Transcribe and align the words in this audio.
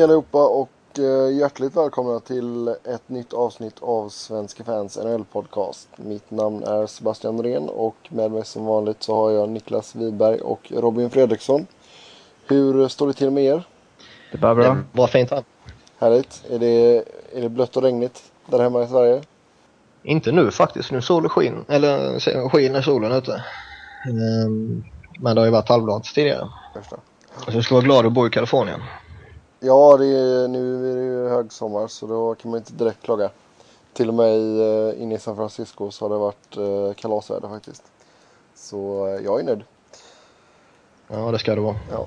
Hej 0.00 0.04
allihopa 0.04 0.46
och 0.46 0.98
eh, 0.98 1.36
hjärtligt 1.38 1.76
välkomna 1.76 2.20
till 2.20 2.68
ett 2.68 3.08
nytt 3.08 3.32
avsnitt 3.32 3.74
av 3.80 4.08
Svenska 4.08 4.64
fans 4.64 4.98
NHL-podcast. 4.98 5.88
Mitt 5.96 6.30
namn 6.30 6.64
är 6.64 6.86
Sebastian 6.86 7.36
Norén 7.36 7.68
och 7.68 7.96
med 8.08 8.30
mig 8.30 8.44
som 8.44 8.64
vanligt 8.64 9.02
så 9.02 9.14
har 9.14 9.30
jag 9.30 9.48
Niklas 9.48 9.94
Wiberg 9.94 10.40
och 10.40 10.72
Robin 10.76 11.10
Fredriksson. 11.10 11.66
Hur 12.46 12.88
står 12.88 13.06
det 13.06 13.12
till 13.12 13.30
med 13.30 13.44
er? 13.44 13.62
Det 14.30 14.36
är 14.36 14.40
bara 14.40 14.54
bra. 14.54 14.74
Det 14.74 14.84
var 14.92 15.06
fint 15.06 15.30
här. 15.30 15.44
Härligt. 15.98 16.44
Är 16.50 16.58
det, 16.58 17.04
är 17.34 17.42
det 17.42 17.48
blött 17.48 17.76
och 17.76 17.82
regnigt 17.82 18.22
där 18.46 18.58
hemma 18.58 18.82
i 18.82 18.88
Sverige? 18.88 19.22
Inte 20.02 20.32
nu 20.32 20.50
faktiskt. 20.50 20.90
Nu 20.92 21.02
solen 21.02 21.28
skin, 21.28 21.64
eller 21.68 22.48
skiner 22.48 22.82
solen 22.82 23.12
ute. 23.12 23.44
Ehm, 24.06 24.84
men 25.18 25.34
det 25.34 25.40
har 25.40 25.46
ju 25.46 25.52
varit 25.52 25.68
halvblått 25.68 26.04
tidigare. 26.04 26.48
Så 27.44 27.52
jag 27.52 27.64
ska 27.64 27.74
vara 27.74 27.84
glad 27.84 28.06
att 28.06 28.12
bo 28.12 28.26
i 28.26 28.30
Kalifornien. 28.30 28.80
Ja, 29.62 29.96
det 29.96 30.06
är, 30.06 30.48
nu 30.48 30.92
är 30.92 30.96
det 30.96 31.02
ju 31.02 31.28
högsommar 31.28 31.88
så 31.88 32.06
då 32.06 32.34
kan 32.34 32.50
man 32.50 32.58
inte 32.58 32.72
direkt 32.72 33.02
klaga. 33.02 33.30
Till 33.92 34.08
och 34.08 34.14
med 34.14 34.60
eh, 34.60 35.02
inne 35.02 35.14
i 35.14 35.18
San 35.18 35.36
Francisco 35.36 35.90
så 35.90 36.04
har 36.04 36.10
det 36.10 36.16
varit 36.16 36.56
eh, 36.56 36.94
kalasväder 36.94 37.48
faktiskt. 37.48 37.82
Så 38.54 39.06
eh, 39.06 39.24
jag 39.24 39.40
är 39.40 39.44
nöjd. 39.44 39.64
Ja, 41.08 41.30
det 41.30 41.38
ska 41.38 41.54
det 41.54 41.60
vara. 41.60 41.76
Ja. 41.90 42.06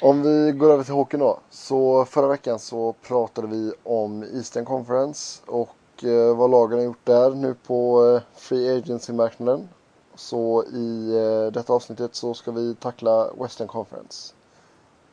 Om 0.00 0.22
vi 0.22 0.52
går 0.52 0.70
över 0.72 0.84
till 0.84 0.94
hockeyn 0.94 1.20
då. 1.20 1.38
Så 1.50 2.04
förra 2.04 2.26
veckan 2.26 2.58
så 2.58 2.92
pratade 2.92 3.48
vi 3.48 3.72
om 3.82 4.22
Eastern 4.22 4.64
Conference 4.64 5.42
och 5.46 6.04
eh, 6.04 6.36
vad 6.36 6.50
lagen 6.50 6.78
har 6.78 6.84
gjort 6.84 7.04
där 7.06 7.30
nu 7.30 7.54
på 7.66 8.06
eh, 8.06 8.22
Free 8.36 8.78
Agency-marknaden. 8.78 9.68
Så 10.14 10.64
i 10.64 11.16
eh, 11.16 11.52
detta 11.52 11.72
avsnittet 11.72 12.14
så 12.14 12.34
ska 12.34 12.50
vi 12.50 12.74
tackla 12.74 13.30
Western 13.40 13.68
Conference. 13.68 14.34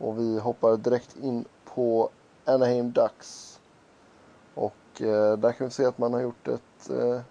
Och 0.01 0.19
vi 0.19 0.39
hoppar 0.39 0.77
direkt 0.77 1.15
in 1.21 1.45
på 1.65 2.09
Anaheim 2.45 2.91
Ducks. 2.91 3.59
Och 4.53 5.01
eh, 5.01 5.37
där 5.37 5.51
kan 5.51 5.67
vi 5.67 5.73
se 5.73 5.85
att 5.85 5.97
man 5.97 6.13
har 6.13 6.21
gjort 6.21 6.47
ett, 6.47 6.89
eh, 6.89 7.21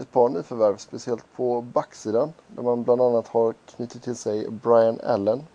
ett 0.00 0.12
par 0.12 0.28
nyförvärv, 0.28 0.76
speciellt 0.76 1.24
på 1.36 1.60
backsidan. 1.60 2.32
Där 2.46 2.62
man 2.62 2.82
bland 2.82 3.00
annat 3.00 3.28
har 3.28 3.54
knutit 3.66 4.02
till 4.02 4.16
sig 4.16 4.50
Brian 4.50 5.00
Allen 5.04 5.46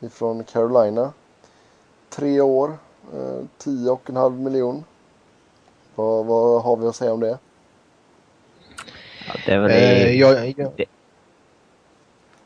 ifrån 0.00 0.44
Carolina. 0.44 1.12
Tre 2.08 2.40
år, 2.40 2.78
eh, 3.14 3.44
tio 3.58 3.90
och 3.90 4.10
en 4.10 4.16
halv 4.16 4.40
miljon. 4.40 4.84
Vad, 5.94 6.26
vad 6.26 6.62
har 6.62 6.76
vi 6.76 6.86
att 6.86 6.96
säga 6.96 7.12
om 7.12 7.20
det? 7.20 7.38
Ja, 9.26 9.34
det, 9.46 9.58
var 9.58 9.68
Eh, 9.68 9.74
det, 9.74 10.12
jag, 10.12 10.54
jag, 10.58 10.72
det, 10.76 10.84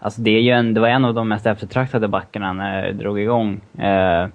alltså 0.03 0.21
det, 0.21 0.31
är 0.31 0.41
ju 0.41 0.51
en, 0.51 0.75
det 0.75 0.81
var 0.81 0.89
en 0.89 1.05
av 1.05 1.15
de 1.15 1.29
mest 1.29 1.47
eftertraktade 1.47 2.09
backarna 2.09 2.53
när 2.53 2.83
det 2.83 2.93
drog 2.93 3.21
igång. 3.21 3.61
Eh, 3.79 4.27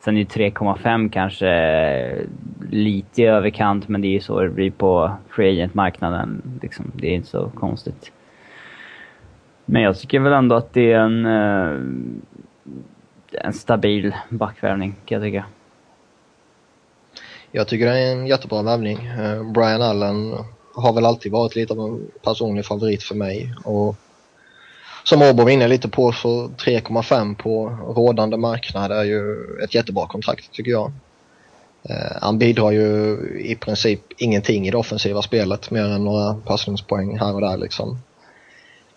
sen 0.00 0.16
är 0.16 0.20
ju 0.20 0.24
3,5 0.24 1.10
kanske 1.10 2.26
lite 2.70 3.22
i 3.22 3.24
överkant, 3.24 3.88
men 3.88 4.00
det 4.00 4.08
är 4.08 4.12
ju 4.12 4.20
så 4.20 4.40
det 4.40 4.48
blir 4.48 4.70
på 4.70 5.12
free 5.30 5.50
agent-marknaden. 5.50 6.42
Liksom, 6.62 6.92
det 6.94 7.06
är 7.06 7.14
inte 7.14 7.28
så 7.28 7.50
konstigt. 7.54 8.12
Men 9.64 9.82
jag 9.82 9.98
tycker 9.98 10.20
väl 10.20 10.32
ändå 10.32 10.56
att 10.56 10.72
det 10.72 10.92
är 10.92 10.98
en, 10.98 11.26
eh, 11.26 11.80
en 13.32 13.52
stabil 13.52 14.14
backvärvning, 14.28 14.96
kan 15.04 15.16
jag 15.16 15.22
tycka. 15.22 15.44
jag 17.50 17.68
tycker 17.68 17.86
det 17.86 17.98
är 17.98 18.12
en 18.12 18.26
jättebra 18.26 18.62
värvning. 18.62 19.06
Eh, 19.06 19.52
Brian 19.52 19.82
Allen 19.82 20.34
har 20.74 20.92
väl 20.92 21.06
alltid 21.06 21.32
varit 21.32 21.56
lite 21.56 21.72
av 21.72 21.78
en 21.80 22.10
personlig 22.24 22.64
favorit 22.64 23.02
för 23.02 23.14
mig. 23.14 23.54
Och 23.64 23.96
som 25.08 25.22
Åbo 25.22 25.42
var 25.42 25.50
inne 25.50 25.68
lite 25.68 25.88
på 25.88 26.12
så 26.12 26.48
3,5 26.48 27.34
på 27.34 27.68
rådande 27.96 28.36
marknad 28.36 28.92
är 28.92 29.04
ju 29.04 29.36
ett 29.64 29.74
jättebra 29.74 30.06
kontrakt 30.06 30.52
tycker 30.52 30.70
jag. 30.70 30.92
Eh, 31.82 32.16
han 32.22 32.38
bidrar 32.38 32.70
ju 32.70 33.16
i 33.44 33.54
princip 33.54 34.00
ingenting 34.16 34.68
i 34.68 34.70
det 34.70 34.76
offensiva 34.76 35.22
spelet 35.22 35.70
mer 35.70 35.84
än 35.84 36.04
några 36.04 36.34
passningspoäng 36.34 37.18
här 37.18 37.34
och 37.34 37.40
där 37.40 37.56
liksom. 37.56 37.98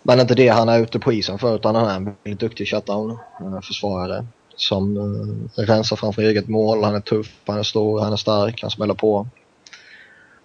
Men 0.02 0.20
inte 0.20 0.34
det 0.34 0.48
han 0.48 0.68
är 0.68 0.80
ute 0.80 0.98
på 0.98 1.12
isen 1.12 1.38
för 1.38 1.56
utan 1.56 1.74
han 1.74 1.88
är 1.88 1.96
en 1.96 2.04
väldigt 2.04 2.40
duktig 2.40 2.68
shutdown-försvarare 2.68 4.18
eh, 4.18 4.24
som 4.56 4.96
eh, 4.96 5.62
rensar 5.62 5.96
framför 5.96 6.22
eget 6.22 6.48
mål. 6.48 6.84
Han 6.84 6.94
är 6.94 7.00
tuff, 7.00 7.40
han 7.46 7.58
är 7.58 7.62
stor, 7.62 8.00
han 8.00 8.12
är 8.12 8.16
stark, 8.16 8.62
han 8.62 8.70
smäller 8.70 8.94
på. 8.94 9.26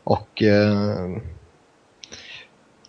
Och 0.04 0.44
eh, 0.44 1.18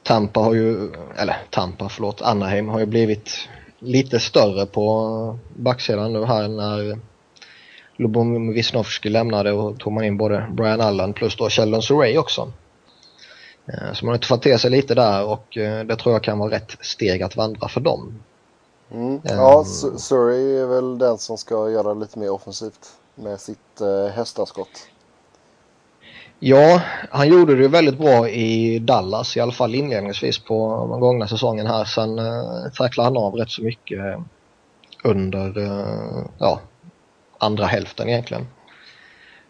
Tampa 0.09 0.41
har 0.41 0.55
ju, 0.55 0.93
eller 1.17 1.37
Tampa, 1.51 1.89
förlåt, 1.89 2.23
Anaheim 2.23 2.69
har 2.69 2.79
ju 2.81 2.87
blivit 2.87 3.31
lite 3.79 4.21
större 4.21 4.67
på 4.67 5.39
backsidan 5.57 6.13
nu 6.13 6.25
här 6.25 6.49
när 6.49 6.99
Lubomir 7.97 8.53
Wisnowski 8.55 9.09
lämnade 9.09 9.53
och 9.53 9.79
tog 9.81 9.93
man 9.93 10.05
in 10.05 10.17
både 10.17 10.47
Brian 10.51 10.81
Allen 10.81 11.13
plus 11.13 11.37
då 11.37 11.51
Sheldon 11.51 11.83
Surrey 11.83 12.19
också. 12.19 12.53
Eh, 13.67 13.93
Så 13.95 14.05
man 14.07 14.15
har 14.15 14.27
fått 14.27 14.43
till 14.43 14.59
sig 14.59 14.71
lite 14.71 14.95
där 14.95 15.25
och 15.25 15.57
eh, 15.57 15.85
det 15.85 15.97
tror 15.97 16.15
jag 16.15 16.23
kan 16.23 16.39
vara 16.39 16.51
rätt 16.51 16.77
steg 16.81 17.23
att 17.23 17.37
vandra 17.37 17.69
för 17.69 17.81
dem. 17.81 18.15
Mm. 18.91 19.21
Ja, 19.25 19.59
Ehm. 19.59 19.65
Su- 19.65 19.97
Surrey 19.97 20.57
är 20.59 20.67
väl 20.67 20.99
den 20.99 21.19
som 21.19 21.39
ska 21.39 21.71
göra 21.71 21.95
lite 21.95 22.19
mer 22.19 22.31
offensivt 22.31 22.89
med 23.15 23.41
sitt 23.41 23.81
eh, 23.81 24.13
hästaskott. 24.15 24.89
Ja, 26.41 26.83
han 27.11 27.29
gjorde 27.29 27.55
det 27.55 27.63
ju 27.63 27.69
väldigt 27.69 27.99
bra 27.99 28.29
i 28.29 28.79
Dallas, 28.79 29.37
i 29.37 29.41
alla 29.41 29.53
fall 29.53 29.75
inledningsvis 29.75 30.39
på 30.39 30.89
den 30.91 31.01
gångna 31.01 31.29
säsongen 31.29 31.67
här. 31.67 31.85
Sen 31.85 32.19
eh, 32.19 32.73
tacklade 32.75 33.07
han 33.07 33.17
av 33.17 33.35
rätt 33.35 33.51
så 33.51 33.63
mycket 33.63 33.99
eh, 33.99 34.21
under 35.05 35.59
eh, 35.59 36.25
ja, 36.39 36.61
andra 37.39 37.67
hälften 37.67 38.09
egentligen. 38.09 38.47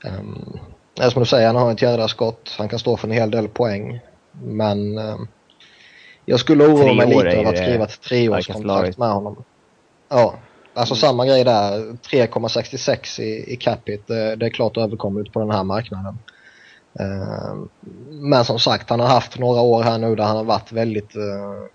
Um, 0.04 0.58
som 1.10 1.22
du 1.22 1.26
säger, 1.26 1.46
han 1.46 1.56
har 1.56 1.72
ett 1.72 1.82
jädra 1.82 2.08
skott, 2.08 2.54
han 2.58 2.68
kan 2.68 2.78
stå 2.78 2.96
för 2.96 3.08
en 3.08 3.14
hel 3.14 3.30
del 3.30 3.48
poäng. 3.48 4.00
Men 4.42 4.98
eh, 4.98 5.16
jag 6.24 6.40
skulle 6.40 6.64
oroa 6.64 6.94
mig 6.94 7.06
lite 7.06 7.30
över 7.30 7.50
att 7.50 7.58
skriva 7.58 7.84
ett 7.84 7.90
starkaste 7.90 8.08
treårskontrakt 8.08 8.98
med 8.98 9.10
honom. 9.10 9.44
Ja, 10.08 10.34
alltså 10.74 10.94
samma 10.94 11.26
grej 11.26 11.44
där. 11.44 11.78
3,66 11.78 13.20
i, 13.20 13.52
i 13.52 13.56
capita, 13.56 14.14
det, 14.14 14.36
det 14.36 14.46
är 14.46 14.50
klart 14.50 14.76
överkomligt 14.76 15.32
på 15.32 15.40
den 15.40 15.50
här 15.50 15.64
marknaden. 15.64 16.18
Ehm, 17.00 17.68
men 18.10 18.44
som 18.44 18.58
sagt, 18.58 18.90
han 18.90 19.00
har 19.00 19.08
haft 19.08 19.38
några 19.38 19.60
år 19.60 19.82
här 19.82 19.98
nu 19.98 20.14
där 20.14 20.24
han 20.24 20.36
har 20.36 20.44
varit 20.44 20.72
väldigt, 20.72 21.16
eh, 21.16 21.66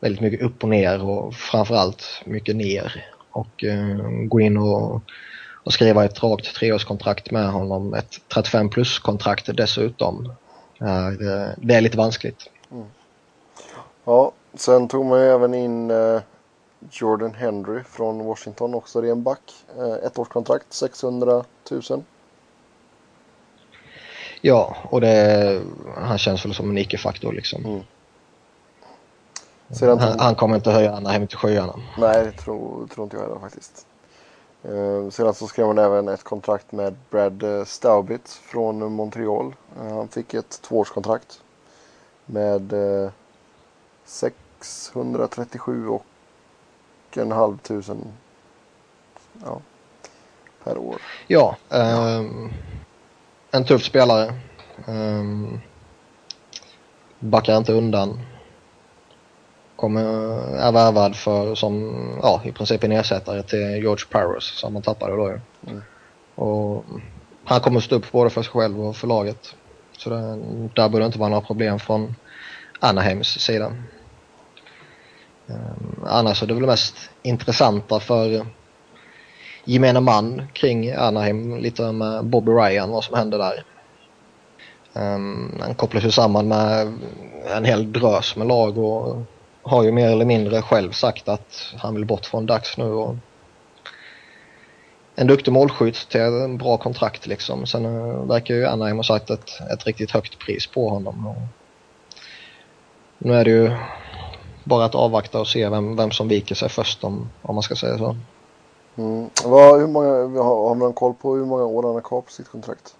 väldigt 0.00 0.20
mycket 0.20 0.42
upp 0.42 0.62
och 0.62 0.68
ner 0.68 1.02
och 1.02 1.34
framförallt 1.34 2.04
mycket 2.24 2.56
ner. 2.56 3.04
Och 3.30 3.64
ehm, 3.64 4.28
gå 4.28 4.40
in 4.40 4.56
och, 4.56 5.02
och 5.64 5.72
skriva 5.72 6.04
ett 6.04 6.22
rakt 6.22 6.54
treårskontrakt 6.54 7.30
med 7.30 7.52
honom, 7.52 7.94
ett 7.94 8.14
35 8.34 8.70
plus 8.70 8.98
kontrakt 8.98 9.56
dessutom. 9.56 10.32
Eh, 10.80 11.08
det 11.56 11.74
är 11.74 11.80
lite 11.80 11.96
vanskligt. 11.98 12.50
Mm. 12.72 12.86
Ja, 14.04 14.32
sen 14.54 14.88
tog 14.88 15.06
man 15.06 15.20
ju 15.20 15.26
även 15.26 15.54
in 15.54 15.90
eh, 15.90 16.20
Jordan 16.90 17.34
Henry 17.34 17.82
från 17.82 18.24
Washington, 18.24 18.74
också 18.74 19.00
ren 19.00 19.22
back. 19.22 19.40
Ett 20.02 20.18
årskontrakt, 20.18 20.72
600 20.72 21.44
000. 21.70 22.02
Ja, 24.44 24.76
och 24.82 25.00
det, 25.00 25.62
han 25.96 26.18
känns 26.18 26.44
väl 26.44 26.54
som 26.54 26.70
en 26.70 26.78
icke-faktor 26.78 27.32
liksom. 27.32 27.64
Mm. 27.64 27.80
Sedan 29.70 29.98
Han, 29.98 30.20
han 30.20 30.34
kommer 30.34 30.56
inte 30.56 30.70
höja 30.70 30.92
Anaheim 30.94 31.26
till 31.26 31.38
skyarna. 31.38 31.74
nej, 31.98 32.24
det 32.24 32.32
tror, 32.32 32.86
tror 32.86 33.04
inte 33.04 33.16
jag 33.16 33.22
heller 33.22 33.38
faktiskt. 33.40 33.86
Eh, 34.62 35.10
sedan 35.10 35.34
så 35.34 35.46
skrev 35.46 35.66
man 35.66 35.78
även 35.78 36.08
ett 36.08 36.22
kontrakt 36.22 36.72
med 36.72 36.94
Brad 37.10 37.42
eh, 37.42 37.64
Staubitz 37.64 38.36
från 38.36 38.92
Montreal. 38.92 39.54
Eh, 39.80 39.96
han 39.96 40.08
fick 40.08 40.34
ett 40.34 40.62
tvåårskontrakt 40.62 41.40
med 42.26 42.72
eh, 42.72 43.10
637 44.04 45.88
och 45.88 46.04
en 47.16 47.32
halv 47.32 47.58
tusen 47.58 48.12
ja, 49.44 49.60
per 50.64 50.78
år. 50.78 50.96
Ja, 51.26 51.56
ehm, 51.70 52.50
en 53.52 53.64
tuff 53.64 53.84
spelare. 53.84 54.34
Um, 54.86 55.60
backar 57.18 57.56
inte 57.56 57.72
undan. 57.72 58.20
Kommer, 59.76 60.04
är 60.56 60.72
värvad 60.72 61.16
för 61.16 61.54
som, 61.54 61.94
ja 62.22 62.42
i 62.44 62.52
princip 62.52 62.84
en 62.84 62.92
ersättare 62.92 63.42
till 63.42 63.58
George 63.58 64.06
Parros 64.10 64.58
som 64.58 64.72
man 64.72 64.82
tappade 64.82 65.16
då 65.16 65.28
ju. 65.28 65.40
Mm. 65.66 65.82
Och 66.34 66.84
han 67.44 67.60
kommer 67.60 67.80
stå 67.80 67.96
upp 67.96 68.12
både 68.12 68.30
för 68.30 68.42
sig 68.42 68.52
själv 68.52 68.80
och 68.80 68.96
för 68.96 69.06
laget. 69.06 69.54
Så 69.98 70.10
det, 70.10 70.36
där 70.74 70.88
borde 70.88 71.02
det 71.02 71.06
inte 71.06 71.18
vara 71.18 71.30
några 71.30 71.46
problem 71.46 71.78
från 71.78 72.14
Anaheims 72.80 73.28
sida. 73.28 73.72
Um, 75.46 76.04
annars 76.06 76.42
är 76.42 76.46
det 76.46 76.54
väl 76.54 76.66
mest 76.66 77.10
intressanta 77.22 78.00
för 78.00 78.46
gemene 79.64 80.00
man 80.00 80.42
kring 80.52 80.90
Anaheim, 80.90 81.56
lite 81.56 81.92
med 81.92 82.24
Bobby 82.24 82.52
Ryan, 82.52 82.90
vad 82.90 83.04
som 83.04 83.16
hände 83.16 83.38
där. 83.38 83.64
Um, 84.92 85.58
han 85.60 85.74
kopplas 85.74 86.04
ju 86.04 86.10
samman 86.10 86.48
med 86.48 86.98
en 87.56 87.64
hel 87.64 87.92
drös 87.92 88.36
med 88.36 88.46
lag 88.46 88.78
och 88.78 89.22
har 89.62 89.82
ju 89.82 89.92
mer 89.92 90.08
eller 90.08 90.24
mindre 90.24 90.62
själv 90.62 90.90
sagt 90.90 91.28
att 91.28 91.74
han 91.76 91.94
vill 91.94 92.04
bort 92.04 92.26
från 92.26 92.46
Dags 92.46 92.78
nu 92.78 92.84
och 92.84 93.16
en 95.14 95.26
duktig 95.26 95.52
målskytt 95.52 96.08
till 96.08 96.20
en 96.20 96.58
bra 96.58 96.76
kontrakt 96.76 97.26
liksom. 97.26 97.66
Sen 97.66 97.86
uh, 97.86 98.26
verkar 98.26 98.54
ju 98.54 98.66
Anaheim 98.66 98.96
ha 98.96 99.04
satt 99.04 99.30
ett, 99.30 99.50
ett 99.72 99.86
riktigt 99.86 100.10
högt 100.10 100.38
pris 100.38 100.66
på 100.66 100.88
honom. 100.88 101.26
Och 101.26 101.36
nu 103.18 103.34
är 103.34 103.44
det 103.44 103.50
ju 103.50 103.76
bara 104.64 104.84
att 104.84 104.94
avvakta 104.94 105.40
och 105.40 105.48
se 105.48 105.68
vem, 105.68 105.96
vem 105.96 106.10
som 106.10 106.28
viker 106.28 106.54
sig 106.54 106.68
först 106.68 107.04
om, 107.04 107.30
om 107.42 107.54
man 107.54 107.62
ska 107.62 107.76
säga 107.76 107.98
så. 107.98 108.16
Mm. 108.96 109.30
Vad, 109.44 109.80
hur 109.80 109.86
många, 109.86 110.42
har, 110.42 110.68
har 110.68 110.74
man 110.74 110.92
koll 110.92 111.14
på 111.14 111.34
hur 111.34 111.44
många 111.44 111.64
år 111.64 111.82
han 111.82 111.94
har 111.94 112.00
kvar 112.00 112.20
på 112.20 112.30
sitt 112.30 112.48
kontrakt? 112.48 112.94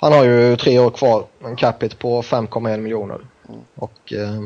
Han 0.00 0.12
har 0.12 0.24
ju 0.24 0.56
tre 0.56 0.78
år 0.78 0.90
kvar, 0.90 1.24
en 1.44 1.56
capita 1.56 1.96
på 1.96 2.22
5,1 2.22 2.80
miljoner. 2.80 3.20
Mm. 3.48 3.60
Och 3.74 4.12
eh, 4.12 4.42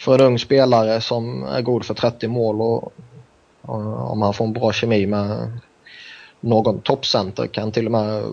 för 0.00 0.18
en 0.18 0.26
ung 0.26 0.38
spelare 0.38 1.00
som 1.00 1.44
är 1.44 1.62
god 1.62 1.84
för 1.84 1.94
30 1.94 2.28
mål 2.28 2.60
och, 2.60 2.92
och 3.62 4.10
om 4.10 4.22
han 4.22 4.34
får 4.34 4.44
en 4.44 4.52
bra 4.52 4.72
kemi 4.72 5.06
med 5.06 5.58
någon 6.40 6.80
toppcenter 6.80 7.46
kan 7.46 7.72
till 7.72 7.86
och 7.86 7.92
med 7.92 8.24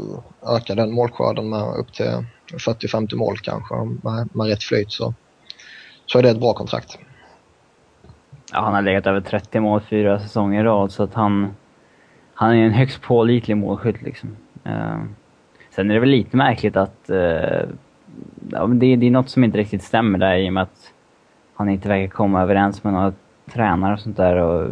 öka 0.48 0.75
den 0.75 0.92
målskörden 0.92 1.50
med 1.50 1.75
upp 1.75 1.94
till 1.94 2.25
40-50 2.51 3.15
mål 3.15 3.38
kanske 3.38 3.75
med, 3.75 4.36
med 4.36 4.48
rätt 4.48 4.63
flyt 4.63 4.92
så, 4.92 5.13
så 6.06 6.18
är 6.18 6.24
det 6.24 6.30
ett 6.30 6.39
bra 6.39 6.54
kontrakt. 6.54 6.98
Ja, 8.51 8.62
han 8.62 8.74
har 8.74 8.81
legat 8.81 9.07
över 9.07 9.22
30 9.22 9.60
mål 9.60 9.81
fyra 9.81 10.19
säsonger 10.19 10.62
i 10.62 10.63
rad 10.63 10.92
så 10.92 11.04
att 11.04 11.13
han, 11.13 11.56
han 12.34 12.56
är 12.56 12.66
en 12.66 12.72
högst 12.72 13.01
pålitlig 13.01 13.57
målskytt 13.57 14.01
liksom. 14.01 14.30
Uh, 14.66 15.04
sen 15.69 15.90
är 15.90 15.94
det 15.94 16.00
väl 16.00 16.10
lite 16.10 16.38
märkligt 16.38 16.78
att 16.78 17.10
uh, 17.10 17.69
ja, 18.51 18.68
det, 18.68 18.95
det 18.95 19.07
är 19.07 19.12
något 19.12 19.30
som 19.30 19.44
inte 19.44 19.57
riktigt 19.57 19.84
stämmer 19.84 20.19
där 20.19 20.36
i 20.36 20.50
och 20.50 20.54
med 20.54 20.63
att 20.63 20.94
han 21.56 21.69
inte 21.69 21.90
verkar 21.90 22.07
komma 22.07 22.42
överens 22.42 22.84
med 22.84 22.94
några 22.94 23.13
tränare 23.54 23.94
och 23.94 24.00
sånt 24.00 24.18
där 24.18 24.36
och 24.36 24.72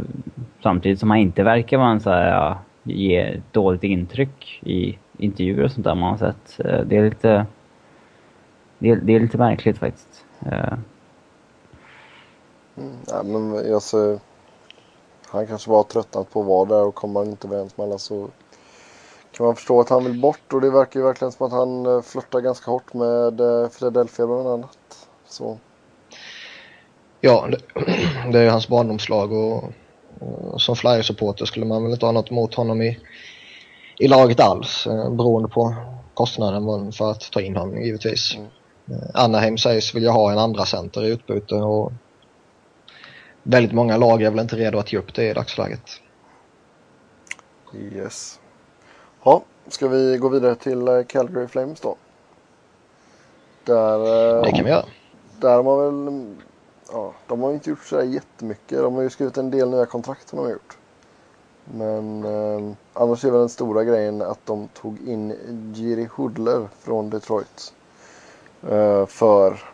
samtidigt 0.63 0.99
som 0.99 1.09
han 1.09 1.19
inte 1.19 1.43
verkar 1.43 1.77
vara 1.77 1.91
en 1.91 1.99
så 1.99 2.09
här, 2.09 2.27
ja, 2.27 2.59
ge 2.83 3.41
dåligt 3.51 3.83
intryck 3.83 4.61
i 4.63 4.97
intervjuer 5.17 5.63
och 5.63 5.71
sånt 5.71 5.85
där 5.85 5.95
man 5.95 6.09
har 6.09 6.17
sett. 6.17 6.65
Uh, 6.65 6.81
det 6.85 6.97
är 6.97 7.03
lite 7.03 7.45
det, 8.79 8.95
det 8.95 9.15
är 9.15 9.19
lite 9.19 9.37
märkligt 9.37 9.77
faktiskt. 9.77 10.25
Mm, 12.77 12.97
ja, 13.07 13.23
men 13.23 13.69
jag 13.69 13.81
ser, 13.81 14.19
han 15.25 15.47
kanske 15.47 15.69
bara 15.69 15.83
tröttnat 15.83 16.29
på 16.31 16.41
att 16.41 16.47
vara 16.47 16.65
där 16.65 16.85
och 16.85 16.95
kommer 16.95 17.19
han 17.19 17.29
inte 17.29 17.47
överens 17.47 17.77
med 17.77 17.87
alla 17.87 17.97
så 17.97 18.27
kan 19.31 19.45
man 19.45 19.55
förstå 19.55 19.79
att 19.79 19.89
han 19.89 20.03
vill 20.03 20.21
bort 20.21 20.53
och 20.53 20.61
det 20.61 20.69
verkar 20.69 20.99
ju 20.99 21.05
verkligen 21.05 21.31
som 21.31 21.45
att 21.45 21.51
han 21.51 21.85
eh, 21.85 22.01
flörtar 22.01 22.39
ganska 22.39 22.71
hårt 22.71 22.93
med 22.93 23.39
eh, 23.41 23.67
Philadelphia 23.67 24.27
bland 24.27 24.47
annat. 24.47 25.07
Så. 25.27 25.57
Ja, 27.21 27.47
det, 27.51 27.57
det 28.31 28.39
är 28.39 28.43
ju 28.43 28.49
hans 28.49 28.67
barndomslag 28.67 29.31
och, 29.31 29.63
och 30.19 30.61
som 30.61 30.75
Flyers-supporter 30.75 31.45
skulle 31.45 31.65
man 31.65 31.83
väl 31.83 31.91
inte 31.91 32.05
ha 32.05 32.11
något 32.11 32.31
emot 32.31 32.53
honom 32.53 32.81
i, 32.81 32.99
i 33.99 34.07
laget 34.07 34.39
alls 34.39 34.87
beroende 35.17 35.49
på 35.49 35.75
kostnaden 36.13 36.91
för 36.91 37.11
att 37.11 37.31
ta 37.31 37.41
in 37.41 37.55
honom 37.55 37.81
givetvis. 37.81 38.35
Mm. 38.35 38.49
Anaheim 39.13 39.57
sägs 39.57 39.95
vilja 39.95 40.11
ha 40.11 40.31
en 40.31 40.37
andra 40.37 40.65
center 40.65 41.03
i 41.03 41.09
utbyte 41.09 41.55
och 41.55 41.91
väldigt 43.43 43.73
många 43.73 43.97
lag 43.97 44.21
är 44.21 44.29
väl 44.29 44.39
inte 44.39 44.55
redo 44.55 44.79
att 44.79 44.93
ge 44.93 44.99
upp 44.99 45.13
det 45.13 45.29
i 45.29 45.33
dagsläget. 45.33 46.01
Yes. 47.73 48.39
Ja, 49.23 49.43
ska 49.67 49.87
vi 49.87 50.17
gå 50.17 50.29
vidare 50.29 50.55
till 50.55 50.87
eh, 50.87 51.03
Calgary 51.03 51.47
Flames 51.47 51.79
då? 51.79 51.95
Där, 53.63 53.99
eh, 54.37 54.43
det 54.43 54.51
kan 54.51 54.65
vi 54.65 54.71
göra. 54.71 54.85
Där 55.39 55.55
har 55.55 55.63
man 55.63 56.05
väl, 56.05 56.35
ja, 56.91 57.13
de 57.27 57.41
har 57.41 57.53
inte 57.53 57.69
gjort 57.69 57.83
så 57.83 58.03
jättemycket. 58.03 58.79
De 58.79 58.95
har 58.95 59.01
ju 59.01 59.09
skrivit 59.09 59.37
en 59.37 59.51
del 59.51 59.69
nya 59.69 59.85
kontrakt 59.85 60.29
som 60.29 60.37
de 60.37 60.45
har 60.45 60.51
gjort. 60.51 60.77
Men 61.65 62.23
eh, 62.23 62.73
annars 62.93 63.25
är 63.25 63.31
väl 63.31 63.39
den 63.39 63.49
stora 63.49 63.83
grejen 63.83 64.21
att 64.21 64.45
de 64.45 64.67
tog 64.67 65.07
in 65.07 65.35
Jiri 65.75 66.09
Hudler 66.15 66.67
från 66.79 67.09
Detroit. 67.09 67.73
Eh, 68.69 69.05
för 69.05 69.70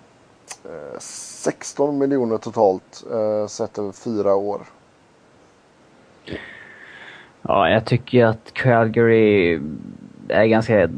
Eh, 0.66 1.00
16 1.00 1.98
miljoner 1.98 2.38
totalt 2.38 3.04
eh, 3.12 3.48
sett 3.48 3.78
över 3.78 3.92
fyra 3.92 4.36
år. 4.36 4.62
Ja, 7.42 7.70
jag 7.70 7.86
tycker 7.86 8.26
att 8.26 8.54
Calgary 8.54 9.60
är 10.28 10.46
ganska... 10.46 10.90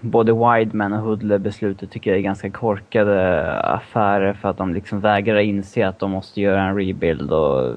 Både 0.00 0.32
Wideman 0.32 0.92
och 0.92 0.98
Hudler 0.98 1.38
beslutet 1.38 1.90
tycker 1.90 2.10
jag 2.10 2.18
är 2.18 2.22
ganska 2.22 2.50
korkade 2.50 3.52
affärer 3.60 4.32
för 4.32 4.48
att 4.48 4.56
de 4.56 4.74
liksom 4.74 5.00
vägrar 5.00 5.38
inse 5.38 5.88
att 5.88 5.98
de 5.98 6.10
måste 6.10 6.40
göra 6.40 6.62
en 6.62 6.76
rebuild 6.76 7.32
och 7.32 7.76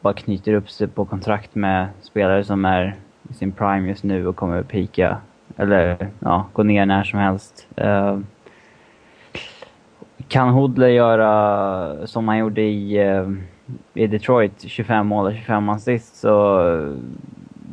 bara 0.00 0.14
knyter 0.14 0.54
upp 0.54 0.70
sig 0.70 0.88
på 0.88 1.04
kontrakt 1.04 1.54
med 1.54 1.88
spelare 2.02 2.44
som 2.44 2.64
är 2.64 2.96
i 3.30 3.34
sin 3.34 3.52
prime 3.52 3.88
just 3.88 4.04
nu 4.04 4.26
och 4.26 4.36
kommer 4.36 4.60
att 4.60 4.68
pika. 4.68 5.16
Eller 5.56 6.08
ja, 6.18 6.46
gå 6.52 6.62
ner 6.62 6.86
när 6.86 7.04
som 7.04 7.18
helst. 7.18 7.66
Eh, 7.76 8.18
kan 10.28 10.48
Hoodler 10.48 10.88
göra 10.88 12.06
som 12.06 12.28
han 12.28 12.38
gjorde 12.38 12.62
i, 12.62 12.98
eh, 12.98 13.30
i 13.94 14.06
Detroit, 14.06 14.64
25 14.66 15.06
mål 15.06 15.26
och 15.26 15.34
25 15.34 15.68
assist, 15.68 16.16
så 16.16 16.68
eh, 16.68 16.94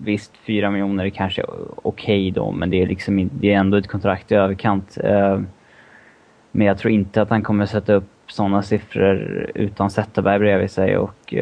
visst, 0.03 0.37
4 0.37 0.71
miljoner 0.71 1.05
är 1.05 1.09
kanske 1.09 1.43
okej 1.43 1.81
okay 1.83 2.31
då, 2.31 2.51
men 2.51 2.69
det 2.69 2.81
är, 2.81 2.87
liksom, 2.87 3.29
det 3.33 3.53
är 3.53 3.57
ändå 3.57 3.77
ett 3.77 3.87
kontrakt 3.87 4.31
i 4.31 4.35
överkant. 4.35 4.97
Eh, 5.03 5.41
men 6.51 6.67
jag 6.67 6.77
tror 6.77 6.93
inte 6.93 7.21
att 7.21 7.29
han 7.29 7.43
kommer 7.43 7.65
sätta 7.65 7.93
upp 7.93 8.09
sådana 8.27 8.61
siffror 8.61 9.47
utan 9.55 9.89
Zetterberg 9.89 10.39
bredvid 10.39 10.71
sig 10.71 10.97
och 10.97 11.33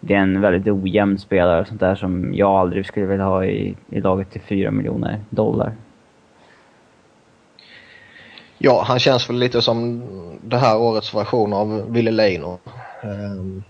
det 0.00 0.14
är 0.14 0.18
en 0.18 0.40
väldigt 0.40 0.72
ojämn 0.72 1.18
spelare 1.18 1.60
och 1.60 1.66
sånt 1.66 1.80
där 1.80 1.94
som 1.94 2.34
jag 2.34 2.50
aldrig 2.50 2.86
skulle 2.86 3.06
vilja 3.06 3.24
ha 3.24 3.44
i, 3.44 3.76
i 3.90 4.00
laget 4.00 4.30
till 4.30 4.40
4 4.40 4.70
miljoner 4.70 5.20
dollar. 5.30 5.72
Ja, 8.64 8.82
han 8.82 8.98
känns 8.98 9.30
väl 9.30 9.36
lite 9.36 9.62
som 9.62 10.02
det 10.42 10.56
här 10.56 10.78
årets 10.78 11.14
version 11.14 11.52
av 11.52 11.92
Ville 11.92 12.10
Leino. 12.10 12.58
Eh, 13.02 13.62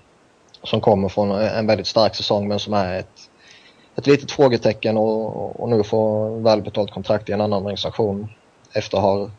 som 0.63 0.81
kommer 0.81 1.09
från 1.09 1.31
en 1.31 1.67
väldigt 1.67 1.87
stark 1.87 2.15
säsong 2.15 2.49
men 2.49 2.59
som 2.59 2.75
är 2.75 2.99
ett, 2.99 3.31
ett 3.97 4.07
litet 4.07 4.31
frågetecken 4.31 4.97
och, 4.97 5.61
och 5.61 5.69
nu 5.69 5.83
får 5.83 6.41
välbetalt 6.41 6.91
kontrakt 6.91 7.29
i 7.29 7.33
en 7.33 7.41
annan 7.41 7.63
organisation 7.63 8.29
efter 8.73 8.97
att 8.97 9.03
ha, 9.03 9.31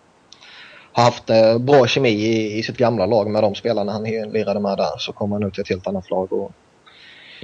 haft 0.92 1.30
eh, 1.30 1.58
bra 1.58 1.88
kemi 1.88 2.10
i, 2.10 2.58
i 2.58 2.64
sitt 2.64 2.78
gamla 2.78 3.06
lag 3.06 3.30
med 3.30 3.44
de 3.44 3.56
spelarna 3.56 3.92
han 3.92 4.04
lirade 4.04 4.60
med 4.60 4.78
där 4.78 4.98
så 4.98 5.14
kommer 5.14 5.36
han 5.36 5.44
ut 5.48 5.54
till 5.54 5.62
ett 5.62 5.70
helt 5.70 5.88
annat 5.88 6.10
lag 6.10 6.34
och 6.34 6.52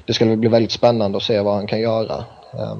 det 0.05 0.13
ska 0.13 0.25
bli 0.25 0.49
väldigt 0.49 0.71
spännande 0.71 1.17
att 1.17 1.23
se 1.23 1.39
vad 1.39 1.55
han 1.55 1.67
kan 1.67 1.79
göra. 1.79 2.23
Eh, 2.53 2.77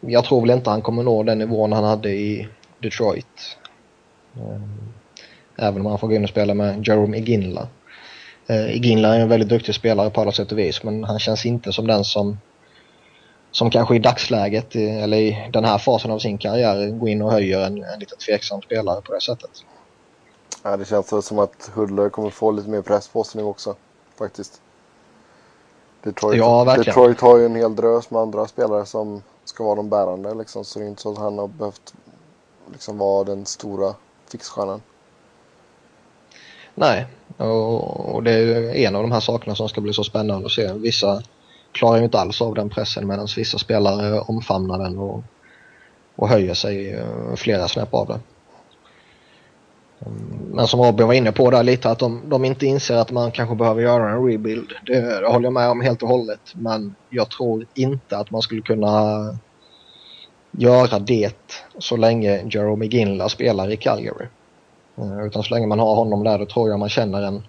jag 0.00 0.24
tror 0.24 0.40
väl 0.40 0.50
inte 0.50 0.70
han 0.70 0.82
kommer 0.82 1.02
nå 1.02 1.22
den 1.22 1.38
nivån 1.38 1.72
han 1.72 1.84
hade 1.84 2.10
i 2.10 2.48
Detroit. 2.78 3.58
Eh, 4.36 4.60
även 5.56 5.80
om 5.80 5.86
han 5.86 5.98
får 5.98 6.08
gå 6.08 6.14
in 6.14 6.22
och 6.22 6.30
spela 6.30 6.54
med 6.54 6.88
Jerome 6.88 7.16
Iginla. 7.16 7.68
Eh, 8.46 8.76
Iginla 8.76 9.16
är 9.16 9.20
en 9.20 9.28
väldigt 9.28 9.48
duktig 9.48 9.74
spelare 9.74 10.10
på 10.10 10.20
alla 10.20 10.32
sätt 10.32 10.52
och 10.52 10.58
vis 10.58 10.82
men 10.82 11.04
han 11.04 11.18
känns 11.18 11.46
inte 11.46 11.72
som 11.72 11.86
den 11.86 12.04
som 12.04 12.38
som 13.50 13.70
kanske 13.70 13.96
i 13.96 13.98
dagsläget 13.98 14.74
eller 14.74 15.16
i 15.16 15.48
den 15.52 15.64
här 15.64 15.78
fasen 15.78 16.10
av 16.10 16.18
sin 16.18 16.38
karriär 16.38 16.90
går 16.90 17.08
in 17.08 17.22
och 17.22 17.32
höjer 17.32 17.60
en, 17.60 17.84
en 17.84 17.98
lite 18.00 18.16
tveksam 18.16 18.62
spelare 18.62 19.00
på 19.02 19.12
det 19.12 19.20
sättet. 19.20 19.50
Ja, 20.62 20.76
det 20.76 20.84
känns 20.84 21.26
som 21.26 21.38
att 21.38 21.70
Hudler 21.74 22.08
kommer 22.08 22.30
få 22.30 22.50
lite 22.50 22.68
mer 22.68 22.82
press 22.82 23.08
på 23.08 23.24
sig 23.24 23.40
nu 23.40 23.46
också 23.46 23.76
faktiskt. 24.18 24.60
Detroit, 26.02 26.38
ja, 26.38 26.64
verkligen. 26.64 26.84
Detroit 26.84 27.20
har 27.20 27.38
ju 27.38 27.46
en 27.46 27.56
hel 27.56 27.76
drös 27.76 28.10
med 28.10 28.22
andra 28.22 28.46
spelare 28.46 28.86
som 28.86 29.22
ska 29.44 29.64
vara 29.64 29.74
de 29.74 29.88
bärande 29.88 30.34
liksom, 30.34 30.64
så 30.64 30.78
det 30.78 30.84
är 30.84 30.88
inte 30.88 31.02
så 31.02 31.12
att 31.12 31.18
han 31.18 31.38
har 31.38 31.48
behövt 31.48 31.94
liksom 32.72 32.98
vara 32.98 33.24
den 33.24 33.46
stora 33.46 33.94
fixstjärnan. 34.32 34.82
Nej, 36.74 37.06
och, 37.36 38.14
och, 38.14 38.22
det 38.22 38.32
är 38.32 38.74
en 38.74 38.96
av 38.96 39.02
de 39.02 39.12
här 39.12 39.20
sakerna 39.20 39.54
som 39.54 39.68
ska 39.68 39.80
bli 39.80 39.92
så 39.92 40.04
spännande 40.04 40.46
att 40.46 40.52
se. 40.52 40.72
Vissa 40.72 41.22
klarar 41.72 41.98
ju 41.98 42.04
inte 42.04 42.20
alls 42.20 42.42
av 42.42 42.54
den 42.54 42.70
pressen 42.70 43.06
medan 43.06 43.28
vissa 43.36 43.58
spelare 43.58 44.20
omfamnar 44.20 44.78
den 44.78 44.98
och, 44.98 45.22
och 46.16 46.28
höjer 46.28 46.54
sig 46.54 46.92
eh, 46.92 47.34
flera 47.36 47.68
snäpp 47.68 47.94
av 47.94 48.06
det. 48.06 48.20
Mm, 50.06 50.50
men 50.54 50.66
som 50.66 50.80
Robin 50.80 51.06
var 51.06 51.14
inne 51.14 51.32
på 51.32 51.50
där 51.50 51.62
lite 51.62 51.90
att 51.90 51.98
de, 51.98 52.22
de 52.26 52.44
inte 52.44 52.66
inser 52.66 52.96
att 52.96 53.10
man 53.10 53.30
kanske 53.30 53.54
behöver 53.54 53.82
göra 53.82 54.10
en 54.10 54.26
rebuild. 54.26 54.72
Det, 54.86 55.00
det 55.00 55.26
håller 55.26 55.46
jag 55.46 55.52
med 55.52 55.68
om 55.68 55.80
helt 55.80 56.02
och 56.02 56.08
hållet. 56.08 56.40
Men 56.54 56.94
jag 57.10 57.30
tror 57.30 57.66
inte 57.74 58.18
att 58.18 58.30
man 58.30 58.42
skulle 58.42 58.62
kunna 58.62 59.38
göra 60.52 60.98
det 60.98 61.62
så 61.78 61.96
länge 61.96 62.44
Jerome 62.50 62.86
Ginla 62.86 63.28
spelar 63.28 63.70
i 63.70 63.76
Calgary. 63.76 64.26
Eh, 64.96 65.26
utan 65.26 65.42
så 65.42 65.54
länge 65.54 65.66
man 65.66 65.78
har 65.78 65.94
honom 65.94 66.24
där 66.24 66.38
då 66.38 66.46
tror 66.46 66.70
jag 66.70 66.78
man 66.78 66.88
känner 66.88 67.22
en, 67.22 67.42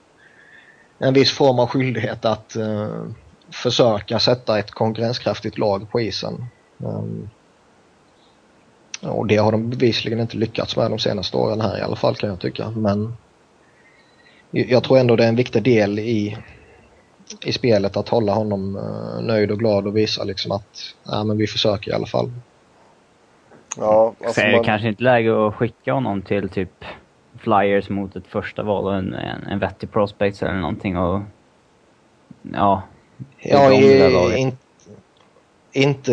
en 0.98 1.14
viss 1.14 1.32
form 1.32 1.60
av 1.60 1.68
skyldighet 1.68 2.26
att 2.26 2.56
uh, 2.58 3.06
försöka 3.52 4.20
sätta 4.20 4.60
ett 4.60 4.72
konkurrenskraftigt 4.72 5.58
lag 5.58 5.92
på 5.92 6.02
isen. 6.02 6.46
Um, 6.78 7.30
och 9.02 9.28
det 9.28 9.38
har 9.38 9.52
de 9.52 9.70
bevisligen 9.70 10.20
inte 10.20 10.38
lyckats 10.38 10.78
med 10.78 10.92
de 10.92 11.00
senaste 11.00 11.38
åren 11.38 11.62
här 11.62 11.80
i 11.80 11.82
alla 11.82 11.96
fall 11.96 12.16
kan 12.16 12.30
jag 12.30 12.40
tycka. 12.40 12.70
Men 12.70 13.16
jag 14.52 14.84
tror 14.84 14.98
ändå 14.98 15.16
det 15.16 15.24
är 15.24 15.30
en 15.30 15.36
viktig 15.36 15.64
del 15.64 16.00
i, 16.00 16.38
i 17.46 17.54
spelet 17.54 17.98
att 17.98 18.10
hålla 18.10 18.34
honom 18.34 18.76
uh, 18.76 19.22
nöjd 19.22 19.52
och 19.52 19.60
glad 19.60 19.88
och 19.88 19.98
visa 19.98 20.24
liksom 20.24 20.52
att 20.52 20.96
ja, 21.04 21.24
men 21.24 21.38
vi 21.38 21.48
försöker 21.48 21.92
i 21.92 21.94
alla 21.94 22.08
fall. 22.08 22.32
Ja, 23.78 24.14
alltså 24.20 24.34
Så 24.34 24.42
är 24.42 24.48
det 24.48 24.56
man... 24.56 24.64
kanske 24.64 24.88
inte 24.88 25.04
läge 25.04 25.48
att 25.48 25.56
skicka 25.56 25.94
honom 25.94 26.22
till 26.22 26.50
typ 26.50 26.86
Flyers 27.38 27.90
mot 27.90 28.16
ett 28.16 28.28
första 28.28 28.64
val 28.64 28.86
och 28.86 28.96
en, 28.96 29.14
en, 29.14 29.44
en 29.44 29.60
vettig 29.60 29.92
prospect 29.92 30.42
eller 30.42 30.54
någonting 30.54 30.98
och 30.98 31.22
ja. 32.42 32.82
Ja, 33.40 33.74
i, 33.74 34.38
in, 34.38 34.58
inte 35.72 36.12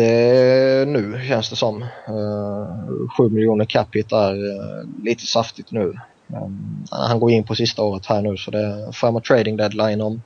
nu 0.87 1.21
känns 1.27 1.49
det 1.49 1.55
som. 1.55 1.81
Uh, 1.81 3.09
7 3.17 3.29
miljoner 3.29 3.65
capita 3.65 4.29
är 4.29 4.35
uh, 4.35 5.03
lite 5.03 5.25
saftigt 5.25 5.71
nu. 5.71 5.93
Um, 6.27 6.85
han 6.91 7.19
går 7.19 7.31
in 7.31 7.43
på 7.43 7.55
sista 7.55 7.81
året 7.81 8.05
här 8.05 8.21
nu 8.21 8.37
så 8.37 8.51
det 8.51 8.59
är 8.59 8.91
framåt 8.91 9.25
trading 9.25 9.57
deadline 9.57 10.01
om, 10.01 10.21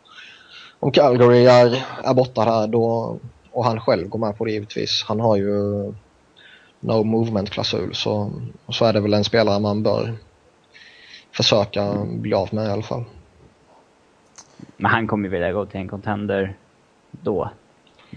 om 0.79 0.91
Calgary 0.91 1.45
är, 1.45 1.85
är 2.03 2.13
borta 2.13 2.41
här 2.41 2.67
då 2.67 3.17
och 3.51 3.65
han 3.65 3.79
själv 3.79 4.07
går 4.07 4.19
med 4.19 4.37
på 4.37 4.45
det 4.45 4.51
givetvis. 4.51 5.05
Han 5.07 5.19
har 5.19 5.35
ju 5.35 5.93
no 6.85 7.03
movement-klausul 7.03 7.95
så, 7.95 8.31
så 8.69 8.85
är 8.85 8.93
det 8.93 8.99
väl 8.99 9.13
en 9.13 9.23
spelare 9.23 9.59
man 9.59 9.83
bör 9.83 10.17
försöka 11.31 12.05
bli 12.05 12.33
av 12.33 12.53
med 12.53 12.67
i 12.67 12.71
alla 12.71 12.81
fall. 12.81 13.03
Men 14.77 14.91
han 14.91 15.07
kommer 15.07 15.23
ju 15.23 15.29
vilja 15.29 15.51
gå 15.51 15.65
till 15.65 15.79
en 15.79 15.87
contender 15.87 16.57
då. 17.11 17.49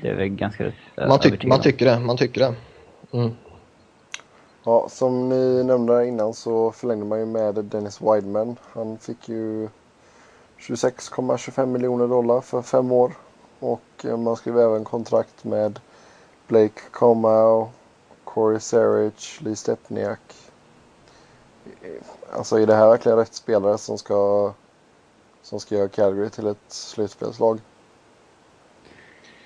Det 0.03 0.09
är 0.09 0.15
väl 0.15 0.29
ganska 0.29 0.73
man, 1.09 1.21
tyck, 1.21 1.45
man 1.45 1.61
tycker 1.61 1.87
det, 1.87 1.99
man 1.99 2.17
tycker 2.17 2.41
det. 2.41 2.55
Mm. 3.13 3.31
Ja, 4.65 4.89
som 4.91 5.29
ni 5.29 5.65
nämnde 5.65 6.07
innan 6.07 6.35
så 6.35 6.73
förlängde 6.73 7.07
man 7.07 7.19
ju 7.19 7.27
med 7.27 7.55
Dennis 7.55 8.01
Wideman. 8.01 8.57
Han 8.73 8.99
fick 8.99 9.29
ju 9.29 9.69
26,25 10.59 11.67
miljoner 11.67 12.09
dollar 12.09 12.41
för 12.41 12.63
fem 12.63 12.93
år. 12.93 13.13
Och 13.61 14.05
man 14.19 14.37
skrev 14.37 14.59
även 14.59 14.85
kontrakt 14.85 15.45
med 15.45 15.81
Blake 16.47 16.81
Comau, 16.91 17.69
Corey 18.35 18.61
Serich, 18.61 19.41
Lee 19.43 19.57
Stepniak. 19.57 20.21
Alltså 22.33 22.59
är 22.59 22.67
det 22.67 22.75
här 22.75 22.89
verkligen 22.89 23.19
rätt 23.19 23.35
spelare 23.35 23.79
som 23.79 23.99
ska, 23.99 24.53
som 25.43 25.61
ska 25.61 25.75
göra 25.75 25.89
Calgary 25.89 26.31
till 26.31 26.47
ett 26.47 26.65
slutspelslag? 26.69 27.59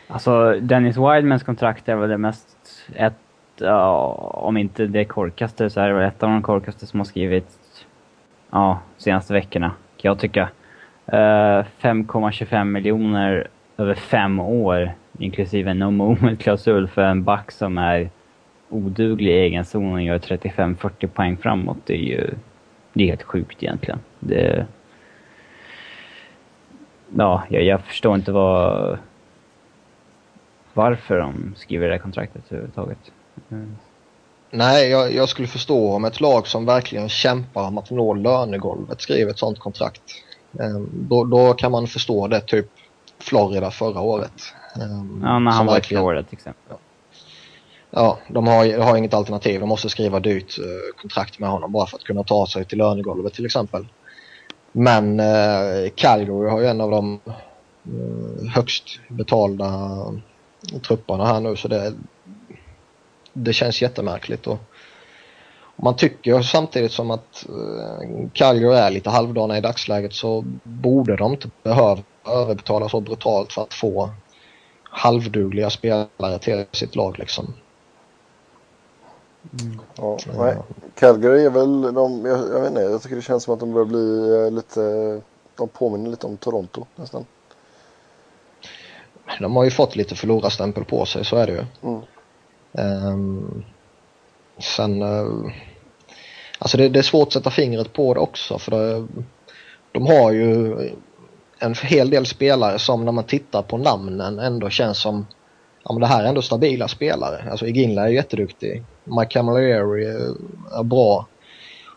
Alltså 0.09 0.53
Dennis 0.61 0.97
Wildmans 0.97 1.43
kontrakt 1.43 1.89
är 1.89 1.97
väl 1.97 2.09
det 2.09 2.19
mest, 2.19 2.57
ett, 2.95 3.15
ja, 3.57 4.07
om 4.35 4.57
inte 4.57 4.87
det 4.87 5.05
korkaste 5.05 5.71
så 5.71 5.81
är 5.81 5.89
det 5.89 5.95
väl 5.95 6.09
ett 6.09 6.23
av 6.23 6.29
de 6.29 6.43
korkaste 6.43 6.87
som 6.87 7.01
har 7.01 7.05
skrivits, 7.05 7.59
ja, 8.51 8.79
senaste 8.97 9.33
veckorna, 9.33 9.69
kan 9.97 10.09
jag 10.09 10.19
tycka. 10.19 10.49
Eh, 11.07 11.19
uh, 11.59 11.65
5,25 11.81 12.65
miljoner 12.65 13.49
över 13.77 13.95
fem 13.95 14.41
år, 14.41 14.93
inklusive 15.19 15.71
en 15.71 15.79
no 15.79 15.91
moment-klausul 15.91 16.89
för 16.89 17.03
en 17.03 17.25
back 17.25 17.53
som 17.53 17.79
är 17.79 18.11
oduglig 18.73 19.33
i 19.33 19.39
egen 19.39 19.65
zon 19.65 19.93
och 19.93 20.03
gör 20.03 20.19
35-40 20.19 21.07
poäng 21.07 21.37
framåt. 21.37 21.79
Det 21.85 21.95
är 21.95 22.05
ju 22.05 22.31
det 22.93 23.03
är 23.03 23.09
helt 23.09 23.23
sjukt 23.23 23.63
egentligen. 23.63 23.99
Det, 24.21 24.67
ja, 27.17 27.43
jag, 27.49 27.63
jag 27.63 27.85
förstår 27.85 28.15
inte 28.15 28.33
vad 28.33 28.99
varför 30.75 31.19
de 31.19 31.55
skriver 31.57 31.87
det 31.87 31.95
här 31.95 31.99
kontraktet 31.99 32.43
överhuvudtaget. 32.49 32.99
Mm. 33.51 33.77
Nej, 34.51 34.89
jag, 34.89 35.15
jag, 35.15 35.29
skulle 35.29 35.49
förstå 35.49 35.93
om 35.95 36.05
ett 36.05 36.21
lag 36.21 36.47
som 36.47 36.67
verkligen 36.67 37.09
kämpar 37.09 37.67
om 37.67 37.79
att 37.79 37.91
nå 37.91 38.15
lönegolvet 38.15 39.01
skriver 39.01 39.31
ett 39.31 39.39
sånt 39.39 39.59
kontrakt. 39.59 40.03
Um, 40.53 40.91
då, 40.93 41.25
då, 41.25 41.53
kan 41.53 41.73
man 41.73 41.87
förstå 41.87 42.29
det, 42.29 42.41
typ 42.41 42.67
Florida 43.19 43.71
förra 43.71 44.01
året. 44.01 44.55
Um, 44.81 45.21
ja, 45.25 45.39
när 45.39 45.51
han 45.51 45.67
var 45.67 45.79
i 45.79 45.83
Florida 45.83 46.23
till 46.23 46.35
exempel. 46.35 46.63
Ja, 46.69 46.77
ja 47.95 48.19
de 48.29 48.47
har, 48.47 48.79
har 48.79 48.97
inget 48.97 49.15
alternativ. 49.15 49.61
De 49.61 49.69
måste 49.69 49.89
skriva 49.89 50.21
dyrt 50.21 50.59
eh, 50.59 51.01
kontrakt 51.01 51.39
med 51.39 51.51
honom 51.51 51.73
bara 51.73 51.87
för 51.87 51.97
att 51.97 52.05
kunna 52.05 52.23
ta 52.25 52.47
sig 52.47 52.65
till 52.65 52.79
lönegolvet 52.79 53.35
till 53.35 53.47
exempel. 53.47 53.87
Men 54.73 55.21
eh, 55.21 55.91
Calgary 55.95 56.49
har 56.49 56.61
ju 56.61 56.67
en 56.67 56.81
av 56.81 56.91
de 56.91 57.21
eh, 57.27 58.51
högst 58.55 58.85
betalda 59.09 59.91
trupperna 60.87 61.27
här 61.27 61.41
nu 61.41 61.57
så 61.57 61.69
det, 61.69 61.95
det 63.33 63.53
känns 63.53 63.83
jättemärkligt. 63.83 64.47
Och, 64.47 64.59
och 65.77 65.85
man 65.85 65.97
tycker 65.97 66.43
samtidigt 66.43 66.93
som 66.93 67.11
att 67.11 67.47
eh, 67.49 68.29
Calgary 68.33 68.77
är 68.77 68.91
lite 68.91 69.11
halvdana 69.11 69.59
i 69.59 69.61
dagsläget 69.61 70.13
så 70.13 70.45
borde 70.63 71.17
de 71.17 71.33
inte 71.33 71.51
behöva 71.63 72.03
överbetala 72.27 72.89
så 72.89 73.01
brutalt 73.01 73.53
för 73.53 73.63
att 73.63 73.75
få 73.75 74.11
halvdugliga 74.85 75.71
spelare 75.71 76.39
till 76.41 76.65
sitt 76.73 76.97
lag 76.97 77.19
liksom. 77.19 77.55
Mm. 79.61 79.81
Ja, 79.97 80.19
nej. 80.39 80.57
Calgary 80.95 81.45
är 81.45 81.51
väl 81.51 81.95
de, 81.95 82.25
jag, 82.25 82.39
jag, 82.39 82.61
vet 82.61 82.71
inte, 82.71 82.83
jag 82.83 83.03
tycker 83.03 83.17
det 83.17 83.23
känns 83.23 83.45
som 83.45 83.55
att 83.55 83.61
de 83.61 83.73
börjar 83.73 83.87
bli 83.87 84.37
eh, 84.45 84.51
lite, 84.51 85.21
de 85.57 85.69
påminner 85.69 86.11
lite 86.11 86.27
om 86.27 86.37
Toronto 86.37 86.87
nästan 86.97 87.25
de 89.41 89.57
har 89.57 89.65
ju 89.65 89.71
fått 89.71 89.97
lite 89.97 90.15
förlorarstämpel 90.15 90.85
på 90.85 91.07
sig, 91.07 91.25
så 91.25 91.37
är 91.37 91.47
det 91.47 91.53
ju. 91.53 91.65
Mm. 91.83 92.03
Um, 93.07 93.65
sen, 94.59 95.03
uh, 95.03 95.53
alltså 96.59 96.77
det, 96.77 96.89
det, 96.89 96.99
är 96.99 97.03
svårt 97.03 97.27
att 97.27 97.33
sätta 97.33 97.51
fingret 97.51 97.93
på 97.93 98.15
det 98.15 98.21
också 98.21 98.59
för 98.59 98.71
det, 98.71 99.07
de 99.93 100.07
har 100.07 100.33
ju 100.33 100.77
en 101.59 101.75
hel 101.75 102.11
del 102.11 102.27
spelare 102.27 102.79
som 102.79 103.05
när 103.05 103.13
man 103.13 103.25
tittar 103.25 103.63
på 103.63 103.79
namnen 103.79 104.39
ändå 104.39 104.71
känns 104.71 104.99
som 104.99 105.27
ja 105.85 105.93
men 105.93 106.01
det 106.01 106.07
här 106.07 106.25
är 106.25 106.29
ändå 106.29 106.43
stabila 106.43 106.89
spelare. 106.89 107.51
Alltså 107.51 107.67
Iginla 107.67 108.03
är 108.03 108.09
jätteduktig. 108.09 108.83
Mike 109.05 109.31
Camilleri 109.31 109.73
är 110.73 110.83
bra. 110.83 111.27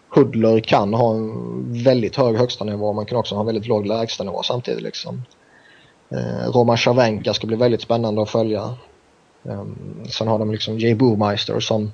Hudler 0.10 0.60
kan 0.60 0.94
ha 0.94 1.16
en 1.16 1.84
väldigt 1.84 2.16
hög 2.16 2.38
högsta 2.38 2.66
nivå 2.66 2.94
man 2.94 3.06
kan 3.06 3.18
också 3.18 3.36
ha 3.36 3.40
en 3.40 3.46
väldigt 3.46 3.68
låg 3.68 3.86
lägstanivå 3.86 4.44
samtidigt 4.44 4.84
liksom. 4.84 5.22
Eh, 6.10 6.52
Roman 6.52 6.78
Cervenka 6.78 7.34
ska 7.34 7.48
bli 7.48 7.56
väldigt 7.56 7.82
spännande 7.82 8.22
att 8.22 8.30
följa. 8.30 8.76
Eh, 9.46 9.66
sen 10.10 10.28
har 10.28 10.40
de 10.40 10.52
liksom 10.52 10.80
Jay 10.80 10.96
Boomeister 10.96 11.60
som 11.60 11.92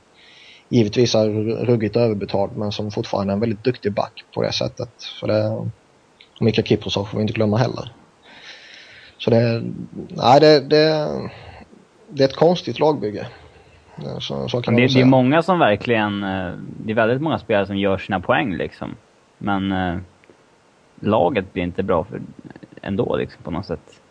givetvis 0.69 1.15
är 1.15 1.29
ruggigt 1.65 1.95
överbetald 1.95 2.51
men 2.55 2.71
som 2.71 2.91
fortfarande 2.91 3.33
är 3.33 3.35
en 3.35 3.39
väldigt 3.39 3.63
duktig 3.63 3.93
back 3.93 4.23
på 4.33 4.41
det 4.41 4.51
sättet. 4.51 4.89
Så 4.97 5.27
det, 5.27 5.47
och 5.47 5.67
Mika 6.39 6.63
Kiprosov 6.63 7.05
får 7.05 7.17
vi 7.17 7.21
inte 7.21 7.33
glömma 7.33 7.57
heller. 7.57 7.93
Så 9.17 9.29
det, 9.29 9.63
nej, 10.09 10.39
det, 10.39 10.59
det, 10.59 11.07
det 12.11 12.23
är 12.23 12.27
ett 12.27 12.35
konstigt 12.35 12.79
lagbygge. 12.79 13.27
Så, 14.19 14.49
så 14.49 14.61
kan 14.61 14.75
det, 14.75 14.87
det 14.87 15.01
är 15.01 15.05
många 15.05 15.41
som 15.41 15.59
verkligen, 15.59 16.23
eh, 16.23 16.51
det 16.83 16.91
är 16.91 16.95
väldigt 16.95 17.21
många 17.21 17.39
spelare 17.39 17.65
som 17.65 17.77
gör 17.77 17.97
sina 17.97 18.19
poäng 18.19 18.55
liksom. 18.55 18.95
Men 19.37 19.71
eh, 19.71 19.97
laget 20.99 21.53
blir 21.53 21.63
inte 21.63 21.83
bra 21.83 22.03
för, 22.03 22.21
ändå 22.81 23.15
liksom 23.15 23.43
på 23.43 23.51
något 23.51 23.65
sätt. 23.65 24.01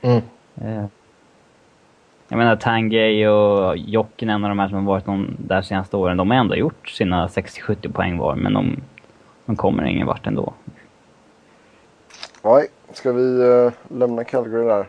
Mm. 0.00 0.22
Eh, 0.54 0.84
jag 2.28 2.36
menar 2.36 2.56
Tangay 2.56 3.26
och 3.26 3.76
Jokinen 3.76 4.44
och 4.44 4.48
de 4.48 4.58
här 4.58 4.68
som 4.68 4.78
har 4.78 4.84
varit 4.84 5.04
de 5.04 5.36
där 5.38 5.62
senaste 5.62 5.96
åren, 5.96 6.16
de 6.16 6.30
har 6.30 6.38
ändå 6.38 6.56
gjort 6.56 6.88
sina 6.88 7.26
60-70 7.26 7.92
poäng 7.92 8.18
var, 8.18 8.34
men 8.34 8.52
de, 8.52 8.80
de 9.46 9.56
kommer 9.56 9.84
ingen 9.84 10.06
vart 10.06 10.26
ändå. 10.26 10.52
Nej, 12.42 12.66
ska 12.92 13.12
vi 13.12 13.22
uh, 13.22 13.72
lämna 13.88 14.24
Calgary 14.24 14.64
där? 14.64 14.86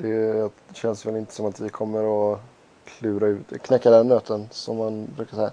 Det 0.00 0.50
känns 0.72 1.06
väl 1.06 1.16
inte 1.16 1.34
som 1.34 1.46
att 1.46 1.60
vi 1.60 1.68
kommer 1.68 2.32
att 2.32 2.40
klura 2.84 3.26
ut, 3.26 3.62
knäcka 3.62 3.90
den 3.90 4.08
nöten 4.08 4.48
som 4.50 4.76
man 4.76 5.08
brukar 5.16 5.36
säga. 5.36 5.52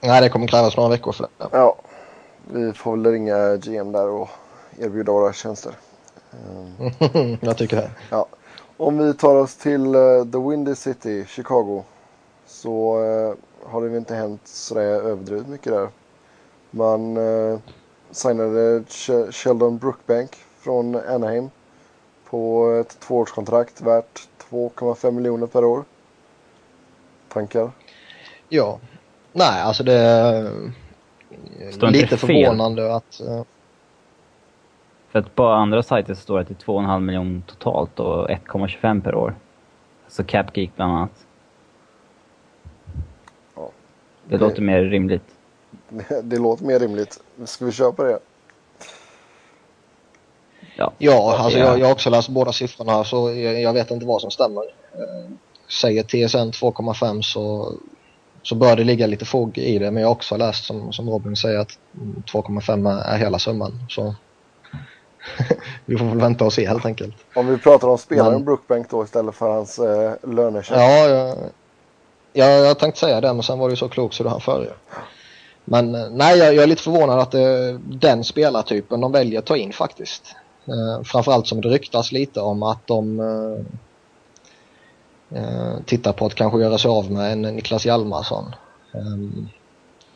Nej, 0.00 0.20
det 0.20 0.28
kommer 0.28 0.46
krävas 0.46 0.76
några 0.76 0.90
veckor 0.90 1.12
för 1.12 1.22
det. 1.38 1.48
Ja, 1.52 1.76
vi 2.52 2.72
får 2.72 2.96
väl 2.96 3.12
ringa 3.12 3.56
GM 3.56 3.92
där 3.92 4.08
och 4.08 4.28
erbjuda 4.78 5.12
våra 5.12 5.32
tjänster. 5.32 5.74
jag 7.40 7.56
tycker 7.56 7.76
det. 7.76 7.90
Ja. 8.10 8.26
Om 8.76 8.98
vi 8.98 9.14
tar 9.14 9.36
oss 9.36 9.56
till 9.56 9.96
uh, 9.96 10.24
The 10.24 10.38
Windy 10.38 10.74
City, 10.74 11.24
Chicago. 11.28 11.82
Så 12.46 12.98
uh, 13.04 13.34
har 13.64 13.82
det 13.82 13.96
inte 13.96 14.14
hänt 14.14 14.40
sådär 14.44 14.82
överdrivet 14.82 15.48
mycket 15.48 15.72
där. 15.72 15.88
Man 16.70 17.16
uh, 17.16 17.58
signade 18.10 18.84
Sh 18.88 19.10
Sheldon 19.30 19.78
Brookbank 19.78 20.36
från 20.58 20.96
Anaheim. 20.96 21.50
På 22.30 22.70
ett 22.80 23.00
tvåårskontrakt 23.00 23.80
värt 23.80 24.28
2,5 24.50 25.10
miljoner 25.10 25.46
per 25.46 25.64
år. 25.64 25.84
Tankar? 27.28 27.70
Ja. 28.48 28.78
Nej, 29.32 29.62
alltså 29.62 29.82
det 29.82 29.92
är 29.92 31.90
lite 31.90 32.16
förvånande 32.16 32.94
att... 32.94 33.20
Uh, 33.24 33.42
för 35.08 35.18
att 35.18 35.34
på 35.34 35.46
andra 35.46 35.82
sajter 35.82 36.14
så 36.14 36.20
står 36.20 36.34
det 36.34 36.42
att 36.42 36.48
det 36.48 36.54
är 36.54 36.66
2,5 36.66 37.00
miljoner 37.00 37.42
totalt 37.46 38.00
och 38.00 38.28
1,25 38.28 39.02
per 39.02 39.14
år. 39.14 39.34
Alltså 40.04 40.24
Capgeek 40.24 40.70
bland 40.76 40.92
annat. 40.92 41.26
Ja, 43.54 43.70
det, 44.24 44.36
det 44.36 44.44
låter 44.44 44.62
mer 44.62 44.82
rimligt. 44.82 45.34
Det, 45.88 46.22
det 46.24 46.38
låter 46.38 46.64
mer 46.64 46.78
rimligt. 46.78 47.22
Ska 47.44 47.64
vi 47.64 47.72
köpa 47.72 48.02
det? 48.02 48.18
Ja, 50.76 50.92
ja 50.98 51.36
alltså 51.38 51.58
jag, 51.58 51.78
jag 51.78 51.86
har 51.86 51.92
också 51.92 52.10
läst 52.10 52.28
båda 52.28 52.52
siffrorna 52.52 53.04
så 53.04 53.32
jag, 53.34 53.60
jag 53.60 53.72
vet 53.72 53.90
inte 53.90 54.06
vad 54.06 54.20
som 54.20 54.30
stämmer. 54.30 54.62
Eh, 54.92 55.30
säger 55.68 56.02
TSN 56.02 56.36
2,5 56.36 57.22
så, 57.22 57.72
så 58.42 58.54
bör 58.54 58.76
det 58.76 58.84
ligga 58.84 59.06
lite 59.06 59.24
fog 59.24 59.58
i 59.58 59.78
det 59.78 59.90
men 59.90 60.00
jag 60.00 60.08
har 60.08 60.14
också 60.14 60.36
läst 60.36 60.64
som, 60.64 60.92
som 60.92 61.10
Robin 61.10 61.36
säger 61.36 61.58
att 61.58 61.78
2,5 62.32 63.02
är 63.02 63.18
hela 63.18 63.38
summan. 63.38 63.86
Så 63.88 64.14
vi 65.84 65.98
får 65.98 66.06
väl 66.06 66.18
vänta 66.18 66.44
och 66.44 66.52
se 66.52 66.68
helt 66.68 66.86
enkelt. 66.86 67.14
Om 67.34 67.46
vi 67.46 67.58
pratar 67.58 67.88
om 67.88 67.98
spelaren 67.98 68.32
men, 68.32 68.44
Brookbank 68.44 68.90
då 68.90 69.04
istället 69.04 69.34
för 69.34 69.50
hans 69.50 69.78
eh, 69.78 70.12
lönecheck. 70.22 70.78
Ja, 70.78 71.08
jag, 71.08 71.36
jag, 72.32 72.66
jag 72.66 72.78
tänkte 72.78 73.00
säga 73.00 73.20
det 73.20 73.32
men 73.32 73.42
sen 73.42 73.58
var 73.58 73.70
det 73.70 73.76
så 73.76 73.88
klokt 73.88 74.14
så 74.14 74.22
du 74.22 74.28
hann 74.28 74.40
före. 74.40 74.68
Men 75.64 75.94
eh, 75.94 76.10
nej, 76.10 76.38
jag, 76.38 76.54
jag, 76.54 76.62
är 76.62 76.66
lite 76.66 76.82
förvånad 76.82 77.18
att 77.18 77.30
det 77.30 77.40
är 77.40 77.80
den 77.84 78.24
spelartypen 78.24 79.00
de 79.00 79.12
väljer 79.12 79.38
att 79.38 79.46
ta 79.46 79.56
in 79.56 79.72
faktiskt. 79.72 80.34
Eh, 80.68 81.02
framförallt 81.04 81.46
som 81.46 81.60
det 81.60 81.68
ryktas 81.68 82.12
lite 82.12 82.40
om 82.40 82.62
att 82.62 82.86
de 82.86 83.20
eh, 83.20 83.58
eh, 85.40 85.74
tittar 85.86 86.12
på 86.12 86.26
att 86.26 86.34
kanske 86.34 86.60
göra 86.60 86.78
sig 86.78 86.88
av 86.88 87.10
med 87.10 87.32
en 87.32 87.42
Niklas 87.42 87.86
Hjalmarsson. 87.86 88.54
Eh, 88.94 89.16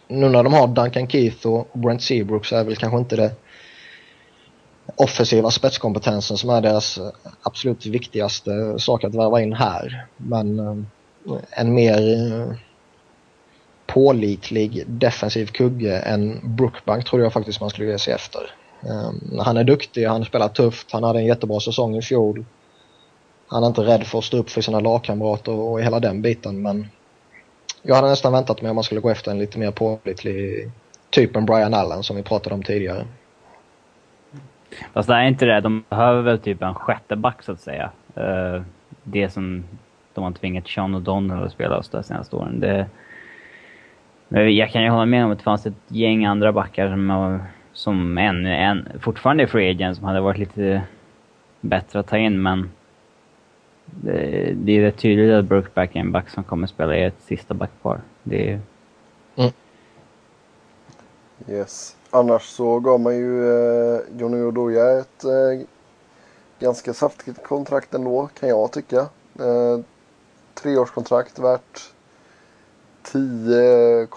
nu 0.08 0.28
när 0.28 0.42
de 0.42 0.52
har 0.52 0.66
Duncan 0.66 1.08
Keith 1.08 1.46
och 1.46 1.68
Brent 1.72 2.02
Seabrook 2.02 2.46
så 2.46 2.56
är 2.56 2.64
väl 2.64 2.76
kanske 2.76 2.98
inte 2.98 3.16
det 3.16 3.32
offensiva 4.96 5.50
spetskompetensen 5.50 6.36
som 6.36 6.50
är 6.50 6.60
deras 6.60 6.98
absolut 7.42 7.86
viktigaste 7.86 8.78
sak 8.78 9.04
att 9.04 9.14
värva 9.14 9.40
in 9.40 9.52
här. 9.52 10.06
Men 10.16 10.58
eh, 10.58 10.76
en 11.50 11.74
mer 11.74 12.14
eh, 12.14 12.56
pålitlig 13.86 14.84
defensiv 14.86 15.46
kugge 15.46 15.98
än 15.98 16.40
Brookbank 16.56 17.04
tror 17.04 17.22
jag 17.22 17.32
faktiskt 17.32 17.60
man 17.60 17.70
skulle 17.70 17.88
ge 17.88 17.98
sig 17.98 18.14
efter. 18.14 18.54
Ehm, 18.82 19.38
han 19.38 19.56
är 19.56 19.64
duktig, 19.64 20.04
han 20.04 20.24
spelar 20.24 20.48
tufft, 20.48 20.92
han 20.92 21.02
hade 21.02 21.18
en 21.18 21.26
jättebra 21.26 21.60
säsong 21.60 21.96
i 21.96 22.02
fjol. 22.02 22.44
Han 23.48 23.62
är 23.62 23.66
inte 23.66 23.82
rädd 23.82 24.06
för 24.06 24.18
att 24.18 24.24
stå 24.24 24.36
upp 24.36 24.50
för 24.50 24.60
sina 24.60 24.80
lagkamrater 24.80 25.52
och 25.52 25.82
hela 25.82 26.00
den 26.00 26.22
biten 26.22 26.62
men 26.62 26.86
jag 27.82 27.94
hade 27.94 28.08
nästan 28.08 28.32
väntat 28.32 28.62
mig 28.62 28.70
om 28.70 28.74
man 28.74 28.84
skulle 28.84 29.00
gå 29.00 29.10
efter 29.10 29.30
en 29.30 29.38
lite 29.38 29.58
mer 29.58 29.70
pålitlig 29.70 30.70
typen 31.10 31.46
Brian 31.46 31.74
Allen 31.74 32.02
som 32.02 32.16
vi 32.16 32.22
pratade 32.22 32.54
om 32.54 32.62
tidigare. 32.62 33.06
Fast 34.92 35.08
det 35.08 35.14
är 35.14 35.24
inte 35.24 35.44
det, 35.44 35.60
de 35.60 35.84
behöver 35.88 36.22
väl 36.22 36.38
typ 36.38 36.62
en 36.62 36.74
sjätte 36.74 37.16
back 37.16 37.42
så 37.42 37.52
att 37.52 37.60
säga. 37.60 37.90
Eh, 38.14 38.62
det 39.02 39.30
som 39.30 39.64
de 40.14 40.24
har 40.24 40.32
tvingat 40.32 40.68
Sean 40.68 40.96
O'Donnell 40.96 41.44
att 41.44 41.52
spela 41.52 41.82
de 41.92 42.02
senaste 42.02 42.36
åren. 42.36 42.60
Det, 42.60 42.86
men 44.28 44.56
jag 44.56 44.70
kan 44.70 44.82
ju 44.82 44.90
hålla 44.90 45.06
med 45.06 45.24
om 45.24 45.30
att 45.30 45.38
det 45.38 45.44
fanns 45.44 45.66
ett 45.66 45.74
gäng 45.88 46.24
andra 46.24 46.52
backar 46.52 46.88
som, 46.88 47.40
som 47.72 48.18
ännu 48.18 48.54
en, 48.54 48.88
fortfarande 49.00 49.42
är 49.42 49.46
free 49.46 49.70
agent 49.70 49.96
som 49.96 50.06
hade 50.06 50.20
varit 50.20 50.38
lite 50.38 50.82
bättre 51.60 52.00
att 52.00 52.06
ta 52.06 52.18
in, 52.18 52.42
men 52.42 52.70
det, 53.84 54.52
det 54.56 54.72
är 54.72 54.82
rätt 54.82 54.98
tydligt 54.98 55.32
att 55.32 55.44
Brookback 55.44 55.96
är 55.96 56.00
en 56.00 56.12
back 56.12 56.30
som 56.30 56.44
kommer 56.44 56.66
spela 56.66 56.96
i 56.96 57.04
ett 57.04 57.20
sista 57.20 57.54
backpar. 57.54 58.00
Det 58.22 58.50
är... 58.50 58.60
Mm. 59.36 59.50
Yes. 61.48 61.96
Annars 62.10 62.42
så 62.42 62.80
gav 62.80 63.00
man 63.00 63.16
ju 63.16 63.50
eh, 63.50 64.00
Johnny 64.18 64.42
Oduya 64.42 64.98
ett 64.98 65.24
eh, 65.24 65.66
ganska 66.58 66.94
saftigt 66.94 67.42
kontrakt 67.42 67.94
ändå, 67.94 68.28
kan 68.40 68.48
jag 68.48 68.72
tycka. 68.72 69.00
Eh, 69.38 69.80
treårskontrakt 70.54 71.38
värt 71.38 71.92
10, 73.12 74.08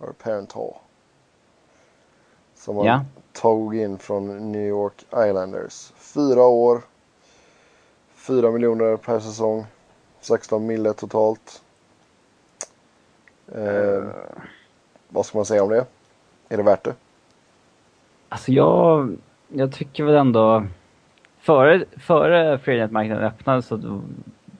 Eller 0.00 0.12
Parenthow. 0.12 0.76
Som 2.60 2.76
man 2.76 2.86
ja. 2.86 3.04
tog 3.32 3.76
in 3.76 3.98
från 3.98 4.52
New 4.52 4.68
York 4.68 5.04
Islanders. 5.28 5.92
Fyra 5.96 6.42
år. 6.42 6.80
Fyra 8.14 8.50
miljoner 8.50 8.96
per 8.96 9.20
säsong. 9.20 9.64
16 10.20 10.66
mille 10.66 10.92
totalt. 10.92 11.62
Eh, 13.54 14.04
vad 15.08 15.26
ska 15.26 15.38
man 15.38 15.44
säga 15.44 15.62
om 15.62 15.70
det? 15.70 15.84
Är 16.48 16.56
det 16.56 16.62
värt 16.62 16.84
det? 16.84 16.94
Alltså 18.28 18.52
jag, 18.52 19.16
jag 19.48 19.72
tycker 19.72 20.04
väl 20.04 20.14
ändå... 20.14 20.66
Före, 21.38 21.84
före 21.96 22.58
freelancemarknaden 22.58 23.24
öppnade 23.24 23.62
så 23.62 24.02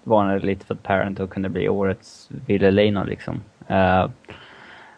varnade 0.04 0.46
lite 0.46 0.66
för 0.66 0.74
att 0.74 0.82
Parent 0.82 1.30
kunde 1.30 1.48
bli 1.48 1.68
årets 1.68 2.28
Ville 2.46 2.70
Leino 2.70 3.04
liksom. 3.04 3.40
Uh, 3.70 4.10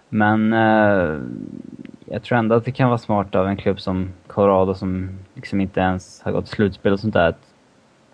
men 0.09 0.53
uh, 0.53 1.23
jag 2.13 2.23
tror 2.23 2.39
ändå 2.39 2.55
att 2.55 2.65
det 2.65 2.73
kan 2.73 2.89
vara 2.89 2.99
smart 2.99 3.35
av 3.35 3.47
en 3.47 3.57
klubb 3.57 3.81
som 3.81 4.13
Colorado 4.27 4.75
som 4.75 5.11
liksom 5.35 5.61
inte 5.61 5.81
ens 5.81 6.23
har 6.23 6.33
gått 6.33 6.49
slutspel 6.49 6.93
och 6.93 7.01
sånt 7.01 7.15
där 7.15 7.29
att 7.29 7.49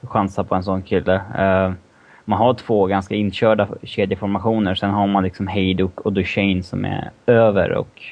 chansa 0.03 0.45
på 0.45 0.55
en 0.55 0.63
sån 0.63 0.83
kille. 0.83 1.15
Uh, 1.15 1.73
man 2.25 2.39
har 2.39 2.55
två 2.55 2.87
ganska 2.87 3.15
inkörda 3.15 3.69
kedjeformationer, 3.83 4.75
sen 4.75 4.91
har 4.91 5.07
man 5.07 5.25
liksom 5.25 5.49
Hayduk 5.49 6.01
och 6.01 6.13
Duchene 6.13 6.63
som 6.63 6.85
är 6.85 7.11
över 7.27 7.73
och 7.73 8.03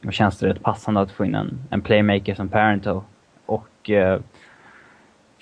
då 0.00 0.10
känns 0.10 0.38
det 0.38 0.48
rätt 0.48 0.62
passande 0.62 1.00
att 1.00 1.12
få 1.12 1.24
in 1.24 1.34
en, 1.34 1.58
en 1.70 1.80
playmaker 1.80 2.34
som 2.34 2.48
Parento. 2.48 3.02
Och 3.46 3.90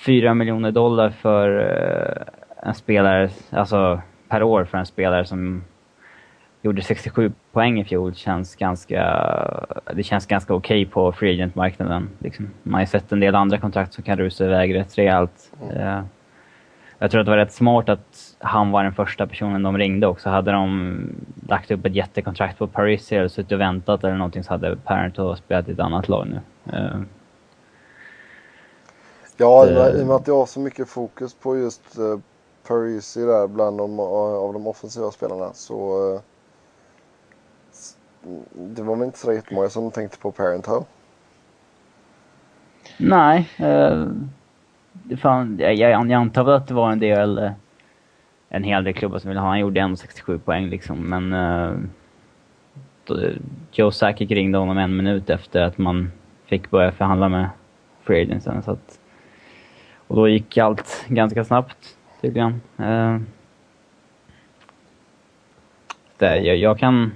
uh, 0.09 0.35
miljoner 0.35 0.71
dollar 0.71 1.11
för 1.11 1.49
uh, 1.59 2.69
en 2.69 2.75
spelare, 2.75 3.31
alltså 3.51 4.01
per 4.29 4.43
år 4.43 4.65
för 4.65 4.79
en 4.79 4.87
spelare 4.87 5.25
som 5.25 5.63
gjorde 6.67 6.83
67 6.83 7.33
poäng 7.53 7.81
i 7.81 7.85
fjol 7.85 8.15
känns 8.15 8.57
ganska, 8.57 9.03
det 9.95 10.03
känns 10.03 10.27
ganska 10.27 10.55
okej 10.55 10.83
okay 10.83 10.93
på 10.93 11.13
free 11.13 11.35
agent-marknaden. 11.35 12.09
Liksom. 12.19 12.51
Man 12.63 12.75
har 12.75 12.81
ju 12.81 12.87
sett 12.87 13.13
en 13.13 13.21
del 13.21 13.35
andra 13.35 13.59
kontrakt 13.59 13.95
som 13.95 14.05
kan 14.05 14.19
rusa 14.19 14.45
iväg 14.45 14.75
rätt 14.75 14.99
rejält. 14.99 15.53
Mm. 15.63 15.77
Uh, 15.77 16.05
jag 16.99 17.11
tror 17.11 17.21
att 17.21 17.27
det 17.27 17.31
var 17.31 17.39
rätt 17.39 17.53
smart 17.53 17.89
att 17.89 18.37
han 18.39 18.71
var 18.71 18.85
den 18.85 18.95
första 18.95 19.27
personen 19.27 19.63
de 19.63 19.79
ringde 19.79 20.07
också. 20.07 20.31
Hade 20.31 20.53
de 20.53 20.99
lagt 21.49 21.71
upp 21.71 21.87
ett 21.87 21.95
jättekontrakt 21.95 22.59
på 22.59 22.67
Paris 22.67 23.13
eller 23.13 23.29
suttit 23.29 23.53
och 23.53 23.61
väntat 23.61 24.05
eller 24.05 24.17
någonting 24.17 24.45
så 24.45 24.53
hade 24.53 24.77
Parent 24.77 25.39
spelat 25.39 25.69
i 25.69 25.73
ett 25.73 25.81
annat 25.81 26.09
lag 26.09 26.27
nu. 26.27 26.41
Uh, 26.77 27.01
Ja, 29.39 29.67
i 29.67 30.03
och 30.03 30.07
med 30.07 30.17
att 30.17 30.25
det 30.25 30.33
har 30.33 30.47
så 30.47 30.61
mycket 30.61 30.89
fokus 30.89 31.35
på 31.35 31.57
just 31.57 31.99
uh, 31.99 32.19
Parisi 32.69 33.21
där 33.21 33.47
bland 33.47 33.79
de, 33.79 34.01
av 34.01 34.53
de 34.53 34.67
offensiva 34.67 35.11
spelarna 35.11 35.53
så 35.55 36.21
det 38.53 38.83
var 38.83 38.97
väl 38.97 39.07
inte 39.07 39.19
så 39.19 39.33
jättemånga 39.33 39.69
som 39.69 39.91
tänkte 39.91 40.19
på 40.19 40.33
Parenthow. 40.33 40.85
Nej. 42.97 43.49
Eh, 43.59 44.07
det 44.93 45.17
fan, 45.17 45.57
jag, 45.59 45.77
jag 45.77 46.12
antar 46.12 46.45
väl 46.45 46.55
att 46.55 46.69
det 46.69 46.75
var 46.75 46.93
en 46.93 46.99
del 46.99 47.39
eh, 47.39 47.51
en 48.49 48.65
hel 48.65 48.85
del 48.85 48.95
klubbar 48.95 49.19
som 49.19 49.29
ville 49.29 49.41
ha. 49.41 49.49
Han 49.49 49.61
gjorde 49.61 49.81
ändå 49.81 49.97
67 49.97 50.39
poäng 50.39 50.67
liksom, 50.67 51.09
men 51.09 51.33
Eh, 53.11 53.37
Joe 53.73 53.91
Sakic 53.91 54.31
ringde 54.31 54.59
honom 54.59 54.79
en 54.79 54.97
minut 54.97 55.31
efter 55.31 55.62
att 55.62 55.79
man 55.79 56.12
fick 56.47 56.71
börja 56.71 56.93
förhandla 56.93 57.29
med 57.29 57.49
Free 58.03 58.23
agentsen. 58.23 58.62
Så 58.62 58.71
att, 58.71 59.01
och 60.07 60.17
då 60.17 60.29
gick 60.29 60.59
allt 60.59 61.05
ganska 61.09 61.45
snabbt, 61.45 61.97
tydligen. 62.21 62.61
Eh, 62.79 63.19
det, 66.19 66.39
jag, 66.39 66.57
jag, 66.57 66.79
kan 66.79 67.12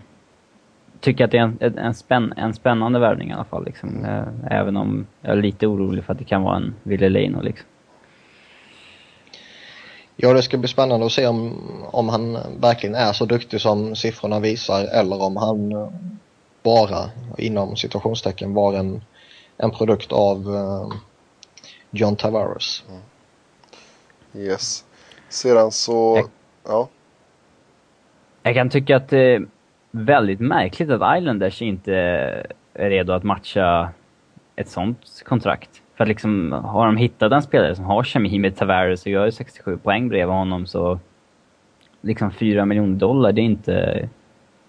tycka 1.01 1.25
att 1.25 1.31
det 1.31 1.39
är 1.39 1.43
en, 1.61 1.79
en, 1.79 1.95
spänn, 1.95 2.33
en 2.37 2.55
spännande 2.55 2.99
värvning 2.99 3.31
i 3.31 3.33
alla 3.33 3.45
fall. 3.45 3.65
Liksom. 3.65 4.05
Uh, 4.05 4.53
även 4.53 4.77
om 4.77 5.07
jag 5.21 5.39
är 5.39 5.43
lite 5.43 5.67
orolig 5.67 6.05
för 6.05 6.13
att 6.13 6.19
det 6.19 6.25
kan 6.25 6.43
vara 6.43 6.57
en 6.57 6.75
Ville 6.83 7.09
Leino. 7.09 7.43
Liksom. 7.43 7.67
Ja, 10.17 10.33
det 10.33 10.43
ska 10.43 10.59
bli 10.59 10.69
spännande 10.69 11.07
att 11.07 11.13
se 11.13 11.27
om, 11.27 11.57
om 11.93 12.09
han 12.09 12.39
verkligen 12.61 12.95
är 12.95 13.13
så 13.13 13.27
duktig 13.27 13.61
som 13.61 13.97
siffrorna 13.97 14.41
visar 14.41 14.85
eller 14.85 15.23
om 15.23 15.37
han 15.37 15.73
eh, 15.73 15.89
bara, 16.63 17.11
inom 17.39 17.77
situationstecken, 17.77 18.55
var 18.55 18.75
en, 18.75 19.05
en 19.57 19.71
produkt 19.71 20.13
av 20.13 20.49
uh, 20.49 20.93
John 21.91 22.17
Tavares. 22.17 22.85
Mm. 22.89 23.01
Yes. 24.47 24.85
Sedan 25.29 25.71
så, 25.71 26.17
jag, 26.17 26.31
ja. 26.75 26.89
Jag 28.43 28.55
kan 28.55 28.71
tycka 28.71 28.97
att 28.97 29.09
det 29.09 29.35
är 29.35 29.47
väldigt 29.91 30.41
märkligt 30.41 30.91
att 30.91 31.19
Islanders 31.19 31.63
inte 31.63 31.95
är 32.75 32.91
redo 32.91 33.13
att 33.13 33.25
matcha 33.25 33.91
ett 34.57 34.69
sånt 34.69 35.23
kontrakt. 35.25 35.83
För 35.97 36.05
att 36.05 36.09
liksom, 36.09 36.53
har 36.53 36.87
de 36.87 36.97
hittat 36.97 37.33
en 37.33 37.43
spelare 37.43 37.75
som 37.75 37.85
har 37.85 38.03
kemi 38.03 38.39
med 38.39 38.57
Tavares 38.57 39.03
och 39.03 39.13
gör 39.13 39.31
67 39.31 39.77
poäng 39.77 40.09
bredvid 40.09 40.35
honom 40.35 40.67
så... 40.67 40.99
Liksom 42.03 42.31
4 42.31 42.65
miljoner 42.65 42.97
dollar, 42.97 43.33
det 43.33 43.41
är 43.41 43.45
inte... 43.45 44.09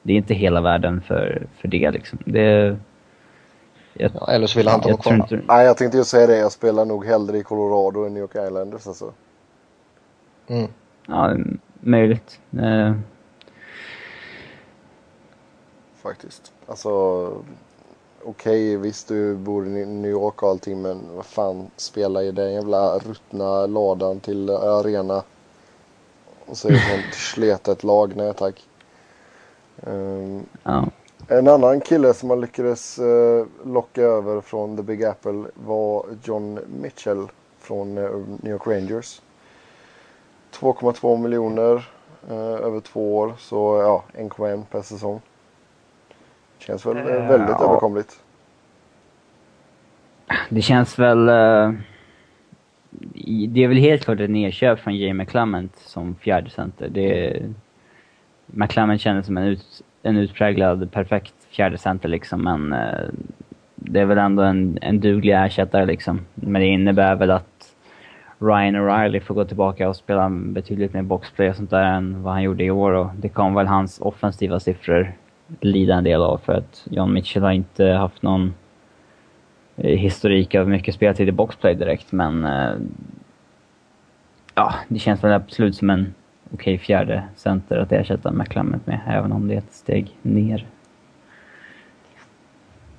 Det 0.03 0.13
är 0.13 0.17
inte 0.17 0.33
hela 0.33 0.61
världen 0.61 1.01
för, 1.01 1.47
för 1.57 1.67
det 1.67 1.91
liksom. 1.91 2.19
Det... 2.25 2.77
Jag, 3.93 4.11
ja, 4.13 4.31
eller 4.31 4.47
så 4.47 4.59
vill 4.59 4.67
han 4.67 4.79
inte 4.79 4.89
vara 4.89 5.01
kvar. 5.01 5.13
Inte... 5.13 5.41
Nej, 5.47 5.65
jag 5.65 5.77
tänkte 5.77 5.97
ju 5.97 6.03
säga 6.03 6.27
det. 6.27 6.37
Jag 6.37 6.51
spelar 6.51 6.85
nog 6.85 7.05
hellre 7.05 7.37
i 7.37 7.43
Colorado 7.43 8.05
än 8.05 8.13
New 8.13 8.21
York 8.21 8.35
Islanders 8.35 8.87
alltså. 8.87 9.13
Mm. 10.47 10.67
Ja, 11.07 11.35
möjligt. 11.79 12.39
Faktiskt. 16.01 16.51
Alltså, 16.67 16.89
okej, 18.23 18.75
okay, 18.75 18.77
visst 18.77 19.07
du 19.07 19.35
bor 19.35 19.67
i 19.67 19.85
New 19.85 20.11
York 20.11 20.43
och 20.43 20.49
allting 20.49 20.81
men 20.81 20.99
vad 21.15 21.25
fan, 21.25 21.71
spela 21.77 22.23
i 22.23 22.31
den 22.31 22.53
jävla 22.53 22.97
ruttna 22.97 23.65
ladan 23.65 24.19
till 24.19 24.49
arena. 24.49 25.23
Och 26.45 26.57
så 26.57 26.67
är 26.67 26.71
det 26.71 26.79
sånt 26.79 27.13
sletet 27.35 27.83
lag, 27.83 28.15
nej 28.15 28.33
tack. 28.33 28.67
Um, 29.83 30.45
ja. 30.63 30.85
En 31.27 31.47
annan 31.47 31.81
kille 31.81 32.13
som 32.13 32.27
man 32.27 32.41
lyckades 32.41 32.99
uh, 32.99 33.45
locka 33.65 34.01
över 34.01 34.41
från 34.41 34.77
The 34.77 34.83
Big 34.83 35.03
Apple 35.03 35.45
var 35.53 36.05
John 36.23 36.59
Mitchell 36.81 37.27
från 37.59 37.97
uh, 37.97 38.27
New 38.41 38.51
York 38.51 38.67
Rangers. 38.67 39.21
2,2 40.53 41.17
miljoner 41.17 41.89
uh, 42.29 42.35
över 42.37 42.79
två 42.79 43.17
år, 43.17 43.33
så 43.39 43.77
ja, 43.83 44.03
1,1 44.23 44.63
per 44.71 44.81
säsong. 44.81 45.21
Känns 46.61 46.85
väl 46.85 46.97
uh, 46.97 47.03
väldigt 47.03 47.49
ja. 47.49 47.69
överkomligt. 47.69 48.19
Det 50.49 50.61
känns 50.61 50.99
väl... 50.99 51.29
Uh, 51.29 51.73
det 53.47 53.63
är 53.63 53.67
väl 53.67 53.77
helt 53.77 54.03
klart 54.03 54.19
ett 54.19 54.29
nedköp 54.29 54.79
från 54.79 54.97
Jay 54.97 55.13
McClement 55.13 55.75
som 55.75 56.15
fjärde 56.15 56.49
center. 56.49 56.89
Det, 56.89 57.39
McClement 58.45 59.01
kändes 59.01 59.25
som 59.25 59.37
en, 59.37 59.43
ut, 59.43 59.81
en 60.03 60.17
utpräglad 60.17 60.91
perfekt 60.91 61.33
fjärde 61.49 61.77
center 61.77 62.09
liksom, 62.09 62.41
men 62.41 62.73
uh, 62.73 63.09
det 63.75 63.99
är 63.99 64.05
väl 64.05 64.17
ändå 64.17 64.43
en, 64.43 64.77
en 64.81 64.99
duglig 64.99 65.33
ersättare 65.33 65.85
liksom. 65.85 66.21
Men 66.35 66.61
det 66.61 66.67
innebär 66.67 67.15
väl 67.15 67.31
att 67.31 67.75
Ryan 68.39 68.75
O'Reilly 68.75 69.19
får 69.19 69.35
gå 69.35 69.45
tillbaka 69.45 69.89
och 69.89 69.95
spela 69.95 70.29
betydligt 70.29 70.93
mer 70.93 71.01
boxplay 71.01 71.49
och 71.49 71.55
sånt 71.55 71.69
där 71.69 71.83
än 71.83 72.23
vad 72.23 72.33
han 72.33 72.43
gjorde 72.43 72.63
i 72.63 72.71
år 72.71 72.91
och 72.91 73.09
det 73.15 73.29
kommer 73.29 73.59
väl 73.59 73.67
hans 73.67 73.99
offensiva 74.01 74.59
siffror 74.59 75.13
lida 75.59 75.95
en 75.95 76.03
del 76.03 76.21
av 76.21 76.37
för 76.37 76.53
att 76.53 76.87
John 76.89 77.13
Mitchell 77.13 77.43
har 77.43 77.51
inte 77.51 77.85
haft 77.85 78.21
någon 78.21 78.53
eh, 79.77 79.97
historik 79.97 80.55
av 80.55 80.69
mycket 80.69 80.95
speltid 80.95 81.29
i 81.29 81.31
boxplay 81.31 81.75
direkt, 81.75 82.11
men 82.11 82.45
eh, 82.45 82.73
ja, 84.55 84.73
det 84.87 84.99
känns 84.99 85.23
väl 85.23 85.33
absolut 85.33 85.75
som 85.75 85.89
en 85.89 86.13
okej 86.53 86.75
okay 86.75 86.77
fjärde 86.77 87.23
center 87.35 87.77
att 87.77 87.91
ersätta 87.91 88.31
McClement 88.31 88.87
med, 88.87 88.99
även 89.07 89.31
om 89.31 89.47
det 89.47 89.53
är 89.53 89.57
ett 89.57 89.73
steg 89.73 90.17
ner. 90.21 90.67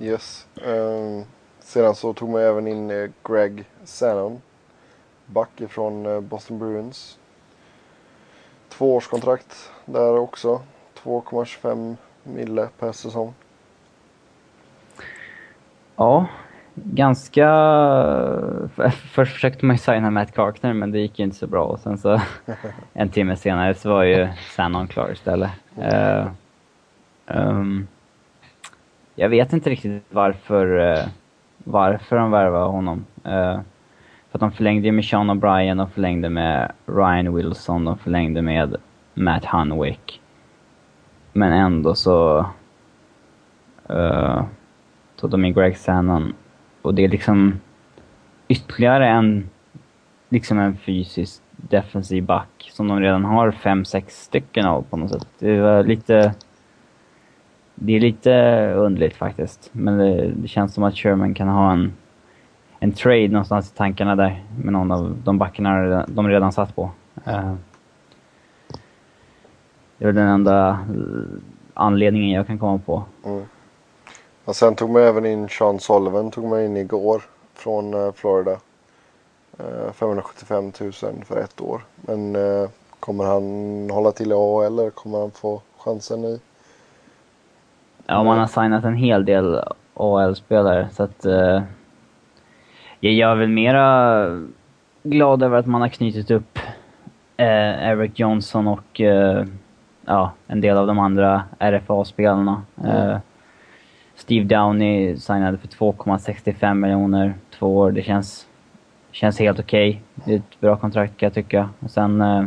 Yes. 0.00 0.46
Um, 0.66 1.24
sedan 1.60 1.94
så 1.94 2.12
tog 2.12 2.28
man 2.28 2.40
även 2.40 2.66
in 2.66 2.90
eh, 2.90 3.10
Greg 3.24 3.64
Sannon, 3.84 4.40
back 5.26 5.60
ifrån 5.60 6.06
eh, 6.06 6.20
Boston 6.20 6.58
Bruins. 6.58 7.18
Tvåårskontrakt 8.68 9.70
där 9.84 10.18
också. 10.18 10.60
2,25 11.02 11.96
mille 12.24 12.68
per 12.78 12.92
säsong. 12.92 13.34
Ja, 15.96 16.26
ganska... 16.74 17.48
Först 19.12 19.32
försökte 19.32 19.66
man 19.66 19.76
ju 19.76 19.78
signa 19.78 20.10
Matt 20.10 20.34
Carkner 20.34 20.72
men 20.72 20.92
det 20.92 20.98
gick 20.98 21.18
ju 21.18 21.24
inte 21.24 21.36
så 21.36 21.46
bra 21.46 21.64
och 21.64 21.80
sen 21.80 21.98
så 21.98 22.20
en 22.92 23.08
timme 23.08 23.36
senare 23.36 23.74
så 23.74 23.88
var 23.88 24.02
ju 24.02 24.28
Sannon 24.56 24.88
klar 24.88 25.12
istället. 25.12 25.50
Uh, 25.78 26.26
um, 27.26 27.88
jag 29.14 29.28
vet 29.28 29.52
inte 29.52 29.70
riktigt 29.70 30.02
varför, 30.10 30.66
uh, 30.66 31.06
varför 31.58 32.16
de 32.16 32.30
värvade 32.30 32.64
honom. 32.64 33.06
Uh, 33.26 33.60
för 34.30 34.38
att 34.38 34.40
de 34.40 34.52
förlängde 34.52 34.92
med 34.92 35.04
Sean 35.04 35.30
O'Brien, 35.30 35.78
de 35.78 35.90
förlängde 35.90 36.28
med 36.28 36.72
Ryan 36.86 37.34
Wilson, 37.34 37.84
de 37.84 37.98
förlängde 37.98 38.42
med 38.42 38.76
Matt 39.14 39.44
Hunwick. 39.44 40.21
Men 41.32 41.52
ändå 41.52 41.94
så 41.94 42.46
eh, 43.88 43.96
uh, 43.96 44.42
tog 45.16 45.30
de 45.30 45.44
in 45.44 45.54
Greg 45.54 45.76
Sannon. 45.76 46.34
Och 46.82 46.94
det 46.94 47.04
är 47.04 47.08
liksom 47.08 47.60
ytterligare 48.48 49.08
en, 49.08 49.50
liksom 50.28 50.58
en 50.58 50.76
fysisk 50.76 51.42
defensiv 51.56 52.24
back 52.24 52.70
som 52.72 52.88
de 52.88 53.00
redan 53.00 53.24
har 53.24 53.50
fem, 53.50 53.84
sex 53.84 54.22
stycken 54.22 54.66
av 54.66 54.82
på 54.82 54.96
något 54.96 55.10
sätt. 55.10 55.26
Det 55.38 55.60
var 55.60 55.84
lite... 55.84 56.34
Det 57.74 57.96
är 57.96 58.00
lite 58.00 58.32
underligt 58.76 59.16
faktiskt. 59.16 59.70
Men 59.72 59.98
det, 59.98 60.28
det 60.28 60.48
känns 60.48 60.74
som 60.74 60.84
att 60.84 60.96
Sherman 60.96 61.34
kan 61.34 61.48
ha 61.48 61.72
en, 61.72 61.92
en 62.78 62.92
trade 62.92 63.28
någonstans 63.28 63.72
i 63.72 63.76
tankarna 63.76 64.16
där 64.16 64.44
med 64.62 64.72
någon 64.72 64.92
av 64.92 65.16
de 65.24 65.38
backarna 65.38 66.04
de 66.06 66.28
redan 66.28 66.52
satt 66.52 66.76
på. 66.76 66.90
Uh, 67.28 67.54
det 70.02 70.08
är 70.08 70.12
den 70.12 70.28
enda 70.28 70.68
eh, 70.68 70.76
anledningen 71.74 72.30
jag 72.30 72.46
kan 72.46 72.58
komma 72.58 72.78
på. 72.78 73.04
Mm. 73.24 73.44
Och 74.44 74.56
sen 74.56 74.74
tog 74.74 74.90
man 74.90 75.02
även 75.02 75.26
in 75.26 75.48
Sean 75.48 75.80
Sullivan 75.80 76.30
tog 76.30 76.44
man 76.44 76.60
in 76.60 76.76
igår 76.76 77.22
från 77.54 77.94
uh, 77.94 78.12
Florida. 78.12 78.50
Uh, 79.60 79.86
eh, 79.86 79.92
575 79.92 80.72
000 80.80 80.92
för 81.24 81.40
ett 81.40 81.60
år. 81.60 81.84
Men 81.96 82.36
kommer 83.00 83.24
han 83.24 83.90
hålla 83.90 84.12
till 84.12 84.30
i 84.30 84.34
AHL 84.34 84.66
eller 84.66 84.90
kommer 84.90 85.18
han 85.18 85.30
få 85.30 85.62
chansen 85.78 86.24
i? 86.24 86.40
Ja, 88.06 88.24
man 88.24 88.38
har 88.38 88.46
signat 88.46 88.84
en 88.84 88.96
hel 88.96 89.24
del 89.24 89.60
AHL-spelare 89.94 90.88
så 90.92 91.02
att 91.02 91.24
jag 93.00 93.30
är 93.30 93.34
väl 93.34 93.48
mera 93.48 94.26
glad 95.02 95.42
över 95.42 95.58
att 95.58 95.66
man 95.66 95.80
har 95.80 95.88
knutit 95.88 96.30
upp 96.30 96.58
Eric 97.36 98.18
Johnson 98.18 98.68
och 98.68 99.00
ja, 100.06 100.32
en 100.46 100.60
del 100.60 100.76
av 100.76 100.86
de 100.86 100.98
andra 100.98 101.42
RFA-spelarna. 101.58 102.62
Mm. 102.84 102.96
Uh, 102.96 103.18
Steve 104.14 104.44
Downey 104.44 105.16
signade 105.16 105.58
för 105.58 105.68
2,65 105.68 106.74
miljoner, 106.74 107.34
två 107.58 107.76
år. 107.76 107.90
Det 107.90 108.02
känns, 108.02 108.46
känns 109.10 109.38
helt 109.38 109.60
okej. 109.60 109.90
Okay. 109.90 110.24
Det 110.24 110.32
är 110.32 110.36
ett 110.36 110.60
bra 110.60 110.76
kontrakt 110.76 111.16
kan 111.16 111.26
jag 111.26 111.34
tycka. 111.34 111.68
Och 111.78 111.90
sen 111.90 112.20
uh, 112.20 112.46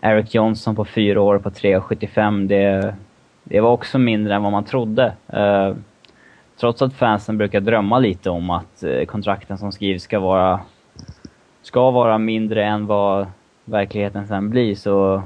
Eric 0.00 0.34
Johnson 0.34 0.76
på 0.76 0.84
fyra 0.84 1.22
år 1.22 1.38
på 1.38 1.50
3,75. 1.50 2.46
Det, 2.46 2.94
det 3.44 3.60
var 3.60 3.70
också 3.70 3.98
mindre 3.98 4.34
än 4.34 4.42
vad 4.42 4.52
man 4.52 4.64
trodde. 4.64 5.12
Uh, 5.34 5.76
trots 6.60 6.82
att 6.82 6.94
fansen 6.94 7.38
brukar 7.38 7.60
drömma 7.60 7.98
lite 7.98 8.30
om 8.30 8.50
att 8.50 8.84
kontrakten 9.06 9.58
som 9.58 9.72
skrivs 9.72 10.02
ska 10.02 10.20
vara 10.20 10.60
ska 11.62 11.90
vara 11.90 12.18
mindre 12.18 12.64
än 12.64 12.86
vad 12.86 13.26
verkligheten 13.64 14.26
sen 14.26 14.50
blir 14.50 14.74
så 14.74 15.22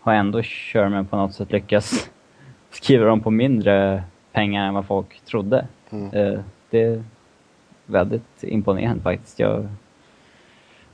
har 0.00 0.14
ändå 0.14 0.42
Sherman 0.42 1.06
på 1.06 1.16
något 1.16 1.34
sätt 1.34 1.52
lyckats 1.52 2.10
skriva 2.70 3.06
dem 3.06 3.20
på 3.20 3.30
mindre 3.30 4.02
pengar 4.32 4.68
än 4.68 4.74
vad 4.74 4.86
folk 4.86 5.20
trodde. 5.20 5.66
Mm. 5.90 6.12
Eh, 6.12 6.40
det 6.70 6.82
är 6.82 7.04
väldigt 7.86 8.44
imponerande 8.44 9.02
faktiskt. 9.02 9.38
Jag 9.38 9.68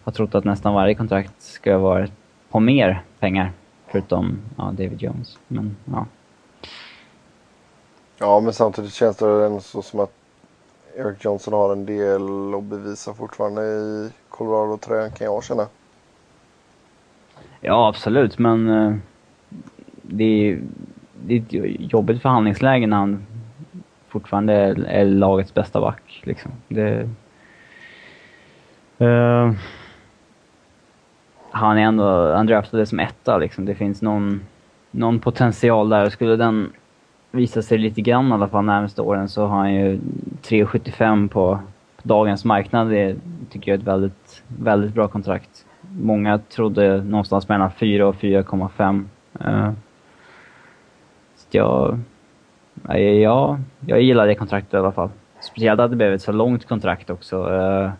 har 0.05 0.13
trott 0.13 0.35
att 0.35 0.45
nästan 0.45 0.75
varje 0.75 0.95
kontrakt 0.95 1.43
ska 1.43 1.79
vara 1.79 2.09
på 2.51 2.61
mer 2.61 3.03
pengar. 3.19 3.53
Förutom 3.87 4.39
ja, 4.57 4.65
David 4.65 5.03
Jones. 5.03 5.39
Men 5.49 5.77
ja. 5.85 6.07
Ja, 8.19 8.41
men 8.41 8.53
samtidigt 8.53 8.93
känns 8.93 9.17
det 9.17 9.47
ändå 9.47 9.61
så 9.61 9.83
som 9.83 10.01
att 10.01 10.13
Eric 10.97 11.25
Johnson 11.25 11.55
har 11.55 11.73
en 11.73 11.87
del 11.87 12.55
att 12.55 12.63
bevisa 12.63 13.15
fortfarande 13.15 13.63
i 13.63 14.11
Colorado-tröjan 14.29 15.11
kan 15.11 15.25
jag 15.25 15.45
känna. 15.45 15.67
Ja, 17.67 17.89
absolut. 17.89 18.39
Men 18.39 18.69
eh, 18.69 18.95
det, 20.03 20.25
är, 20.25 20.61
det 21.27 21.35
är 21.35 21.41
ett 21.41 21.93
jobbigt 21.93 22.23
förhandlingsläge 22.23 22.87
när 22.87 22.97
han 22.97 23.27
fortfarande 24.09 24.53
är, 24.53 24.85
är 24.85 25.05
lagets 25.05 25.55
bästa 25.55 25.81
back. 25.81 26.21
Liksom. 26.23 26.53
Det, 26.69 27.09
uh, 29.01 29.53
han 31.51 31.79
är 31.79 31.83
ändå, 31.83 32.33
han 32.33 32.47
draftades 32.47 32.89
som 32.89 33.01
etta 33.01 33.39
liksom. 33.39 33.65
Det 33.65 33.75
finns 33.75 34.03
någon, 34.03 34.41
någon 34.91 35.21
potential 35.21 35.89
där. 35.89 36.11
Skulle 36.11 36.37
den 36.37 36.73
visa 37.31 37.63
sig 37.63 37.79
lite 37.79 38.01
grann 38.01 38.29
i 38.29 38.33
alla 38.33 38.49
fall 38.49 38.65
närmaste 38.65 39.03
åren 39.03 39.29
så 39.29 39.47
har 39.47 39.59
han 39.59 39.75
ju 39.75 40.01
3,75 40.43 41.29
på, 41.29 41.59
på 41.97 42.09
dagens 42.09 42.45
marknad. 42.45 42.91
Det 42.91 43.17
tycker 43.51 43.71
jag 43.71 43.77
är 43.77 43.81
ett 43.81 43.89
väldigt, 43.89 44.43
väldigt 44.47 44.95
bra 44.95 45.09
kontrakt. 45.09 45.65
Många 46.01 46.39
trodde 46.39 47.05
någonstans 47.05 47.49
mellan 47.49 47.71
4 47.71 48.07
och 48.07 48.15
4,5. 48.15 49.05
Eh, 49.41 49.73
så 51.37 51.47
jag, 51.51 51.99
ja, 52.89 52.99
jag, 52.99 53.59
jag 53.87 54.03
gillar 54.03 54.27
det 54.27 54.35
kontraktet 54.35 54.75
i 54.75 54.77
alla 54.77 54.93
fall. 54.93 55.11
Speciellt 55.41 55.81
att 55.81 55.91
det 55.91 55.97
blev 55.97 56.13
ett 56.13 56.23
så 56.23 56.33
långt 56.33 56.65
kontrakt 56.65 57.11
också. 57.11 57.55
Eh, 57.55 57.91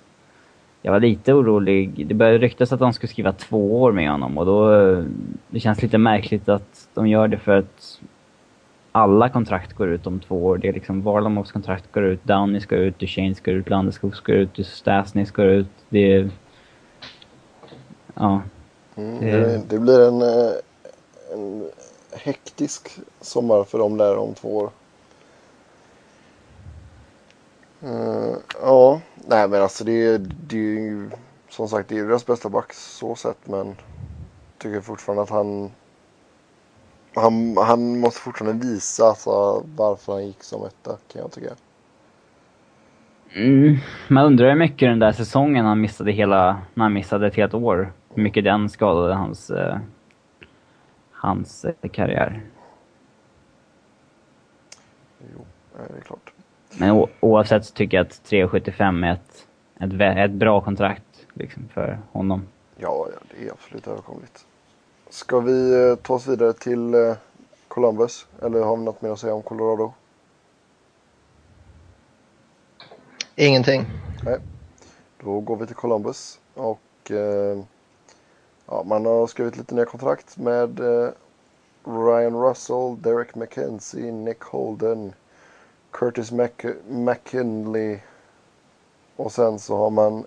jag 0.83 0.93
var 0.93 1.01
lite 1.01 1.33
orolig. 1.33 2.07
Det 2.07 2.15
började 2.15 2.39
ryktas 2.39 2.73
att 2.73 2.81
de 2.81 2.93
skulle 2.93 3.11
skriva 3.11 3.33
två 3.33 3.83
år 3.83 3.93
med 3.93 4.11
honom 4.11 4.39
och 4.39 4.47
då... 4.47 4.75
Eh, 4.75 5.05
det 5.49 5.61
känns 5.61 5.83
lite 5.83 5.99
märkligt 5.99 6.49
att 6.49 6.89
de 6.95 7.07
gör 7.09 7.29
det 7.29 7.39
för 7.39 7.59
att 7.59 8.01
alla 8.93 9.29
kontrakt 9.29 9.73
går 9.73 9.89
ut 9.89 10.07
om 10.07 10.21
två 10.21 10.45
år. 10.45 10.59
Det 10.59 10.69
är 10.69 10.73
liksom 10.73 11.03
Varlamovs 11.03 11.53
kontrakt 11.53 11.93
går 11.93 12.05
ut, 12.05 12.25
Downey 12.25 12.61
ska 12.61 12.77
ut, 12.77 12.99
Duchene 12.99 13.35
ska 13.35 13.51
ut, 13.51 13.71
Landeskog 13.71 14.17
ska 14.17 14.33
ut, 14.33 14.67
Stasny 14.67 15.27
ska 15.27 15.43
ut. 15.43 15.69
Det 15.89 16.13
är... 16.13 16.31
Ja. 18.15 18.43
Mm, 18.97 19.21
det, 19.21 19.63
det, 19.69 19.79
blir 19.79 20.09
en, 20.09 20.23
eh, 20.23 20.55
en 21.33 21.71
hektisk 22.13 22.89
sommar 23.21 23.65
för 23.65 23.79
dem 23.79 23.97
där 23.97 24.17
om 24.17 24.35
två 24.35 24.57
år. 24.57 24.71
Uh, 27.85 28.37
ja, 28.63 29.01
nej 29.29 29.49
men 29.49 29.63
alltså 29.63 29.85
det, 29.85 30.19
det 30.19 30.57
är 30.57 30.81
ju 30.81 31.11
som 31.49 31.69
sagt 31.69 31.89
det 31.89 31.99
är 31.99 32.05
deras 32.05 32.27
bästa 32.27 32.49
back 32.49 32.73
så 32.73 33.15
sett 33.15 33.47
men 33.47 33.77
tycker 34.59 34.81
fortfarande 34.81 35.23
att 35.23 35.31
han 35.31 35.71
han, 37.15 37.57
han 37.57 37.99
måste 37.99 38.21
fortfarande 38.21 38.67
visa 38.67 39.05
alltså, 39.05 39.65
varför 39.77 40.13
han 40.13 40.27
gick 40.27 40.43
som 40.43 40.65
etta 40.65 40.97
kan 41.13 41.23
jag 41.23 41.33
tycka. 41.33 41.55
Mm, 43.35 43.77
man 44.09 44.25
undrar 44.25 44.49
hur 44.49 44.59
mycket 44.59 44.89
den 44.89 44.99
där 44.99 45.13
säsongen 45.13 45.65
han 45.65 45.81
missade 45.81 46.13
hela, 46.13 46.59
när 46.75 46.85
han 46.85 46.93
missade 46.93 47.27
ett 47.27 47.37
helt 47.37 47.55
år, 47.55 47.93
hur 48.15 48.23
mycket 48.23 48.45
den 48.45 48.69
skadade 48.69 49.15
hans, 49.15 49.51
eh, 49.51 49.79
hans 51.11 51.65
eh, 51.65 51.91
karriär. 51.93 52.43
Jo, 55.19 55.47
det 55.77 55.97
är 55.97 56.01
klart. 56.01 56.33
Men 56.79 57.07
oavsett 57.21 57.65
så 57.65 57.75
tycker 57.75 57.97
jag 57.97 58.07
att 58.07 58.13
3,75 58.13 59.07
är 59.07 59.13
ett, 59.13 59.47
ett, 59.81 60.19
ett 60.19 60.31
bra 60.31 60.61
kontrakt 60.61 61.27
liksom, 61.35 61.69
för 61.69 61.99
honom. 62.13 62.43
Ja, 62.77 63.09
ja, 63.13 63.19
det 63.31 63.49
är 63.49 63.53
absolut 63.53 63.87
överkomligt. 63.89 64.47
Ska 65.11 65.41
vi 65.41 65.89
eh, 65.91 65.97
ta 65.97 66.15
oss 66.15 66.27
vidare 66.27 66.53
till 66.53 66.95
eh, 66.95 67.15
Columbus? 67.69 68.27
Eller 68.43 68.63
har 68.63 68.77
vi 68.77 68.85
något 68.85 69.03
mer 69.03 69.11
att 69.11 69.19
säga 69.19 69.35
om 69.35 69.43
Colorado? 69.43 69.93
Ingenting. 73.37 73.85
Nej. 74.25 74.39
Då 75.23 75.41
går 75.41 75.57
vi 75.57 75.67
till 75.67 75.77
Columbus. 75.77 76.41
Och 76.55 77.11
eh, 77.11 77.65
ja, 78.67 78.83
man 78.83 79.07
har 79.07 79.27
skrivit 79.27 79.57
lite 79.57 79.75
nya 79.75 79.85
kontrakt 79.85 80.37
med 80.37 80.81
eh, 80.81 81.11
Ryan 81.85 82.43
Russell, 82.43 82.97
Derek 83.03 83.35
McKenzie, 83.35 84.13
Nick 84.13 84.43
Holden, 84.43 85.13
Curtis 85.91 86.33
Mc 86.33 86.51
McKinley. 86.89 87.99
Och 89.17 89.33
sen 89.33 89.59
så 89.59 89.77
har 89.77 89.91
man 89.91 90.25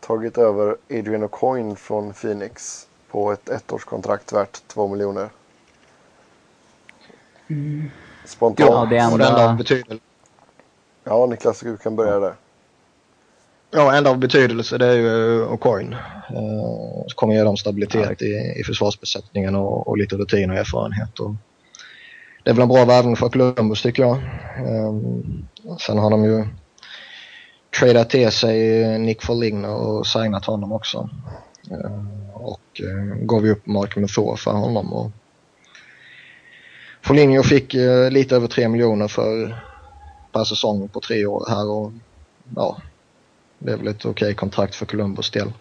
tagit 0.00 0.38
över 0.38 0.76
Adrian 0.90 1.24
O'Coin 1.24 1.74
från 1.74 2.12
Phoenix 2.12 2.86
på 3.10 3.32
ett 3.32 3.48
ettårskontrakt 3.48 4.32
värt 4.32 4.68
2 4.68 4.88
miljoner. 4.88 5.28
Mm. 7.48 7.90
Spontant. 8.24 8.70
Ja, 8.70 8.86
det 8.90 8.96
enda... 8.98 9.58
Ja, 11.04 11.26
Niklas, 11.26 11.60
du 11.60 11.76
kan 11.76 11.96
börja 11.96 12.18
där. 12.18 12.34
Ja, 13.76 13.96
enda 13.96 14.10
av 14.10 14.18
betydelse 14.18 14.78
det 14.78 14.86
är 14.86 14.96
ju 14.96 15.44
O'Coin. 15.44 15.92
Uh, 16.30 17.02
som 17.06 17.14
kommer 17.14 17.34
ge 17.34 17.42
dem 17.42 17.56
stabilitet 17.56 18.16
ja. 18.20 18.26
i, 18.26 18.60
i 18.60 18.64
försvarsbesättningen 18.64 19.54
och, 19.54 19.88
och 19.88 19.98
lite 19.98 20.16
rutin 20.16 20.50
och 20.50 20.56
erfarenhet. 20.56 21.18
Och 21.18 21.34
det 22.42 22.50
är 22.50 22.54
väl 22.54 22.62
en 22.62 22.68
bra 22.68 22.84
värvning 22.84 23.16
för 23.16 23.28
Columbus 23.28 23.82
tycker 23.82 24.02
jag. 24.02 24.18
Um, 24.66 25.46
sen 25.80 25.98
har 25.98 26.10
de 26.10 26.24
ju 26.24 26.46
tradat 27.80 28.10
till 28.10 28.30
sig 28.30 28.98
Nick 28.98 29.22
Foligno 29.22 29.68
och 29.68 30.06
signat 30.06 30.44
honom 30.44 30.72
också. 30.72 31.08
Uh, 31.70 32.32
och 32.34 32.80
uh, 32.82 33.14
gav 33.14 33.46
ju 33.46 33.52
upp 33.52 33.66
Mark 33.66 33.96
Methor 33.96 34.36
för 34.36 34.52
honom. 34.52 34.92
Och 34.92 35.10
Foligno 37.02 37.42
fick 37.42 37.74
uh, 37.74 38.10
lite 38.10 38.36
över 38.36 38.46
3 38.46 38.68
miljoner 38.68 39.08
för 39.08 39.62
per 40.32 40.44
säsong 40.44 40.88
på 40.88 41.00
tre 41.00 41.26
år 41.26 41.46
här 41.48 41.70
och 41.70 41.92
ja, 42.56 42.76
det 43.64 43.72
är 43.72 43.76
väl 43.76 43.88
ett 43.88 43.96
okej 43.96 44.10
okay 44.10 44.34
kontrakt 44.34 44.74
för 44.74 44.86
Columbus 44.86 45.30
del. 45.30 45.52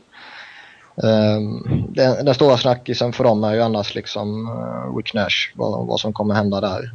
Um, 0.95 1.87
den, 1.89 2.25
den, 2.25 2.35
stora 2.35 2.57
snackisen 2.57 3.13
för 3.13 3.23
dem 3.23 3.43
är 3.43 3.53
ju 3.53 3.61
annars 3.61 3.95
liksom 3.95 4.47
uh, 4.47 4.97
Rick 4.97 5.13
Nash, 5.13 5.51
vad, 5.55 5.87
vad 5.87 5.99
som 5.99 6.13
kommer 6.13 6.35
hända 6.35 6.61
där. 6.61 6.91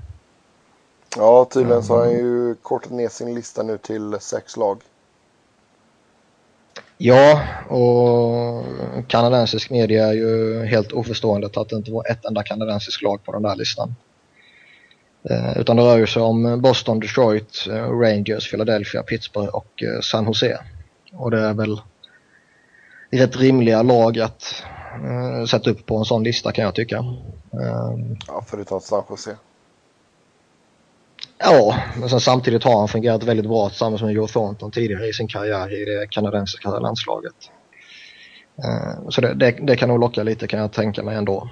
Ja, 1.16 1.48
tydligen 1.50 1.82
så 1.82 1.94
har 1.94 2.04
han 2.04 2.12
ju 2.12 2.54
kortat 2.62 2.92
ner 2.92 3.08
sin 3.08 3.34
lista 3.34 3.62
nu 3.62 3.78
till 3.78 4.16
sex 4.20 4.56
lag. 4.56 4.78
Ja, 6.98 7.42
och 7.68 8.64
kanadensisk 9.08 9.70
media 9.70 10.06
är 10.06 10.12
ju 10.12 10.64
helt 10.64 10.92
oförstående 10.92 11.48
till 11.48 11.60
att 11.60 11.68
det 11.68 11.76
inte 11.76 11.92
var 11.92 12.10
ett 12.10 12.24
enda 12.24 12.42
kanadensiskt 12.42 13.02
lag 13.02 13.24
på 13.24 13.32
den 13.32 13.42
där 13.42 13.56
listan. 13.56 13.94
Eh, 15.30 15.58
utan 15.58 15.76
det 15.76 15.82
rör 15.82 16.06
sig 16.06 16.22
om 16.22 16.60
Boston, 16.60 17.00
Detroit, 17.00 17.66
eh, 17.70 17.90
Rangers, 17.90 18.50
Philadelphia, 18.50 19.02
Pittsburgh 19.02 19.54
och 19.54 19.82
eh, 19.82 20.00
San 20.00 20.24
Jose. 20.24 20.58
Och 21.12 21.30
det 21.30 21.40
är 21.40 21.54
väl 21.54 21.80
rätt 23.10 23.36
rimliga 23.36 23.82
lag 23.82 24.18
att 24.18 24.64
uh, 25.04 25.44
sätta 25.44 25.70
upp 25.70 25.86
på 25.86 25.96
en 25.96 26.04
sån 26.04 26.22
lista 26.22 26.52
kan 26.52 26.64
jag 26.64 26.74
tycka. 26.74 26.98
Uh, 26.98 28.16
ja, 28.26 28.44
förutom 28.46 28.80
San 28.80 29.04
Jose. 29.10 29.36
Ja, 31.38 31.76
men 31.96 32.08
sen 32.08 32.20
samtidigt 32.20 32.64
har 32.64 32.78
han 32.78 32.88
fungerat 32.88 33.22
väldigt 33.22 33.46
bra 33.46 33.68
tillsammans 33.68 34.02
med 34.02 34.12
Joe 34.12 34.26
Thornton 34.26 34.70
tidigare 34.70 35.06
i 35.06 35.12
sin 35.12 35.28
karriär 35.28 35.82
i 35.82 35.84
det 35.84 36.06
kanadensiska 36.10 36.78
landslaget. 36.78 37.50
Uh, 38.58 39.08
så 39.08 39.20
det, 39.20 39.34
det, 39.34 39.50
det, 39.50 39.76
kan 39.76 39.88
nog 39.88 40.00
locka 40.00 40.22
lite 40.22 40.46
kan 40.46 40.60
jag 40.60 40.72
tänka 40.72 41.02
mig 41.02 41.16
ändå. 41.16 41.48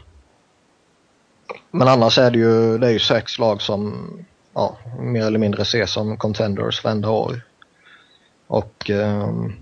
Men 1.71 1.89
annars 1.89 2.19
är 2.19 2.31
det 2.31 2.39
ju, 2.39 2.79
det 2.79 2.87
är 2.87 2.91
ju 2.91 2.99
sex 2.99 3.39
lag 3.39 3.63
som 3.63 4.09
ja, 4.55 4.77
mer 4.99 5.27
eller 5.27 5.39
mindre 5.39 5.63
ses 5.63 5.93
som 5.93 6.17
contenders 6.17 6.85
varenda 6.85 7.11
år. 7.11 7.46
Och 8.47 8.91
ehm, 8.91 9.53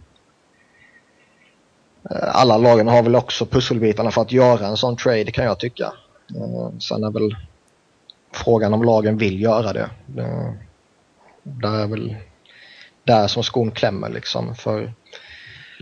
alla 2.10 2.56
lagen 2.56 2.88
har 2.88 3.02
väl 3.02 3.16
också 3.16 3.46
pusselbitarna 3.46 4.10
för 4.10 4.22
att 4.22 4.32
göra 4.32 4.66
en 4.66 4.76
sån 4.76 4.96
trade 4.96 5.30
kan 5.30 5.44
jag 5.44 5.58
tycka. 5.58 5.92
Eh, 6.36 6.78
sen 6.78 7.04
är 7.04 7.10
väl 7.10 7.36
frågan 8.32 8.74
om 8.74 8.82
lagen 8.82 9.18
vill 9.18 9.42
göra 9.42 9.72
det. 9.72 9.90
Det 10.06 10.54
där 11.42 11.78
är 11.82 11.86
väl 11.86 12.16
där 13.04 13.26
som 13.26 13.42
skon 13.42 13.70
klämmer 13.70 14.08
liksom. 14.08 14.54
För 14.54 14.92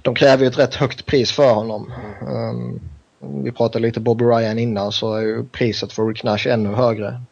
de 0.02 0.14
kräver 0.14 0.44
ju 0.44 0.48
ett 0.48 0.58
rätt 0.58 0.74
högt 0.74 1.06
pris 1.06 1.32
för 1.32 1.54
honom. 1.54 1.92
Ehm, 2.20 2.80
vi 3.44 3.52
pratade 3.52 3.86
lite 3.86 4.00
Bobby 4.00 4.24
Ryan 4.24 4.58
innan 4.58 4.92
så 4.92 5.14
är 5.14 5.20
ju 5.20 5.44
priset 5.44 5.92
för 5.92 6.06
Rick 6.06 6.24
Nash 6.24 6.46
ännu 6.48 6.74
högre. 6.74 7.22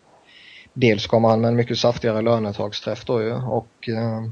Dels 0.72 1.06
kommer 1.06 1.28
han 1.28 1.40
med 1.40 1.48
en 1.48 1.56
mycket 1.56 1.78
saftigare 1.78 2.22
lönetagsträff 2.22 3.04
då 3.04 3.22
ju 3.22 3.32
och 3.34 3.88
eh, 3.88 4.24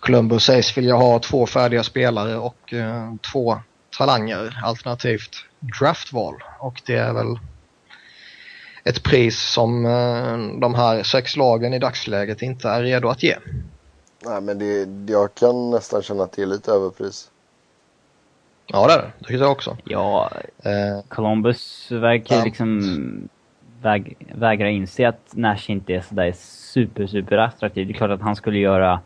Columbus 0.00 0.44
sägs 0.44 0.78
vilja 0.78 0.94
ha 0.94 1.18
två 1.18 1.46
färdiga 1.46 1.82
spelare 1.82 2.36
och 2.36 2.72
eh, 2.74 3.14
två 3.32 3.58
talanger 3.98 4.60
alternativt 4.64 5.30
draftval 5.80 6.34
och 6.58 6.82
det 6.86 6.96
är 6.96 7.12
väl 7.12 7.38
ett 8.84 9.02
pris 9.02 9.40
som 9.40 9.86
eh, 9.86 10.60
de 10.60 10.74
här 10.74 11.02
sex 11.02 11.36
lagen 11.36 11.74
i 11.74 11.78
dagsläget 11.78 12.42
inte 12.42 12.68
är 12.68 12.82
redo 12.82 13.08
att 13.08 13.22
ge. 13.22 13.36
Nej, 14.24 14.40
men 14.40 14.58
det, 14.58 14.88
jag 15.12 15.34
kan 15.34 15.70
nästan 15.70 16.02
känna 16.02 16.22
att 16.24 16.32
det 16.32 16.42
är 16.42 16.46
lite 16.46 16.72
överpris. 16.72 17.30
Ja, 18.66 18.86
det 18.86 18.92
är 18.92 18.98
det. 18.98 19.10
Det 19.18 19.24
tycker 19.26 19.40
jag 19.40 19.52
också. 19.52 19.76
Ja, 19.84 20.30
Eh, 20.64 21.04
Columbus 21.08 21.90
verkar 21.90 22.36
Ja. 22.36 22.44
liksom 22.44 23.28
väg, 23.82 24.16
vägra 24.34 24.68
inse 24.70 25.08
att 25.08 25.30
Nash 25.32 25.70
inte 25.70 25.92
är 25.94 26.00
sådär 26.00 26.32
super, 26.38 27.06
super 27.06 27.36
attraktiv. 27.38 27.86
Det 27.86 27.92
är 27.92 27.94
klart 27.94 28.10
att 28.10 28.20
han 28.20 28.36
skulle 28.36 28.58
göra 28.58 29.00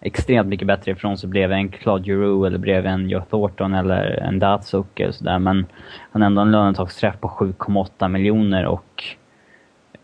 extremt 0.00 0.48
mycket 0.48 0.66
bättre 0.66 0.92
ifrån 0.92 1.18
sig 1.18 1.28
bredvid 1.28 1.58
en 1.58 1.68
Claude 1.68 2.04
Giroux 2.04 2.46
eller 2.46 2.58
bredvid 2.58 2.90
en 2.90 3.08
Joe 3.08 3.22
Thornton 3.30 3.74
eller 3.74 4.02
en 4.02 4.38
Datsuk 4.38 5.00
eller 5.00 5.08
eh, 5.08 5.12
sådär. 5.12 5.38
Men 5.38 5.66
han 6.10 6.22
har 6.22 6.26
ändå 6.26 6.42
en 6.42 6.50
lönetagsträff 6.50 7.20
på 7.20 7.28
7,8 7.28 8.08
miljoner 8.08 8.66
och 8.66 9.04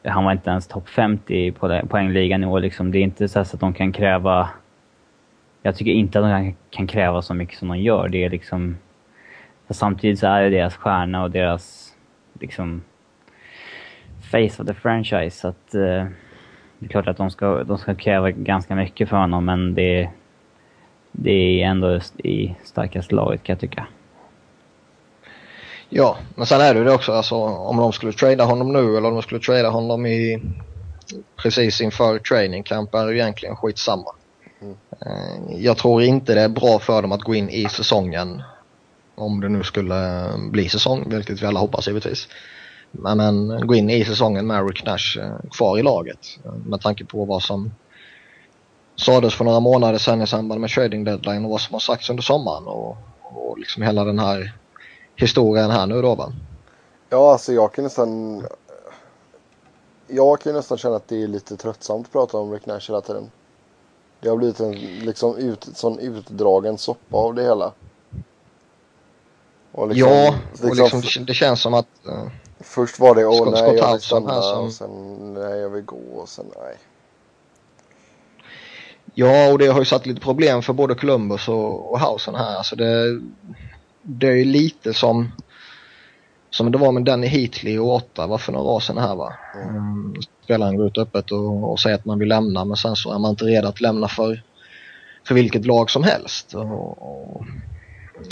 han 0.04 0.24
var 0.24 0.32
inte 0.32 0.50
ens 0.50 0.66
topp 0.66 0.88
50 0.88 1.52
på 1.52 1.80
poängligan 1.88 2.44
i 2.44 2.46
år 2.46 2.60
liksom. 2.60 2.92
Det 2.92 2.98
är 2.98 3.02
inte 3.02 3.28
så, 3.28 3.40
att 3.40 3.60
de 3.60 3.74
kan 3.74 3.92
kräva... 3.92 4.48
Jag 5.62 5.76
tycker 5.76 5.92
inte 5.92 6.18
att 6.18 6.24
de 6.24 6.54
kan, 6.70 6.86
kräva 6.86 7.22
så 7.22 7.34
mycket 7.34 7.58
som 7.58 7.68
de 7.68 7.78
gör. 7.78 8.08
Det 8.08 8.24
är 8.24 8.30
liksom... 8.30 8.76
Samtidigt 9.70 10.18
så 10.18 10.26
är 10.26 10.42
det 10.42 10.50
deras 10.50 10.76
stjärna 10.76 11.22
och 11.22 11.30
deras 11.30 11.92
liksom 12.40 12.82
face 14.30 14.62
of 14.62 14.66
the 14.66 14.74
franchise. 14.74 15.30
Så 15.30 15.48
att, 15.48 15.74
eh, 15.74 16.06
det 16.78 16.86
är 16.86 16.88
klart 16.88 17.08
att 17.08 17.16
de 17.16 17.30
ska, 17.30 17.64
de 17.64 17.78
ska 17.78 17.94
kräva 17.94 18.30
ganska 18.30 18.74
mycket 18.74 19.08
för 19.08 19.16
honom 19.16 19.44
men 19.44 19.74
det, 19.74 20.10
det 21.12 21.62
är 21.62 21.66
ändå 21.66 22.00
i 22.16 22.54
starkaste 22.64 23.14
laget 23.14 23.42
kan 23.42 23.52
jag 23.52 23.60
tycka. 23.60 23.86
ja, 25.88 26.16
men 26.34 26.46
sen 26.46 26.60
är 26.60 26.74
det 26.74 26.78
ju 26.78 26.84
det 26.84 26.92
också 26.92 27.12
alltså 27.12 27.34
om 27.44 27.76
de 27.76 27.92
skulle 27.92 28.12
trada 28.12 28.44
honom 28.44 28.72
nu 28.72 28.96
eller 28.96 29.08
om 29.08 29.14
de 29.14 29.22
skulle 29.22 29.40
trada 29.40 29.68
honom 29.68 30.06
i 30.06 30.42
precis 31.36 31.80
inför 31.80 32.18
training 32.18 32.62
camp 32.62 32.94
är 32.94 33.06
det 33.06 33.12
ju 33.12 33.18
egentligen 33.18 33.56
skitsamma. 33.56 34.12
Mm. 34.60 34.76
Jag 35.62 35.76
tror 35.76 36.02
inte 36.02 36.34
det 36.34 36.40
är 36.40 36.48
bra 36.48 36.78
för 36.78 37.02
dem 37.02 37.12
att 37.12 37.22
gå 37.22 37.34
in 37.34 37.50
i 37.50 37.68
säsongen 37.68 38.42
om 39.14 39.40
det 39.40 39.48
nu 39.48 39.62
skulle 39.62 40.28
bli 40.50 40.68
säsong, 40.68 41.04
vilket 41.06 41.42
vi 41.42 41.46
alla 41.46 41.60
hoppas 41.60 41.86
givetvis. 41.86 42.28
Men, 42.90 43.66
gå 43.66 43.74
in 43.74 43.90
i 43.90 44.04
säsongen 44.04 44.46
med 44.46 44.66
Rick 44.66 44.84
Nash 44.84 45.18
eh, 45.18 45.50
kvar 45.50 45.78
i 45.78 45.82
laget 45.82 46.38
eh, 46.44 46.52
med 46.52 46.80
tanke 46.80 47.04
på 47.04 47.24
vad 47.24 47.42
som 47.42 47.70
sades 48.96 49.34
för 49.34 49.44
några 49.44 49.60
månader 49.60 49.98
sedan 49.98 50.22
i 50.22 50.26
samband 50.26 50.60
med 50.60 50.70
trading 50.70 51.04
deadline 51.04 51.44
och 51.44 51.50
vad 51.50 51.60
som 51.60 51.72
har 51.72 51.80
sagts 51.80 52.10
under 52.10 52.22
sommaren 52.22 52.64
och, 52.66 52.96
och 53.20 53.58
liksom 53.58 53.82
hela 53.82 54.04
den 54.04 54.18
här 54.18 54.52
historien 55.16 55.70
här 55.70 55.86
nu 55.86 56.02
då 56.02 56.14
va. 56.14 56.32
Ja, 57.08 57.32
alltså 57.32 57.52
jag 57.52 57.72
kan 57.72 57.84
nästan... 57.84 58.42
Jag 60.08 60.40
kan 60.40 60.52
nästan 60.52 60.78
känna 60.78 60.96
att 60.96 61.08
det 61.08 61.22
är 61.22 61.28
lite 61.28 61.56
tröttsamt 61.56 62.06
att 62.06 62.12
prata 62.12 62.38
om 62.38 62.52
Rick 62.52 62.66
Nash 62.66 62.80
hela 62.88 63.00
tiden. 63.00 63.30
Det 64.20 64.28
har 64.28 64.36
blivit 64.36 64.60
en 64.60 64.72
liksom 64.80 65.36
ut, 65.36 65.68
sån 65.74 65.98
utdragen 65.98 66.78
soppa 66.78 67.16
av 67.16 67.34
det 67.34 67.42
hela. 67.42 67.72
Och 69.72 69.88
liksom- 69.88 70.12
ja, 70.12 70.34
och 70.62 70.76
liksom, 70.76 71.00
liksom, 71.00 71.22
det, 71.22 71.26
det 71.26 71.34
känns 71.34 71.60
som 71.60 71.74
att 71.74 72.06
eh, 72.08 72.26
Först 72.60 72.98
var 72.98 73.14
det 73.14 73.26
åh 73.26 73.50
nej 73.50 73.76
jag 73.76 73.92
vill 73.92 74.00
stanna 74.00 74.42
som- 74.42 74.64
och 74.64 74.72
sen 74.72 75.34
nej 75.34 75.58
jag 75.58 75.70
vill 75.70 75.84
gå 75.84 75.96
och 75.96 76.28
sen 76.28 76.46
nej. 76.62 76.76
Ja, 79.14 79.52
och 79.52 79.58
det 79.58 79.66
har 79.66 79.78
ju 79.78 79.84
satt 79.84 80.06
lite 80.06 80.20
problem 80.20 80.62
för 80.62 80.72
både 80.72 80.94
Columbus 80.94 81.48
och, 81.48 81.92
och 81.92 82.00
Hausen 82.00 82.34
här. 82.34 82.56
Alltså 82.56 82.76
det, 82.76 83.20
det 84.02 84.26
är 84.26 84.32
ju 84.34 84.44
lite 84.44 84.94
som, 84.94 85.32
som 86.50 86.72
det 86.72 86.78
var 86.78 86.92
med 86.92 87.04
Danny 87.04 87.26
Heatley 87.26 87.78
och 87.78 87.94
Ottawa 87.94 88.38
för 88.38 88.52
några 88.52 88.70
år 88.70 88.80
sedan 88.80 88.98
här 88.98 89.14
va. 89.14 89.34
Mm. 89.54 90.14
Spelaren 90.44 90.76
går 90.76 90.86
ut 90.86 90.98
öppet 90.98 91.32
och, 91.32 91.70
och 91.72 91.80
säger 91.80 91.96
att 91.96 92.04
man 92.04 92.18
vill 92.18 92.28
lämna 92.28 92.64
men 92.64 92.76
sen 92.76 92.96
så 92.96 93.12
är 93.14 93.18
man 93.18 93.30
inte 93.30 93.44
redo 93.44 93.68
att 93.68 93.80
lämna 93.80 94.08
för, 94.08 94.42
för 95.28 95.34
vilket 95.34 95.66
lag 95.66 95.90
som 95.90 96.02
helst. 96.04 96.54
Och, 96.54 97.02
och, 97.02 97.44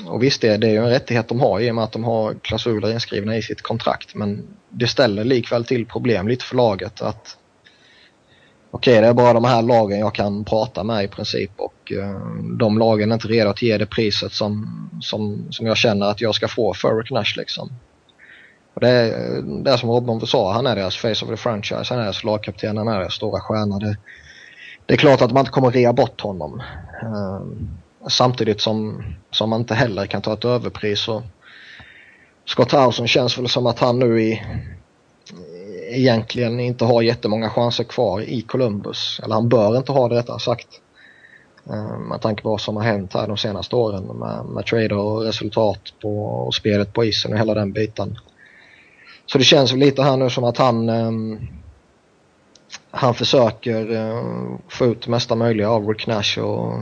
och 0.07 0.23
visst, 0.23 0.41
det, 0.41 0.57
det 0.57 0.67
är 0.67 0.71
ju 0.71 0.79
en 0.79 0.91
rättighet 0.91 1.29
de 1.29 1.41
har 1.41 1.61
i 1.61 1.71
och 1.71 1.75
med 1.75 1.85
att 1.85 1.93
de 1.93 2.05
har 2.05 2.35
klausuler 2.35 2.93
inskrivna 2.93 3.37
i 3.37 3.43
sitt 3.43 3.63
kontrakt 3.63 4.15
men 4.15 4.47
det 4.69 4.87
ställer 4.87 5.25
likväl 5.25 5.65
till 5.65 5.87
problem 5.87 6.29
lite 6.29 6.45
för 6.45 6.57
laget 6.57 7.03
att 7.03 7.37
okej 8.71 9.01
det 9.01 9.07
är 9.07 9.13
bara 9.13 9.33
de 9.33 9.45
här 9.45 9.63
lagen 9.63 9.99
jag 9.99 10.15
kan 10.15 10.45
prata 10.45 10.85
med 10.85 11.05
i 11.05 11.09
princip 11.09 11.51
och 11.57 11.93
eh, 11.93 12.21
de 12.59 12.79
lagen 12.79 13.11
är 13.11 13.15
inte 13.15 13.29
redo 13.29 13.51
att 13.51 13.63
ge 13.63 13.79
det 13.79 13.87
priset 13.87 14.33
som, 14.33 14.91
som, 15.03 15.47
som 15.51 15.67
jag 15.67 15.77
känner 15.77 16.07
att 16.07 16.21
jag 16.21 16.35
ska 16.35 16.49
få 16.49 16.75
för 16.75 16.97
Rick 16.97 17.11
Nash 17.11 17.35
liksom. 17.37 17.71
Och 18.75 18.81
det, 18.81 18.89
är, 18.89 19.43
det 19.43 19.71
är 19.71 19.77
som 19.77 19.91
Robin 19.91 20.27
sa, 20.27 20.53
han 20.53 20.67
är 20.67 20.77
deras 20.77 20.97
face 20.97 21.09
of 21.09 21.29
the 21.29 21.37
franchise, 21.37 21.85
han 21.89 21.99
är 21.99 22.03
deras 22.03 22.25
lagkapten, 22.25 22.77
han 22.77 22.89
är 22.89 22.99
deras 22.99 23.15
stora 23.15 23.41
stjärna. 23.41 23.79
Det, 23.79 23.97
det 24.87 24.95
är 24.95 24.99
klart 24.99 25.23
att 25.23 25.33
man 25.33 25.41
inte 25.41 25.51
kommer 25.51 25.71
rea 25.71 25.93
bort 25.93 26.21
honom. 26.21 26.63
Eh, 27.03 27.41
samtidigt 28.09 28.61
som, 28.61 29.05
som 29.31 29.51
man 29.51 29.61
inte 29.61 29.75
heller 29.75 30.07
kan 30.07 30.23
ta 30.23 30.33
ett 30.33 30.45
överpris 30.45 31.09
och 31.09 31.23
Scott 32.47 32.69
Townsend 32.69 33.09
känns 33.09 33.39
väl 33.39 33.49
som 33.49 33.67
att 33.67 33.79
han 33.79 33.99
nu 33.99 34.23
i 34.23 34.43
egentligen 35.91 36.61
inte 36.61 36.85
har 36.85 37.03
jättemånga 37.03 37.51
chanser 37.51 37.85
kvar 37.85 38.21
i 38.21 38.43
Columbus. 38.43 39.21
Eller 39.25 39.35
han 39.35 39.49
bör 39.49 39.77
inte 39.77 39.93
ha 39.93 40.09
det 40.09 40.15
rättare 40.15 40.41
sagt. 40.41 40.69
Eh, 41.71 41.99
med 41.99 42.21
tanke 42.21 42.43
på 42.43 42.49
vad 42.49 42.61
som 42.61 42.77
har 42.77 42.83
hänt 42.83 43.15
här 43.15 43.29
de 43.29 43.37
senaste 43.37 43.77
åren 43.77 44.05
med, 44.05 44.45
med 44.45 44.67
trader 44.67 44.97
och 44.97 45.23
resultat 45.23 45.81
på 46.03 46.25
och 46.25 46.55
spelet 46.55 46.93
på 46.93 47.05
isen 47.05 47.33
och 47.33 47.39
hela 47.39 47.55
den 47.55 47.73
biten. 47.73 48.19
Så 49.27 49.39
det 49.39 49.45
känns 49.45 49.73
väl 49.73 49.79
lite 49.79 50.03
här 50.03 50.17
nu 50.17 50.31
som 50.31 50.45
att 50.45 50.59
han 50.59 50.89
ehm, 50.89 51.39
han 52.91 53.15
försöker 53.15 53.93
eh, 53.93 54.23
få 54.69 54.85
ut 54.85 55.09
mesta 55.09 55.35
möjliga 55.35 55.71
av 55.71 55.89
Rick 55.89 56.07
Nash 56.07 56.39
och 56.39 56.79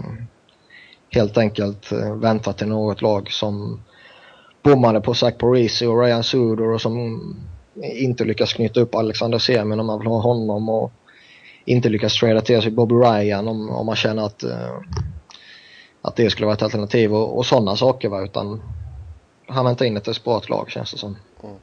helt 1.12 1.38
enkelt 1.38 1.92
eh, 1.92 2.14
vänta 2.14 2.52
till 2.52 2.68
något 2.68 3.02
lag 3.02 3.32
som 3.32 3.82
bommade 4.62 5.00
på 5.00 5.14
Zach 5.14 5.34
Parisi 5.38 5.86
och 5.86 6.02
Ryan 6.02 6.24
Suder 6.24 6.68
och 6.68 6.80
som 6.80 7.20
inte 7.74 8.24
lyckas 8.24 8.52
knyta 8.52 8.80
upp 8.80 8.94
Alexander 8.94 9.38
Semin 9.38 9.80
om 9.80 9.86
man 9.86 9.98
vill 9.98 10.08
ha 10.08 10.20
honom 10.20 10.68
och 10.68 10.92
inte 11.64 11.88
lyckas 11.88 12.18
trada 12.18 12.40
till 12.40 12.62
sig 12.62 12.70
Bobby 12.70 12.94
Ryan 12.94 13.48
om, 13.48 13.70
om 13.70 13.86
man 13.86 13.96
känner 13.96 14.26
att, 14.26 14.42
eh, 14.42 14.78
att 16.02 16.16
det 16.16 16.30
skulle 16.30 16.46
vara 16.46 16.56
ett 16.56 16.62
alternativ 16.62 17.14
och, 17.14 17.38
och 17.38 17.46
sådana 17.46 17.76
saker 17.76 18.08
va 18.08 18.22
utan 18.22 18.62
han 19.46 19.64
väntar 19.64 19.84
in 19.84 19.96
ett 19.96 20.04
desperat 20.04 20.48
lag 20.48 20.70
känns 20.70 20.92
det 20.92 20.98
som. 20.98 21.16
Mm. 21.42 21.56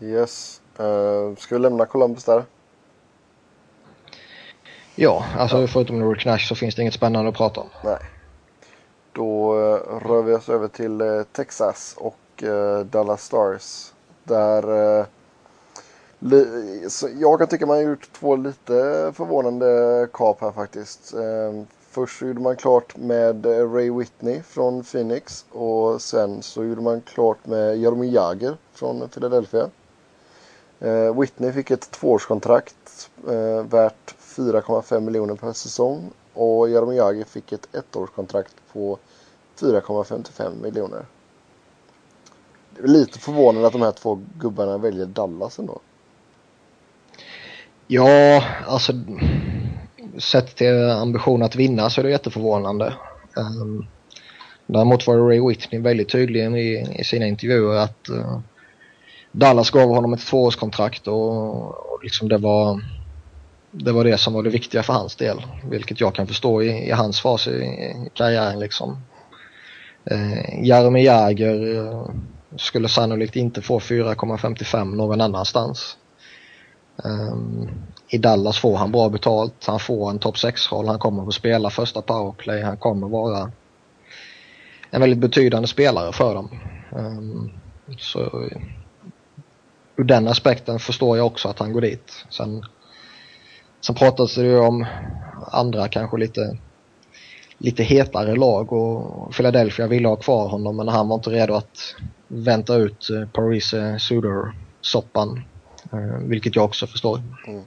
Yes. 0.00 0.60
Uh, 0.80 1.36
ska 1.36 1.54
vi 1.54 1.60
lämna 1.60 1.86
Columbus 1.86 2.24
där? 2.24 2.44
Ja, 5.00 5.24
alltså 5.36 5.66
förutom 5.66 6.14
Rick 6.14 6.24
Nash 6.26 6.48
så 6.48 6.54
finns 6.54 6.74
det 6.74 6.82
inget 6.82 6.94
spännande 6.94 7.28
att 7.28 7.36
prata 7.36 7.60
om. 7.60 7.68
Nej. 7.84 7.98
Då 9.12 9.54
uh, 9.54 10.08
rör 10.08 10.22
vi 10.22 10.34
oss 10.34 10.48
över 10.48 10.68
till 10.68 11.00
uh, 11.00 11.22
Texas 11.22 11.94
och 11.98 12.42
uh, 12.42 12.80
Dallas 12.80 13.24
Stars. 13.24 13.92
Där 14.24 14.64
jag 17.20 17.38
kan 17.38 17.48
tycka 17.48 17.66
man 17.66 17.76
har 17.76 17.82
gjort 17.82 18.12
två 18.12 18.36
lite 18.36 18.72
förvånande 19.14 20.08
kap 20.12 20.40
här 20.40 20.52
faktiskt. 20.52 21.14
Uh, 21.14 21.62
först 21.90 22.18
så 22.18 22.26
gjorde 22.26 22.40
man 22.40 22.56
klart 22.56 22.96
med 22.96 23.46
Ray 23.46 23.90
Whitney 23.90 24.42
från 24.42 24.84
Phoenix 24.84 25.44
och 25.50 26.02
sen 26.02 26.42
så 26.42 26.64
gjorde 26.64 26.82
man 26.82 27.00
klart 27.00 27.46
med 27.46 27.78
Jaromir 27.78 28.14
Jagr 28.14 28.56
från 28.72 29.08
Philadelphia. 29.08 29.68
Whitney 31.20 31.52
fick 31.52 31.70
ett 31.70 31.90
tvåårskontrakt 31.90 33.10
värt 33.70 34.14
4,5 34.38 35.00
miljoner 35.00 35.34
per 35.34 35.52
säsong 35.52 36.10
och 36.34 36.68
Jaromir 36.68 36.96
Jagr 36.96 37.24
fick 37.24 37.52
ett 37.52 37.68
ettårskontrakt 37.74 38.54
på 38.72 38.98
4,55 39.60 40.62
miljoner. 40.62 41.06
Det 42.76 42.82
är 42.82 42.88
lite 42.88 43.18
förvånande 43.18 43.66
att 43.66 43.72
de 43.72 43.82
här 43.82 43.92
två 43.92 44.20
gubbarna 44.38 44.78
väljer 44.78 45.06
Dallas 45.06 45.58
ändå. 45.58 45.80
Ja, 47.86 48.44
alltså 48.66 48.92
sett 50.18 50.56
till 50.56 50.90
ambition 50.90 51.42
att 51.42 51.56
vinna 51.56 51.90
så 51.90 52.00
är 52.00 52.02
det 52.02 52.10
jätteförvånande. 52.10 52.94
Um, 53.36 53.86
däremot 54.66 55.06
var 55.06 55.16
Ray 55.16 55.40
Whitney 55.48 55.80
väldigt 55.80 56.12
tydlig 56.12 56.56
i, 56.56 56.96
i 56.98 57.04
sina 57.04 57.26
intervjuer 57.26 57.76
att 57.76 58.08
uh, 58.10 58.40
Dallas 59.32 59.70
gav 59.70 59.88
honom 59.88 60.12
ett 60.12 60.26
tvåårskontrakt 60.26 61.08
och, 61.08 61.68
och 61.68 62.04
liksom 62.04 62.28
det 62.28 62.38
var 62.38 62.80
det 63.70 63.92
var 63.92 64.04
det 64.04 64.18
som 64.18 64.32
var 64.32 64.42
det 64.42 64.50
viktiga 64.50 64.82
för 64.82 64.92
hans 64.92 65.16
del. 65.16 65.42
Vilket 65.70 66.00
jag 66.00 66.14
kan 66.14 66.26
förstå 66.26 66.62
i, 66.62 66.88
i 66.88 66.90
hans 66.90 67.20
fas 67.20 67.46
i, 67.46 67.50
i 67.50 68.10
karriären 68.14 68.60
liksom. 68.60 68.96
Eh, 70.04 70.64
Jaromir 70.64 71.04
Jagr 71.04 71.76
eh, 71.76 72.10
skulle 72.56 72.88
sannolikt 72.88 73.36
inte 73.36 73.62
få 73.62 73.78
4,55 73.78 74.96
någon 74.96 75.20
annanstans. 75.20 75.96
Um, 77.04 77.70
I 78.08 78.18
Dallas 78.18 78.58
får 78.58 78.76
han 78.76 78.92
bra 78.92 79.08
betalt. 79.08 79.66
Han 79.66 79.80
får 79.80 80.10
en 80.10 80.18
topp 80.18 80.36
6-roll. 80.36 80.88
Han 80.88 80.98
kommer 80.98 81.22
att 81.22 81.26
få 81.26 81.32
spela 81.32 81.70
första 81.70 82.02
powerplay. 82.02 82.62
Han 82.62 82.76
kommer 82.76 83.08
vara 83.08 83.50
en 84.90 85.00
väldigt 85.00 85.18
betydande 85.18 85.68
spelare 85.68 86.12
för 86.12 86.34
dem. 86.34 86.50
Um, 86.90 87.50
så 87.98 88.48
ur 89.96 90.04
den 90.04 90.28
aspekten 90.28 90.78
förstår 90.78 91.16
jag 91.16 91.26
också 91.26 91.48
att 91.48 91.58
han 91.58 91.72
går 91.72 91.80
dit. 91.80 92.24
Sen, 92.30 92.64
sen 93.80 93.94
pratas 93.94 94.34
det 94.34 94.42
ju 94.42 94.58
om 94.58 94.86
andra 95.52 95.88
kanske 95.88 96.16
lite, 96.16 96.58
lite 97.58 97.82
hetare 97.82 98.36
lag 98.36 98.72
och 98.72 99.34
Philadelphia 99.34 99.86
ville 99.86 100.08
ha 100.08 100.16
kvar 100.16 100.48
honom 100.48 100.76
men 100.76 100.88
han 100.88 101.08
var 101.08 101.16
inte 101.16 101.30
redo 101.30 101.54
att 101.54 101.94
vänta 102.28 102.74
ut 102.74 103.10
eh, 103.10 103.28
Paris 103.28 103.74
Suder-soppan. 103.98 105.42
Uh, 105.94 106.18
vilket 106.18 106.56
jag 106.56 106.64
också 106.64 106.86
förstår. 106.86 107.22
Mm. 107.46 107.62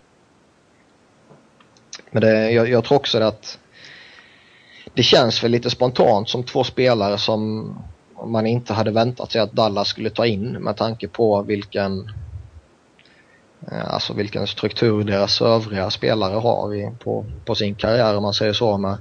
Men 2.11 2.21
det, 2.21 2.51
jag, 2.51 2.69
jag 2.69 2.83
tror 2.83 2.97
också 2.97 3.23
att 3.23 3.59
det 4.93 5.03
känns 5.03 5.43
väl 5.43 5.51
lite 5.51 5.69
spontant 5.69 6.29
som 6.29 6.43
två 6.43 6.63
spelare 6.63 7.17
som 7.17 7.73
man 8.25 8.47
inte 8.47 8.73
hade 8.73 8.91
väntat 8.91 9.31
sig 9.31 9.41
att 9.41 9.53
Dallas 9.53 9.87
skulle 9.87 10.09
ta 10.09 10.25
in 10.25 10.51
med 10.51 10.77
tanke 10.77 11.07
på 11.07 11.41
vilken 11.41 11.99
eh, 11.99 12.15
Eh, 13.71 13.93
alltså 13.93 14.13
vilken 14.13 14.47
struktur 14.47 15.03
deras 15.03 15.41
övriga 15.41 15.89
spelare 15.89 16.35
har 16.35 16.75
i, 16.75 16.91
på, 16.99 17.25
på 17.45 17.55
sin 17.55 17.75
karriär 17.75 18.17
om 18.17 18.23
man 18.23 18.33
säger 18.33 18.53
så 18.53 18.77
med 18.77 18.97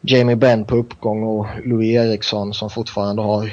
Jamie 0.00 0.36
Benn 0.36 0.64
på 0.64 0.76
uppgång 0.76 1.22
och 1.22 1.46
Louis 1.64 1.96
Eriksson 1.96 2.54
som 2.54 2.70
fortfarande 2.70 3.22
har 3.22 3.52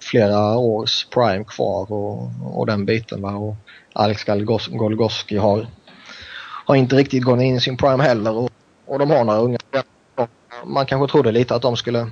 flera 0.00 0.56
års 0.56 1.06
prime 1.10 1.44
kvar 1.44 1.92
och, 1.92 2.30
och 2.42 2.66
den 2.66 2.84
biten 2.84 3.22
va. 3.22 3.34
Och 3.34 3.54
Alex 3.92 4.24
Golgoski 4.70 5.36
har, 5.36 5.66
har 6.66 6.74
inte 6.74 6.96
riktigt 6.96 7.24
gått 7.24 7.40
in 7.40 7.56
i 7.56 7.60
sin 7.60 7.76
prime 7.76 8.02
heller 8.02 8.36
och, 8.36 8.50
och 8.86 8.98
de 8.98 9.10
har 9.10 9.24
några 9.24 9.38
unga 9.38 9.58
man 10.64 10.86
kanske 10.86 11.12
trodde 11.12 11.32
lite 11.32 11.54
att 11.54 11.62
de 11.62 11.76
skulle 11.76 12.10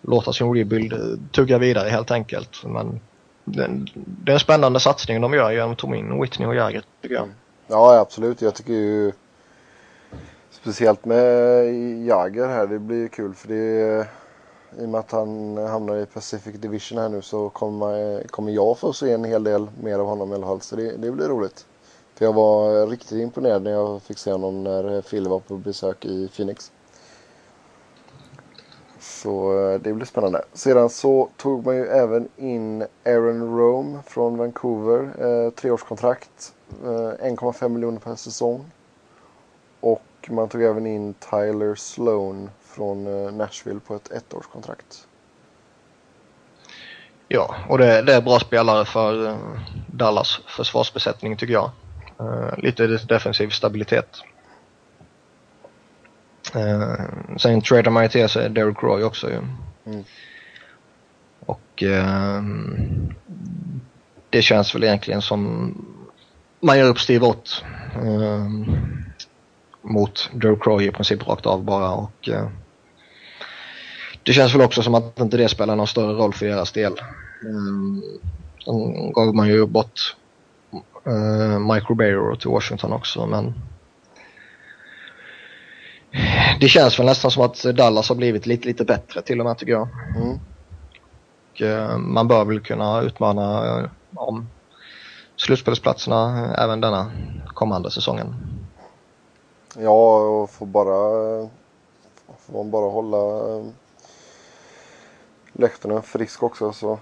låta 0.00 0.32
sin 0.32 0.54
rebuild 0.54 0.92
eh, 0.92 0.98
tugga 1.30 1.58
vidare 1.58 1.88
helt 1.88 2.10
enkelt. 2.10 2.64
Men 2.64 3.00
det, 3.44 3.70
det 3.94 4.32
är 4.32 4.34
en 4.34 4.40
spännande 4.40 4.80
satsning 4.80 5.20
de 5.20 5.34
gör 5.34 5.50
genom 5.50 5.72
att 5.72 5.78
ta 5.78 5.96
in 5.96 6.20
Whitney 6.20 6.48
och 6.48 6.54
Jagger 6.54 6.84
tycker 7.02 7.14
jag. 7.14 7.28
Ja 7.66 7.98
absolut. 7.98 8.42
Jag 8.42 8.54
tycker 8.54 8.72
ju 8.72 9.12
speciellt 10.50 11.04
med 11.04 11.64
Jagger 12.06 12.48
här. 12.48 12.66
Det 12.66 12.78
blir 12.78 13.08
kul 13.08 13.34
för 13.34 13.48
det 13.48 14.06
i 14.78 14.84
och 14.84 14.88
med 14.88 14.98
att 14.98 15.12
han 15.12 15.56
hamnar 15.56 15.96
i 15.96 16.06
Pacific 16.06 16.54
Division 16.60 16.98
här 16.98 17.08
nu 17.08 17.22
så 17.22 17.48
kommer, 17.48 18.22
kommer 18.28 18.52
jag 18.52 18.78
få 18.78 18.92
se 18.92 19.12
en 19.12 19.24
hel 19.24 19.44
del 19.44 19.66
mer 19.82 19.98
av 19.98 20.06
honom 20.06 20.32
i 20.32 20.34
alla 20.34 20.46
fall. 20.46 20.60
Så 20.60 20.76
det, 20.76 20.96
det 20.96 21.10
blir 21.10 21.28
roligt. 21.28 21.66
För 22.14 22.24
jag 22.24 22.32
var 22.32 22.86
riktigt 22.86 23.18
imponerad 23.18 23.62
när 23.62 23.70
jag 23.70 24.02
fick 24.02 24.18
se 24.18 24.32
honom 24.32 24.64
när 24.64 25.00
Phil 25.02 25.28
var 25.28 25.38
på 25.38 25.56
besök 25.56 26.04
i 26.04 26.28
Phoenix. 26.28 26.72
Så 29.22 29.60
eh, 29.60 29.80
det 29.80 29.92
blir 29.92 30.06
spännande. 30.06 30.44
Sedan 30.52 30.90
så 30.90 31.28
tog 31.36 31.66
man 31.66 31.76
ju 31.76 31.86
även 31.86 32.28
in 32.36 32.86
Aaron 33.04 33.58
Rome 33.58 33.98
från 34.06 34.36
Vancouver. 34.38 35.00
Eh, 35.18 35.50
treårskontrakt. 35.50 36.52
Eh, 36.84 36.88
1,5 36.88 37.68
miljoner 37.68 38.00
per 38.00 38.14
säsong. 38.14 38.70
Och 39.80 40.02
man 40.28 40.48
tog 40.48 40.62
även 40.62 40.86
in 40.86 41.14
Tyler 41.14 41.74
Sloan 41.74 42.50
från 42.60 43.06
eh, 43.06 43.32
Nashville 43.32 43.80
på 43.80 43.94
ett 43.94 44.12
ettårskontrakt. 44.12 45.06
Ja, 47.28 47.54
och 47.68 47.78
det, 47.78 48.02
det, 48.02 48.14
är 48.14 48.22
bra 48.22 48.38
spelare 48.40 48.84
för 48.84 49.26
eh, 49.28 49.36
Dallas 49.86 50.40
försvarsbesättning 50.46 51.36
tycker 51.36 51.52
jag. 51.52 51.70
Eh, 52.20 52.58
lite 52.58 52.86
defensiv 52.86 53.48
stabilitet. 53.48 54.22
Uh, 56.56 57.36
sen 57.36 57.62
trader 57.62 57.90
man 57.90 58.02
ju 58.02 58.08
till 58.08 58.28
sig 58.28 58.50
Derek 58.50 58.82
Roy 58.82 59.02
också 59.02 59.30
ju. 59.30 59.38
Mm. 59.86 60.04
Och 61.46 61.82
uh, 61.82 62.42
det 64.30 64.42
känns 64.42 64.74
väl 64.74 64.84
egentligen 64.84 65.22
som 65.22 65.74
man 66.60 66.78
gör 66.78 66.88
upp 66.88 67.00
Steve 67.00 67.26
Ott 67.26 67.64
uh, 68.02 68.48
mot 69.82 70.30
Derek 70.32 70.66
Roy 70.66 70.86
i 70.86 70.90
princip 70.90 71.28
rakt 71.28 71.46
av 71.46 71.64
bara 71.64 71.90
och 71.90 72.28
uh, 72.28 72.48
det 74.22 74.32
känns 74.32 74.54
väl 74.54 74.62
också 74.62 74.82
som 74.82 74.94
att 74.94 75.20
inte 75.20 75.36
det 75.36 75.48
spelar 75.48 75.76
någon 75.76 75.86
större 75.86 76.12
roll 76.12 76.32
för 76.32 76.46
deras 76.46 76.72
del. 76.72 76.92
Um, 77.44 78.02
Sen 78.64 79.12
gav 79.12 79.34
man 79.34 79.48
ju 79.48 79.66
bort 79.66 80.16
uh, 81.06 81.58
Mike 81.58 81.86
Ribeiro 81.88 82.36
till 82.36 82.50
Washington 82.50 82.92
också 82.92 83.26
men 83.26 83.54
det 86.60 86.68
känns 86.68 86.98
väl 86.98 87.06
nästan 87.06 87.30
som 87.30 87.42
att 87.42 87.62
Dallas 87.62 88.08
har 88.08 88.16
blivit 88.16 88.46
lite, 88.46 88.68
lite 88.68 88.84
bättre 88.84 89.22
till 89.22 89.40
och 89.40 89.46
med 89.46 89.58
tycker 89.58 89.72
jag. 89.72 89.88
Mm. 90.16 90.38
Och, 91.52 91.60
uh, 91.60 91.98
man 91.98 92.28
bör 92.28 92.44
väl 92.44 92.60
kunna 92.60 93.00
utmana 93.00 93.78
uh, 93.80 93.88
om 94.14 94.48
slutspelsplatserna 95.36 96.44
uh, 96.44 96.62
även 96.64 96.80
denna 96.80 97.12
kommande 97.46 97.90
säsongen. 97.90 98.34
Ja, 99.78 100.16
och 100.16 100.50
får 100.50 100.66
bara, 100.66 100.98
får 102.38 102.52
man 102.52 102.70
bara 102.70 102.90
hålla 102.90 103.56
uh, 103.56 103.66
läktarna 105.52 106.02
frisk 106.02 106.42
också 106.42 106.72
så. 106.72 106.98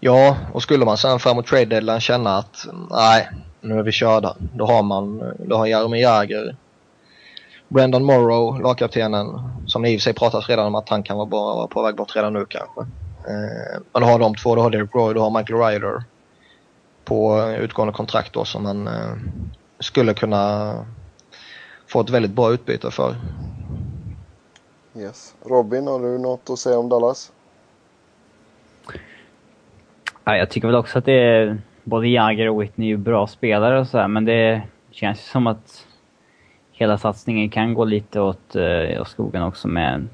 Ja, 0.00 0.36
och 0.52 0.62
skulle 0.62 0.84
man 0.84 0.96
sen 0.96 1.18
framåt 1.18 1.46
trade 1.46 1.64
deadline 1.64 2.00
känna 2.00 2.36
att 2.36 2.66
nej, 2.90 3.28
nu 3.60 3.78
är 3.78 3.82
vi 3.82 3.92
körda. 3.92 4.36
Då 4.54 4.66
har 4.66 4.82
man, 4.82 5.34
då 5.38 5.56
har 5.56 5.66
Jaromir 5.66 6.02
Jagr 6.02 6.56
Brendan 7.72 8.04
Morrow, 8.04 8.60
lagkaptenen, 8.60 9.26
som 9.66 9.84
i 9.84 9.96
och 9.96 10.00
för 10.00 10.02
sig 10.02 10.14
pratas 10.14 10.48
redan 10.48 10.66
om 10.66 10.74
att 10.74 10.88
han 10.88 11.02
kan 11.02 11.16
vara, 11.16 11.26
bara, 11.26 11.66
på 11.66 11.82
väg 11.82 11.96
bort 11.96 12.16
redan 12.16 12.32
nu 12.32 12.46
kanske. 12.48 12.80
Eh, 12.80 13.80
men 13.92 14.02
du 14.02 14.08
har 14.08 14.18
de 14.18 14.34
två, 14.34 14.54
du 14.54 14.60
har 14.60 14.70
Derek 14.70 14.94
Roy, 14.94 15.14
du 15.14 15.20
har 15.20 15.38
Michael 15.38 15.62
Ryder 15.62 16.02
på 17.04 17.40
utgående 17.58 17.94
kontrakt 17.94 18.32
då 18.32 18.44
som 18.44 18.62
man 18.62 18.86
eh, 18.86 19.14
skulle 19.80 20.14
kunna 20.14 20.74
få 21.86 22.00
ett 22.00 22.10
väldigt 22.10 22.32
bra 22.32 22.52
utbyte 22.52 22.90
för. 22.90 23.14
Yes. 24.96 25.34
Robin, 25.44 25.86
har 25.86 26.00
du 26.00 26.18
något 26.18 26.50
att 26.50 26.58
säga 26.58 26.78
om 26.78 26.88
Dallas? 26.88 27.32
Ja, 30.24 30.36
jag 30.36 30.50
tycker 30.50 30.68
väl 30.68 30.76
också 30.76 30.98
att 30.98 31.04
det 31.04 31.12
är 31.12 31.58
både 31.84 32.08
Jagger 32.08 32.48
och 32.48 32.62
Whitney 32.62 32.92
är 32.92 32.96
bra 32.96 33.26
spelare 33.26 33.80
och 33.80 33.86
sådär, 33.86 34.08
men 34.08 34.24
det 34.24 34.62
känns 34.90 35.18
ju 35.18 35.22
som 35.22 35.46
att 35.46 35.86
hela 36.82 36.98
satsningen 36.98 37.50
kan 37.50 37.74
gå 37.74 37.84
lite 37.84 38.20
åt, 38.20 38.56
eh, 38.56 39.00
åt 39.00 39.08
skogen 39.08 39.42
också 39.42 39.68
med 39.68 40.08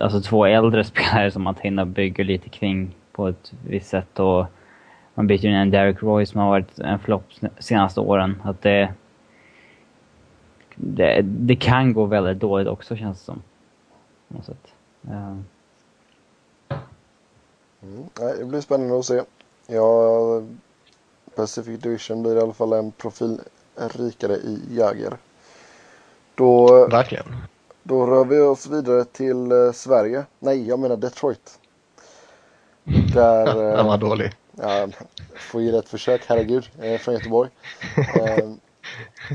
alltså 0.00 0.20
två 0.20 0.46
äldre 0.46 0.84
spelare 0.94 1.30
som 1.30 1.42
man 1.42 1.54
hinner 1.60 1.84
bygga 1.84 2.24
lite 2.24 2.48
kring 2.48 2.94
på 3.12 3.28
ett 3.28 3.52
visst 3.66 3.88
sätt 3.88 4.20
och 4.20 4.46
man 5.14 5.26
byter 5.26 5.46
in 5.46 5.54
en 5.54 5.70
Derek 5.70 6.02
Roy 6.02 6.26
som 6.26 6.40
har 6.40 6.48
varit 6.48 6.78
en 6.78 6.98
flopp 6.98 7.24
senaste 7.58 8.00
åren. 8.00 8.42
Att 8.44 8.62
det, 8.62 8.94
det, 10.74 11.20
det, 11.22 11.56
kan 11.56 11.92
gå 11.92 12.04
väldigt 12.04 12.38
dåligt 12.38 12.68
också 12.68 12.96
känns 12.96 13.18
det 13.18 13.24
som. 13.24 13.42
På 14.28 14.34
något 14.34 14.44
sätt. 14.44 14.74
Uh. 15.08 15.38
Mm, 17.82 18.04
det 18.38 18.44
blir 18.44 18.60
spännande 18.60 18.98
att 18.98 19.04
se. 19.04 19.22
Ja, 19.66 20.42
Pacific 21.36 21.80
Division 21.80 22.22
blir 22.22 22.36
i 22.36 22.40
alla 22.40 22.52
fall 22.52 22.72
en 22.72 22.92
profil 22.92 23.40
rikare 23.76 24.34
i 24.34 24.60
Jäger. 24.70 25.16
Då, 26.34 26.86
Verkligen. 26.86 27.24
Då 27.82 28.06
rör 28.06 28.24
vi 28.24 28.40
oss 28.40 28.66
vidare 28.66 29.04
till 29.04 29.52
eh, 29.52 29.72
Sverige. 29.72 30.24
Nej, 30.38 30.68
jag 30.68 30.78
menar 30.78 30.96
Detroit. 30.96 31.58
Där... 33.14 33.44
Den 33.76 33.86
var 33.86 33.94
eh, 33.94 34.00
dålig. 34.00 34.32
Ja, 34.52 34.88
får 35.36 35.62
ge 35.62 35.76
ett 35.76 35.88
försök, 35.88 36.22
herregud. 36.26 36.70
Är 36.80 36.98
från 36.98 37.14
Göteborg. 37.14 37.50
eh, 37.96 38.48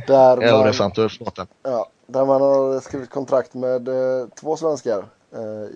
där 0.07 0.35
man, 0.37 0.47
ja, 0.47 0.63
det 0.63 0.69
är 0.69 0.73
sant. 0.73 0.95
Du 0.95 1.03
är 1.03 1.47
Ja, 1.63 1.89
där 2.07 2.25
man 2.25 2.41
har 2.41 2.79
skrivit 2.79 3.09
kontrakt 3.09 3.53
med 3.53 3.87
eh, 3.87 4.27
två 4.39 4.57
svenskar. 4.57 5.05
Eh, 5.31 5.75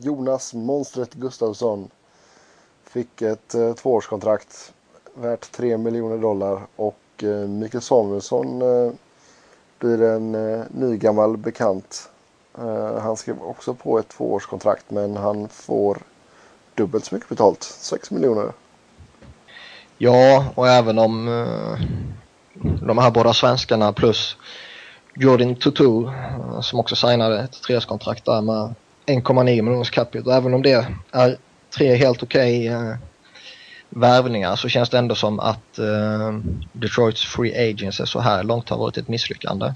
Jonas 0.00 0.54
Monstret 0.54 1.14
Gustafsson 1.14 1.90
fick 2.84 3.22
ett 3.22 3.54
eh, 3.54 3.74
tvåårskontrakt 3.74 4.72
värt 5.14 5.52
3 5.52 5.76
miljoner 5.78 6.18
dollar 6.18 6.66
och 6.76 6.96
eh, 7.22 7.48
Mikael 7.48 7.82
Samuelsson 7.82 8.62
eh, 8.62 8.92
blir 9.78 10.02
en 10.02 10.34
eh, 10.34 10.64
nygammal 10.70 11.36
bekant. 11.36 12.08
Eh, 12.58 12.98
han 12.98 13.16
skrev 13.16 13.42
också 13.42 13.74
på 13.74 13.98
ett 13.98 14.08
tvåårskontrakt 14.08 14.90
men 14.90 15.16
han 15.16 15.48
får 15.48 15.98
dubbelt 16.74 17.04
så 17.04 17.14
mycket 17.14 17.28
betalt, 17.28 17.62
6 17.62 18.10
miljoner. 18.10 18.52
Ja, 19.98 20.44
och 20.54 20.68
även 20.68 20.98
om 20.98 21.28
eh, 21.28 21.86
de 22.86 22.98
här 22.98 23.10
båda 23.10 23.34
svenskarna 23.34 23.92
plus 23.92 24.36
Jordan 25.14 25.54
Tutu 25.54 26.06
eh, 26.06 26.60
som 26.60 26.80
också 26.80 26.96
signade 26.96 27.40
ett 27.40 27.62
treårskontrakt 27.62 28.24
där 28.24 28.40
med 28.40 28.74
1,9 29.06 29.44
miljoners 29.44 29.90
capita. 29.90 30.36
Även 30.36 30.54
om 30.54 30.62
det 30.62 30.86
är 31.12 31.36
tre 31.76 31.94
helt 31.94 32.22
okej 32.22 32.70
okay, 32.70 32.88
eh, 32.88 32.96
värvningar 33.94 34.56
så 34.56 34.68
känns 34.68 34.90
det 34.90 34.98
ändå 34.98 35.14
som 35.14 35.40
att 35.40 35.78
eh, 35.78 36.38
Detroits 36.72 37.24
free 37.24 37.70
agency 37.70 38.06
så 38.06 38.20
här 38.20 38.42
långt 38.42 38.68
har 38.68 38.78
varit 38.78 38.96
ett 38.96 39.08
misslyckande. 39.08 39.72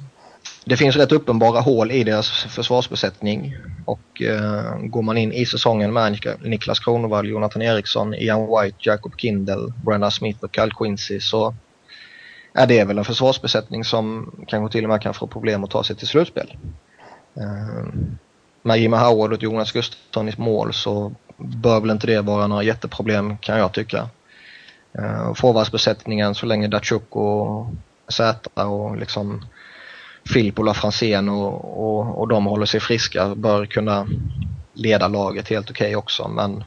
Det 0.64 0.77
finns 0.77 0.97
rätt 0.97 1.12
uppenbara 1.12 1.61
hål 1.61 1.91
i 1.91 2.05
deras 2.05 2.31
försvarsbesättning 2.31 3.57
Och 3.85 4.23
eh, 4.23 4.79
går 4.79 5.03
man 5.03 5.16
in 5.16 5.33
i 5.33 5.47
säsongen 5.47 5.93
med 5.93 6.19
Niklas 6.41 6.81
Kronwall, 6.81 7.29
Jonathan 7.29 7.62
Eriksson, 7.62 8.14
Ian 8.14 8.41
White, 8.41 8.77
Jacob 8.81 9.12
Kindle, 9.16 9.73
Brenda 9.85 10.11
Smith 10.11 10.45
och 10.45 10.55
Kyle 10.55 10.73
Quincy 10.79 11.21
så 11.21 11.55
är 12.55 12.66
det 12.66 12.85
väl 12.85 12.99
en 12.99 13.05
försvarsbesättning 13.05 13.85
som 13.85 14.33
kanske 14.49 14.73
till 14.73 14.85
och 14.85 14.91
med 14.91 15.03
kan 15.03 15.14
få 15.14 15.27
problem 15.27 15.64
att 15.64 15.71
ta 15.71 15.85
sig 15.85 15.97
till 15.97 16.07
slutspel. 16.07 16.57
Eh, 17.37 17.87
med 18.62 18.79
Jimmy 18.79 18.97
Howard 18.97 19.33
och 19.33 19.43
Jonas 19.43 19.73
Gustafsson 19.73 20.29
i 20.29 20.33
mål 20.37 20.75
så 20.75 21.12
bör 21.39 21.80
väl 21.80 21.91
inte 21.91 22.07
det 22.07 22.20
vara 22.20 22.47
några 22.47 22.62
jätteproblem 22.62 23.39
kan 23.39 23.59
jag 23.59 23.72
tycka. 23.72 24.09
Eh, 24.99 25.34
forwardsbesättningen 25.34 26.34
så 26.34 26.47
länge 26.47 26.68
Datsjuk 26.68 27.16
och 27.16 27.66
Zäta 28.09 28.66
och 28.66 28.97
liksom 28.97 29.47
Filip 30.32 30.59
och 30.59 30.76
Franzén 30.76 31.28
och, 31.28 31.89
och, 31.89 32.18
och 32.18 32.28
de 32.28 32.47
håller 32.47 32.66
sig 32.66 32.80
friska 32.80 33.34
bör 33.34 33.66
kunna 33.66 34.07
leda 34.72 35.09
laget 35.09 35.49
helt 35.49 35.70
okej 35.70 35.86
okay 35.86 35.97
också 35.97 36.28
men 36.28 36.64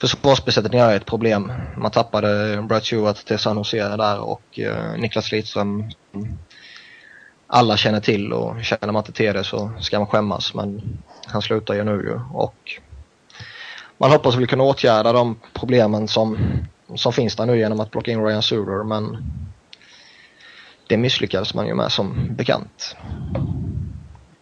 försvarsbesättningen 0.00 0.88
är 0.88 0.96
ett 0.96 1.06
problem. 1.06 1.52
Man 1.76 1.90
tappade 1.90 2.62
Brad 2.62 2.84
Stewart 2.84 3.16
till 3.16 3.38
San 3.38 3.56
Jose 3.56 3.96
där 3.96 4.20
och 4.20 4.58
uh, 4.58 4.98
Niklas 4.98 5.32
Lidström 5.32 5.90
alla 7.46 7.76
känner 7.76 8.00
till 8.00 8.32
och 8.32 8.64
känner 8.64 8.92
man 8.92 9.00
inte 9.00 9.12
till 9.12 9.34
det 9.34 9.44
så 9.44 9.72
ska 9.80 9.98
man 9.98 10.08
skämmas 10.08 10.54
men 10.54 10.98
han 11.26 11.42
slutar 11.42 11.74
ju 11.74 11.84
nu 11.84 11.90
ju 11.92 12.20
och 12.32 12.80
man 14.02 14.10
hoppas 14.10 14.36
väl 14.36 14.46
kunna 14.46 14.64
åtgärda 14.64 15.12
de 15.12 15.36
problemen 15.52 16.08
som, 16.08 16.38
som 16.94 17.12
finns 17.12 17.36
där 17.36 17.46
nu 17.46 17.58
genom 17.58 17.80
att 17.80 17.90
plocka 17.90 18.10
in 18.10 18.24
Ryan 18.24 18.42
Suter 18.42 18.84
men 18.84 19.16
det 20.86 20.96
misslyckades 20.96 21.54
man 21.54 21.66
ju 21.66 21.74
med 21.74 21.92
som 21.92 22.28
bekant. 22.30 22.96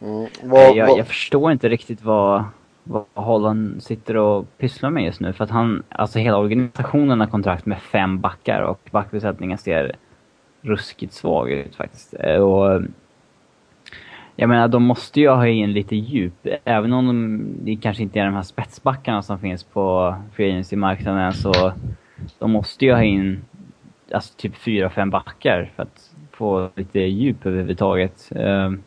Mm. 0.00 0.26
Vad, 0.42 0.76
jag, 0.76 0.98
jag, 0.98 1.06
förstår 1.06 1.52
inte 1.52 1.68
riktigt 1.68 2.02
vad, 2.02 2.44
vad 2.84 3.04
Holland 3.14 3.82
sitter 3.82 4.16
och 4.16 4.58
pysslar 4.58 4.90
med 4.90 5.04
just 5.04 5.20
nu 5.20 5.32
för 5.32 5.44
att 5.44 5.50
han, 5.50 5.82
alltså 5.88 6.18
hela 6.18 6.36
organisationen 6.36 7.20
har 7.20 7.26
kontrakt 7.26 7.66
med 7.66 7.82
fem 7.82 8.20
backar 8.20 8.62
och 8.62 8.80
backbesättningen 8.90 9.58
ser 9.58 9.96
ruskigt 10.60 11.12
svag 11.12 11.50
ut 11.50 11.76
faktiskt. 11.76 12.14
Och 12.40 12.82
jag 14.40 14.48
menar, 14.48 14.68
de 14.68 14.82
måste 14.82 15.20
ju 15.20 15.28
ha 15.28 15.46
in 15.46 15.72
lite 15.72 15.96
djup. 15.96 16.46
Även 16.64 16.92
om 16.92 17.06
de, 17.06 17.46
det 17.64 17.76
kanske 17.76 18.02
inte 18.02 18.20
är 18.20 18.24
de 18.24 18.34
här 18.34 18.42
spetsbackarna 18.42 19.22
som 19.22 19.38
finns 19.38 19.64
på 19.64 20.14
free 20.34 20.50
agency-marknaden 20.50 21.32
så 21.32 21.72
de 22.38 22.50
måste 22.50 22.84
ju 22.84 22.92
ha 22.92 23.02
in 23.02 23.44
alltså 24.12 24.34
typ 24.36 24.56
fyra, 24.56 24.90
fem 24.90 25.10
backar 25.10 25.72
för 25.76 25.82
att 25.82 26.10
få 26.32 26.70
lite 26.74 26.98
djup 27.00 27.46
överhuvudtaget. 27.46 28.32
Ehm, 28.36 28.82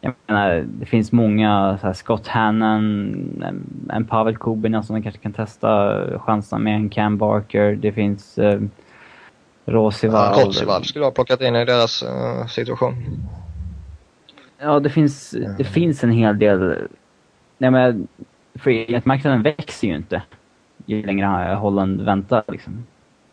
jag 0.00 0.14
menar, 0.26 0.64
det 0.66 0.86
finns 0.86 1.12
många, 1.12 1.78
så 1.80 1.86
här, 1.86 1.94
Scott 1.94 2.26
Hannon, 2.26 3.44
en 3.90 4.04
Pavel 4.04 4.36
Kubina 4.36 4.82
som 4.82 4.96
de 4.96 5.02
kanske 5.02 5.20
kan 5.22 5.32
testa 5.32 6.00
chanserna 6.18 6.58
med, 6.58 6.74
en 6.74 6.88
Cam 6.88 7.18
Barker, 7.18 7.76
det 7.76 7.92
finns 7.92 8.38
eh, 8.38 8.60
Rosival. 9.64 10.38
Ja, 10.38 10.44
Rosival 10.46 10.84
skulle 10.84 11.04
ha 11.04 11.12
plockat 11.12 11.40
in 11.40 11.56
i 11.56 11.64
deras 11.64 12.02
eh, 12.02 12.46
situation. 12.46 12.94
Ja, 14.60 14.80
det 14.80 14.90
finns, 14.90 15.30
det 15.58 15.64
finns 15.64 16.04
en 16.04 16.10
hel 16.10 16.38
del... 16.38 16.88
Nej, 17.58 17.70
men 17.70 18.08
marknaden 19.04 19.42
växer 19.42 19.88
ju 19.88 19.94
inte 19.94 20.22
ju 20.86 21.02
längre 21.02 21.54
Holland 21.54 22.00
väntar. 22.00 22.42
Liksom. 22.48 22.86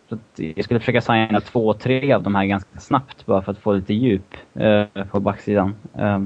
Så 0.10 0.18
jag 0.36 0.64
skulle 0.64 0.80
försöka 0.80 1.02
signa 1.02 1.42
två, 1.42 1.74
tre 1.74 2.14
av 2.14 2.24
de 2.24 2.36
här 2.36 2.46
ganska 2.46 2.80
snabbt 2.80 3.26
bara 3.26 3.42
för 3.42 3.52
att 3.52 3.58
få 3.58 3.74
lite 3.74 3.94
djup 3.94 4.36
eh, 4.54 4.86
på 5.12 5.20
backsidan. 5.20 5.76
Eh, 5.98 6.22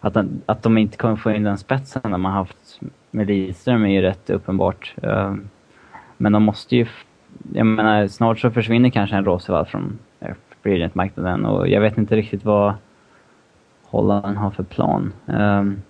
att, 0.00 0.14
den, 0.14 0.42
att 0.46 0.62
de 0.62 0.78
inte 0.78 0.96
kommer 0.96 1.16
få 1.16 1.30
in 1.30 1.42
den 1.42 1.58
spetsen 1.58 2.02
de 2.02 2.24
har 2.24 2.32
haft 2.32 2.80
med 3.10 3.26
Lidström 3.26 3.84
är 3.84 3.88
ju 3.88 4.00
rätt 4.00 4.30
uppenbart. 4.30 4.94
Eh, 5.02 5.34
men 6.16 6.32
de 6.32 6.42
måste 6.42 6.76
ju... 6.76 6.86
Jag 7.52 7.66
menar, 7.66 8.06
snart 8.06 8.38
så 8.38 8.50
försvinner 8.50 8.90
kanske 8.90 9.16
en 9.16 9.24
Roosevelt 9.24 9.68
från 9.68 9.98
eh, 10.20 10.34
free 10.62 10.90
marknaden 10.92 11.44
och 11.44 11.68
jag 11.68 11.80
vet 11.80 11.98
inte 11.98 12.16
riktigt 12.16 12.44
vad 12.44 12.74
Holland 13.94 14.36
har 14.36 14.50
för 14.50 14.62
plan. 14.62 15.12
Um, 15.26 15.82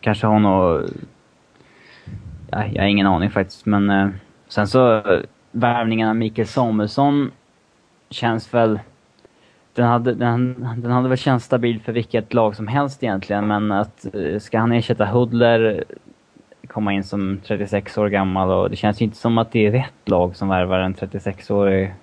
kanske 0.00 0.26
har 0.26 0.38
något... 0.38 0.90
Ja, 2.50 2.66
jag 2.66 2.82
har 2.82 2.88
ingen 2.88 3.06
aning 3.06 3.30
faktiskt, 3.30 3.66
men 3.66 3.90
uh, 3.90 4.08
sen 4.48 4.66
så 4.66 4.96
eh, 4.96 5.20
värvningen 5.50 6.08
av 6.08 6.16
Mikael 6.16 6.48
Samuelsson 6.48 7.30
känns 8.10 8.54
väl... 8.54 8.80
Den 9.74 9.86
hade, 9.86 10.14
den, 10.14 10.66
den 10.76 10.92
hade 10.92 11.08
väl 11.08 11.18
känts 11.18 11.44
stabil 11.44 11.80
för 11.80 11.92
vilket 11.92 12.34
lag 12.34 12.56
som 12.56 12.68
helst 12.68 13.02
egentligen, 13.02 13.46
men 13.46 13.72
att 13.72 14.06
uh, 14.14 14.38
ska 14.38 14.58
han 14.58 14.72
ersätta 14.72 15.06
Hudler, 15.06 15.84
komma 16.66 16.92
in 16.92 17.04
som 17.04 17.40
36 17.46 17.98
år 17.98 18.08
gammal 18.08 18.50
och 18.50 18.70
det 18.70 18.76
känns 18.76 19.00
ju 19.00 19.04
inte 19.04 19.16
som 19.16 19.38
att 19.38 19.52
det 19.52 19.66
är 19.66 19.72
rätt 19.72 20.08
lag 20.08 20.36
som 20.36 20.48
värvar 20.48 20.78
en 20.78 20.94
36-årig 20.94 21.94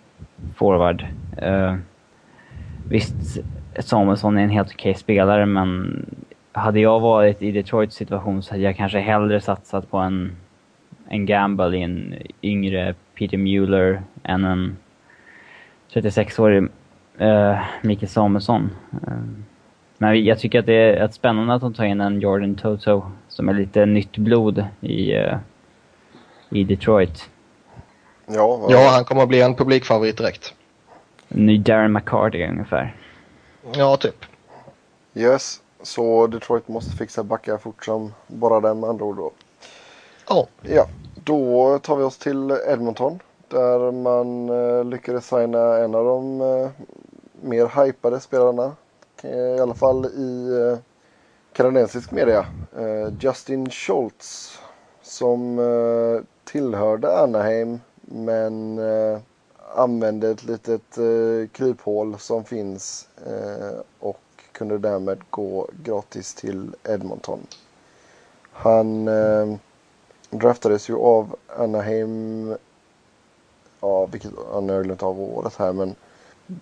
forward. 0.55 1.05
Uh, 1.43 1.75
visst, 2.89 3.39
Samuelsson 3.79 4.37
är 4.37 4.43
en 4.43 4.49
helt 4.49 4.73
okej 4.73 4.91
okay 4.91 4.99
spelare 4.99 5.45
men 5.45 6.05
hade 6.51 6.79
jag 6.79 6.99
varit 6.99 7.41
i 7.41 7.51
Detroits 7.51 7.95
situation 7.95 8.43
så 8.43 8.53
hade 8.53 8.63
jag 8.63 8.77
kanske 8.77 8.99
hellre 8.99 9.41
satsat 9.41 9.91
på 9.91 9.97
en, 9.97 10.35
en 11.07 11.25
gamble 11.25 11.77
i 11.77 11.81
en 11.81 12.15
yngre 12.41 12.95
Peter 13.13 13.37
Mueller 13.37 14.01
än 14.23 14.45
en 14.45 14.77
36-årig 15.93 16.63
uh, 17.21 17.27
eh, 17.27 17.59
Mikael 17.81 18.09
Samuelsson. 18.09 18.69
Uh, 19.07 19.13
men 19.97 20.23
jag 20.23 20.39
tycker 20.39 20.59
att 20.59 20.65
det 20.65 20.73
är 20.73 21.05
ett 21.05 21.13
spännande 21.13 21.53
att 21.53 21.61
de 21.61 21.73
tar 21.73 21.83
in 21.83 22.01
en 22.01 22.19
Jordan 22.19 22.55
Toto 22.55 23.03
som 23.27 23.49
är 23.49 23.53
lite 23.53 23.85
nytt 23.85 24.17
blod 24.17 24.65
i, 24.81 25.15
uh, 25.17 25.37
i 26.49 26.63
Detroit. 26.63 27.29
Ja, 28.25 28.67
ja, 28.69 28.89
han 28.95 29.05
kommer 29.05 29.23
att 29.23 29.29
bli 29.29 29.41
en 29.41 29.55
publikfavorit 29.55 30.17
direkt. 30.17 30.53
Ny 31.27 31.57
Darren 31.57 31.93
McCarty 31.93 32.47
ungefär. 32.47 32.95
Ja, 33.71 33.97
typ. 33.97 34.25
Yes, 35.13 35.61
så 35.81 36.27
Detroit 36.27 36.67
måste 36.67 36.91
fixa 36.97 37.23
backar 37.23 37.57
fort 37.57 37.85
som 37.85 38.13
bara 38.27 38.59
den 38.59 38.79
med 38.79 38.89
andra 38.89 39.05
ord 39.05 39.17
då. 39.17 39.31
Oh. 40.29 40.47
Ja, 40.61 40.87
då 41.15 41.79
tar 41.79 41.95
vi 41.95 42.03
oss 42.03 42.17
till 42.17 42.51
Edmonton. 42.67 43.19
Där 43.47 43.91
man 43.91 44.49
eh, 44.49 44.85
lyckades 44.85 45.27
signa 45.27 45.77
en 45.77 45.95
av 45.95 46.05
de 46.05 46.41
eh, 46.41 46.69
mer 47.41 47.85
hypade 47.85 48.19
spelarna. 48.19 48.75
I 49.23 49.59
alla 49.59 49.73
fall 49.73 50.05
i 50.05 50.59
eh, 50.61 50.77
kanadensisk 51.53 52.11
media. 52.11 52.45
Eh, 52.77 53.13
Justin 53.19 53.69
Schultz. 53.69 54.59
Som 55.01 55.59
eh, 55.59 56.23
tillhörde 56.43 57.17
Anaheim 57.17 57.79
men 58.01 58.79
eh, 58.79 59.19
använde 59.75 60.29
ett 60.29 60.43
litet 60.43 60.97
eh, 60.97 61.47
kryphål 61.51 62.19
som 62.19 62.43
finns 62.43 63.07
eh, 63.25 63.79
och 63.99 64.19
kunde 64.51 64.77
därmed 64.77 65.19
gå 65.29 65.67
gratis 65.83 66.33
till 66.33 66.75
Edmonton. 66.83 67.39
Han 68.51 69.07
eh, 69.07 69.55
draftades 70.29 70.89
ju 70.89 70.97
av 70.97 71.35
Anaheim, 71.57 72.55
ja 73.79 74.05
vilket, 74.05 74.31
ja, 74.51 74.59
nu 74.59 74.67
har 74.67 74.77
jag 74.77 74.85
glömt 74.85 75.03
av 75.03 75.21
året 75.21 75.55
här 75.55 75.73
men 75.73 75.95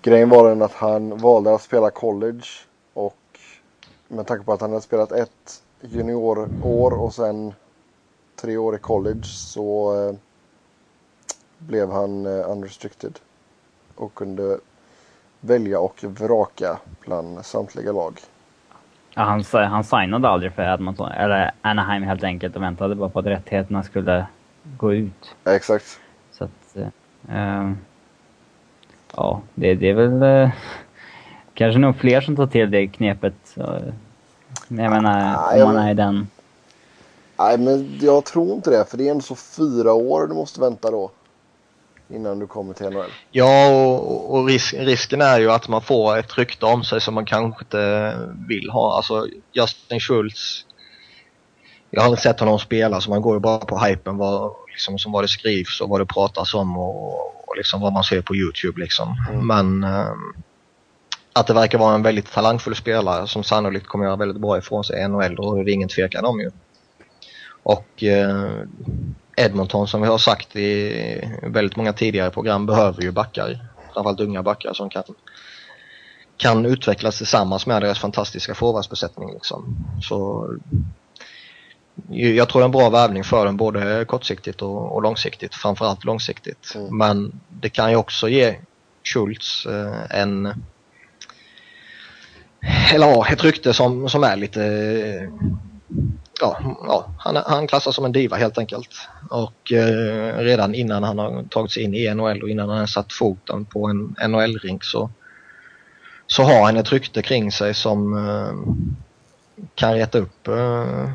grejen 0.01 0.30
var 0.30 0.49
den 0.49 0.62
att 0.62 0.74
han 0.74 1.18
valde 1.18 1.55
att 1.55 1.62
spela 1.62 1.89
college 1.89 2.45
och 2.93 3.39
med 4.07 4.28
tanke 4.28 4.45
på 4.45 4.53
att 4.53 4.62
han 4.62 4.70
hade 4.70 4.82
spelat 4.82 5.12
ett 5.12 5.64
juniorår 5.82 6.93
och 6.93 7.14
sen 7.14 7.53
tre 8.36 8.57
år 8.57 8.76
i 8.76 8.80
college 8.80 9.24
så 9.24 9.99
eh, 9.99 10.16
blev 11.68 11.91
han 11.91 12.26
eh, 12.26 12.51
unrestricted 12.51 13.20
och 13.95 14.14
kunde 14.14 14.57
välja 15.39 15.80
och 15.80 16.03
vraka 16.03 16.78
bland 17.05 17.45
samtliga 17.45 17.91
lag. 17.91 18.20
Ja, 19.14 19.22
han, 19.22 19.43
han 19.53 19.84
signade 19.84 20.30
aldrig 20.30 20.53
för 20.53 20.74
Edmonton, 20.74 21.12
eller 21.12 21.51
Anaheim 21.62 22.03
helt 22.03 22.24
enkelt 22.24 22.55
och 22.55 22.62
väntade 22.62 22.95
bara 22.95 23.09
på 23.09 23.20
att 23.20 23.26
rättigheterna 23.26 23.84
skulle 23.84 24.26
gå 24.78 24.93
ut. 24.93 25.36
Ja, 25.43 25.51
exakt. 25.51 25.99
Så 26.32 26.43
att, 26.43 26.78
äh, 27.30 27.72
ja, 29.16 29.41
det, 29.55 29.76
det 29.76 29.89
är 29.89 29.93
väl 29.93 30.43
äh, 30.43 30.51
kanske 31.53 31.80
nog 31.80 31.95
fler 31.95 32.22
som 32.22 32.36
tar 32.36 32.47
till 32.47 32.72
det 32.72 32.88
knepet. 32.88 33.34
Så, 33.43 33.62
jag 34.68 34.91
menar, 34.91 35.38
Nej, 35.51 35.64
om 35.64 35.74
man 35.74 35.88
är 35.88 35.93
den... 35.93 36.28
Nej, 37.38 37.57
men 37.57 37.97
jag 38.01 38.26
tror 38.26 38.53
inte 38.53 38.70
det, 38.70 38.86
för 38.89 38.97
det 38.97 39.07
är 39.07 39.12
ändå 39.12 39.24
så 39.24 39.36
fyra 39.36 39.93
år 39.93 40.28
du 40.28 40.34
måste 40.34 40.62
vänta 40.62 40.91
då 40.91 41.12
innan 42.16 42.39
du 42.39 42.47
kommer 42.47 42.74
till 42.74 42.89
NHL. 42.89 43.12
Ja, 43.32 43.70
och, 43.70 44.34
och 44.34 44.47
risk, 44.47 44.74
risken 44.74 45.22
är 45.22 45.39
ju 45.39 45.51
att 45.51 45.68
man 45.68 45.82
får 45.82 46.18
ett 46.18 46.38
rykte 46.38 46.66
om 46.66 46.84
sig 46.84 47.01
som 47.01 47.14
man 47.14 47.26
kanske 47.26 47.64
inte 47.64 48.14
vill 48.47 48.70
ha. 48.70 48.95
Alltså 48.95 49.28
Justin 49.53 49.99
Schultz, 49.99 50.66
jag 51.89 52.01
har 52.01 52.09
inte 52.09 52.22
sett 52.22 52.39
honom 52.39 52.59
spela 52.59 53.01
så 53.01 53.09
man 53.09 53.22
går 53.22 53.36
ju 53.36 53.39
bara 53.39 53.57
på 53.57 53.80
hypen 53.80 54.18
vad, 54.18 54.53
liksom, 54.72 54.99
som 54.99 55.12
vad 55.12 55.24
det 55.24 55.28
skrivs 55.28 55.82
och 55.82 55.89
vad 55.89 56.01
det 56.01 56.05
pratas 56.05 56.53
om 56.53 56.78
och, 56.78 57.49
och 57.49 57.57
liksom 57.57 57.82
vad 57.82 57.93
man 57.93 58.03
ser 58.03 58.22
på 58.22 58.36
Youtube 58.36 58.82
liksom. 58.82 59.18
Mm. 59.30 59.47
Men 59.47 59.84
eh, 59.84 60.14
att 61.34 61.47
det 61.47 61.53
verkar 61.53 61.78
vara 61.78 61.95
en 61.95 62.03
väldigt 62.03 62.32
talangfull 62.32 62.76
spelare 62.76 63.28
som 63.28 63.43
sannolikt 63.43 63.88
kommer 63.88 64.05
göra 64.05 64.16
väldigt 64.16 64.41
bra 64.41 64.57
ifrån 64.57 64.84
sig 64.84 65.01
i 65.01 65.07
NHL 65.07 65.39
och 65.39 65.66
det 65.66 65.72
är 65.72 65.74
ingen 65.74 65.89
tvekan 65.89 66.26
om 66.26 66.39
ju. 66.39 66.51
Och 67.64 68.03
eh, 68.03 68.66
Edmonton 69.46 69.88
som 69.88 70.02
vi 70.02 70.08
har 70.08 70.18
sagt 70.18 70.56
i 70.56 71.38
väldigt 71.44 71.76
många 71.76 71.94
tidigare 71.94 72.30
program 72.30 72.66
behöver 72.66 73.02
ju 73.02 73.12
backar. 73.12 73.60
Framförallt 73.94 74.20
unga 74.20 74.44
backar 74.44 74.74
som 74.74 74.89
kan, 74.89 75.04
kan 76.38 76.66
utvecklas 76.66 77.18
tillsammans 77.18 77.66
med 77.66 77.82
deras 77.82 78.00
fantastiska 78.00 78.56
forwardsbesättning. 78.56 79.34
Liksom. 79.34 79.76
Så 80.02 80.50
jag 82.10 82.50
tror 82.50 82.62
det 82.62 82.64
är 82.64 82.66
en 82.66 82.72
bra 82.72 82.89
värvning 82.89 83.24
för 83.24 83.46
dem 83.46 83.58
både 83.58 84.06
kortsiktigt 84.06 84.62
och, 84.62 84.96
och 84.96 85.02
långsiktigt. 85.02 85.56
Framförallt 85.56 86.06
långsiktigt. 86.06 86.74
Mm. 86.76 86.98
Men 86.98 87.42
det 87.50 87.70
kan 87.70 87.89
ju 87.89 87.96
också 87.96 88.30
ge 88.30 88.56
Schultz 89.04 89.66
eh, 89.66 90.20
en 90.22 90.64
eller 92.94 93.08
ja, 93.08 93.28
ett 93.28 93.44
rykte 93.44 93.74
som, 93.74 94.10
som 94.10 94.24
är 94.24 94.36
lite 94.36 94.62
ja, 96.42 96.60
ja 96.88 97.06
han, 97.18 97.36
han 97.36 97.68
klassas 97.68 97.96
som 97.96 98.06
en 98.06 98.12
diva 98.12 98.38
helt 98.38 98.58
enkelt. 98.58 98.89
Och 99.32 99.71
eh, 99.71 100.38
redan 100.38 100.75
innan 100.75 101.03
han 101.03 101.19
har 101.19 101.43
tagit 101.43 101.71
sig 101.71 101.84
in 101.84 101.95
i 101.95 102.13
NHL 102.13 102.43
och 102.43 102.49
innan 102.49 102.69
han 102.69 102.77
har 102.77 102.86
satt 102.86 103.13
foten 103.13 103.65
på 103.65 103.88
en 103.88 104.15
NHL-rink 104.27 104.84
så, 104.84 105.09
så 106.27 106.43
har 106.43 106.65
han 106.65 106.77
ett 106.77 106.91
rykte 106.91 107.21
kring 107.21 107.51
sig 107.51 107.73
som 107.73 108.13
eh, 108.13 108.53
kan 109.75 109.93
reta 109.93 110.17
upp 110.17 110.47
eh, 110.47 111.09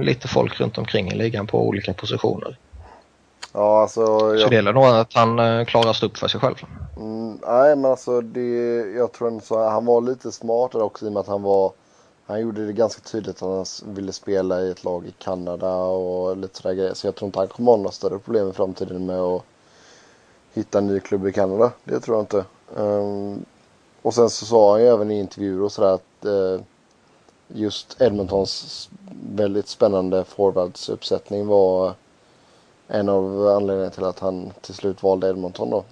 lite 0.00 0.28
folk 0.28 0.60
runt 0.60 0.78
omkring 0.78 1.12
i 1.12 1.14
ligan 1.14 1.46
på 1.46 1.68
olika 1.68 1.92
positioner. 1.92 2.58
Ja, 3.52 3.82
alltså, 3.82 4.00
jag... 4.00 4.40
Så 4.40 4.48
det 4.48 4.54
gäller 4.54 4.72
nog 4.72 4.84
att 4.84 5.14
han 5.14 5.38
eh, 5.38 5.64
klarar 5.64 5.92
stå 5.92 6.06
upp 6.06 6.18
för 6.18 6.28
sig 6.28 6.40
själv. 6.40 6.56
Mm, 6.96 7.38
nej, 7.46 7.76
men 7.76 7.90
alltså 7.90 8.20
det, 8.20 8.76
jag 8.96 9.12
tror 9.12 9.28
ändå 9.28 9.68
han 9.68 9.84
var 9.84 10.00
lite 10.00 10.32
smartare 10.32 10.82
också 10.82 11.04
i 11.04 11.08
och 11.08 11.12
med 11.12 11.20
att 11.20 11.26
han 11.26 11.42
var 11.42 11.72
han 12.30 12.40
gjorde 12.40 12.66
det 12.66 12.72
ganska 12.72 13.02
tydligt 13.02 13.42
att 13.42 13.80
han 13.82 13.94
ville 13.94 14.12
spela 14.12 14.62
i 14.62 14.70
ett 14.70 14.84
lag 14.84 15.06
i 15.06 15.14
Kanada 15.18 15.74
och 15.76 16.36
lite 16.36 16.56
sådär 16.56 16.74
grejer. 16.74 16.94
Så 16.94 17.06
jag 17.06 17.14
tror 17.14 17.26
inte 17.26 17.38
han 17.38 17.48
kommer 17.48 17.72
ha 17.72 17.76
några 17.76 17.90
större 17.90 18.18
problem 18.18 18.50
i 18.50 18.52
framtiden 18.52 19.06
med 19.06 19.20
att 19.20 19.42
hitta 20.52 20.78
en 20.78 20.86
ny 20.86 21.00
klubb 21.00 21.26
i 21.26 21.32
Kanada. 21.32 21.72
Det 21.84 22.00
tror 22.00 22.16
jag 22.16 22.22
inte. 22.22 22.44
Um, 22.74 23.44
och 24.02 24.14
sen 24.14 24.30
så 24.30 24.46
sa 24.46 24.72
han 24.72 24.80
ju 24.80 24.86
även 24.86 25.10
i 25.10 25.18
intervjuer 25.18 25.62
och 25.62 25.72
sådär 25.72 25.94
att 25.94 26.26
uh, 26.26 26.60
just 27.48 28.00
Edmontons 28.00 28.88
väldigt 29.34 29.68
spännande 29.68 30.24
forwardsuppsättning 30.24 31.46
var 31.46 31.94
en 32.88 33.08
av 33.08 33.48
anledningarna 33.48 33.90
till 33.90 34.04
att 34.04 34.18
han 34.18 34.52
till 34.60 34.74
slut 34.74 35.02
valde 35.02 35.28
Edmonton 35.28 35.70
då. 35.70 35.84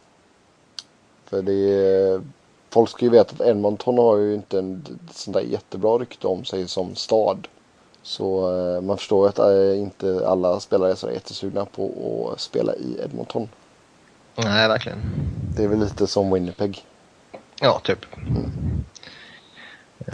För 1.25 1.43
det 1.43 1.53
är 1.53 2.23
folk 2.71 2.91
ska 2.91 3.05
ju 3.05 3.11
veta 3.11 3.35
att 3.35 3.49
Edmonton 3.49 3.99
har 3.99 4.17
ju 4.17 4.35
inte 4.35 4.59
en 4.59 4.99
sån 5.13 5.33
där 5.33 5.41
jättebra 5.41 5.99
rykte 5.99 6.27
om 6.27 6.45
sig 6.45 6.69
som 6.69 6.95
stad. 6.95 7.49
Så 8.03 8.57
eh, 8.57 8.81
man 8.81 8.97
förstår 8.97 9.25
ju 9.25 9.29
att 9.29 9.39
eh, 9.39 9.79
inte 9.79 10.29
alla 10.29 10.61
spelare 10.61 10.91
är 10.91 10.95
så 10.95 11.11
jättesugna 11.11 11.65
på 11.65 12.31
att 12.35 12.41
spela 12.41 12.75
i 12.75 13.01
Edmonton. 13.05 13.49
Nej, 14.37 14.69
verkligen. 14.69 14.99
Det 15.57 15.65
är 15.65 15.69
väl 15.69 15.81
lite 15.81 16.07
som 16.07 16.35
Winnipeg. 16.35 16.85
Ja, 17.61 17.81
typ. 17.85 18.17
Mm. 18.17 18.53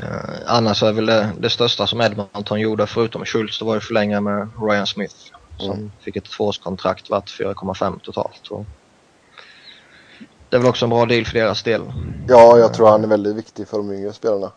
Uh, 0.02 0.40
annars 0.46 0.82
är 0.82 0.92
väl 0.92 1.06
det, 1.06 1.30
det, 1.38 1.50
största 1.50 1.86
som 1.86 2.00
Edmonton 2.00 2.60
gjorde 2.60 2.86
förutom 2.86 3.24
Schultz 3.24 3.58
det 3.58 3.64
var 3.64 3.74
ju 3.74 3.80
förlänga 3.80 4.20
med 4.20 4.48
Ryan 4.60 4.86
Smith. 4.86 5.14
Som 5.58 5.70
mm. 5.70 5.92
fick 6.00 6.16
ett 6.16 6.24
tvåårskontrakt 6.24 7.10
värt 7.10 7.40
4,5 7.40 8.00
totalt. 8.00 8.48
Och 8.50 8.64
det 10.54 10.58
är 10.58 10.60
väl 10.60 10.68
också 10.68 10.86
en 10.86 10.90
bra 10.90 11.06
deal 11.06 11.24
för 11.24 11.38
deras 11.38 11.62
del. 11.62 11.82
Ja, 12.28 12.58
jag 12.58 12.74
tror 12.74 12.88
han 12.88 13.04
är 13.04 13.08
väldigt 13.08 13.36
viktig 13.36 13.68
för 13.68 13.76
de 13.76 13.92
yngre 13.92 14.12
spelarna. 14.12 14.52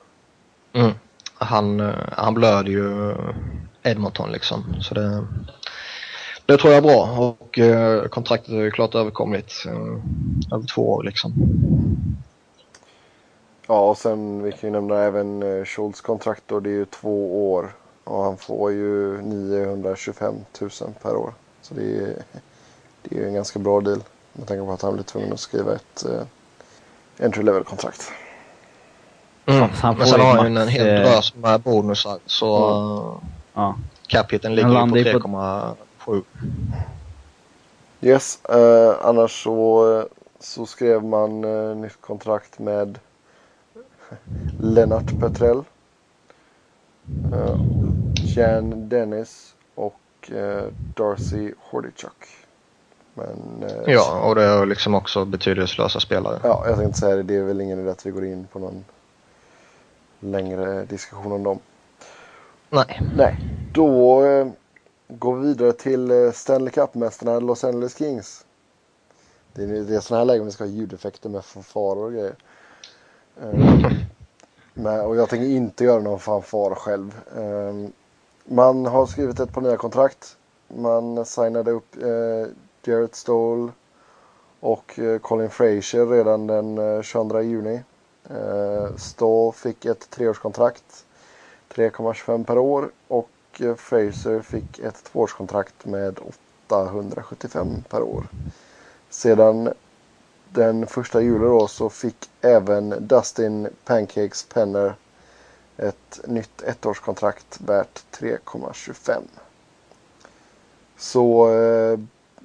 Mm. 0.73 0.91
Han, 1.33 1.79
eh, 1.79 1.95
han 2.11 2.33
blöder 2.33 2.71
ju 2.71 3.15
Edmonton 3.83 4.31
liksom. 4.31 4.81
Så 4.81 4.93
det, 4.93 5.27
det 6.45 6.57
tror 6.57 6.73
jag 6.73 6.77
är 6.77 6.81
bra 6.87 7.09
och 7.17 7.59
eh, 7.59 8.07
kontraktet 8.07 8.49
är 8.49 8.61
ju 8.61 8.71
klart 8.71 8.95
överkomligt. 8.95 9.53
Eh, 9.67 10.55
över 10.55 10.67
två 10.75 10.91
år 10.91 11.03
liksom. 11.03 11.33
Ja, 13.67 13.89
och 13.89 13.97
sen 13.97 14.43
vi 14.43 14.51
kan 14.51 14.59
ju 14.61 14.69
nämna 14.69 14.99
även 14.99 15.43
eh, 15.43 15.65
Schultz 15.65 16.01
kontrakt 16.01 16.43
då. 16.45 16.59
Det 16.59 16.69
är 16.69 16.73
ju 16.73 16.85
två 16.85 17.51
år. 17.53 17.71
Och 18.03 18.23
han 18.23 18.37
får 18.37 18.71
ju 18.71 19.21
925 19.21 20.35
000 20.61 20.69
per 21.01 21.15
år. 21.15 21.33
Så 21.61 21.73
det 21.73 21.97
är, 21.97 22.13
det 23.01 23.15
är 23.15 23.19
ju 23.19 23.27
en 23.27 23.33
ganska 23.33 23.59
bra 23.59 23.81
deal. 23.81 24.01
Med 24.38 24.47
tanke 24.47 24.65
på 24.65 24.71
att 24.71 24.81
han 24.81 24.93
blir 24.93 25.03
tvungen 25.03 25.33
att 25.33 25.39
skriva 25.39 25.75
ett 25.75 26.05
eh, 26.05 27.25
entry 27.25 27.43
level-kontrakt. 27.43 28.11
Mm. 29.45 29.69
Men 29.97 30.07
sen 30.07 30.19
har 30.21 30.35
han 30.38 30.57
en 30.57 30.67
hel 30.67 30.85
drös 30.85 31.35
med 31.35 31.61
bonusar 31.61 32.19
så 32.25 32.73
mm. 32.73 33.29
ja. 33.53 33.75
capiten 34.07 34.55
ligger 34.55 34.69
ju 34.69 35.13
på 35.19 35.27
3,7. 36.05 36.23
Yes, 38.01 38.45
eh, 38.45 38.95
annars 39.01 39.43
så, 39.43 40.05
så 40.39 40.65
skrev 40.65 41.03
man 41.03 41.43
eh, 41.43 41.75
nytt 41.75 42.01
kontrakt 42.01 42.59
med 42.59 42.99
Lennart 44.59 45.19
Petrell. 45.19 45.63
Eh, 47.33 47.59
Jan 48.15 48.89
Dennis 48.89 49.55
och 49.75 50.31
eh, 50.31 50.63
Darcy 50.95 51.53
Hordichuk. 51.59 52.36
Men, 53.18 53.70
eh, 53.70 53.93
ja, 53.93 54.22
och 54.22 54.36
det 54.36 54.43
är 54.43 54.65
liksom 54.65 54.95
också 54.95 55.26
betydelselösa 55.26 55.99
spelare. 55.99 56.39
Ja, 56.43 56.63
jag 56.68 56.78
tänkte 56.78 56.99
säga 56.99 57.15
det. 57.15 57.24
Det 57.24 57.36
är 57.36 57.43
väl 57.43 57.61
ingen 57.61 57.80
idé 57.80 57.89
att 57.89 58.05
vi 58.05 58.11
går 58.11 58.26
in 58.26 58.47
på 58.51 58.59
någon 58.59 58.86
längre 60.20 60.86
diskussion 60.86 61.32
om 61.32 61.43
dem. 61.43 61.59
Nej. 62.70 63.01
Nej. 63.18 63.39
Då 63.74 64.24
eh, 64.26 64.47
går 65.07 65.36
vi 65.36 65.47
vidare 65.47 65.74
till 65.74 66.11
eh, 66.11 66.32
Stanley 66.32 66.72
Cup-mästarna 66.72 67.39
Los 67.39 67.63
Angeles 67.63 67.97
Kings. 67.97 68.45
Det 69.53 69.63
är, 69.63 69.68
det 69.68 69.95
är 69.95 69.99
sådana 69.99 70.20
här 70.20 70.26
lägen 70.26 70.45
vi 70.45 70.51
ska 70.51 70.63
ha 70.63 70.72
ljudeffekter 70.72 71.30
med 71.30 71.45
fanfarer 71.45 72.03
och 72.03 72.11
grejer. 72.11 72.36
Eh, 73.41 73.91
men, 74.74 75.01
och 75.01 75.15
jag 75.15 75.30
tänker 75.30 75.47
inte 75.47 75.84
göra 75.84 76.01
någon 76.01 76.20
fanfar 76.20 76.76
själv. 76.76 77.22
Eh, 77.38 77.89
man 78.45 78.86
har 78.86 79.05
skrivit 79.05 79.39
ett 79.39 79.51
par 79.51 79.61
nya 79.61 79.78
kontrakt. 79.78 80.38
Man 80.68 81.26
signade 81.26 81.72
upp 81.72 81.95
Garrett 82.88 82.99
Jarrett 82.99 83.15
Stoll 83.15 83.71
och 84.59 84.99
eh, 84.99 85.19
Colin 85.19 85.49
Fraser 85.49 86.05
redan 86.05 86.47
den 86.47 86.77
eh, 86.77 87.01
22 87.01 87.41
juni. 87.41 87.81
Eh, 88.29 88.95
Stoll 88.97 89.53
fick 89.53 89.85
ett 89.85 90.09
treårskontrakt, 90.09 91.05
3,25 91.73 92.45
per 92.45 92.57
år 92.57 92.89
och 93.07 93.29
eh, 93.59 93.75
Fraser 93.75 94.41
fick 94.41 94.79
ett 94.79 95.03
tvåårskontrakt 95.03 95.85
med 95.85 96.19
875 96.67 97.83
per 97.89 98.01
år. 98.01 98.27
Sedan 99.09 99.73
den 100.49 100.88
första 100.88 101.21
juli 101.21 101.45
då 101.45 101.67
så 101.67 101.89
fick 101.89 102.29
även 102.41 103.07
Dustin 103.07 103.67
Pancakes 103.85 104.43
Penner 104.43 104.95
ett 105.77 106.19
nytt 106.27 106.61
ettårskontrakt 106.61 107.59
värt 107.61 108.03
3,25. 108.11 109.21
Så 110.97 111.49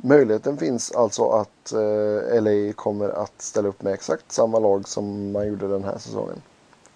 Möjligheten 0.05 0.57
finns 0.57 0.93
alltså 0.93 1.29
att 1.31 1.73
eh, 1.73 2.43
LA 2.43 2.73
kommer 2.73 3.09
att 3.09 3.43
ställa 3.43 3.69
upp 3.69 3.83
med 3.83 3.93
exakt 3.93 4.33
samma 4.33 4.59
lag 4.59 4.89
som 4.89 5.33
man 5.33 5.49
gjorde 5.49 5.69
den 5.69 5.85
här 5.85 5.99
säsongen. 5.99 6.43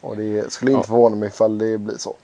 Och 0.01 0.17
det 0.17 0.53
skulle 0.53 0.71
inte 0.71 0.79
ja. 0.79 0.87
förvåna 0.87 1.17
mig 1.17 1.29
ifall 1.29 1.59
det 1.59 1.79
blir 1.79 1.97
så. 1.97 2.15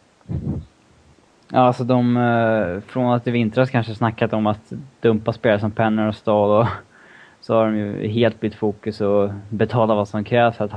Ja, 1.49 1.59
alltså 1.59 1.85
de, 1.85 2.17
eh, 2.17 2.81
från 2.91 3.13
att 3.13 3.27
i 3.27 3.31
vintras 3.31 3.71
kanske 3.71 3.95
snackat 3.95 4.33
om 4.33 4.47
att 4.47 4.73
dumpa 5.01 5.33
spelare 5.33 5.61
som 5.61 5.71
Penner 5.71 6.09
och 6.09 6.15
Stahl 6.15 6.61
och 6.61 6.67
så 7.41 7.55
har 7.55 7.67
de 7.67 7.77
ju 7.77 8.09
helt 8.09 8.41
bytt 8.41 8.55
fokus 8.55 9.01
och 9.01 9.31
betalat 9.49 9.97
vad 9.97 10.09
som 10.09 10.25
krävs 10.25 10.57
för 10.57 10.65
att 10.65 10.73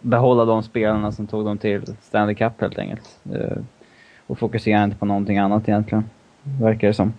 behålla 0.00 0.44
de 0.44 0.62
spelarna 0.62 1.12
som 1.12 1.26
tog 1.26 1.44
dem 1.44 1.58
till 1.58 1.96
Stanley 2.02 2.34
Cup 2.34 2.60
helt 2.60 2.78
enkelt. 2.78 3.18
Eh, 3.32 3.58
och 4.26 4.38
fokusera 4.38 4.84
inte 4.84 4.96
på 4.96 5.06
någonting 5.06 5.38
annat 5.38 5.68
egentligen, 5.68 6.04
verkar 6.60 6.88
det 6.88 6.94
som. 6.94 7.12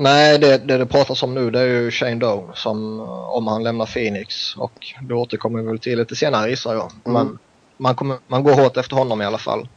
Nej, 0.00 0.38
det, 0.38 0.58
det 0.58 0.78
det 0.78 0.86
pratas 0.86 1.22
om 1.22 1.34
nu 1.34 1.50
det 1.50 1.60
är 1.60 1.66
ju 1.66 1.90
Shane 1.90 2.14
Doe 2.14 2.50
som 2.54 3.00
om 3.10 3.46
han 3.46 3.62
lämnar 3.62 3.86
Phoenix 3.86 4.56
och 4.56 4.94
det 5.02 5.14
återkommer 5.14 5.58
vi 5.60 5.66
väl 5.66 5.78
till 5.78 5.98
lite 5.98 6.16
senare 6.16 6.50
gissar 6.50 6.74
jag. 6.74 6.92
Mm. 7.04 7.12
Men 7.12 7.38
man, 7.76 7.94
kommer, 7.94 8.18
man 8.26 8.42
går 8.42 8.52
hårt 8.52 8.76
efter 8.76 8.96
honom 8.96 9.22
i 9.22 9.24
alla 9.24 9.38
fall. 9.38 9.68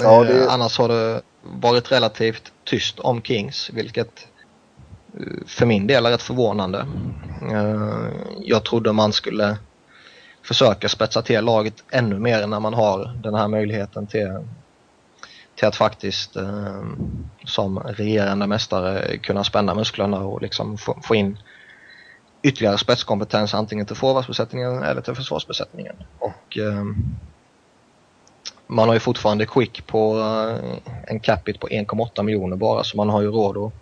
Ja, 0.00 0.24
det... 0.24 0.44
eh, 0.44 0.52
annars 0.52 0.78
har 0.78 0.88
det 0.88 1.22
varit 1.42 1.92
relativt 1.92 2.52
tyst 2.64 2.98
om 2.98 3.22
Kings 3.22 3.70
vilket 3.72 4.26
eh, 5.14 5.46
för 5.46 5.66
min 5.66 5.86
del 5.86 6.06
är 6.06 6.10
rätt 6.10 6.22
förvånande. 6.22 6.86
Eh, 7.52 8.08
jag 8.40 8.64
trodde 8.64 8.92
man 8.92 9.12
skulle 9.12 9.56
försöka 10.42 10.88
spetsa 10.88 11.22
till 11.22 11.44
laget 11.44 11.84
ännu 11.90 12.18
mer 12.18 12.46
när 12.46 12.60
man 12.60 12.74
har 12.74 13.18
den 13.22 13.34
här 13.34 13.48
möjligheten 13.48 14.06
till 14.06 14.38
till 15.56 15.68
att 15.68 15.76
faktiskt 15.76 16.36
eh, 16.36 16.84
som 17.44 17.78
regerande 17.78 18.46
mästare 18.46 19.18
kunna 19.18 19.44
spänna 19.44 19.74
musklerna 19.74 20.20
och 20.20 20.42
liksom 20.42 20.78
få, 20.78 20.98
få 21.02 21.14
in 21.14 21.38
ytterligare 22.42 22.78
spetskompetens 22.78 23.54
antingen 23.54 23.86
till 23.86 23.96
forwardsbesättningen 23.96 24.82
eller 24.82 25.00
till 25.00 25.14
försvarsbesättningen. 25.14 25.96
Och 26.18 26.58
eh, 26.58 26.84
man 28.66 28.88
har 28.88 28.94
ju 28.94 29.00
fortfarande 29.00 29.46
quick 29.46 29.86
på 29.86 30.18
eh, 30.18 30.92
en 31.06 31.20
capita 31.20 31.58
på 31.58 31.68
1,8 31.68 32.22
miljoner 32.22 32.56
bara 32.56 32.84
så 32.84 32.96
man 32.96 33.08
har 33.08 33.22
ju 33.22 33.30
råd 33.30 33.56
att, 33.56 33.72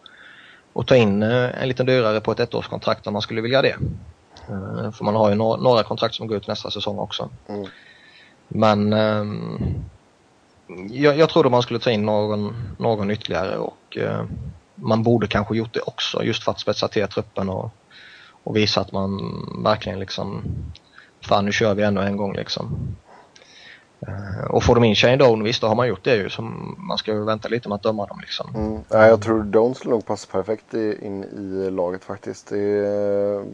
att 0.74 0.86
ta 0.86 0.96
in 0.96 1.22
eh, 1.22 1.62
en 1.62 1.68
lite 1.68 1.82
dyrare 1.82 2.20
på 2.20 2.32
ett 2.32 2.40
ettårskontrakt 2.40 3.06
om 3.06 3.12
man 3.12 3.22
skulle 3.22 3.40
vilja 3.40 3.62
det. 3.62 3.76
Eh, 4.48 4.90
för 4.92 5.04
man 5.04 5.14
har 5.14 5.30
ju 5.30 5.34
några, 5.34 5.82
kontrakt 5.82 6.14
som 6.14 6.26
går 6.26 6.36
ut 6.36 6.46
nästa 6.46 6.70
säsong 6.70 6.98
också. 6.98 7.30
Mm. 7.48 7.66
Men 8.48 8.92
ehm, 8.92 9.84
jag, 10.90 11.18
jag 11.18 11.30
trodde 11.30 11.50
man 11.50 11.62
skulle 11.62 11.78
ta 11.78 11.90
in 11.90 12.06
någon, 12.06 12.54
någon 12.78 13.10
ytterligare 13.10 13.58
och 13.58 13.96
eh, 13.96 14.24
man 14.74 15.02
borde 15.02 15.26
kanske 15.26 15.56
gjort 15.56 15.74
det 15.74 15.80
också 15.80 16.22
just 16.22 16.44
för 16.44 16.52
att 16.52 16.60
spetsa 16.60 16.88
till 16.88 17.08
truppen 17.08 17.48
och, 17.48 17.70
och 18.42 18.56
visa 18.56 18.80
att 18.80 18.92
man 18.92 19.20
verkligen 19.64 20.00
liksom 20.00 20.42
fan 21.20 21.44
nu 21.44 21.52
kör 21.52 21.74
vi 21.74 21.82
ännu 21.82 22.00
en 22.00 22.16
gång 22.16 22.32
liksom. 22.32 22.96
Eh, 24.00 24.44
och 24.50 24.62
får 24.62 24.74
de 24.74 24.84
in 24.84 24.94
Shane 24.94 25.16
Doan, 25.16 25.42
visst 25.42 25.60
då 25.60 25.66
har 25.66 25.74
man 25.74 25.88
gjort 25.88 26.04
det 26.04 26.16
ju. 26.16 26.30
så 26.30 26.42
man 26.78 26.98
ska 26.98 27.12
ju 27.12 27.24
vänta 27.24 27.48
lite 27.48 27.68
med 27.68 27.76
att 27.76 27.82
döma 27.82 28.06
dem 28.06 28.18
liksom. 28.20 28.54
Mm. 28.54 28.80
Ja, 28.88 29.06
jag 29.06 29.22
tror 29.22 29.42
Doan 29.42 29.74
skulle 29.74 29.94
nog 29.94 30.06
passa 30.06 30.32
perfekt 30.32 30.74
i, 30.74 30.98
in 31.06 31.24
i 31.24 31.70
laget 31.70 32.04
faktiskt. 32.04 32.48
Det 32.48 32.58
är, 32.58 33.38
eh, 33.38 33.44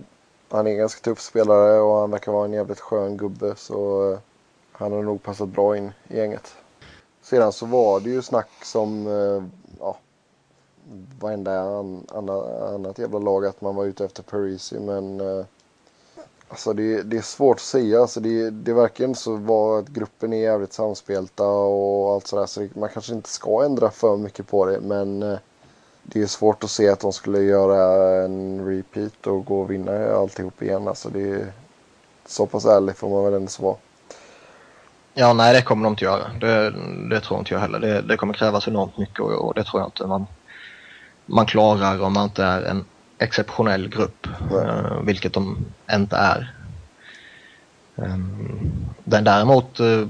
han 0.51 0.67
är 0.67 0.71
en 0.71 0.79
ganska 0.79 1.01
tuff 1.01 1.21
spelare 1.21 1.81
och 1.81 2.01
han 2.01 2.11
verkar 2.11 2.33
vara 2.33 2.45
en 2.45 2.53
jävligt 2.53 2.81
skön 2.81 3.17
gubbe 3.17 3.55
så 3.57 4.13
eh, 4.13 4.19
han 4.73 4.93
har 4.93 5.03
nog 5.03 5.23
passat 5.23 5.49
bra 5.49 5.77
in 5.77 5.93
i 6.09 6.17
gänget. 6.17 6.55
Sedan 7.31 7.53
så 7.53 7.67
var 7.67 8.01
det 8.01 8.11
ju 8.11 8.23
snack 8.23 8.49
som 8.65 9.07
eh, 9.07 9.45
ja, 9.81 9.97
varenda 11.21 11.61
an, 11.61 12.07
anna, 12.09 12.33
annat 12.75 12.99
jävla 12.99 13.19
lag 13.19 13.47
att 13.47 13.61
man 13.61 13.75
var 13.75 13.85
ute 13.85 14.05
efter 14.05 14.23
Parisi 14.23 14.81
men 14.81 15.21
eh, 15.21 15.45
alltså 16.49 16.73
det, 16.73 17.03
det 17.03 17.17
är 17.17 17.23
svårt 17.23 17.57
att 17.57 17.61
säga. 17.63 18.01
Alltså 18.01 18.21
det, 18.21 18.51
det 18.51 18.73
verkar 18.73 19.05
inte 19.05 19.21
så 19.21 19.37
vara 19.37 19.79
att 19.79 19.89
gruppen 19.89 20.33
är 20.33 20.43
jävligt 20.43 20.73
samspelta 20.73 21.47
och 21.47 22.13
allt 22.13 22.27
sådär 22.27 22.47
så 22.47 22.61
det, 22.61 22.77
man 22.77 22.89
kanske 22.89 23.15
inte 23.15 23.29
ska 23.29 23.65
ändra 23.65 23.91
för 23.91 24.17
mycket 24.17 24.47
på 24.47 24.67
det 24.67 24.81
men 24.81 25.23
eh, 25.23 25.39
det 26.03 26.23
är 26.23 26.27
svårt 26.27 26.65
att 26.65 26.71
se 26.71 26.89
att 26.89 27.01
de 27.01 27.13
skulle 27.13 27.41
göra 27.41 28.25
en 28.25 28.67
repeat 28.67 29.27
och 29.27 29.45
gå 29.45 29.61
och 29.61 29.71
vinna 29.71 30.13
alltihop 30.13 30.63
igen. 30.63 30.89
Alltså 30.89 31.09
det 31.09 31.47
så 32.27 32.47
pass 32.47 32.65
ärlig 32.65 32.97
får 32.97 33.09
man 33.09 33.25
väl 33.25 33.35
ändå 33.35 33.51
vara. 33.61 33.77
Ja, 35.15 35.33
nej 35.33 35.55
det 35.55 35.63
kommer 35.63 35.85
de 35.85 35.93
inte 35.93 36.05
göra. 36.05 36.31
Det, 36.41 36.71
det 37.11 37.21
tror 37.21 37.39
inte 37.39 37.55
jag 37.55 37.61
heller. 37.61 37.79
Det, 37.79 38.01
det 38.01 38.17
kommer 38.17 38.35
krävas 38.35 38.69
enormt 38.69 38.99
mycket 38.99 39.21
och, 39.21 39.47
och, 39.47 39.55
det 39.55 39.65
tror 39.65 39.83
jag 39.83 39.89
inte 39.89 40.07
man, 40.07 40.27
man 41.27 41.47
klarar 41.47 42.03
om 42.03 42.13
man 42.13 42.25
inte 42.25 42.45
är 42.45 42.63
en 42.63 42.85
exceptionell 43.19 43.89
grupp. 43.89 44.27
mm. 44.51 45.07
vilket 45.07 45.33
de 45.33 45.67
inte 45.93 46.17
är. 46.17 46.55
Den 49.05 49.25
men 49.25 49.25
däremot 49.25 49.81
eh, 49.81 50.07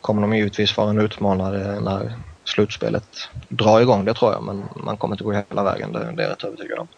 kommer 0.00 0.22
de 0.22 0.36
givetvis 0.36 0.76
vara 0.76 0.90
en 0.90 1.00
utmanare 1.00 1.80
när 1.80 2.12
slutspelet 2.44 3.28
drar 3.48 3.80
igång, 3.80 4.04
det 4.04 4.14
tror 4.14 4.32
jag. 4.32 4.42
Men 4.42 4.64
man 4.76 4.96
kommer 4.96 5.14
inte 5.14 5.24
gå 5.24 5.32
hela 5.32 5.64
vägen, 5.64 5.92
det, 5.92 5.98
det 5.98 6.22
är 6.22 6.26
jag 6.26 6.30
rätt 6.30 6.44
övertygad 6.44 6.78
om. 6.78 6.88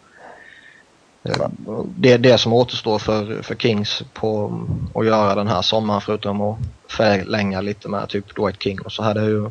Det 1.96 2.12
är 2.12 2.18
det 2.18 2.38
som 2.38 2.52
återstår 2.52 2.98
för, 2.98 3.42
för 3.42 3.54
Kings 3.54 4.02
på 4.12 4.60
att 4.94 5.06
göra 5.06 5.34
den 5.34 5.48
här 5.48 5.62
sommaren 5.62 6.00
förutom 6.00 6.40
att 6.40 6.58
förlänga 6.88 7.60
lite 7.60 7.88
med 7.88 8.08
typ 8.08 8.36
Dwight 8.36 8.62
King 8.62 8.80
och 8.80 8.92
så 8.92 9.02
hade 9.02 9.20
jag 9.20 9.28
ju 9.28 9.50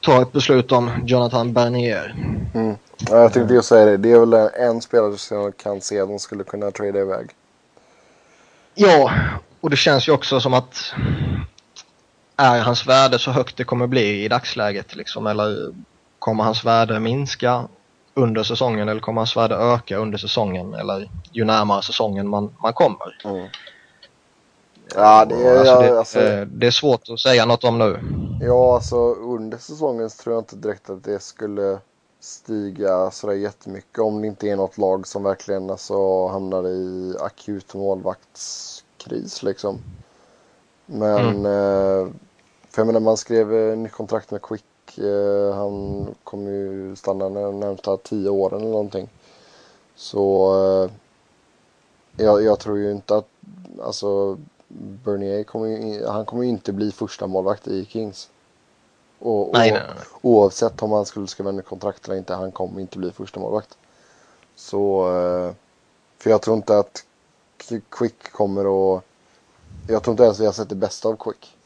ta 0.00 0.22
ett 0.22 0.32
beslut 0.32 0.72
om 0.72 0.90
Jonathan 1.06 1.52
Bernier. 1.52 2.14
Mm. 2.54 2.76
Ja, 3.10 3.16
jag 3.16 3.32
tänkte 3.32 3.54
just 3.54 3.68
säga 3.68 3.84
det. 3.84 3.96
Det 3.96 4.12
är 4.12 4.18
väl 4.18 4.50
en 4.60 4.80
spelare 4.80 5.16
som 5.16 5.36
jag 5.36 5.56
kan 5.56 5.80
se 5.80 6.00
att 6.00 6.08
de 6.08 6.18
skulle 6.18 6.44
kunna 6.44 6.70
trada 6.70 6.98
iväg. 6.98 7.30
Ja, 8.74 9.12
och 9.60 9.70
det 9.70 9.76
känns 9.76 10.08
ju 10.08 10.12
också 10.12 10.40
som 10.40 10.54
att 10.54 10.94
är 12.36 12.60
hans 12.60 12.86
värde 12.86 13.18
så 13.18 13.30
högt 13.30 13.56
det 13.56 13.64
kommer 13.64 13.86
bli 13.86 14.24
i 14.24 14.28
dagsläget 14.28 14.96
liksom 14.96 15.26
eller 15.26 15.72
kommer 16.18 16.44
hans 16.44 16.64
värde 16.64 17.00
minska 17.00 17.68
under 18.14 18.42
säsongen 18.42 18.88
eller 18.88 19.00
kommer 19.00 19.20
hans 19.20 19.36
värde 19.36 19.54
öka 19.54 19.96
under 19.96 20.18
säsongen 20.18 20.74
eller 20.74 21.10
ju 21.32 21.44
närmare 21.44 21.82
säsongen 21.82 22.28
man, 22.28 22.54
man 22.62 22.72
kommer? 22.72 23.20
Mm. 23.24 23.48
Ja, 24.94 25.24
det 25.24 25.34
är, 25.34 25.58
alltså 25.58 25.80
det, 25.80 25.98
alltså, 25.98 26.44
det 26.44 26.66
är 26.66 26.70
svårt 26.70 27.08
att 27.08 27.20
säga 27.20 27.46
något 27.46 27.64
om 27.64 27.78
nu. 27.78 28.00
Ja, 28.40 28.74
alltså 28.74 28.96
under 29.14 29.58
säsongen 29.58 30.08
tror 30.08 30.34
jag 30.34 30.40
inte 30.40 30.56
direkt 30.56 30.90
att 30.90 31.04
det 31.04 31.22
skulle 31.22 31.78
stiga 32.20 33.10
sådär 33.10 33.34
jättemycket 33.34 33.98
om 33.98 34.22
det 34.22 34.28
inte 34.28 34.48
är 34.48 34.56
något 34.56 34.78
lag 34.78 35.06
som 35.06 35.22
verkligen 35.22 35.70
alltså, 35.70 36.26
hamnar 36.26 36.68
i 36.68 37.14
akut 37.20 37.74
målvaktskris 37.74 39.42
liksom. 39.42 39.78
Men, 40.86 41.28
mm. 41.28 41.46
eh, 41.46 42.12
för 42.70 42.80
jag 42.80 42.86
menar 42.86 43.00
man 43.00 43.16
skrev 43.16 43.54
eh, 43.54 43.76
nytt 43.78 43.92
kontrakt 43.92 44.30
med 44.30 44.42
Quick. 44.42 44.64
Eh, 44.98 45.54
han 45.54 46.06
kommer 46.24 46.50
ju 46.50 46.96
stanna 46.96 47.28
de 47.28 47.60
närmsta 47.60 47.96
tio 47.96 48.28
åren 48.28 48.60
eller 48.60 48.70
någonting. 48.70 49.08
Så 49.94 50.54
eh, 50.84 50.90
jag, 52.24 52.42
jag, 52.42 52.60
tror 52.60 52.78
ju 52.78 52.92
inte 52.92 53.16
att, 53.16 53.28
alltså 53.82 54.38
Bernier 55.04 55.44
kommer 55.44 55.66
ju, 55.66 56.06
han 56.06 56.24
kommer 56.24 56.42
ju 56.42 56.48
inte 56.48 56.72
bli 56.72 56.92
första 56.92 57.26
målvakt 57.26 57.68
i 57.68 57.84
Kings. 57.84 58.30
Och, 59.18 59.48
och, 59.48 59.54
nej, 59.54 59.72
nej, 59.72 59.82
nej. 59.88 60.04
Oavsett 60.22 60.82
om 60.82 60.92
han 60.92 61.06
skulle 61.06 61.26
skriva 61.26 61.48
under 61.48 61.62
kontrakt 61.62 62.06
eller 62.08 62.16
inte, 62.16 62.34
han 62.34 62.52
kommer 62.52 62.80
inte 62.80 62.98
bli 62.98 63.10
första 63.10 63.40
målvakt. 63.40 63.78
Så, 64.56 65.08
eh, 65.16 65.54
för 66.18 66.30
jag 66.30 66.42
tror 66.42 66.56
inte 66.56 66.78
att 66.78 67.04
Quick 67.90 68.32
kommer 68.32 68.96
att, 68.96 69.04
jag 69.88 70.02
tror 70.02 70.12
inte 70.12 70.22
ens 70.22 70.40
vi 70.40 70.46
har 70.46 70.52
sett 70.52 70.68
det 70.68 70.74
bästa 70.74 71.08
av 71.08 71.16
Quick. 71.16 71.56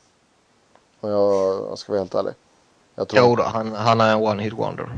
Om 1.00 1.10
jag, 1.10 1.54
jag 1.70 1.78
ska 1.78 1.92
vara 1.92 2.00
helt 2.00 2.14
ärlig. 2.14 2.34
Jag 2.98 3.08
tror 3.08 3.28
jo 3.28 3.36
då, 3.36 3.42
han, 3.42 3.72
han 3.72 4.00
är 4.00 4.12
en 4.12 4.22
one 4.22 4.42
hit 4.42 4.52
wonder. 4.52 4.88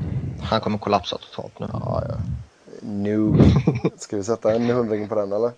Han 0.43 0.61
kommer 0.61 0.79
kollapsa 0.79 1.19
totalt 1.19 1.59
nu. 1.59 1.67
Ja, 1.73 2.03
ja. 2.09 2.15
Nu. 2.81 3.35
Ska 3.97 4.17
vi 4.17 4.25
sätta 4.25 4.55
en 4.55 4.71
hundring 4.71 5.09
på 5.09 5.15
den 5.15 5.33
eller? 5.33 5.53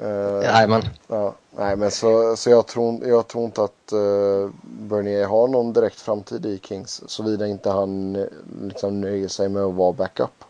Uh, 0.00 0.44
Jajamän. 0.44 0.82
Ja, 1.08 1.34
nej, 1.56 1.76
men 1.76 1.90
så, 1.90 2.36
så 2.36 2.50
jag, 2.50 2.66
tror, 2.66 3.06
jag 3.06 3.28
tror 3.28 3.44
inte 3.44 3.62
att 3.62 3.92
uh, 3.92 4.50
Bernier 4.62 5.26
har 5.26 5.48
någon 5.48 5.72
direkt 5.72 6.00
framtid 6.00 6.46
i 6.46 6.60
Kings. 6.62 7.02
Såvida 7.06 7.46
inte 7.46 7.70
han 7.70 8.16
eh, 8.16 8.24
liksom 8.62 9.00
nöjer 9.00 9.28
sig 9.28 9.48
med 9.48 9.62
att 9.62 9.74
vara 9.74 9.92
backup. 9.92 10.44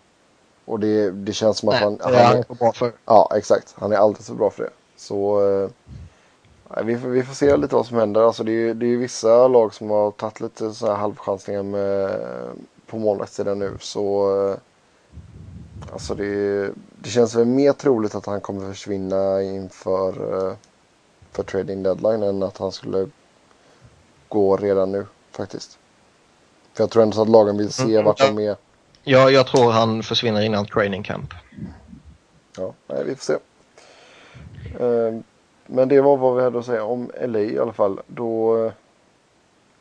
Och 0.65 0.81
det, 0.81 1.11
det 1.11 1.33
känns 1.33 1.59
som 1.59 1.69
att 1.69 1.75
nej, 1.75 1.83
han, 1.83 1.99
han 2.01 2.15
är... 2.15 2.45
Han 2.49 2.57
bra 2.59 2.73
för. 2.73 2.93
Ja, 3.05 3.33
exakt. 3.37 3.75
Han 3.79 3.93
är 3.93 3.97
alltid 3.97 4.27
så 4.27 4.35
bra 4.35 4.51
för 4.51 4.63
det. 4.63 4.71
Så 4.97 5.41
uh, 5.41 5.71
vi, 6.85 6.99
får, 6.99 7.09
vi 7.09 7.23
får 7.23 7.35
se 7.35 7.57
lite 7.57 7.75
vad 7.75 7.87
som 7.87 7.97
händer. 7.97 8.21
Alltså 8.21 8.45
det, 8.45 8.53
är, 8.53 8.75
det 8.75 8.87
är 8.87 8.97
vissa 8.97 9.49
lag 9.49 9.75
som 9.75 9.91
har 9.91 10.11
tagit 10.11 10.41
lite 10.41 10.73
så 10.73 10.87
här 10.87 10.95
halvchansningar 10.95 11.63
med, 11.63 12.11
på 12.87 12.99
målvaktssidan 12.99 13.59
nu. 13.59 13.77
Så 13.81 14.57
Alltså 15.93 16.15
det, 16.15 16.71
det 16.99 17.11
känns 17.11 17.35
väl 17.35 17.47
mer 17.47 17.73
troligt 17.73 18.15
att 18.15 18.27
han 18.27 18.41
kommer 18.41 18.73
försvinna 18.73 19.43
inför 19.43 20.09
eh, 20.49 20.55
för 21.33 21.43
trading 21.43 21.83
deadline 21.83 22.23
än 22.23 22.43
att 22.43 22.59
han 22.59 22.73
skulle 22.73 23.09
gå 24.29 24.57
redan 24.57 24.93
nu 24.93 25.07
faktiskt. 25.31 25.79
För 26.75 26.83
jag 26.83 26.91
tror 26.91 27.03
ändå 27.03 27.15
så 27.15 27.23
att 27.23 27.29
lagen 27.29 27.59
vill 27.59 27.73
se 27.73 27.93
mm, 27.93 28.05
vart 28.05 28.19
de 28.19 28.39
är. 28.39 28.57
Ja, 29.03 29.31
jag 29.31 29.47
tror 29.47 29.73
han 29.73 30.03
försvinner 30.03 30.43
innan 30.43 30.67
training 30.67 31.03
camp. 31.03 31.35
Ja, 32.57 32.75
nej, 32.87 33.05
vi 33.05 33.15
får 33.15 33.25
se. 33.25 33.37
Eh, 34.85 35.21
men 35.67 35.89
det 35.89 36.01
var 36.01 36.17
vad 36.17 36.37
vi 36.37 36.43
hade 36.43 36.59
att 36.59 36.67
säga 36.67 36.85
om 36.85 37.11
LA 37.21 37.39
i 37.39 37.59
alla 37.59 37.73
fall. 37.73 38.01
Då 38.07 38.65
eh, 38.67 38.73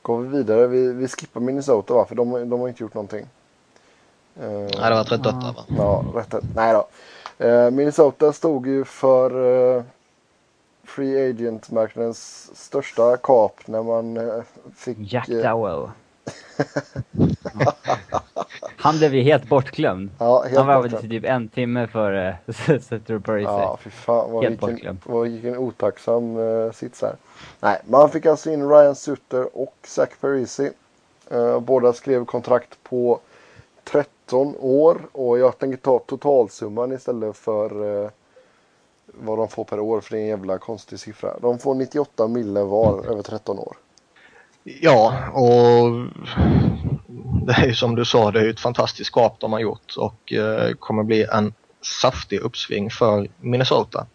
går 0.02 0.22
vi 0.22 0.38
vidare. 0.38 0.68
Vi, 0.68 0.94
vi 0.94 1.08
skippar 1.08 1.42
Minnesota 1.42 1.94
va? 1.94 2.06
För 2.06 2.16
de, 2.16 2.50
de 2.50 2.60
har 2.60 2.68
inte 2.68 2.84
gjort 2.84 2.94
någonting. 2.94 3.28
Uh, 4.42 4.50
Nej, 4.50 4.70
det 4.72 4.84
har 4.84 4.92
varit 4.92 5.12
rätt 5.12 5.24
dött 5.24 5.42
där 5.42 5.54
va? 5.54 5.66
Ja, 5.78 6.06
rätt 6.16 6.32
dött. 6.32 6.44
Nej 6.56 6.74
då. 6.74 6.88
Uh, 7.46 7.72
Minnesota 7.72 8.34
stod 8.34 8.68
ju 8.68 8.86
för 8.86 9.36
uh, 9.36 9.84
Free 10.84 11.30
Agent-marknadens 11.30 12.52
största 12.54 13.18
kap 13.18 13.68
när 13.68 13.84
man 13.84 14.18
uh, 14.18 14.44
fick... 14.76 14.98
Jack 15.00 15.28
Dowell. 15.28 15.90
Han 18.78 18.98
blev 18.98 19.16
ju 19.16 19.22
helt 19.22 19.50
bortglömd. 19.50 20.10
Ja, 20.18 20.44
helt 20.44 20.58
Han 20.58 20.68
var 20.68 20.82
väl 20.82 20.92
typ 20.92 21.24
en 21.24 21.48
timme 21.48 21.88
före 21.88 22.38
Setter 22.82 23.20
Parisi. 23.20 23.46
Ja, 23.46 23.80
fy 23.82 23.90
fan. 23.90 24.32
Vad 24.32 24.44
helt 24.44 24.68
vilken, 24.68 25.00
vad 25.06 25.24
vilken 25.24 25.58
otacksam 25.58 26.38
uh, 26.38 26.72
sits 26.72 27.02
här. 27.02 27.16
Nej, 27.60 27.82
man 27.86 28.10
fick 28.10 28.26
alltså 28.26 28.52
in 28.52 28.70
Ryan 28.70 28.96
Sutter 28.96 29.58
och 29.58 29.76
Zach 29.84 30.10
Parisi. 30.22 30.72
Uh, 31.34 31.60
båda 31.60 31.94
skrev 31.94 32.26
kontrakt 32.26 32.84
på 32.84 33.20
13 33.84 34.56
år 34.60 35.02
och 35.12 35.40
jag 35.40 35.58
tänker 35.58 35.78
ta 35.78 36.00
totalsumman 36.00 36.92
istället 36.92 37.38
för 37.38 38.04
eh, 38.04 38.10
vad 39.06 39.38
de 39.38 39.48
får 39.48 39.64
per 39.64 39.80
år 39.80 40.02
för 40.02 40.12
det 40.12 40.18
är 40.18 40.22
en 40.22 40.28
jävla 40.28 40.58
konstig 40.58 41.00
siffra. 41.00 41.40
De 41.42 41.60
får 41.60 41.76
98 41.76 42.28
mille 42.28 42.64
var 42.64 43.06
över 43.06 43.22
13 43.22 43.60
år. 43.60 43.78
Ja, 44.64 45.30
och 45.30 46.08
det 47.48 47.54
är 47.54 47.68
ju 47.68 47.74
som 47.74 47.96
du 47.96 48.06
sa, 48.06 48.32
det 48.32 48.40
är 48.40 48.44
ju 48.44 48.50
ett 48.50 48.60
fantastiskt 48.60 49.08
skap 49.08 49.40
de 49.40 49.54
har 49.54 49.60
gjort 49.60 49.96
och 49.98 50.34
eh, 50.34 50.72
kommer 50.80 51.04
bli 51.04 51.24
en 51.24 51.54
saftig 52.02 52.40
uppsving 52.40 52.90
för 52.90 53.28
Minnesota. 53.40 54.06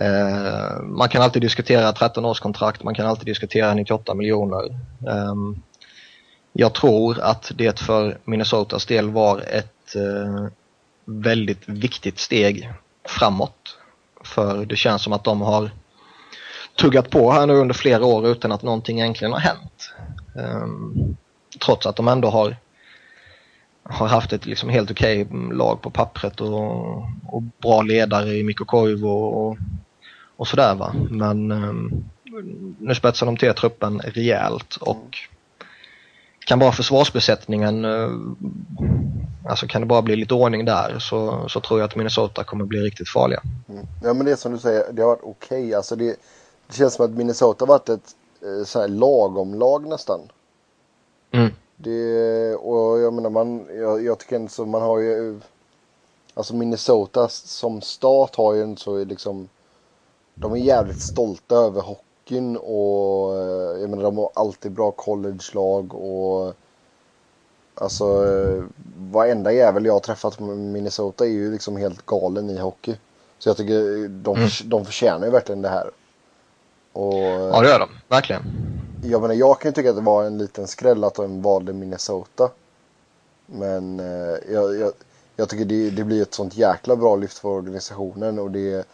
Eh, 0.00 0.82
man 0.82 1.08
kan 1.08 1.22
alltid 1.22 1.42
diskutera 1.42 1.92
13 1.92 2.24
års 2.24 2.40
kontrakt, 2.40 2.82
man 2.82 2.94
kan 2.94 3.06
alltid 3.06 3.26
diskutera 3.26 3.74
98 3.74 4.14
miljoner. 4.14 4.64
Eh, 5.08 5.34
jag 6.52 6.74
tror 6.74 7.20
att 7.20 7.52
det 7.54 7.80
för 7.80 8.18
Minnesotas 8.24 8.86
del 8.86 9.10
var 9.10 9.40
ett 9.40 9.96
eh, 9.96 10.46
väldigt 11.04 11.68
viktigt 11.68 12.18
steg 12.18 12.72
framåt. 13.04 13.78
För 14.24 14.64
det 14.64 14.76
känns 14.76 15.02
som 15.02 15.12
att 15.12 15.24
de 15.24 15.40
har 15.40 15.70
tuggat 16.76 17.10
på 17.10 17.30
här 17.30 17.46
nu 17.46 17.54
under 17.54 17.74
flera 17.74 18.04
år 18.04 18.26
utan 18.26 18.52
att 18.52 18.62
någonting 18.62 19.00
egentligen 19.00 19.32
har 19.32 19.40
hänt. 19.40 19.92
Um, 20.34 21.16
trots 21.64 21.86
att 21.86 21.96
de 21.96 22.08
ändå 22.08 22.30
har, 22.30 22.56
har 23.82 24.06
haft 24.06 24.32
ett 24.32 24.46
liksom 24.46 24.68
helt 24.68 24.90
okej 24.90 25.22
okay 25.22 25.56
lag 25.56 25.82
på 25.82 25.90
pappret 25.90 26.40
och, 26.40 26.96
och 27.26 27.42
bra 27.62 27.82
ledare 27.82 28.28
i 28.28 28.42
Mikko 28.42 28.64
Koivu 28.64 29.06
och, 29.06 29.56
och 30.36 30.48
sådär 30.48 30.74
va. 30.74 30.94
Men 31.10 31.52
um, 31.52 32.04
nu 32.78 32.94
spetsar 32.94 33.26
de 33.26 33.36
till 33.36 33.54
truppen 33.54 34.00
rejält 34.00 34.76
och 34.80 35.18
kan 36.46 36.58
bara 36.58 36.72
försvarsbesättningen, 36.72 37.84
uh, 37.84 38.10
alltså 39.48 39.66
kan 39.66 39.80
det 39.80 39.86
bara 39.86 40.02
bli 40.02 40.16
lite 40.16 40.34
ordning 40.34 40.64
där 40.64 40.98
så, 40.98 41.48
så 41.48 41.60
tror 41.60 41.80
jag 41.80 41.86
att 41.86 41.96
Minnesota 41.96 42.44
kommer 42.44 42.64
bli 42.64 42.80
riktigt 42.80 43.08
farliga. 43.08 43.42
Mm. 43.68 43.86
Ja 44.02 44.14
men 44.14 44.26
det 44.26 44.32
är 44.32 44.36
som 44.36 44.52
du 44.52 44.58
säger, 44.58 44.92
det 44.92 45.02
har 45.02 45.08
varit 45.08 45.20
okej. 45.22 45.64
Okay. 45.64 45.74
Alltså 45.74 45.96
det, 45.96 46.16
det 46.70 46.76
känns 46.76 46.94
som 46.94 47.04
att 47.04 47.10
Minnesota 47.10 47.64
varit 47.64 47.88
ett 47.88 48.16
eh, 48.42 48.64
så 48.64 48.80
här 48.80 48.88
lagom-lag 48.88 49.86
nästan. 49.86 50.20
Mm. 51.30 51.50
Det, 51.76 52.54
och 52.54 53.00
jag 53.00 53.12
menar 53.12 53.30
man, 53.30 53.66
jag, 53.76 54.04
jag 54.04 54.18
tycker 54.18 54.36
inte 54.36 54.52
så, 54.52 54.66
man 54.66 54.82
har 54.82 54.98
ju, 54.98 55.40
alltså 56.34 56.54
Minnesota 56.54 57.28
som 57.28 57.80
stat 57.80 58.36
har 58.36 58.54
ju 58.54 58.62
inte 58.62 58.82
så 58.82 59.04
liksom, 59.04 59.48
de 60.34 60.52
är 60.52 60.56
jävligt 60.56 61.02
stolta 61.02 61.56
över 61.56 61.80
hockeyn 61.80 62.56
och 62.56 63.36
eh, 63.38 63.80
jag 63.80 63.90
menar 63.90 64.02
de 64.02 64.18
har 64.18 64.30
alltid 64.34 64.72
bra 64.72 64.90
college-lag 64.90 65.94
och 65.94 66.54
alltså 67.74 68.24
varenda 68.96 69.52
jävel 69.52 69.84
jag 69.84 69.92
har 69.92 70.00
träffat 70.00 70.40
med 70.40 70.58
Minnesota 70.58 71.24
är 71.24 71.30
ju 71.30 71.52
liksom 71.52 71.76
helt 71.76 72.06
galen 72.06 72.50
i 72.50 72.58
hockey. 72.58 72.96
Så 73.38 73.48
jag 73.48 73.56
tycker 73.56 74.08
de, 74.08 74.36
mm. 74.36 74.48
de 74.64 74.84
förtjänar 74.84 75.26
ju 75.26 75.32
verkligen 75.32 75.62
det 75.62 75.68
här. 75.68 75.90
Och, 76.92 77.14
ja 77.14 77.60
det 77.60 77.68
gör 77.68 77.78
de, 77.78 77.88
verkligen. 78.08 78.42
Jag 79.02 79.20
menar 79.20 79.34
jag 79.34 79.60
kan 79.60 79.68
ju 79.68 79.72
tycka 79.72 79.90
att 79.90 79.96
det 79.96 80.02
var 80.02 80.24
en 80.24 80.38
liten 80.38 80.66
skräll 80.66 81.04
att 81.04 81.14
de 81.14 81.42
valde 81.42 81.72
Minnesota. 81.72 82.50
Men 83.46 84.00
eh, 84.00 84.52
jag, 84.52 84.78
jag, 84.78 84.92
jag, 85.36 85.48
tycker 85.48 85.64
det, 85.64 85.90
det, 85.90 86.04
blir 86.04 86.22
ett 86.22 86.34
sånt 86.34 86.56
jäkla 86.56 86.96
bra 86.96 87.16
lyft 87.16 87.38
för 87.38 87.48
organisationen 87.48 88.38
och 88.38 88.50
det 88.50 88.86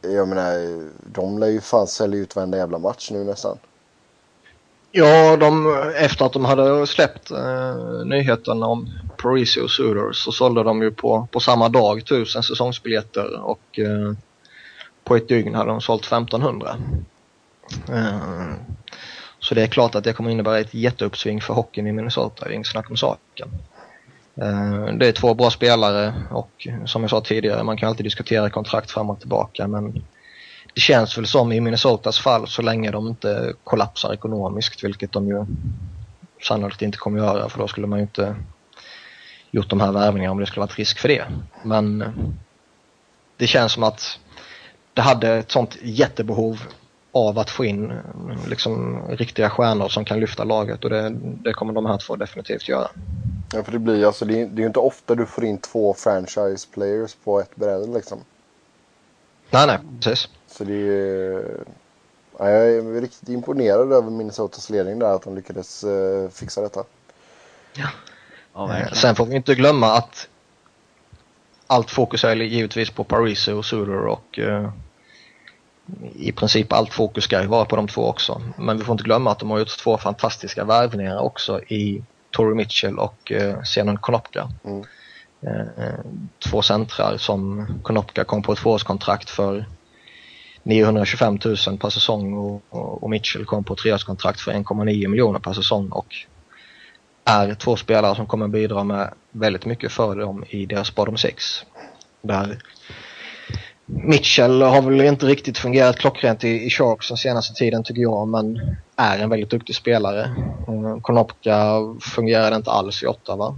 jag 0.00 0.28
menar, 0.28 0.82
de 1.12 1.38
lär 1.38 1.46
ju 1.46 1.60
fan 1.60 1.86
sälja 1.86 2.20
ut 2.20 2.36
varenda 2.36 2.58
jävla 2.58 2.78
match 2.78 3.10
nu 3.10 3.24
nästan. 3.24 3.58
Ja, 4.90 5.36
de, 5.36 5.76
efter 5.96 6.24
att 6.24 6.32
de 6.32 6.44
hade 6.44 6.86
släppt 6.86 7.30
eh, 7.30 8.04
nyheten 8.04 8.62
om 8.62 8.88
Parisi 9.16 9.60
och 9.60 9.70
Suitors 9.70 10.24
så 10.24 10.32
sålde 10.32 10.62
de 10.62 10.82
ju 10.82 10.90
på, 10.90 11.28
på 11.32 11.40
samma 11.40 11.68
dag 11.68 12.04
tusen 12.06 12.42
säsongsbiljetter 12.42 13.40
och 13.40 13.78
eh, 13.78 14.12
på 15.08 15.16
ett 15.16 15.28
dygn 15.28 15.54
hade 15.54 15.70
de 15.70 15.80
sålt 15.80 16.04
1500. 16.04 16.76
Eh, 17.88 18.54
så 19.38 19.54
det 19.54 19.62
är 19.62 19.66
klart 19.66 19.94
att 19.94 20.04
det 20.04 20.12
kommer 20.12 20.30
innebära 20.30 20.58
ett 20.58 20.74
jätteuppsving 20.74 21.40
för 21.40 21.54
hockeyn 21.54 21.86
i 21.86 21.92
Minnesota, 21.92 22.44
det 22.44 22.50
är 22.50 22.54
inget 22.54 22.66
snack 22.66 22.90
om 22.90 22.96
saken. 22.96 23.48
Eh, 24.36 24.86
det 24.86 25.08
är 25.08 25.12
två 25.12 25.34
bra 25.34 25.50
spelare 25.50 26.14
och 26.30 26.68
som 26.86 27.02
jag 27.02 27.10
sa 27.10 27.20
tidigare, 27.20 27.62
man 27.64 27.76
kan 27.76 27.88
alltid 27.88 28.06
diskutera 28.06 28.50
kontrakt 28.50 28.90
fram 28.90 29.10
och 29.10 29.20
tillbaka 29.20 29.68
men 29.68 30.04
det 30.74 30.80
känns 30.80 31.18
väl 31.18 31.26
som 31.26 31.52
i 31.52 31.60
Minnesotas 31.60 32.18
fall 32.18 32.48
så 32.48 32.62
länge 32.62 32.90
de 32.90 33.08
inte 33.08 33.52
kollapsar 33.64 34.12
ekonomiskt, 34.12 34.84
vilket 34.84 35.12
de 35.12 35.28
ju 35.28 35.46
sannolikt 36.42 36.82
inte 36.82 36.98
kommer 36.98 37.18
göra 37.18 37.48
för 37.48 37.58
då 37.58 37.68
skulle 37.68 37.86
man 37.86 37.98
ju 37.98 38.02
inte 38.02 38.36
gjort 39.50 39.70
de 39.70 39.80
här 39.80 39.92
värvningarna 39.92 40.32
om 40.32 40.40
det 40.40 40.46
skulle 40.46 40.60
varit 40.60 40.78
risk 40.78 40.98
för 40.98 41.08
det. 41.08 41.24
Men 41.62 42.02
eh, 42.02 42.08
det 43.36 43.46
känns 43.46 43.72
som 43.72 43.82
att 43.82 44.18
det 44.98 45.02
hade 45.02 45.34
ett 45.34 45.50
sånt 45.50 45.76
jättebehov 45.82 46.60
av 47.12 47.38
att 47.38 47.50
få 47.50 47.64
in 47.64 47.92
liksom, 48.48 49.02
riktiga 49.08 49.50
stjärnor 49.50 49.88
som 49.88 50.04
kan 50.04 50.20
lyfta 50.20 50.44
laget 50.44 50.84
och 50.84 50.90
det, 50.90 51.10
det 51.20 51.52
kommer 51.52 51.72
de 51.72 51.86
här 51.86 51.98
två 51.98 52.16
definitivt 52.16 52.68
göra. 52.68 52.88
Ja, 53.52 53.62
för 53.62 53.72
det 53.72 53.78
blir 53.78 54.06
alltså, 54.06 54.24
det 54.24 54.40
är, 54.40 54.46
det 54.46 54.60
är 54.60 54.60
ju 54.60 54.66
inte 54.66 54.78
ofta 54.78 55.14
du 55.14 55.26
får 55.26 55.44
in 55.44 55.58
två 55.58 55.94
franchise 55.94 56.68
players 56.74 57.14
på 57.24 57.40
ett 57.40 57.56
bräde 57.56 57.86
liksom. 57.86 58.18
Nej, 59.50 59.66
nej, 59.66 59.78
precis. 60.00 60.28
Så 60.46 60.64
det 60.64 60.74
är... 60.74 61.44
Ja, 62.38 62.50
jag 62.50 62.68
är 62.68 63.00
riktigt 63.00 63.28
imponerad 63.28 63.92
över 63.92 64.10
Minnesotas 64.10 64.70
ledning 64.70 64.98
där, 64.98 65.14
att 65.14 65.22
de 65.22 65.34
lyckades 65.34 65.84
uh, 65.84 66.28
fixa 66.28 66.60
detta. 66.60 66.84
Ja. 67.74 67.88
ja 68.54 68.88
Sen 68.92 69.14
får 69.14 69.26
vi 69.26 69.36
inte 69.36 69.54
glömma 69.54 69.86
att 69.86 70.28
allt 71.66 71.90
fokus 71.90 72.24
är 72.24 72.36
givetvis 72.36 72.90
på 72.90 73.04
Parisi 73.04 73.52
och 73.52 73.64
Suter 73.64 74.06
och 74.06 74.38
uh, 74.38 74.70
i 76.14 76.32
princip 76.32 76.72
allt 76.72 76.94
fokus 76.94 77.24
ska 77.24 77.40
ju 77.40 77.46
vara 77.46 77.64
på 77.64 77.76
de 77.76 77.88
två 77.88 78.06
också. 78.06 78.42
Men 78.58 78.78
vi 78.78 78.84
får 78.84 78.92
inte 78.92 79.04
glömma 79.04 79.30
att 79.30 79.38
de 79.38 79.50
har 79.50 79.58
gjort 79.58 79.78
två 79.78 79.98
fantastiska 79.98 80.64
värvningar 80.64 81.18
också 81.18 81.60
i 81.60 82.02
Tory 82.30 82.54
Mitchell 82.54 82.98
och 82.98 83.32
eh, 83.32 83.62
Zenon 83.62 83.96
Konopka. 83.96 84.48
Mm. 84.64 84.84
Eh, 85.40 85.94
två 86.50 86.62
centrar 86.62 87.16
som 87.16 87.66
Konopka 87.82 88.24
kom 88.24 88.42
på 88.42 88.52
ett 88.52 88.58
tvåårskontrakt 88.58 89.30
för 89.30 89.64
925 90.62 91.38
000 91.44 91.78
per 91.78 91.90
säsong 91.90 92.34
och, 92.34 92.62
och, 92.68 93.02
och 93.02 93.10
Mitchell 93.10 93.44
kom 93.44 93.64
på 93.64 93.72
ett 93.72 93.78
treårskontrakt 93.78 94.40
för 94.40 94.52
1,9 94.52 95.08
miljoner 95.08 95.38
per 95.38 95.52
säsong 95.52 95.88
och 95.88 96.14
är 97.24 97.54
två 97.54 97.76
spelare 97.76 98.16
som 98.16 98.26
kommer 98.26 98.48
bidra 98.48 98.84
med 98.84 99.14
väldigt 99.30 99.66
mycket 99.66 99.92
för 99.92 100.16
dem 100.16 100.44
i 100.48 100.66
deras 100.66 100.94
bottom 100.94 101.16
six. 101.16 101.64
Där 102.22 102.58
Mitchell 103.90 104.62
har 104.62 104.82
väl 104.82 105.00
inte 105.00 105.26
riktigt 105.26 105.58
fungerat 105.58 105.96
klockrent 105.96 106.44
i, 106.44 106.48
i 106.48 106.70
Sharks 106.70 107.08
den 107.08 107.16
senaste 107.16 107.54
tiden 107.54 107.84
tycker 107.84 108.02
jag 108.02 108.28
men 108.28 108.76
är 108.96 109.18
en 109.18 109.30
väldigt 109.30 109.50
duktig 109.50 109.76
spelare. 109.76 110.34
Uh, 110.68 111.00
Konopka 111.00 111.80
fungerade 112.00 112.56
inte 112.56 112.70
alls 112.70 113.02
i 113.02 113.06
Ottawa 113.06 113.48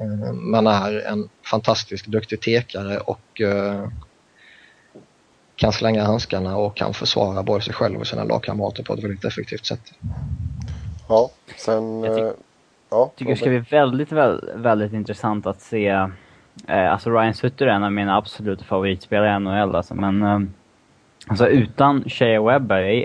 uh, 0.00 0.32
men 0.32 0.66
är 0.66 1.06
en 1.06 1.28
fantastiskt 1.50 2.06
duktig 2.06 2.40
tekare 2.40 2.98
och 2.98 3.40
uh, 3.40 3.88
kan 5.56 5.72
slänga 5.72 6.04
handskarna 6.04 6.56
och 6.56 6.76
kan 6.76 6.94
försvara 6.94 7.42
både 7.42 7.64
sig 7.64 7.74
själv 7.74 8.00
och 8.00 8.06
sina 8.06 8.24
lagkamrater 8.24 8.82
på 8.82 8.94
ett 8.94 9.04
väldigt 9.04 9.24
effektivt 9.24 9.66
sätt. 9.66 9.92
Ja, 11.08 11.30
sen... 11.56 12.02
Jag 12.02 12.14
tycker, 12.14 12.34
ja, 12.90 13.12
tycker 13.16 13.30
det 13.30 13.36
ska 13.36 13.48
bli 13.48 13.58
väldigt, 13.58 14.12
väldigt, 14.12 14.50
väldigt 14.54 14.92
intressant 14.92 15.46
att 15.46 15.60
se 15.60 16.08
Eh, 16.68 16.92
alltså 16.92 17.10
Ryan 17.10 17.34
Sutter 17.34 17.66
är 17.66 17.70
en 17.70 17.84
av 17.84 17.92
mina 17.92 18.16
absoluta 18.16 18.64
favoritspelare 18.64 19.36
i 19.36 19.40
NHL 19.40 19.76
alltså, 19.76 19.94
men 19.94 20.22
eh, 20.22 20.40
alltså 21.26 21.48
utan 21.48 22.04
Shea 22.06 22.42
Webber, 22.42 22.82
eh, 22.82 23.04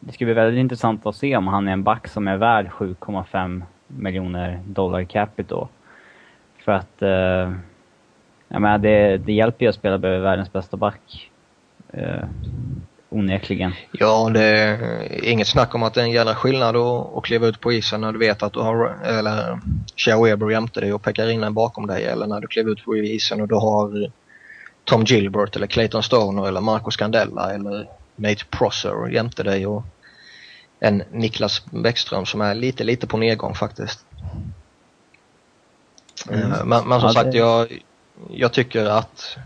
det 0.00 0.12
ska 0.12 0.24
bli 0.24 0.34
väldigt 0.34 0.60
intressant 0.60 1.06
att 1.06 1.16
se 1.16 1.36
om 1.36 1.46
han 1.48 1.68
är 1.68 1.72
en 1.72 1.82
back 1.82 2.08
som 2.08 2.28
är 2.28 2.36
värd 2.36 2.68
7,5 2.70 3.62
miljoner 3.86 4.60
dollar 4.66 5.04
capita. 5.04 5.68
För 6.64 6.72
att, 6.72 7.02
eh, 7.02 7.52
jag 8.48 8.62
menar 8.62 8.78
det, 8.78 9.16
det 9.16 9.32
hjälper 9.32 9.64
ju 9.64 9.68
att 9.68 9.74
spela 9.74 9.98
bredvid 9.98 10.22
världens 10.22 10.52
bästa 10.52 10.76
back. 10.76 11.30
Eh, 11.92 12.24
onekligen. 13.16 13.72
Ja, 13.92 14.30
det 14.34 14.42
är 14.42 15.24
inget 15.24 15.48
snack 15.48 15.74
om 15.74 15.82
att 15.82 15.94
det 15.94 16.00
är 16.00 16.04
en 16.04 16.10
jävla 16.10 16.34
skillnad 16.34 16.76
att, 16.76 17.16
att 17.16 17.24
kliva 17.24 17.46
ut 17.46 17.60
på 17.60 17.72
isen 17.72 18.00
när 18.00 18.12
du 18.12 18.18
vet 18.18 18.42
att 18.42 18.52
du 18.52 18.60
har, 18.60 18.98
eller 19.04 19.60
Shea 19.96 20.22
Weber 20.22 20.50
jämte 20.50 20.80
dig 20.80 20.92
och 20.92 21.02
Pekkarinen 21.02 21.54
bakom 21.54 21.86
dig 21.86 22.04
eller 22.04 22.26
när 22.26 22.40
du 22.40 22.46
kliver 22.46 22.72
ut 22.72 22.84
på 22.84 22.96
isen 22.96 23.40
och 23.40 23.48
du 23.48 23.54
har 23.54 24.10
Tom 24.84 25.04
Gilbert 25.04 25.56
eller 25.56 25.66
Clayton 25.66 26.02
Stoner 26.02 26.48
eller 26.48 26.60
Marco 26.60 26.90
Scandella 26.90 27.54
eller 27.54 27.88
Nate 28.16 28.44
Prosser 28.50 29.08
jämte 29.08 29.42
dig 29.42 29.66
och 29.66 29.84
en 30.80 31.02
Niklas 31.10 31.64
Bäckström 31.70 32.26
som 32.26 32.40
är 32.40 32.54
lite, 32.54 32.84
lite 32.84 33.06
på 33.06 33.16
nedgång 33.16 33.54
faktiskt. 33.54 34.04
Mm. 36.28 36.52
Eh, 36.52 36.64
men, 36.64 36.88
men, 36.88 37.00
som 37.00 37.08
ja, 37.08 37.12
sagt, 37.12 37.32
det... 37.32 37.38
jag, 37.38 37.82
jag 38.30 38.52
tycker 38.52 38.84
att 38.84 39.36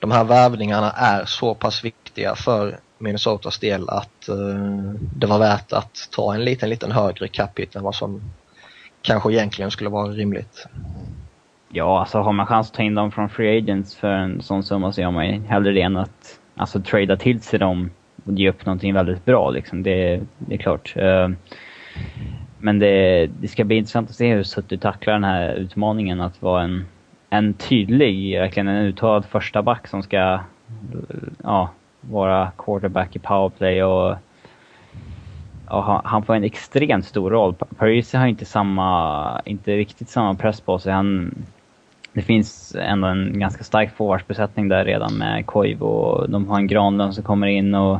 de 0.00 0.10
här 0.10 0.24
värvningarna 0.24 0.90
är 0.92 1.24
så 1.24 1.54
pass 1.54 1.84
viktiga 1.84 2.05
för 2.36 2.78
Minnesotas 2.98 3.58
del 3.58 3.88
att 3.88 4.28
eh, 4.28 4.94
det 5.16 5.26
var 5.26 5.38
värt 5.38 5.72
att 5.72 6.08
ta 6.10 6.34
en 6.34 6.44
liten, 6.44 6.68
liten 6.68 6.92
högre 6.92 7.28
capita 7.28 7.78
än 7.78 7.84
vad 7.84 7.94
som 7.94 8.20
kanske 9.02 9.32
egentligen 9.32 9.70
skulle 9.70 9.90
vara 9.90 10.08
rimligt. 10.08 10.66
Ja, 11.68 12.00
alltså 12.00 12.18
har 12.18 12.32
man 12.32 12.46
chans 12.46 12.68
att 12.68 12.74
ta 12.74 12.82
in 12.82 12.94
dem 12.94 13.12
från 13.12 13.28
free 13.28 13.58
agents 13.58 13.96
för 13.96 14.08
en 14.08 14.42
sån 14.42 14.62
summa 14.62 14.92
så 14.92 15.00
gör 15.00 15.10
man 15.10 15.26
ju 15.26 15.40
hellre 15.40 15.72
det 15.72 15.82
än 15.82 15.96
att 15.96 16.40
alltså 16.56 16.80
trada 16.80 17.16
till 17.16 17.40
sig 17.40 17.58
dem 17.58 17.90
och 18.24 18.32
ge 18.32 18.50
upp 18.50 18.66
någonting 18.66 18.94
väldigt 18.94 19.24
bra 19.24 19.50
liksom. 19.50 19.82
Det, 19.82 20.20
det 20.38 20.54
är 20.54 20.58
klart. 20.58 20.96
Uh, 20.96 21.28
men 22.58 22.78
det, 22.78 23.26
det 23.26 23.48
ska 23.48 23.64
bli 23.64 23.76
intressant 23.76 24.10
att 24.10 24.16
se 24.16 24.34
hur 24.34 24.68
du 24.68 24.76
tacklar 24.76 25.14
den 25.14 25.24
här 25.24 25.54
utmaningen 25.54 26.20
att 26.20 26.42
vara 26.42 26.62
en 26.62 26.86
en 27.30 27.54
tydlig, 27.54 28.38
verkligen 28.38 28.68
en 28.68 28.84
uttalad 28.84 29.24
första 29.24 29.62
back 29.62 29.86
som 29.86 30.02
ska 30.02 30.40
ja, 31.42 31.70
vara 32.00 32.50
quarterback 32.58 33.16
i 33.16 33.18
powerplay 33.18 33.82
och 33.82 34.16
ja, 35.68 36.02
han 36.04 36.22
får 36.22 36.34
en 36.34 36.44
extremt 36.44 37.06
stor 37.06 37.30
roll. 37.30 37.54
Parisi 37.54 38.16
har 38.16 38.26
inte 38.26 38.44
samma, 38.44 39.40
inte 39.44 39.76
riktigt 39.76 40.08
samma 40.08 40.34
press 40.34 40.60
på 40.60 40.78
sig. 40.78 40.92
Han, 40.92 41.34
det 42.12 42.22
finns 42.22 42.76
ändå 42.78 43.08
en 43.08 43.38
ganska 43.38 43.64
stark 43.64 43.96
forwardsbesättning 43.96 44.68
där 44.68 44.84
redan 44.84 45.14
med 45.14 45.46
Koivu 45.46 45.84
och 45.84 46.30
de 46.30 46.48
har 46.48 46.56
en 46.56 46.66
Granlund 46.66 47.14
som 47.14 47.24
kommer 47.24 47.46
in 47.46 47.74
och 47.74 47.98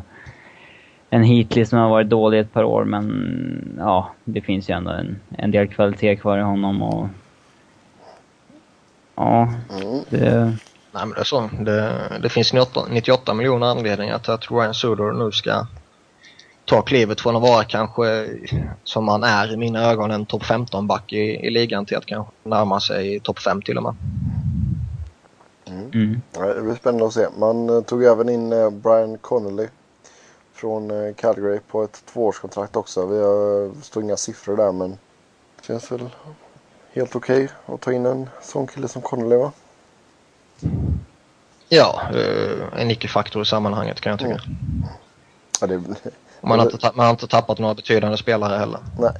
en 1.11 1.23
Heatley 1.23 1.65
som 1.65 1.79
har 1.79 1.89
varit 1.89 2.09
dålig 2.09 2.39
ett 2.39 2.53
par 2.53 2.65
år 2.65 2.85
men 2.85 3.77
ja, 3.79 4.11
det 4.25 4.41
finns 4.41 4.71
ju 4.71 4.75
ändå 4.75 4.91
en, 4.91 5.21
en 5.39 5.51
del 5.51 5.69
kvalitet 5.69 6.17
kvar 6.17 6.39
i 6.39 6.43
honom 6.43 6.83
och... 6.83 7.09
Ja, 9.15 9.43
mm. 9.71 10.05
det... 10.11 10.57
Nej 10.97 11.07
men 11.07 11.15
det 11.15 11.21
är 11.21 11.25
så. 11.25 11.51
Det, 11.61 12.19
det 12.23 12.29
finns 12.29 12.53
98, 12.53 12.87
98 12.91 13.35
miljoner 13.35 13.67
anledningar 13.67 14.19
till 14.19 14.33
att 14.33 14.51
Ryan 14.51 14.75
Suder 14.75 15.13
nu 15.13 15.33
ska 15.33 15.67
ta 16.65 16.83
klivet 16.83 17.21
från 17.21 17.37
att 17.37 17.43
vara 17.43 17.65
kanske, 17.65 18.29
som 18.85 19.09
han 19.09 19.25
är 19.25 19.53
i 19.53 19.57
mina 19.57 19.91
ögon, 19.91 20.11
en 20.11 20.27
topp 20.27 20.43
15-back 20.43 21.13
i, 21.13 21.47
i 21.47 21.51
ligan 21.51 21.87
till 21.87 21.97
att 21.97 22.07
kanske 22.07 22.33
närma 22.43 22.81
sig 22.81 23.21
topp 23.21 23.39
5 23.39 23.63
till 23.63 23.77
och 23.77 23.83
med. 23.83 23.95
Mm. 25.67 25.91
Mm. 25.95 26.21
det 26.33 26.63
blir 26.63 26.75
spännande 26.75 27.07
att 27.07 27.13
se. 27.13 27.27
Man 27.39 27.71
eh, 27.71 27.81
tog 27.81 28.05
även 28.05 28.29
in 28.29 28.53
eh, 28.53 28.71
Brian 28.71 29.19
Connolly 29.19 29.69
från 30.53 30.91
eh, 30.91 31.15
Calgary 31.15 31.61
på 31.71 31.83
ett 31.83 32.03
tvåårskontrakt 32.13 32.77
också. 32.77 33.07
Vi 33.07 33.19
har, 33.19 33.83
står 33.83 34.03
inga 34.03 34.17
siffror 34.17 34.57
där 34.57 34.73
men 34.73 34.91
det 34.91 35.67
känns 35.67 35.93
väl 35.93 36.09
helt 36.93 37.17
okej 37.17 37.45
okay 37.45 37.75
att 37.75 37.81
ta 37.81 37.93
in 37.93 38.07
en 38.07 38.29
sån 38.43 38.67
kille 38.67 38.89
som 38.89 39.03
Connolly 39.03 39.37
va? 39.37 39.53
Ja, 41.69 42.03
en 42.77 42.91
icke-faktor 42.91 43.43
i 43.43 43.45
sammanhanget 43.45 44.01
kan 44.01 44.11
jag 44.11 44.19
tycka. 44.19 44.31
Mm. 44.31 44.89
Ja, 45.61 45.67
det, 45.67 45.83
man, 46.41 46.59
har 46.59 46.67
inte, 46.67 46.91
man 46.95 47.07
har 47.07 47.11
inte 47.11 47.27
tappat 47.27 47.59
några 47.59 47.75
betydande 47.75 48.17
spelare 48.17 48.59
heller. 48.59 48.81
Nej. 48.99 49.13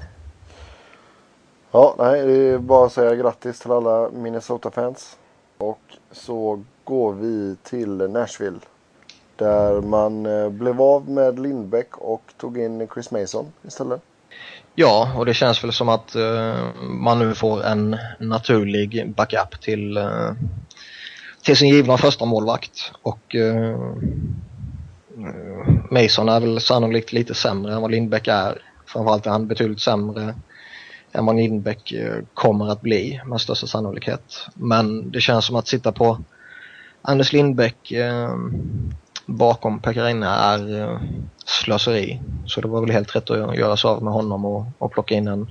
Ja, 1.71 1.95
nej, 1.99 2.27
det 2.27 2.33
är 2.33 2.59
bara 2.59 2.87
att 2.87 2.93
säga 2.93 3.15
grattis 3.15 3.61
till 3.61 3.71
alla 3.71 4.11
Minnesota-fans. 4.11 5.17
Och 5.59 5.81
så 6.13 6.65
går 6.85 7.13
vi 7.13 7.57
till 7.63 7.91
Nashville. 7.91 8.59
Där 9.37 9.81
man 9.81 10.27
eh, 10.27 10.49
blev 10.49 10.83
av 10.83 11.11
med 11.11 11.39
Lindbäck 11.39 11.97
och 11.97 12.23
tog 12.37 12.59
in 12.59 12.89
Chris 12.95 13.11
Mason 13.11 13.53
istället. 13.63 14.01
Ja, 14.75 15.13
och 15.17 15.27
det 15.27 15.35
känns 15.35 15.65
väl 15.65 15.73
som 15.73 15.89
att 15.89 16.17
uh, 16.17 16.55
man 16.83 17.19
nu 17.19 17.35
får 17.35 17.65
en 17.65 17.97
naturlig 18.19 19.15
backup 19.17 19.61
till, 19.61 19.99
uh, 19.99 20.33
till 21.47 21.57
sin 21.57 21.69
givna 21.69 21.99
första 21.99 22.25
målvakt. 22.25 22.93
Och 23.03 23.35
uh, 23.35 23.97
Mason 25.91 26.29
är 26.29 26.41
väl 26.41 26.61
sannolikt 26.61 27.13
lite 27.13 27.35
sämre 27.35 27.75
än 27.75 27.83
vad 27.83 27.91
Lindbäck 27.91 28.29
är. 28.29 28.63
Framförallt 28.87 29.27
är 29.27 29.31
han 29.31 29.49
betydligt 29.49 29.81
sämre 29.81 30.35
än 31.13 31.27
vad 31.27 31.37
Lindbäck 31.37 31.93
eh, 31.93 32.15
kommer 32.35 32.73
att 32.73 32.81
bli 32.81 33.21
med 33.27 33.41
största 33.41 33.67
sannolikhet. 33.67 34.47
Men 34.55 35.11
det 35.11 35.21
känns 35.21 35.45
som 35.45 35.57
att 35.57 35.69
sitta 35.69 35.93
på 35.93 36.19
Anders 37.03 37.33
Lindbäck 37.33 37.93
eh, 37.93 38.37
bakom 39.27 39.79
Pekarina 39.79 40.37
är 40.37 40.81
eh, 40.81 41.01
slöseri. 41.45 42.21
Så 42.47 42.61
det 42.61 42.69
var 42.69 42.81
väl 42.81 42.91
helt 42.91 43.17
rätt 43.17 43.31
att 43.31 43.57
göra 43.57 43.77
sig 43.77 43.89
av 43.89 44.03
med 44.03 44.13
honom 44.13 44.45
och, 44.45 44.67
och 44.79 44.93
plocka 44.93 45.15
in 45.15 45.29
en, 45.29 45.51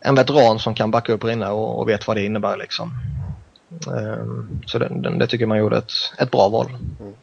en 0.00 0.14
veteran 0.14 0.58
som 0.58 0.74
kan 0.74 0.90
backa 0.90 1.12
upp 1.12 1.24
Rinne 1.24 1.48
och, 1.48 1.78
och 1.78 1.88
vet 1.88 2.06
vad 2.06 2.16
det 2.16 2.24
innebär 2.24 2.56
liksom. 2.56 2.90
Eh, 3.70 4.26
så 4.66 4.78
det, 4.78 4.88
det, 4.88 5.18
det, 5.18 5.26
tycker 5.26 5.46
man 5.46 5.58
gjorde 5.58 5.76
ett, 5.76 5.92
ett 6.18 6.30
bra 6.30 6.48
val. 6.48 6.66
Mm. 7.00 7.14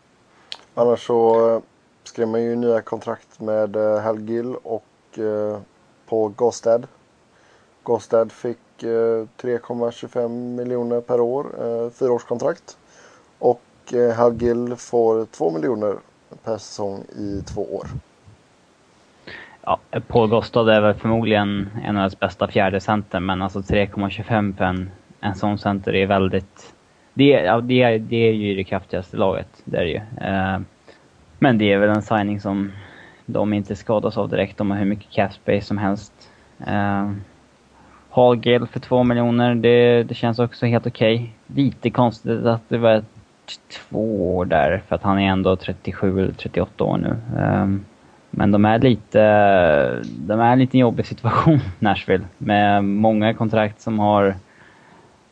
Annars 0.75 1.07
så 1.07 1.49
eh, 1.55 1.61
skrev 2.03 2.27
man 2.27 2.43
ju 2.43 2.55
nya 2.55 2.81
kontrakt 2.81 3.39
med 3.39 3.75
eh, 3.75 3.99
Hal 4.01 4.19
Gill 4.19 4.55
och 4.63 5.19
eh, 5.19 5.57
på 6.05 6.27
Gostad. 6.27 6.87
Gostad 7.83 8.31
fick 8.31 8.57
3,25 8.79 10.29
miljoner 10.29 11.01
per 11.01 11.21
år, 11.21 11.45
fyraårskontrakt. 11.89 12.77
Och 13.39 13.61
Hal 14.15 14.33
Gill 14.33 14.75
får 14.75 15.25
2 15.25 15.51
miljoner 15.51 15.95
per 16.43 16.57
säsong 16.57 17.03
i 17.17 17.41
två 17.41 17.75
år. 17.75 17.87
Ja, 19.61 19.79
Paul 20.07 20.29
Gostad 20.29 20.69
är 20.69 20.81
väl 20.81 20.93
förmodligen 20.93 21.69
en 21.83 21.97
av 21.97 22.01
deras 22.01 22.19
bästa 22.19 22.47
fjärde 22.47 22.79
center, 22.79 23.19
men 23.19 23.41
alltså 23.41 23.59
3,25 23.59 24.57
för 24.57 24.63
en, 24.63 24.91
en 25.23 25.35
sån 25.35 25.57
center 25.57 25.95
är 25.95 26.05
väldigt 26.05 26.73
det, 27.13 27.29
ja, 27.29 27.61
det, 27.61 27.97
det 27.97 28.27
är 28.27 28.33
ju 28.33 28.55
det 28.55 28.63
kraftigaste 28.63 29.17
laget, 29.17 29.61
det 29.65 29.77
är 29.77 29.83
det 29.83 29.89
ju. 29.89 30.01
Eh, 30.27 30.59
men 31.39 31.57
det 31.57 31.73
är 31.73 31.77
väl 31.77 31.89
en 31.89 32.01
signing 32.01 32.39
som 32.39 32.71
de 33.25 33.53
inte 33.53 33.75
skadas 33.75 34.17
av 34.17 34.29
direkt. 34.29 34.57
De 34.57 34.71
har 34.71 34.77
hur 34.77 34.85
mycket 34.85 35.11
cap 35.11 35.33
space 35.33 35.67
som 35.67 35.77
helst. 35.77 36.13
Eh, 36.67 37.11
Hall 38.09 38.27
Hallgale 38.27 38.67
för 38.67 38.79
två 38.79 39.03
miljoner, 39.03 39.55
det, 39.55 40.03
det 40.03 40.15
känns 40.15 40.39
också 40.39 40.65
helt 40.65 40.87
okej. 40.87 41.15
Okay. 41.15 41.63
Lite 41.63 41.89
konstigt 41.89 42.45
att 42.45 42.69
det 42.69 42.77
var 42.77 43.03
två 43.71 44.35
år 44.37 44.45
där, 44.45 44.81
för 44.87 44.95
att 44.95 45.03
han 45.03 45.19
är 45.19 45.27
ändå 45.27 45.55
37 45.55 46.19
eller 46.23 46.33
38 46.33 46.83
år 46.83 46.97
nu. 46.97 47.15
Eh, 47.41 47.67
men 48.29 48.51
de 48.51 48.65
är 48.65 48.79
lite, 48.79 49.19
de 50.03 50.39
är 50.39 50.53
en 50.53 50.59
liten 50.59 50.79
jobbig 50.79 51.05
situation, 51.05 51.59
Nashville. 51.79 52.25
Med 52.37 52.83
många 52.83 53.33
kontrakt 53.33 53.81
som 53.81 53.99
har 53.99 54.35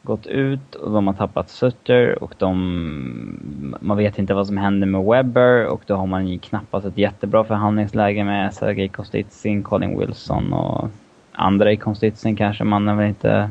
gått 0.03 0.27
ut 0.27 0.75
och 0.75 0.91
de 0.91 1.07
har 1.07 1.13
tappat 1.13 1.49
Sutter 1.49 2.23
och 2.23 2.33
de... 2.37 3.77
Man 3.79 3.97
vet 3.97 4.19
inte 4.19 4.33
vad 4.33 4.47
som 4.47 4.57
händer 4.57 4.87
med 4.87 5.03
Webber 5.03 5.65
och 5.65 5.81
då 5.85 5.95
har 5.95 6.05
man 6.05 6.27
ju 6.27 6.39
knappast 6.39 6.85
ett 6.85 6.97
jättebra 6.97 7.43
förhandlingsläge 7.43 8.23
med 8.23 8.53
Sergej 8.53 8.89
Kostitsin, 8.89 9.63
Colin 9.63 9.99
Wilson 9.99 10.53
och 10.53 10.89
andra 11.31 11.71
i 11.71 11.77
Kostitsin 11.77 12.35
kanske 12.35 12.63
man 12.63 12.97
väl 12.97 13.07
inte 13.07 13.49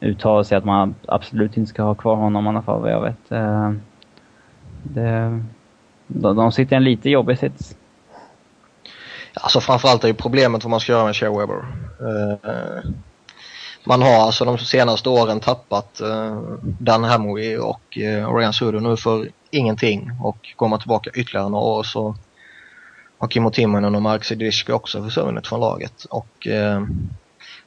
uttala 0.00 0.44
sig 0.44 0.58
att 0.58 0.64
man 0.64 0.94
absolut 1.06 1.56
inte 1.56 1.70
ska 1.70 1.82
ha 1.82 1.94
kvar 1.94 2.16
honom 2.16 2.46
i 2.46 2.48
alla 2.48 2.62
fall 2.62 2.80
vad 2.80 2.92
jag 2.92 3.02
vet. 3.02 3.32
Eh, 3.32 3.72
det, 4.82 5.42
de 6.06 6.52
sitter 6.52 6.72
i 6.72 6.76
en 6.76 6.84
lite 6.84 7.10
jobbig 7.10 7.38
sits. 7.38 7.76
Alltså 9.34 9.60
framförallt 9.60 10.04
är 10.04 10.08
ju 10.08 10.14
problemet 10.14 10.64
vad 10.64 10.70
man 10.70 10.80
ska 10.80 10.92
göra 10.92 11.04
med 11.04 11.16
Shea 11.16 11.38
Webber. 11.38 11.64
Uh, 12.00 12.32
eh, 12.42 12.90
man 13.84 14.02
har 14.02 14.26
alltså 14.26 14.44
de 14.44 14.58
senaste 14.58 15.08
åren 15.08 15.40
tappat 15.40 16.00
eh, 16.00 16.42
Dan 16.62 17.04
Hamoui 17.04 17.56
och 17.56 17.98
eh, 17.98 18.34
Ryan 18.34 18.52
Sudo 18.52 18.80
nu 18.80 18.96
för 18.96 19.30
ingenting. 19.50 20.10
Och 20.22 20.48
går 20.56 20.68
man 20.68 20.78
tillbaka 20.78 21.10
ytterligare 21.14 21.48
några 21.48 21.64
år 21.64 21.82
så 21.82 22.14
har 23.18 23.28
Kimmo 23.28 23.50
Timonen 23.50 23.94
och 23.94 24.02
Mark 24.02 24.24
Sidishki 24.24 24.72
också 24.72 25.04
försvunnit 25.04 25.46
från 25.46 25.60
laget. 25.60 26.04
Och 26.04 26.46
eh, 26.46 26.82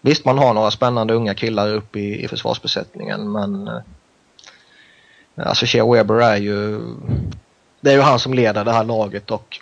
visst 0.02 0.26
man 0.26 0.38
har 0.38 0.54
några 0.54 0.72
spännande 0.72 1.14
unga 1.14 1.34
killar 1.34 1.76
uppe 1.76 2.00
i, 2.00 2.24
i 2.24 2.28
försvarsbesättningen 2.28 3.32
men 3.32 3.68
eh, 3.68 3.82
alltså 5.36 5.66
Shea 5.66 5.92
Weber 5.92 6.22
är 6.22 6.38
ju 6.38 6.82
det 7.82 7.92
är 7.92 7.96
ju 7.96 8.02
han 8.02 8.20
som 8.20 8.34
leder 8.34 8.66
det 8.66 8.72
här 8.72 8.84
laget. 8.84 9.32
Och 9.32 9.60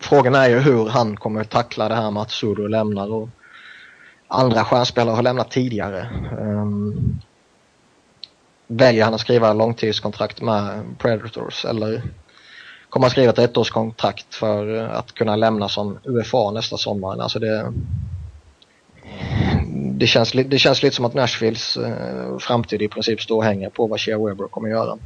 frågan 0.00 0.34
är 0.34 0.48
ju 0.48 0.58
hur 0.58 0.88
han 0.88 1.16
kommer 1.16 1.44
tackla 1.44 1.88
det 1.88 1.94
här 1.94 2.10
med 2.10 2.22
att 2.22 2.30
Sudo 2.30 2.66
lämnar 2.66 3.12
och 3.12 3.28
andra 4.28 4.64
stjärnspelare 4.64 5.14
har 5.14 5.22
lämnat 5.22 5.50
tidigare. 5.50 6.08
Um, 6.40 7.20
väljer 8.66 9.04
han 9.04 9.14
att 9.14 9.20
skriva 9.20 9.52
långtidskontrakt 9.52 10.42
med 10.42 10.84
Predators 10.98 11.64
eller 11.64 12.02
kommer 12.90 13.06
han 13.06 13.10
skriva 13.10 13.32
ett 13.32 13.38
ettårskontrakt 13.38 14.34
för 14.34 14.78
att 14.78 15.12
kunna 15.14 15.36
lämna 15.36 15.68
som 15.68 15.98
UFA 16.04 16.50
nästa 16.50 16.76
sommar? 16.76 17.22
Alltså 17.22 17.38
det, 17.38 17.72
det, 19.74 20.06
känns, 20.06 20.32
det 20.32 20.58
känns 20.58 20.82
lite 20.82 20.96
som 20.96 21.04
att 21.04 21.14
Nashvilles 21.14 21.76
eh, 21.76 22.38
framtid 22.38 22.82
i 22.82 22.88
princip 22.88 23.20
står 23.20 23.36
och 23.36 23.44
hänger 23.44 23.70
på 23.70 23.86
vad 23.86 24.00
Shea 24.00 24.18
Weber 24.18 24.48
kommer 24.48 24.68
göra. 24.68 24.98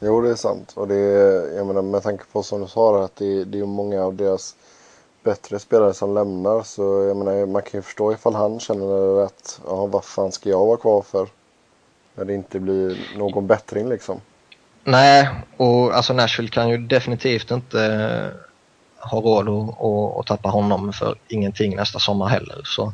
Jo, 0.00 0.20
det 0.20 0.30
är 0.30 0.34
sant. 0.34 0.72
Och 0.76 0.88
det 0.88 0.94
är, 0.94 1.56
jag 1.56 1.66
menar, 1.66 1.82
med 1.82 2.02
tanke 2.02 2.24
på 2.32 2.42
som 2.42 2.60
du 2.60 2.66
sa 2.66 3.04
att 3.04 3.16
det, 3.16 3.44
det 3.44 3.58
är 3.58 3.66
många 3.66 4.02
av 4.04 4.14
deras 4.14 4.56
bättre 5.22 5.58
spelare 5.58 5.94
som 5.94 6.14
lämnar. 6.14 6.62
Så 6.62 6.82
jag 6.82 7.16
menar, 7.16 7.46
man 7.46 7.62
kan 7.62 7.78
ju 7.78 7.82
förstå 7.82 8.12
ifall 8.12 8.34
han 8.34 8.60
känner 8.60 9.24
att 9.24 9.60
ja, 9.66 9.86
vad 9.86 10.04
fan 10.04 10.32
ska 10.32 10.50
jag 10.50 10.66
vara 10.66 10.76
kvar 10.76 11.02
för? 11.02 11.28
När 12.14 12.24
det 12.24 12.34
inte 12.34 12.60
blir 12.60 13.18
någon 13.18 13.46
bättring 13.46 13.88
liksom. 13.88 14.20
Nej, 14.84 15.28
och 15.56 15.94
alltså 15.94 16.12
Nashville 16.12 16.48
kan 16.48 16.68
ju 16.68 16.76
definitivt 16.76 17.50
inte 17.50 17.84
eh, 17.84 19.08
ha 19.10 19.20
råd 19.20 19.48
att, 19.48 19.80
att, 19.80 20.20
att 20.20 20.26
tappa 20.26 20.48
honom 20.48 20.92
för 20.92 21.14
ingenting 21.28 21.76
nästa 21.76 21.98
sommar 21.98 22.26
heller. 22.26 22.60
Så, 22.64 22.92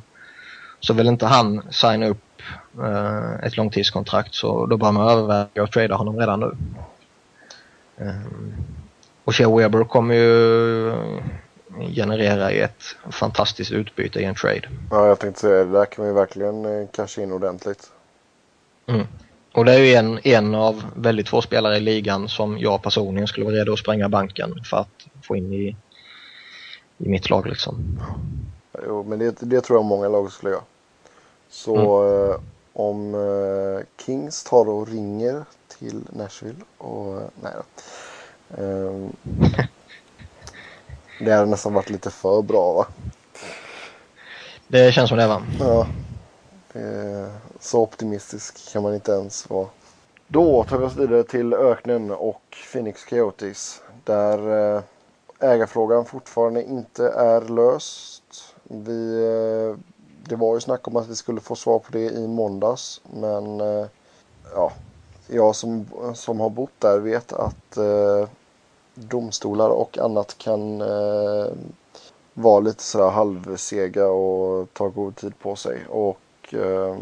så 0.81 0.95
vill 0.95 1.07
inte 1.07 1.27
han 1.27 1.63
signa 1.71 2.07
upp 2.07 2.43
eh, 2.83 3.47
ett 3.47 3.57
långtidskontrakt 3.57 4.35
så 4.35 4.67
då 4.67 4.77
bör 4.77 4.93
man 4.93 5.09
överväga 5.09 5.63
att 5.63 5.73
trada 5.73 5.95
honom 5.95 6.19
redan 6.19 6.41
nu. 6.41 6.57
Ehm, 7.99 8.55
och 9.25 9.35
Shea 9.35 9.57
Weber 9.57 9.85
kommer 9.85 10.15
ju 10.15 10.93
generera 11.95 12.51
ett 12.51 12.97
fantastiskt 13.11 13.73
utbyte 13.73 14.21
i 14.21 14.25
en 14.25 14.35
trade. 14.35 14.69
Ja, 14.91 15.07
jag 15.07 15.19
tänkte 15.19 15.41
säga 15.41 15.65
det. 15.65 15.73
Där 15.73 15.85
kan 15.85 16.07
vi 16.07 16.13
verkligen 16.13 16.65
eh, 16.65 16.89
casha 16.89 17.23
in 17.23 17.33
ordentligt. 17.33 17.91
Mm. 18.87 19.07
Och 19.53 19.65
det 19.65 19.73
är 19.73 19.79
ju 19.79 19.95
en, 19.95 20.21
en 20.25 20.55
av 20.55 20.85
väldigt 20.97 21.29
få 21.29 21.43
spelare 21.43 21.77
i 21.77 21.81
ligan 21.81 22.29
som 22.29 22.59
jag 22.59 22.83
personligen 22.83 23.29
skulle 23.29 23.47
vara 23.47 23.57
redo 23.57 23.73
att 23.73 23.79
spränga 23.79 24.09
banken 24.09 24.65
för 24.65 24.77
att 24.77 25.07
få 25.23 25.37
in 25.37 25.53
i, 25.53 25.77
i 26.99 27.09
mitt 27.09 27.31
lag 27.31 27.47
liksom. 27.47 28.01
Jo, 28.87 29.05
men 29.09 29.19
det, 29.19 29.37
det 29.41 29.61
tror 29.61 29.79
jag 29.79 29.85
många 29.85 30.09
lag 30.09 30.33
skulle 30.33 30.53
göra. 30.53 30.63
Så 31.51 32.03
mm. 32.03 32.31
eh, 32.31 32.37
om 32.73 33.15
eh, 33.15 34.05
Kings 34.05 34.45
tar 34.45 34.69
och 34.69 34.89
ringer 34.89 35.45
till 35.79 36.01
Nashville 36.13 36.61
och 36.79 37.17
eh, 37.17 37.29
nej 37.43 37.53
då. 37.57 37.63
Ehm, 38.63 39.13
det 41.19 41.33
hade 41.33 41.51
nästan 41.51 41.75
varit 41.75 41.91
lite 41.91 42.11
för 42.11 42.43
bra 42.43 42.73
va? 42.73 42.87
Det 44.69 44.93
känns 44.93 45.09
som 45.09 45.19
det 45.19 45.27
va? 45.27 45.43
Ja. 45.61 45.87
Så 47.61 47.83
optimistisk 47.83 48.73
kan 48.73 48.83
man 48.83 48.95
inte 48.95 49.13
ens 49.13 49.51
vara. 49.51 49.69
Då 50.29 50.65
tar 50.65 50.79
vi 50.79 50.85
oss 50.85 50.97
vidare 50.97 51.23
till 51.23 51.55
öknen 51.55 52.11
och 52.11 52.43
Phoenix 52.73 53.05
Coyotes. 53.05 53.81
Där 54.05 54.75
eh, 54.77 54.83
ägarfrågan 55.41 56.05
fortfarande 56.05 56.65
inte 56.65 57.09
är 57.09 57.41
löst. 57.41 58.55
Vi, 58.63 59.25
eh, 59.25 59.79
det 60.29 60.37
var 60.37 60.55
ju 60.55 60.61
snack 60.61 60.89
om 60.89 60.97
att 60.97 61.09
vi 61.09 61.17
skulle 61.17 61.41
få 61.41 61.57
svar 61.57 61.79
på 61.79 61.93
det 61.93 62.11
i 62.11 62.29
måndags. 62.29 63.01
Men 63.11 63.61
eh, 63.61 63.87
ja, 64.55 64.73
jag 65.27 65.57
som, 65.57 65.87
som 66.15 66.41
har 66.41 66.51
bott 66.51 66.81
där 66.81 66.99
vet 66.99 67.33
att 67.33 67.79
domstolar 68.99 69.71
och 69.71 69.99
annat 69.99 70.39
kan 70.39 70.81
eh, 70.81 71.53
vara 72.35 72.61
lite 72.61 72.83
sådär 72.83 73.11
halvsega 73.11 74.07
och 74.09 74.69
ta 74.73 74.89
god 74.89 75.17
tid 75.17 75.39
på 75.39 75.57
sig. 75.57 75.87
Och 75.89 76.55
eh, 76.55 76.97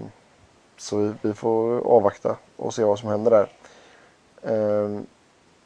så 0.79 0.97
vi, 0.97 1.13
vi, 1.23 1.33
får 1.33 1.87
avvakta 1.87 2.37
och 2.57 2.75
se 2.75 2.85
vad 2.85 2.99
som 2.99 3.09
händer 3.09 3.31
där. 3.31 3.49
Eh, 4.43 5.01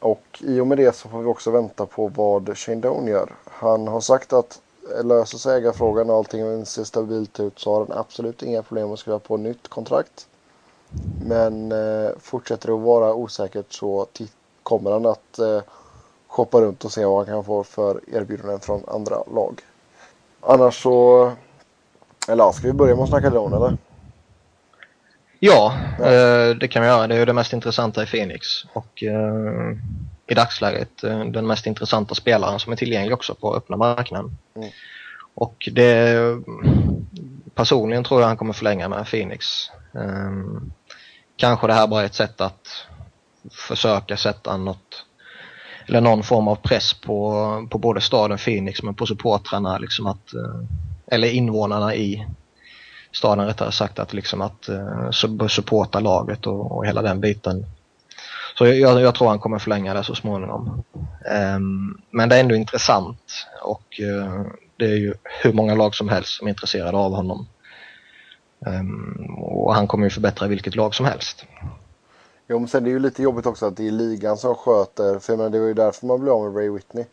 och 0.01 0.23
i 0.41 0.61
och 0.61 0.67
med 0.67 0.79
det 0.79 0.97
så 0.97 1.09
får 1.09 1.19
vi 1.19 1.27
också 1.27 1.51
vänta 1.51 1.87
på 1.87 2.09
vad 2.09 2.59
Shane 2.59 2.81
Doan 2.81 3.07
gör. 3.07 3.35
Han 3.45 3.89
har 3.89 4.01
sagt 4.01 4.33
att 4.33 4.61
löser 5.03 5.39
sig 5.39 5.57
ägarfrågan 5.57 6.11
och 6.11 6.17
allting 6.17 6.67
ser 6.67 6.85
stabilt 6.85 7.41
ut 7.41 7.59
så 7.59 7.73
har 7.73 7.87
han 7.87 7.99
absolut 7.99 8.43
inga 8.43 8.63
problem 8.63 8.93
att 8.93 8.99
skriva 8.99 9.19
på 9.19 9.37
nytt 9.37 9.69
kontrakt. 9.69 10.27
Men 11.27 11.73
eh, 11.73 12.11
fortsätter 12.19 12.69
det 12.69 12.75
att 12.75 12.81
vara 12.81 13.15
osäkert 13.15 13.73
så 13.73 14.07
kommer 14.63 14.91
han 14.91 15.07
att 15.07 15.39
eh, 15.39 15.61
shoppa 16.31 16.61
runt 16.61 16.85
och 16.85 16.93
se 16.93 17.05
vad 17.05 17.17
han 17.17 17.35
kan 17.35 17.45
få 17.45 17.65
för 17.65 18.01
erbjudanden 18.13 18.61
från 18.61 18.85
andra 18.89 19.17
lag. 19.35 19.61
Annars 20.41 20.83
så... 20.83 21.33
Eller 22.29 22.53
ska 22.53 22.67
vi 22.67 22.73
börja 22.73 22.95
med 22.95 23.03
att 23.03 23.09
snacka 23.09 23.31
Doan 23.31 23.53
eller? 23.53 23.77
Ja, 25.39 25.79
ja. 25.99 26.05
Eh, 26.05 26.57
det 26.57 26.69
kan 26.69 26.83
vi 26.83 26.89
göra. 26.89 27.07
Det 27.07 27.15
är 27.15 27.19
ju 27.19 27.25
det 27.25 27.33
mest 27.33 27.53
intressanta 27.53 28.03
i 28.03 28.07
Phoenix. 28.07 28.47
Och 28.73 29.03
eh, 29.03 29.77
i 30.27 30.35
dagsläget 30.35 31.05
eh, 31.05 31.25
den 31.25 31.47
mest 31.47 31.67
intressanta 31.67 32.15
spelaren 32.15 32.59
som 32.59 32.73
är 32.73 32.77
tillgänglig 32.77 33.15
också 33.15 33.35
på 33.35 33.57
öppna 33.57 33.77
marknaden. 33.77 34.37
Mm. 34.55 34.71
Och 35.35 35.69
det 35.73 36.17
personligen 37.55 38.05
tror 38.05 38.21
jag 38.21 38.29
han 38.29 38.37
kommer 38.37 38.53
förlänga 38.53 38.89
med 38.89 39.07
Phoenix. 39.07 39.47
Kanske 41.37 41.67
det 41.67 41.73
här 41.73 41.87
bara 41.87 42.03
är 42.03 42.07
ett 42.07 42.15
sätt 42.15 42.41
att 42.41 42.87
försöka 43.51 44.17
sätta 44.17 44.57
något 44.57 45.07
eller 45.91 46.01
någon 46.01 46.23
form 46.23 46.49
av 46.49 46.57
press 46.57 46.95
på, 46.95 47.69
på 47.71 47.79
både 47.79 48.01
staden 48.01 48.39
Phoenix 48.39 48.83
men 48.83 48.95
på 48.95 49.07
supportrarna 49.07 49.79
liksom 49.79 50.07
att 50.07 50.35
eh, 50.35 50.65
eller 51.07 51.29
invånarna 51.29 51.95
i 51.95 52.27
staden 53.13 53.47
rättare 53.47 53.73
sagt 53.73 53.99
att 53.99 54.13
liksom 54.13 54.41
att 54.41 54.69
uh, 54.69 55.47
supporta 55.49 56.01
laget 56.01 56.47
och, 56.47 56.77
och 56.77 56.87
hela 56.87 57.03
den 57.03 57.21
biten. 57.21 57.67
Så 58.59 58.67
jag, 58.67 59.01
jag, 59.01 59.15
tror 59.15 59.29
han 59.29 59.39
kommer 59.39 59.59
förlänga 59.59 59.95
det 59.95 60.05
så 60.05 60.15
småningom. 60.15 60.85
Um, 61.57 62.01
men 62.11 62.29
det 62.29 62.37
är 62.37 62.41
ändå 62.41 62.55
intressant 62.55 63.47
och 63.63 64.01
uh, 64.03 64.47
det 64.77 64.85
är 64.85 64.97
ju 64.97 65.15
hur 65.43 65.53
många 65.53 65.75
lag 65.75 65.95
som 65.95 66.09
helst 66.09 66.31
som 66.31 66.47
är 66.47 66.51
intresserade 66.51 66.97
av 66.97 67.15
honom. 67.15 67.47
Um, 68.67 69.35
och 69.39 69.75
han 69.75 69.87
kommer 69.87 70.05
ju 70.05 70.11
förbättra 70.11 70.49
vilket 70.49 70.75
lag 70.75 70.95
som 70.95 71.07
helst. 71.07 71.45
Jo 72.51 72.59
men 72.59 72.69
sen 72.69 72.85
det 72.85 72.91
är 72.91 72.93
ju 72.93 72.99
lite 72.99 73.23
jobbigt 73.23 73.47
också 73.47 73.67
att 73.67 73.77
det 73.77 73.87
är 73.87 73.91
ligan 73.91 74.37
som 74.37 74.55
sköter, 74.55 75.19
för 75.19 75.33
jag 75.33 75.39
menar, 75.39 75.51
det 75.51 75.61
var 75.61 75.67
ju 75.67 75.75
därför 75.75 76.07
man 76.07 76.21
blev 76.21 76.33
av 76.33 76.45
med 76.45 76.57
Ray 76.57 76.71
Whitney. 76.71 77.05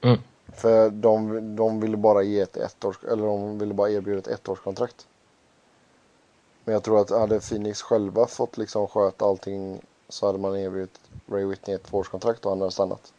Mm. 0.00 0.18
För 0.54 0.90
de, 0.90 1.56
de 1.56 1.80
ville 1.80 1.96
bara 1.96 2.22
ge 2.22 2.40
ett 2.40 2.56
ettårs, 2.56 3.04
eller 3.04 3.26
de 3.26 3.58
ville 3.58 3.74
bara 3.74 3.90
erbjuda 3.90 4.18
ett 4.18 4.28
ettårskontrakt. 4.28 5.06
Men 6.64 6.72
jag 6.72 6.82
tror 6.82 7.00
att 7.00 7.10
hade 7.10 7.40
Phoenix 7.40 7.82
själva 7.82 8.26
fått 8.26 8.58
liksom 8.58 8.88
sköta 8.88 9.24
allting 9.24 9.80
så 10.08 10.26
hade 10.26 10.38
man 10.38 10.56
erbjudit 10.56 11.00
Ray 11.30 11.44
Whitney 11.44 11.76
ett 11.76 11.84
tvåårskontrakt 11.84 12.44
och 12.44 12.50
han 12.50 12.60
hade 12.60 12.72
stannat. 12.72 13.12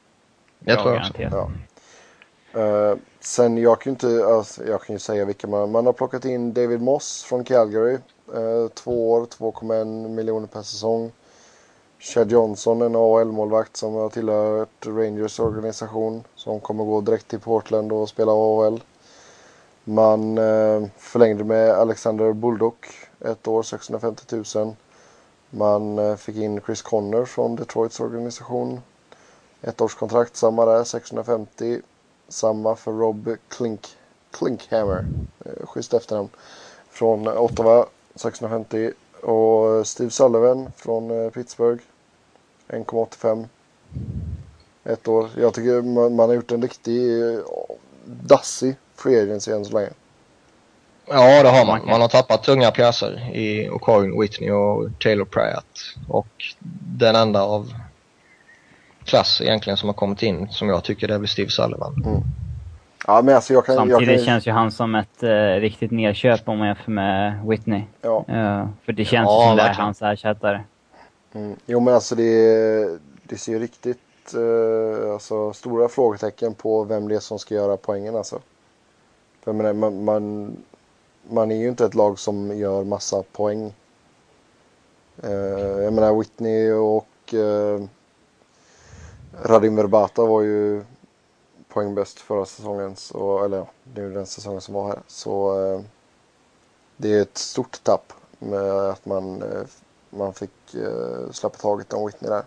Jag 0.60 0.80
tror 0.80 0.98
också. 0.98 1.14
Ja. 1.18 1.52
Uh, 2.56 2.98
sen 3.20 3.58
jag 3.58 3.82
kan 3.82 3.92
ju 3.92 3.94
inte, 3.94 4.26
alltså, 4.26 4.66
jag 4.66 4.82
kan 4.82 4.96
ju 4.96 5.00
säga 5.00 5.26
vilka 5.26 5.48
man, 5.48 5.72
man 5.72 5.86
har 5.86 5.94
plockat 5.94 6.26
in 6.26 6.54
David 6.54 6.82
Moss 6.82 7.24
från 7.24 7.44
Calgary. 7.44 7.98
Uh, 8.36 8.68
två 8.68 9.12
år, 9.12 9.26
2,1 9.26 10.08
miljoner 10.08 10.48
per 10.48 10.62
säsong. 10.62 11.12
Chad 12.00 12.32
Johnson, 12.32 12.82
en 12.82 12.96
AHL-målvakt 12.96 13.78
som 13.78 13.94
har 13.94 14.10
tillhört 14.10 14.86
Rangers 14.86 15.40
organisation. 15.40 16.24
Som 16.36 16.60
kommer 16.60 16.84
gå 16.84 17.02
direkt 17.02 17.28
till 17.28 17.40
Portland 17.40 17.92
och 17.92 18.10
spela 18.10 18.32
AHL. 18.32 18.84
Man 19.84 20.38
eh, 20.38 20.84
förlängde 20.98 21.44
med 21.44 21.72
Alexander 21.72 22.34
Bulldog 22.34 22.76
ett 23.20 23.48
år 23.48 23.64
650 23.64 24.36
000. 24.56 24.76
Man 25.50 26.00
eh, 26.00 26.16
fick 26.16 26.36
in 26.36 26.62
Chris 26.66 26.82
Conner 26.82 27.26
från 27.26 27.56
Detroits 27.56 28.00
organisation. 28.00 28.82
Ett 29.62 29.82
års 29.82 29.96
kontrakt, 29.96 30.36
samma 30.36 30.66
där, 30.66 30.84
650. 30.84 31.82
Samma 32.28 32.76
för 32.76 32.92
Rob 32.92 33.36
Klink, 33.50 33.88
Klinkhammer, 34.32 35.06
eh, 35.46 35.66
schysst 35.66 35.94
efternamn, 35.94 36.30
från 36.90 37.28
Ottawa, 37.28 37.86
650. 38.16 38.92
Och 39.22 39.88
Steve 39.88 40.10
Sullivan 40.10 40.72
från 40.76 41.26
eh, 41.26 41.30
Pittsburgh, 41.30 41.82
1,85. 42.68 43.48
Ett 44.84 45.08
år. 45.08 45.30
Jag 45.38 45.54
tycker 45.54 45.82
man, 45.82 46.16
man 46.16 46.30
har 46.30 46.36
gjort 46.36 46.52
en 46.52 46.62
riktig 46.62 47.12
dassig 48.06 48.76
free 48.96 49.22
agency 49.22 49.52
än 49.52 49.66
så 49.66 49.74
länge. 49.74 49.90
Ja, 51.08 51.44
det 51.44 51.50
har 51.50 51.66
man. 51.66 51.86
Man 51.86 52.02
har 52.02 52.08
tappat 52.08 52.44
tunga 52.44 52.72
pjäser 52.72 53.30
i 53.34 53.70
O'Coin, 53.70 54.22
Whitney 54.22 54.52
och 54.52 54.90
Taylor 55.00 55.26
Pratt. 55.26 55.66
Och 56.08 56.28
den 56.98 57.16
enda 57.16 57.44
av 57.44 57.74
klass 59.06 59.42
egentligen 59.42 59.78
som 59.78 59.90
har 59.90 59.94
kommit 59.94 60.24
in 60.24 60.48
som 60.52 60.70
jag 60.70 60.84
tycker 60.84 61.08
det 61.08 61.14
är 61.14 61.26
Steve 61.26 61.50
Sullivan. 61.50 62.04
Mm. 62.06 62.24
Ja, 63.06 63.22
men 63.22 63.36
alltså 63.36 63.54
jag 63.54 63.66
kan, 63.66 63.76
Samtidigt 63.76 64.08
jag 64.08 64.18
kan... 64.18 64.26
känns 64.26 64.48
ju 64.48 64.52
han 64.52 64.72
som 64.72 64.96
ett 64.96 65.24
uh, 65.24 65.30
riktigt 65.60 65.92
nedköp 65.92 66.50
om 66.50 66.58
man 66.58 66.68
jämför 66.68 66.92
med 66.92 67.46
Whitney. 67.46 67.84
Ja. 68.02 68.26
Uh, 68.30 68.68
för 68.86 68.94
det 68.94 69.06
känns 69.06 69.28
ja, 69.28 69.48
som 69.48 69.58
det 69.58 69.64
är 69.64 69.74
hans 69.74 70.02
ersättare. 70.02 70.62
Mm. 71.34 71.56
Jo 71.66 71.80
men 71.80 71.94
alltså 71.94 72.16
det, 72.16 73.00
det 73.24 73.38
ser 73.38 73.52
ju 73.52 73.60
riktigt 73.60 74.36
uh, 74.36 75.14
alltså, 75.14 75.54
stora 75.54 75.88
frågetecken 75.88 76.54
på 76.54 76.84
vem 76.84 77.08
det 77.08 77.16
är 77.16 77.20
som 77.20 77.40
ska 77.40 77.56
göra 77.56 77.78
poängen 77.78 78.16
alltså. 78.16 78.40
För 79.44 79.54
menar, 79.54 79.74
man, 79.74 80.04
man, 80.04 80.58
man 81.30 81.52
är 81.52 81.56
ju 81.56 81.68
inte 81.68 81.86
ett 81.86 81.96
lag 81.96 82.20
som 82.20 82.58
gör 82.58 82.84
massa 82.84 83.24
poäng. 83.32 83.74
Uh, 85.24 85.84
jag 85.84 85.94
menar 85.94 86.20
Whitney 86.20 86.72
och 86.72 87.34
uh, 87.34 87.84
Radim 89.44 89.76
Verbata 89.76 90.26
var 90.26 90.42
ju 90.42 90.84
poängbäst 91.78 92.20
förra 92.20 92.46
säsongen. 92.46 92.96
Så, 92.96 93.44
eller 93.46 93.58
ja, 93.58 93.68
nu 93.94 94.14
den 94.14 94.26
säsongen 94.26 94.62
som 94.62 94.74
var 94.74 94.88
här. 94.88 95.00
Så 95.08 95.66
eh, 95.66 95.82
det 96.98 97.14
är 97.14 97.22
ett 97.22 97.38
stort 97.38 97.84
tapp 97.84 98.14
med 98.40 98.72
att 98.72 99.06
man, 99.06 99.42
eh, 99.42 99.62
man 100.10 100.34
fick 100.34 100.76
eh, 100.76 101.32
släppa 101.32 101.58
taget 101.58 101.94
om 101.94 102.06
Whitney 102.06 102.30
där. 102.30 102.44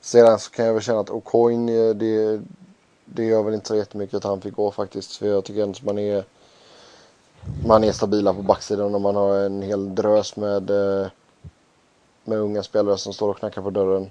Sedan 0.00 0.38
så 0.38 0.50
kan 0.50 0.66
jag 0.66 0.72
väl 0.72 0.82
känna 0.82 1.00
att 1.00 1.10
O'Coin, 1.10 1.88
eh, 1.88 1.94
det, 1.94 2.42
det 3.04 3.24
gör 3.24 3.42
väl 3.42 3.54
inte 3.54 3.68
så 3.68 3.76
jättemycket 3.76 4.14
att 4.14 4.24
han 4.24 4.40
fick 4.40 4.54
gå 4.54 4.70
faktiskt. 4.70 5.16
För 5.16 5.26
jag 5.26 5.44
tycker 5.44 5.62
ändå 5.62 5.76
att 5.76 5.84
man 5.84 5.98
är 5.98 6.24
man 7.66 7.84
är 7.84 7.92
stabila 7.92 8.34
på 8.34 8.42
backsidan 8.42 8.94
och 8.94 9.00
man 9.00 9.16
har 9.16 9.36
en 9.36 9.62
hel 9.62 9.94
drös 9.94 10.36
med, 10.36 10.70
med 12.24 12.38
unga 12.38 12.62
spelare 12.62 12.98
som 12.98 13.12
står 13.12 13.30
och 13.30 13.38
knackar 13.38 13.62
på 13.62 13.70
dörren. 13.70 14.10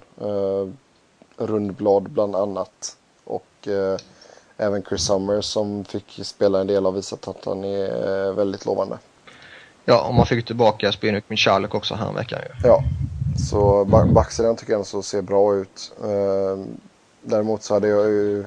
Rundblad 1.36 2.10
bland 2.10 2.36
annat. 2.36 2.96
Och 3.24 3.68
även 4.58 4.82
Chris 4.82 5.02
Summers 5.02 5.44
som 5.44 5.84
fick 5.84 6.20
spela 6.22 6.60
en 6.60 6.66
del 6.66 6.84
har 6.84 6.92
visat 6.92 7.28
att 7.28 7.44
han 7.44 7.64
är 7.64 8.26
uh, 8.28 8.34
väldigt 8.34 8.66
lovande. 8.66 8.98
Ja, 9.84 10.08
och 10.08 10.14
man 10.14 10.26
fick 10.26 10.46
tillbaka 10.46 10.92
Spinuk 10.92 11.24
Michalek 11.28 11.74
också 11.74 11.94
här 11.94 12.12
veckan 12.12 12.38
ju. 12.42 12.68
Ja, 12.68 12.84
så 13.50 13.84
backsidan 14.14 14.56
tycker 14.56 14.72
jag 14.72 14.86
så 14.86 15.02
ser 15.02 15.22
bra 15.22 15.54
ut. 15.54 15.92
Däremot 17.22 17.62
så 17.62 17.74
hade 17.74 17.88
jag 17.88 18.06
ju 18.06 18.46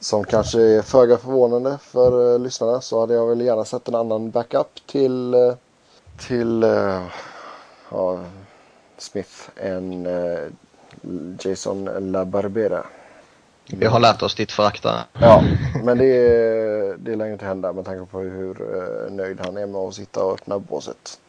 som 0.00 0.24
kanske 0.24 0.60
är 0.60 0.82
föga 0.82 1.16
förvånande 1.16 1.78
för 1.82 2.34
uh, 2.34 2.40
lyssnarna 2.40 2.80
så 2.80 3.00
hade 3.00 3.14
jag 3.14 3.26
väl 3.26 3.40
gärna 3.40 3.64
sett 3.64 3.88
en 3.88 3.94
annan 3.94 4.30
backup 4.30 4.86
till, 4.86 5.34
uh, 5.34 5.54
till 6.18 6.64
ja, 7.90 8.18
Smith 9.00 9.50
än 9.56 10.06
eh, 10.06 10.48
Jason 11.38 11.84
LaBarbera. 11.84 12.86
Vi 13.78 13.86
har 13.86 14.00
lärt 14.00 14.22
oss 14.22 14.34
ditt 14.34 14.52
förakt. 14.52 14.84
Ja, 15.12 15.44
men 15.84 15.98
det, 15.98 16.96
det 16.96 17.16
lär 17.16 17.26
ju 17.26 17.32
inte 17.32 17.44
hända 17.44 17.72
med 17.72 17.84
tanke 17.84 18.10
på 18.12 18.18
hur 18.18 18.62
uh, 18.62 19.12
nöjd 19.12 19.40
han 19.44 19.56
är 19.56 19.66
med 19.66 19.80
att 19.80 19.94
sitta 19.94 20.24
och 20.24 20.32
öppna 20.32 20.58
båset. 20.58 21.20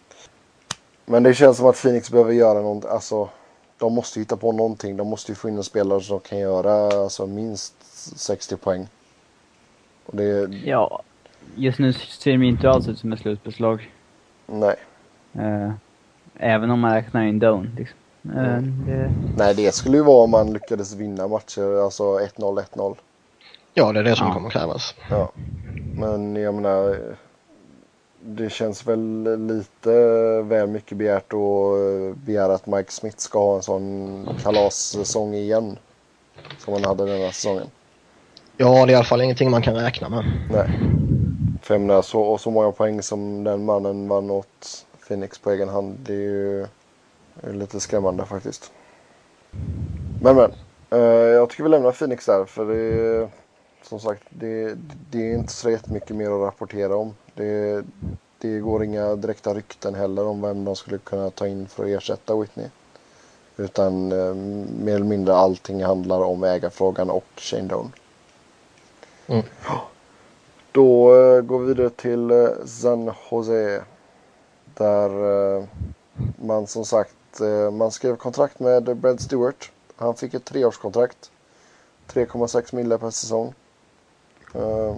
Men 1.06 1.24
det 1.24 1.34
känns 1.34 1.58
som 1.58 1.66
att 1.66 1.82
Phoenix 1.82 2.12
behöver 2.12 2.34
göra 2.34 2.62
något. 2.62 2.86
Alltså, 2.86 3.30
de 3.78 3.94
måste 3.94 4.20
hitta 4.20 4.38
på 4.38 4.52
någonting. 4.52 4.98
De 4.98 5.08
måste 5.08 5.32
ju 5.32 5.36
få 5.36 5.50
in 5.50 5.58
en 5.58 5.64
spelare 5.64 6.02
som 6.02 6.20
kan 6.20 6.40
göra 6.40 7.02
alltså, 7.04 7.28
minst 7.28 7.74
60 8.20 8.58
poäng. 8.58 8.88
Och 10.06 10.16
det, 10.16 10.50
Ja, 10.66 11.02
just 11.56 11.80
nu 11.80 11.94
ser 11.94 12.32
de 12.32 12.44
inte 12.44 12.70
alls 12.70 12.88
ut 12.88 13.00
som 13.00 13.14
ett 13.14 13.20
slutbeslag. 13.20 13.92
nej. 14.46 14.76
Eh, 15.34 15.72
även 16.36 16.72
om 16.72 16.80
man 16.80 16.94
räknar 16.94 17.24
in 17.24 17.40
Doan. 17.40 17.70
Liksom. 17.78 17.98
Eh, 18.26 18.62
det, 18.88 19.12
nej, 19.38 19.54
det 19.56 19.76
skulle 19.76 19.98
ju 19.98 20.04
vara 20.04 20.24
om 20.24 20.32
man 20.32 20.54
lyckades 20.54 20.96
vinna 20.96 21.28
matcher. 21.28 21.84
Alltså 21.84 22.04
1-0, 22.04 22.64
1-0. 22.76 22.96
Ja, 23.74 23.92
det 23.92 24.00
är 24.00 24.04
det 24.04 24.16
som 24.16 24.28
Ja. 24.28 24.34
kommer 24.34 24.50
krävas. 24.50 24.96
Ja. 25.10 25.32
Men 25.98 26.36
jag 26.36 26.54
menar. 26.54 26.98
Det 28.24 28.52
känns 28.52 28.88
väl 28.88 29.24
lite 29.48 29.92
väl 30.42 30.68
mycket 30.68 30.98
begärt 30.98 31.34
att 31.34 32.16
begära 32.18 32.54
att 32.54 32.68
Mike 32.68 32.92
Smith 32.92 33.18
ska 33.18 33.40
ha 33.40 33.56
en 33.56 33.64
sån 33.64 34.30
kalassäsong 34.44 35.34
igen. 35.34 35.78
Som 36.58 36.74
han 36.74 36.86
hade 36.86 37.06
denna 37.06 37.32
säsongen. 37.32 37.68
Ja, 38.58 38.68
det 38.68 38.82
är 38.82 38.90
i 38.92 38.96
alla 38.96 39.04
fall 39.04 39.22
ingenting 39.22 39.52
man 39.52 39.62
kan 39.62 39.76
räkna 39.76 40.10
med. 40.10 40.24
Nej. 40.52 40.80
För 41.62 41.74
jag 41.74 41.82
menar, 41.82 42.02
så, 42.02 42.22
och 42.22 42.42
så 42.42 42.52
många 42.52 42.72
poäng 42.72 43.02
som 43.02 43.44
den 43.44 43.66
mannen 43.66 44.08
vann 44.08 44.32
åt 44.32 44.86
Phoenix 45.08 45.40
på 45.40 45.52
egen 45.52 45.70
hand. 45.70 45.98
Det 46.00 46.14
är 46.14 46.18
ju 46.18 46.68
är 47.44 47.54
lite 47.54 47.80
skrämmande 47.80 48.26
faktiskt. 48.26 48.72
Men 50.22 50.36
men. 50.36 50.52
Eh, 50.90 51.00
jag 51.08 51.50
tycker 51.50 51.64
vi 51.64 51.70
lämnar 51.70 51.92
Phoenix 51.92 52.26
där. 52.26 52.46
För 52.46 52.66
det 52.66 52.78
är 52.78 53.30
som 53.84 54.00
sagt 54.00 54.24
det, 54.30 54.78
det 55.12 55.32
är 55.32 55.36
inte 55.36 55.54
så 55.54 55.70
jättemycket 55.70 56.16
mer 56.16 56.30
att 56.32 56.48
rapportera 56.48 56.96
om. 56.96 57.16
Det, 57.34 57.84
det 58.38 58.60
går 58.60 58.84
inga 58.84 59.16
direkta 59.16 59.54
rykten 59.54 59.96
heller 59.96 60.26
om 60.26 60.42
vem 60.42 60.66
de 60.66 60.76
skulle 60.76 60.98
kunna 60.98 61.30
ta 61.30 61.48
in 61.48 61.68
för 61.68 61.84
att 61.84 61.90
ersätta 61.90 62.36
Whitney. 62.36 62.68
Utan 63.58 64.12
eh, 64.12 64.34
mer 64.84 64.96
eller 64.96 65.06
mindre 65.06 65.36
allting 65.36 65.84
handlar 65.84 66.22
om 66.22 66.44
ägarfrågan 66.44 67.10
och 67.10 67.26
Shane 67.36 67.68
Doan. 67.68 67.92
Mm. 69.28 69.44
Då 70.72 71.16
eh, 71.16 71.42
går 71.42 71.60
vi 71.60 71.66
vidare 71.66 71.90
till 71.90 72.32
eh, 72.32 72.48
San 72.66 73.12
Jose. 73.32 73.84
Där 74.74 75.10
eh, 75.58 75.64
man 76.36 76.68
som 76.68 76.86
sagt 76.86 77.16
eh, 77.40 77.72
man 77.72 77.92
skrev 77.92 78.16
kontrakt 78.16 78.60
med 78.60 78.98
Brad 78.98 79.20
Stewart. 79.22 79.72
Han 79.96 80.16
fick 80.16 80.34
ett 80.34 80.46
treårskontrakt. 80.46 81.32
3,6 82.14 82.76
mille 82.76 82.98
per 82.98 83.10
säsong. 83.10 83.54
Eh, 84.56 84.96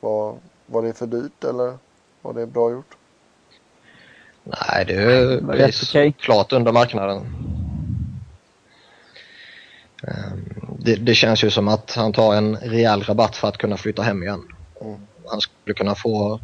var, 0.00 0.34
var 0.66 0.82
det 0.82 0.92
för 0.92 1.06
dyrt 1.06 1.44
eller 1.44 1.78
var 2.22 2.32
det 2.32 2.46
bra 2.46 2.70
gjort? 2.70 2.96
Nej, 4.44 4.84
det 4.84 4.94
är 4.94 5.70
okej. 5.82 6.12
klart 6.18 6.52
under 6.52 6.72
marknaden. 6.72 7.26
Ehm, 10.02 10.44
Det, 10.78 10.96
det 10.96 11.14
känns 11.14 11.44
ju 11.44 11.50
som 11.50 11.68
att 11.68 11.94
han 11.94 12.12
tar 12.12 12.34
en 12.34 12.56
rejäl 12.56 13.02
rabatt 13.02 13.36
för 13.36 13.48
att 13.48 13.58
kunna 13.58 13.76
flytta 13.76 14.02
hem 14.02 14.22
igen. 14.22 14.42
Mm. 14.80 14.96
Han 15.26 15.40
skulle 15.40 15.74
kunna 15.74 15.94
få 15.94 16.40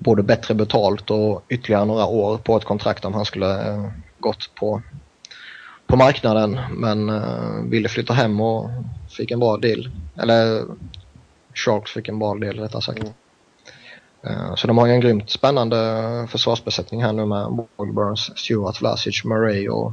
både 0.00 0.22
bättre 0.22 0.54
betalt 0.54 1.10
och 1.10 1.42
ytterligare 1.48 1.84
några 1.84 2.06
år 2.06 2.38
på 2.38 2.56
ett 2.56 2.64
kontrakt 2.64 3.04
om 3.04 3.14
han 3.14 3.24
skulle 3.24 3.68
eh, 3.68 3.90
gått 4.18 4.54
på, 4.54 4.82
på 5.86 5.96
marknaden 5.96 6.60
men 6.70 7.08
eh, 7.08 7.62
ville 7.64 7.88
flytta 7.88 8.12
hem 8.12 8.40
och 8.40 8.70
fick 9.16 9.30
en 9.30 9.40
bra 9.40 9.56
deal. 9.56 9.90
Eller 10.16 10.64
Sharks 11.54 11.90
fick 11.90 12.08
en 12.08 12.18
bra 12.18 12.34
deal 12.34 12.58
rättare 12.58 12.82
sagt. 12.82 12.98
Mm. 12.98 13.12
Eh, 14.22 14.54
Så 14.54 14.66
de 14.66 14.78
har 14.78 14.86
ju 14.86 14.92
en 14.92 15.00
grymt 15.00 15.30
spännande 15.30 16.26
försvarsbesättning 16.30 17.02
här 17.02 17.12
nu 17.12 17.26
med 17.26 17.66
Burns, 17.94 18.38
Stuart 18.38 18.80
Vlasic, 18.80 19.24
Murray 19.24 19.68
och 19.68 19.92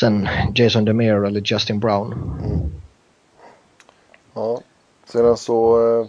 sen 0.00 0.28
Jason 0.54 0.84
Demir 0.84 1.24
eller 1.24 1.42
Justin 1.44 1.80
Brown. 1.80 2.12
Mm. 2.12 2.72
Ja. 4.34 4.60
Sedan 5.06 5.36
så 5.36 6.08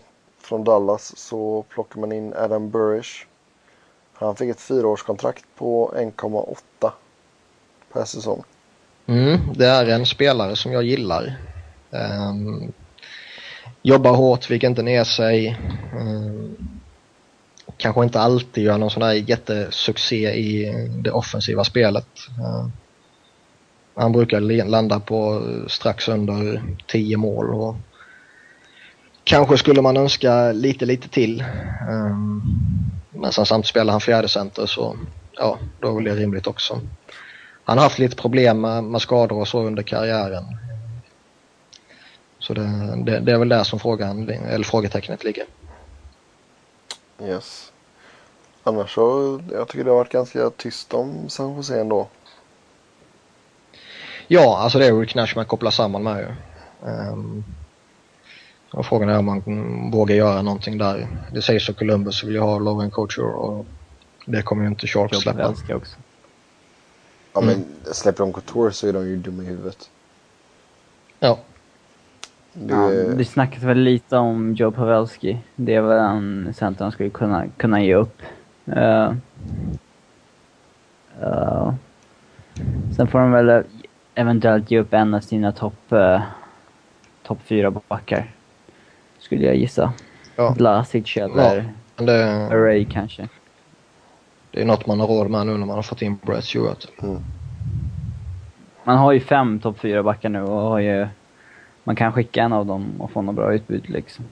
från 0.50 0.64
Dallas 0.64 1.18
så 1.18 1.66
plockar 1.70 2.00
man 2.00 2.12
in 2.12 2.34
Adam 2.34 2.70
Burrish. 2.70 3.26
Han 4.14 4.36
fick 4.36 4.50
ett 4.50 4.62
fyraårskontrakt 4.62 5.46
på 5.56 5.94
1,8 5.98 6.92
per 7.94 8.06
säsong. 8.06 8.44
Mm, 9.06 9.40
det 9.54 9.66
är 9.66 9.86
en 9.86 10.06
spelare 10.06 10.56
som 10.56 10.72
jag 10.72 10.84
gillar. 10.84 11.38
Um, 11.90 12.72
jobbar 13.82 14.14
hårt, 14.14 14.50
viker 14.50 14.68
inte 14.68 14.82
ner 14.82 15.04
sig. 15.04 15.60
Um, 16.00 16.56
kanske 17.78 18.04
inte 18.04 18.20
alltid 18.20 18.64
gör 18.64 18.78
någon 18.78 18.92
sån 18.92 19.02
där 19.02 19.14
jättesuccé 19.14 20.32
i 20.32 20.74
det 21.04 21.12
offensiva 21.12 21.64
spelet. 21.64 22.08
Um, 22.40 22.72
han 23.96 24.12
brukar 24.12 24.40
landa 24.66 25.00
på 25.00 25.42
strax 25.68 26.08
under 26.08 26.64
10 26.88 27.18
mål. 27.18 27.50
Och 27.50 27.76
kanske 29.30 29.58
skulle 29.58 29.82
man 29.82 29.98
önska 29.98 30.52
lite, 30.52 30.86
lite 30.86 31.10
till. 31.10 31.42
Ehm, 31.90 32.42
men 33.10 33.32
sen 33.32 33.46
samtidigt 33.46 33.70
spelar 33.70 33.92
han 33.92 34.02
fjärde 34.02 34.28
center 34.28 34.66
så 34.66 34.98
ja, 35.32 35.60
då 35.80 35.88
är 35.90 35.96
väl 35.96 36.04
det 36.04 36.16
rimligt 36.16 36.48
också. 36.48 36.82
Han 37.64 37.78
har 37.78 37.84
haft 37.84 38.00
lite 38.00 38.16
problem 38.16 38.62
med, 38.62 38.84
med 38.84 39.02
skador 39.02 39.40
och 39.40 39.48
så 39.48 39.62
under 39.62 39.84
karriären. 39.84 40.44
Så 42.40 42.54
det, 42.54 42.94
det, 43.06 43.20
det 43.20 43.32
är 43.32 43.38
väl 43.38 43.50
där 43.50 43.64
som 43.64 43.80
frågan, 43.80 44.30
eller 44.30 44.66
frågetecknet 44.66 45.24
ligger. 45.24 45.46
Yes. 47.22 47.72
Annars 48.64 48.94
så, 48.94 49.40
jag 49.52 49.68
tycker 49.68 49.84
det 49.84 49.92
har 49.92 49.98
varit 49.98 50.12
ganska 50.12 50.50
tyst 50.50 50.94
om 50.94 51.30
San 51.30 51.56
Jose 51.56 51.80
ändå. 51.80 52.08
Ja, 54.28 54.58
alltså 54.58 54.80
det 54.80 54.86
är 54.86 55.00
Rick 55.00 55.16
Nash 55.16 55.34
man 55.36 55.46
kopplar 55.46 55.72
samman 55.72 56.04
med 56.04 56.20
ju. 56.20 56.28
Um, 56.90 57.44
och 58.72 58.86
frågan 58.86 59.10
är 59.10 59.20
om 59.20 59.26
man 59.26 59.42
mm, 59.46 59.92
vågar 59.92 60.16
göra 60.16 60.42
någonting 60.42 60.78
där. 60.78 61.08
Det 61.34 61.42
sägs 61.42 61.70
att 61.70 61.78
Columbus 61.78 62.24
vill 62.24 62.34
ju 62.34 62.40
ha 62.40 62.60
Lauren 62.60 62.92
Couture 62.92 63.28
och 63.34 63.66
det 64.26 64.42
kommer 64.42 64.64
ju 64.64 64.70
inte 64.70 64.88
Sharks 64.88 65.18
släppa. 65.18 65.42
Pavelski 65.42 65.74
också. 65.74 65.96
Ja 67.34 67.42
Mm. 67.42 67.56
men 67.84 67.94
släpper 67.94 68.24
de 68.24 68.34
Couture 68.34 68.72
så 68.72 68.88
är 68.88 68.94
de 68.94 69.08
ju 69.08 69.18
dumma 69.18 69.44
i 69.44 69.46
huvudet. 69.46 69.90
Ja, 71.20 71.40
Det, 72.54 72.74
Ja, 72.74 72.90
det 73.18 73.26
snackas 73.26 73.64
väl 73.64 73.78
lite 73.78 74.18
om 74.18 74.54
Joe 74.54 74.72
Pavelski. 74.72 75.38
Det 75.56 75.76
är 75.76 75.82
väl 75.82 75.98
en 76.00 76.54
center 76.54 76.86
han 76.86 76.92
skulle 76.92 77.10
kunna, 77.10 77.46
kunna 77.58 77.84
ge 77.84 77.96
upp. 77.96 78.22
Eh, 78.66 79.14
eh, 81.22 81.74
sen 82.98 83.08
får 83.08 83.20
de 83.20 83.32
väl 83.32 83.64
eventuellt 84.16 84.72
ge 84.72 84.80
upp 84.80 84.94
en 84.94 85.14
av 85.14 85.20
sina 85.20 85.52
topp 85.52 85.80
uh, 85.92 86.22
top 87.24 87.40
fyra 87.46 87.72
backar. 87.88 88.32
Skulle 89.30 89.46
jag 89.46 89.56
gissa. 89.56 89.94
Ja. 90.36 90.54
Vlasic 90.58 91.18
eller 91.18 91.74
men 91.96 92.06
det, 92.06 92.48
Array 92.48 92.86
kanske. 92.86 93.28
det 94.52 94.62
är 94.62 94.66
något 94.66 94.86
man 94.88 95.00
har 95.00 95.08
råd 95.08 95.30
med 95.30 95.48
nu 95.48 95.58
när 95.58 95.66
man 95.66 95.76
har 95.76 95.84
fått 95.84 96.02
in 96.02 96.20
Brett 96.26 96.44
Stewart. 96.46 96.88
mm. 97.02 97.20
Man 98.84 98.98
har 98.98 99.12
ju 99.12 99.20
fem 99.20 99.60
topp 99.60 99.80
fyra 99.80 100.04
backar 100.04 100.30
nu 100.30 100.42
och 100.42 100.62
har 100.62 100.80
ju... 100.80 101.08
Man 101.84 101.96
kan 101.96 102.14
skicka 102.14 102.42
en 102.44 102.54
av 102.54 102.66
dem 102.66 103.02
och 103.02 103.12
få 103.12 103.22
något 103.22 103.36
bra 103.36 103.54
utbud 103.54 103.90
liksom. 103.90 104.26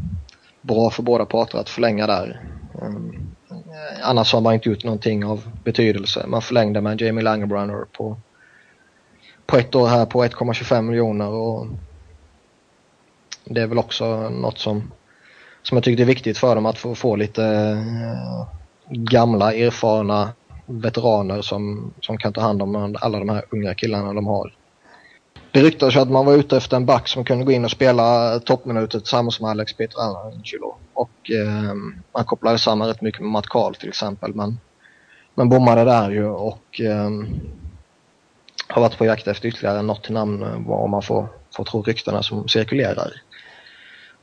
bra 0.61 0.91
för 0.91 1.03
båda 1.03 1.25
parter 1.25 1.59
att 1.59 1.69
förlänga 1.69 2.07
där. 2.07 2.41
Um, 2.83 3.35
annars 4.03 4.33
har 4.33 4.41
man 4.41 4.55
inte 4.55 4.69
gjort 4.69 4.85
någonting 4.85 5.25
av 5.25 5.49
betydelse. 5.65 6.25
Man 6.27 6.43
förlängde 6.43 6.81
med 6.81 7.01
Jamie 7.01 7.25
Langebrunner 7.25 7.85
på, 7.93 8.17
på 9.47 9.57
ett 9.57 9.75
år 9.75 9.87
här 9.87 10.07
på 10.07 10.25
1,25 10.25 10.83
miljoner. 10.83 11.29
Och 11.29 11.67
det 13.45 13.61
är 13.61 13.67
väl 13.67 13.79
också 13.79 14.29
något 14.31 14.59
som 14.59 14.93
som 15.65 15.77
jag 15.77 15.85
tycker 15.85 16.03
är 16.03 16.07
viktigt 16.07 16.39
för 16.39 16.55
dem 16.55 16.67
att 16.67 16.79
få, 16.79 16.95
få 16.95 17.17
lite 17.17 17.45
eh, 17.45 18.47
gamla 18.89 19.55
erfarna 19.55 20.33
veteraner 20.67 21.43
som, 21.43 21.93
som 22.01 22.19
kan 22.19 22.33
ta 22.33 22.41
hand 22.41 22.63
om 22.63 22.97
alla 23.01 23.19
de 23.19 23.29
här 23.29 23.45
unga 23.51 23.75
killarna 23.75 24.13
de 24.13 24.27
har. 24.27 24.55
Det 25.51 25.63
ryktades 25.63 25.97
att 25.97 26.11
man 26.11 26.27
var 26.27 26.35
ute 26.35 26.57
efter 26.57 26.77
en 26.77 26.87
back 26.87 27.09
som 27.09 27.25
kunde 27.25 27.45
gå 27.45 27.53
in 27.53 27.65
och 27.65 27.71
spela 27.71 28.39
toppminuter 28.41 28.99
tillsammans 28.99 29.41
med 29.41 29.51
Alex 29.51 29.73
Pietrangelo. 29.73 30.77
Och 30.95 31.31
eh, 31.31 31.75
man 32.15 32.25
kopplade 32.25 32.59
samman 32.59 32.89
rätt 32.89 33.01
mycket 33.01 33.21
med 33.21 33.31
Matt 33.31 33.47
Karl 33.47 33.75
till 33.75 33.89
exempel. 33.89 34.35
Men, 34.35 34.59
men 35.35 35.49
bommade 35.49 35.85
där 35.85 36.11
ju 36.11 36.27
och 36.27 36.81
eh, 36.81 37.11
har 38.69 38.83
varit 38.83 38.99
på 38.99 39.07
jakt 39.07 39.27
efter 39.27 39.49
ytterligare 39.49 39.83
något 39.83 40.09
namn 40.09 40.43
eh, 40.43 40.71
om 40.71 40.91
man 40.91 41.03
får, 41.03 41.29
får 41.57 41.65
tro 41.65 41.83
ryktena 41.83 42.23
som 42.23 42.49
cirkulerar. 42.49 43.13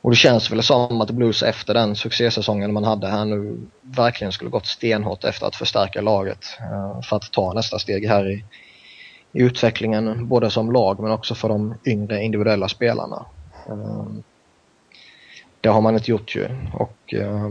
Och 0.00 0.10
det 0.10 0.16
känns 0.16 0.50
väl 0.50 0.62
som 0.62 1.00
att 1.00 1.10
Blues 1.10 1.42
efter 1.42 1.74
den 1.74 1.96
succésäsongen 1.96 2.72
man 2.72 2.84
hade 2.84 3.08
här 3.08 3.24
nu 3.24 3.60
verkligen 3.82 4.32
skulle 4.32 4.50
gått 4.50 4.66
stenhårt 4.66 5.24
efter 5.24 5.46
att 5.46 5.56
förstärka 5.56 6.00
laget 6.00 6.44
eh, 6.60 7.00
för 7.02 7.16
att 7.16 7.32
ta 7.32 7.52
nästa 7.52 7.78
steg 7.78 8.08
här 8.08 8.30
i, 8.30 8.44
i 9.32 9.42
utvecklingen 9.42 10.28
både 10.28 10.50
som 10.50 10.72
lag 10.72 11.00
men 11.00 11.10
också 11.10 11.34
för 11.34 11.48
de 11.48 11.74
yngre 11.86 12.22
individuella 12.22 12.68
spelarna. 12.68 13.26
Eh, 13.68 14.06
det 15.62 15.68
har 15.68 15.80
man 15.80 15.94
inte 15.94 16.10
gjort 16.10 16.36
ju 16.36 16.48
och 16.74 17.14
eh, 17.14 17.50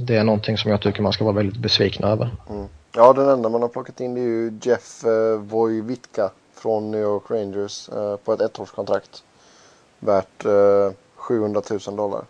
det 0.00 0.16
är 0.16 0.24
någonting 0.24 0.58
som 0.58 0.70
jag 0.70 0.80
tycker 0.80 1.02
man 1.02 1.12
ska 1.12 1.24
vara 1.24 1.34
väldigt 1.34 1.58
besvikna 1.58 2.08
över. 2.08 2.30
Mm. 2.50 2.66
Ja, 2.94 3.12
den 3.12 3.28
enda 3.28 3.48
man 3.48 3.62
har 3.62 3.68
plockat 3.68 4.00
in 4.00 4.14
det 4.14 4.20
är 4.20 4.24
ju 4.24 4.58
Jeff 4.62 5.04
eh, 5.04 5.38
Wojwitka 5.38 6.30
från 6.54 6.90
New 6.90 7.00
York 7.00 7.22
Rangers 7.30 7.88
eh, 7.88 8.16
på 8.16 8.32
ett 8.32 8.40
ettårskontrakt. 8.40 9.22
Värt 9.98 10.44
eh, 10.44 10.92
700 11.14 11.62
000 11.86 11.96
dollar. 11.96 12.24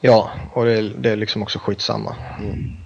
Ja, 0.00 0.30
och 0.52 0.64
det 0.64 0.72
är, 0.72 0.82
det 0.82 1.10
är 1.10 1.16
liksom 1.16 1.42
också 1.42 1.58
skitsamma. 1.58 2.16
Mm. 2.38 2.76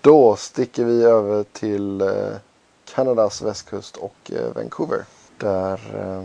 Då 0.00 0.36
sticker 0.36 0.84
vi 0.84 1.04
över 1.04 1.44
till 1.52 2.00
eh, 2.00 2.08
Kanadas 2.94 3.42
västkust 3.42 3.96
och 3.96 4.32
eh, 4.32 4.54
Vancouver. 4.54 5.04
Där 5.38 5.80
eh, 5.94 6.24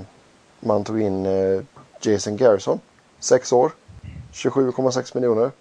man 0.60 0.84
tog 0.84 1.02
in 1.02 1.26
eh, 1.26 1.62
Jason 2.02 2.38
Garrison. 2.38 2.80
Sex 3.20 3.54
år. 3.54 3.72
27,6 4.38 5.16
miljoner. 5.16 5.52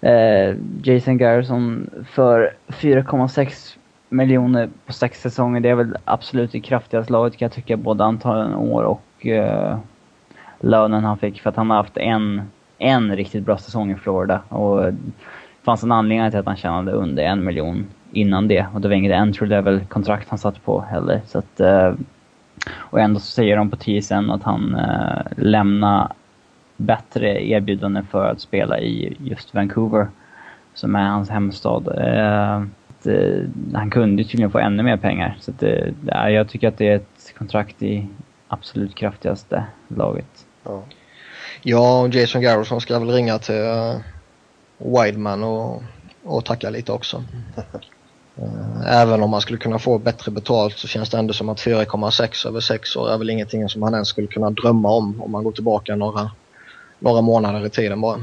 Eh, 0.00 0.56
Jason 0.82 1.18
Garrison 1.18 1.90
för 2.10 2.54
4,6 2.68 3.76
miljoner 4.08 4.68
på 4.86 4.92
sex 4.92 5.20
säsonger. 5.20 5.60
Det 5.60 5.68
är 5.68 5.74
väl 5.74 5.96
absolut 6.04 6.52
det 6.52 6.60
kraftigaste 6.60 7.12
laget 7.12 7.36
kan 7.36 7.46
jag 7.46 7.52
tycka. 7.52 7.76
Både 7.76 8.04
antalet 8.04 8.56
år 8.56 8.82
och 8.82 9.26
eh, 9.26 9.78
lönen 10.60 11.04
han 11.04 11.18
fick. 11.18 11.40
För 11.40 11.50
att 11.50 11.56
han 11.56 11.70
har 11.70 11.76
haft 11.76 11.96
en, 11.96 12.42
en 12.78 13.16
riktigt 13.16 13.44
bra 13.44 13.58
säsong 13.58 13.90
i 13.90 13.94
Florida. 13.94 14.40
Och 14.48 14.82
det 14.82 14.96
fanns 15.64 15.82
en 15.82 15.92
anledning 15.92 16.30
till 16.30 16.40
att 16.40 16.46
han 16.46 16.56
tjänade 16.56 16.92
under 16.92 17.22
en 17.22 17.44
miljon 17.44 17.86
innan 18.12 18.48
det. 18.48 18.66
Och 18.74 18.80
det 18.80 18.88
var 18.88 18.94
inget 18.94 19.12
entry 19.12 19.46
level-kontrakt 19.46 20.28
han 20.28 20.38
satt 20.38 20.64
på 20.64 20.80
heller. 20.80 21.20
Så 21.26 21.38
att, 21.38 21.60
eh, 21.60 21.94
och 22.74 23.00
ändå 23.00 23.20
så 23.20 23.26
säger 23.26 23.56
de 23.56 23.70
på 23.70 23.76
TSN 23.76 24.30
att 24.30 24.42
han 24.42 24.74
eh, 24.74 25.22
lämnar 25.36 26.12
bättre 26.82 27.46
erbjudanden 27.46 28.06
för 28.10 28.24
att 28.24 28.40
spela 28.40 28.80
i 28.80 29.16
just 29.20 29.54
Vancouver, 29.54 30.06
som 30.74 30.94
är 30.94 31.08
hans 31.08 31.30
hemstad. 31.30 31.88
Eh, 31.98 32.62
eh 33.12 33.42
han 33.74 33.90
kunde 33.90 34.24
tydligen 34.24 34.50
få 34.50 34.58
ännu 34.58 34.82
mer 34.82 34.96
pengar. 34.96 35.36
Så 35.40 35.50
att, 35.50 35.62
eh, 35.62 36.28
jag 36.28 36.48
tycker 36.48 36.68
att 36.68 36.78
det 36.78 36.88
är 36.88 36.96
ett 36.96 37.34
kontrakt 37.38 37.82
i 37.82 38.06
absolut 38.48 38.94
kraftigaste 38.94 39.64
laget. 39.88 40.46
Ja, 40.64 40.82
ja 41.62 42.08
Jason 42.08 42.42
Garrison 42.42 42.80
ska 42.80 42.98
väl 42.98 43.10
ringa 43.10 43.38
till 43.38 43.54
eh, 43.54 43.94
uh, 43.94 44.00
Wideman 44.78 45.42
och, 45.42 45.82
och 46.22 46.44
tacka 46.44 46.70
lite 46.70 46.92
också. 46.92 47.24
Även 48.86 49.22
om 49.22 49.30
man 49.30 49.40
skulle 49.40 49.58
kunna 49.58 49.78
få 49.78 49.98
bättre 49.98 50.32
betalt 50.32 50.78
så 50.78 50.88
känns 50.88 51.10
det 51.10 51.18
ändå 51.18 51.32
som 51.32 51.48
att 51.48 51.60
4,6 51.60 52.48
över 52.48 52.60
6 52.60 52.96
år 52.96 53.10
är 53.10 53.18
väl 53.18 53.30
ingenting 53.30 53.68
som 53.68 53.82
han 53.82 53.94
ens 53.94 54.08
skulle 54.08 54.26
kunna 54.26 54.50
drömma 54.50 54.90
om 54.90 55.22
om 55.22 55.30
man 55.30 55.44
går 55.44 55.52
tillbaka 55.52 55.96
några, 55.96 56.30
några 57.02 57.20
månader 57.20 57.66
i 57.66 57.70
tiden 57.70 58.00
bara. 58.00 58.18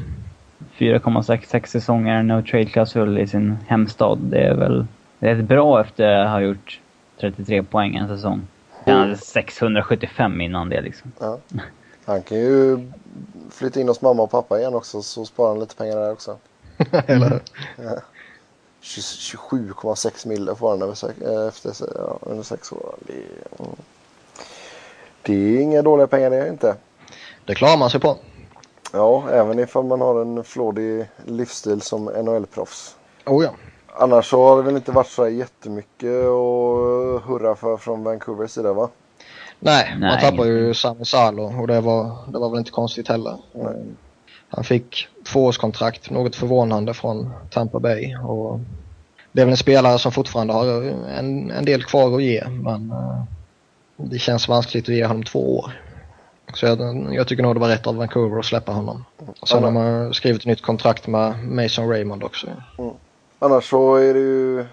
4,6 0.78 1.46
sex 1.46 1.72
säsonger, 1.72 2.24
no 2.24 2.42
trade-klausul 2.42 3.20
i 3.20 3.28
sin 3.28 3.58
hemstad. 3.68 4.20
Det 4.22 4.40
är 4.40 4.56
väl 4.56 4.86
det 5.20 5.30
är 5.30 5.42
bra 5.42 5.82
efter 5.82 6.08
att 6.08 6.30
ha 6.30 6.42
gjort 6.42 6.80
33 7.20 7.64
poäng 7.64 7.96
en 7.96 8.08
säsong. 8.08 8.42
Han 8.86 8.96
hade 8.96 9.18
675 9.18 10.42
innan 10.42 10.70
det 10.70 10.82
liksom. 10.82 11.12
Ja. 11.20 11.38
Han 12.06 12.22
kan 12.22 12.38
ju 12.38 12.92
flytta 13.52 13.80
in 13.80 13.88
hos 13.88 14.02
mamma 14.02 14.24
och 14.24 14.32
pappa 14.32 14.60
igen 14.60 14.76
också 14.76 15.02
så 15.02 15.26
sparar 15.26 15.50
han 15.50 15.60
lite 15.60 15.76
pengar 15.76 15.96
där 15.96 16.12
också. 16.12 16.38
Eller 17.08 17.40
ja. 17.78 18.00
27,6 18.82 20.28
mille 20.28 20.56
får 20.56 20.70
han 20.70 20.82
över, 20.82 21.48
efter, 21.48 21.74
ja, 21.96 22.20
under 22.22 22.44
sex 22.44 22.72
år. 22.72 22.96
Det 23.00 23.14
är, 23.14 23.64
mm. 23.64 23.76
det 25.22 25.34
är 25.34 25.62
inga 25.62 25.82
dåliga 25.82 26.08
pengar 26.08 26.30
det 26.30 26.38
är 26.38 26.50
inte. 26.50 26.76
Det 27.46 27.56
klarar 27.56 27.78
man 27.78 27.90
sig 27.90 28.00
på. 28.00 28.18
Ja, 28.94 29.30
även 29.32 29.60
ifall 29.60 29.86
man 29.86 30.02
har 30.02 30.22
en 30.22 30.44
flådig 30.44 31.06
livsstil 31.26 31.82
som 31.82 32.10
NHL-proffs. 32.10 32.96
Oh 33.26 33.44
ja. 33.44 33.52
Annars 34.00 34.30
så 34.30 34.44
har 34.44 34.58
det 34.58 34.64
väl 34.64 34.76
inte 34.76 34.92
varit 34.92 35.08
så 35.08 35.28
jättemycket 35.28 36.10
att 36.10 37.24
hurra 37.24 37.56
för 37.56 37.78
från 37.78 38.04
Vancouvers 38.04 38.52
sida 38.52 38.74
va? 38.74 38.90
Nej, 39.60 39.96
Nej 40.00 40.10
man 40.10 40.20
tappar 40.20 40.46
ju 40.46 40.74
Sami 40.74 41.06
Salo 41.06 41.62
och 41.62 41.68
det 41.68 41.82
var, 41.82 42.12
det 42.28 42.40
var 42.40 42.50
väl 42.50 42.60
inte 42.60 42.72
konstigt 42.72 43.08
heller. 43.08 43.38
Nej. 43.54 43.86
Han 44.50 44.64
fick 44.64 45.08
tvåårskontrakt, 45.24 46.10
något 46.10 46.36
förvånande 46.36 46.94
från 46.94 47.34
Tampa 47.50 47.80
Bay. 47.80 48.16
Och 48.16 48.60
det 49.32 49.42
är 49.42 49.46
väl 49.46 49.52
en 49.52 49.58
spelare 49.58 50.00
som 50.00 50.12
fortfarande 50.12 50.54
har 50.54 50.66
en, 51.18 51.52
en 51.52 51.66
del 51.66 51.84
kvar 51.84 52.16
att 52.16 52.24
ge 52.24 52.48
men 52.48 52.92
uh, 52.92 53.24
det 53.98 54.20
känns 54.20 54.48
vanskligt 54.48 54.90
att 54.90 54.96
ge 54.96 55.06
honom 55.06 55.24
två 55.24 55.60
år. 55.60 55.72
Så 56.54 56.66
jag, 56.66 57.08
jag, 57.14 57.28
tycker 57.28 57.44
nog 57.44 57.56
det 57.56 57.60
var 57.60 57.68
rätt 57.68 57.88
av 57.88 57.96
Vancouver 57.96 58.40
att 58.40 58.46
släppa 58.46 58.72
honom. 58.72 59.06
Sen 59.44 59.64
har 59.64 59.72
man 59.72 60.14
skrivit 60.14 60.42
ett 60.42 60.48
nytt 60.48 60.62
kontrakt 60.62 61.08
med 61.08 61.48
Mason 61.48 61.90
Raymond 61.90 62.24
också. 62.24 62.48
Mm. 62.78 62.94
Annars 63.40 63.70
så 63.70 63.96
är 63.96 64.14
det 64.14 64.20
ju 64.20 64.66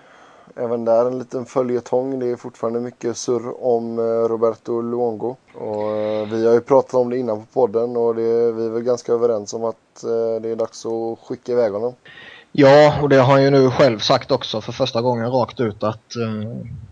även 0.57 0.85
där 0.85 1.07
en 1.07 1.19
liten 1.19 1.47
följetong. 1.47 2.19
Det 2.19 2.27
är 2.27 2.37
fortfarande 2.37 2.81
mycket 2.81 3.17
surr 3.17 3.65
om 3.65 3.99
eh, 3.99 4.03
Roberto 4.03 4.81
Luongo. 4.81 5.37
Och 5.55 5.97
eh, 5.97 6.29
vi 6.29 6.47
har 6.47 6.55
ju 6.55 6.61
pratat 6.61 6.95
om 6.95 7.11
det 7.11 7.19
innan 7.19 7.41
på 7.41 7.47
podden 7.53 7.97
och 7.97 8.15
det, 8.15 8.53
vi 8.53 8.67
är 8.67 8.71
väl 8.71 8.83
ganska 8.83 9.13
överens 9.13 9.55
om 9.55 9.65
att 9.65 10.05
eh, 10.05 10.43
det 10.43 10.49
är 10.49 10.57
dags 10.57 10.87
att 10.87 11.19
skicka 11.29 11.53
iväg 11.53 11.73
honom. 11.73 11.95
Ja, 12.53 13.03
och 13.03 13.09
det 13.09 13.17
har 13.17 13.33
han 13.33 13.43
ju 13.43 13.51
nu 13.51 13.71
själv 13.71 13.99
sagt 13.99 14.31
också 14.31 14.61
för 14.61 14.73
första 14.73 15.03
gången 15.03 15.31
rakt 15.31 15.61
ut 15.61 15.83
att 15.83 16.15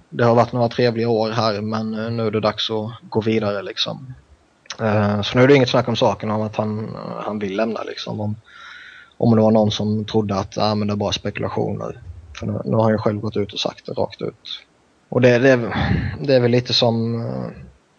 det 0.08 0.24
har 0.24 0.34
varit 0.34 0.52
några 0.52 0.68
trevliga 0.68 1.08
år 1.08 1.30
här 1.30 1.60
men 1.60 1.90
nu 2.16 2.26
är 2.26 2.30
det 2.30 2.40
dags 2.40 2.70
att 2.70 3.10
gå 3.10 3.20
vidare 3.20 3.62
liksom. 3.62 4.14
Eh, 4.80 5.22
så 5.22 5.38
nu 5.38 5.44
är 5.44 5.48
det 5.48 5.56
inget 5.56 5.68
snack 5.68 5.88
om 5.88 5.96
saken 5.96 6.30
om 6.30 6.42
att 6.42 6.56
han, 6.56 6.96
han 7.24 7.38
vill 7.38 7.56
lämna 7.56 7.82
liksom. 7.82 8.20
Om, 8.20 8.36
om 9.16 9.36
det 9.36 9.42
var 9.42 9.50
någon 9.50 9.70
som 9.70 10.04
trodde 10.04 10.34
att 10.34 10.58
ah, 10.58 10.74
men 10.74 10.88
det 10.88 10.94
är 10.94 10.96
bara 10.96 11.12
spekulationer. 11.12 12.00
För 12.38 12.46
nu, 12.46 12.60
nu 12.64 12.76
har 12.76 12.82
han 12.82 12.92
ju 12.92 12.98
själv 12.98 13.20
gått 13.20 13.36
ut 13.36 13.52
och 13.52 13.60
sagt 13.60 13.86
det 13.86 13.92
rakt 13.92 14.22
ut. 14.22 14.60
Och 15.08 15.20
det, 15.20 15.38
det, 15.38 15.72
det 16.20 16.34
är 16.34 16.40
väl 16.40 16.50
lite 16.50 16.72
som, 16.72 17.24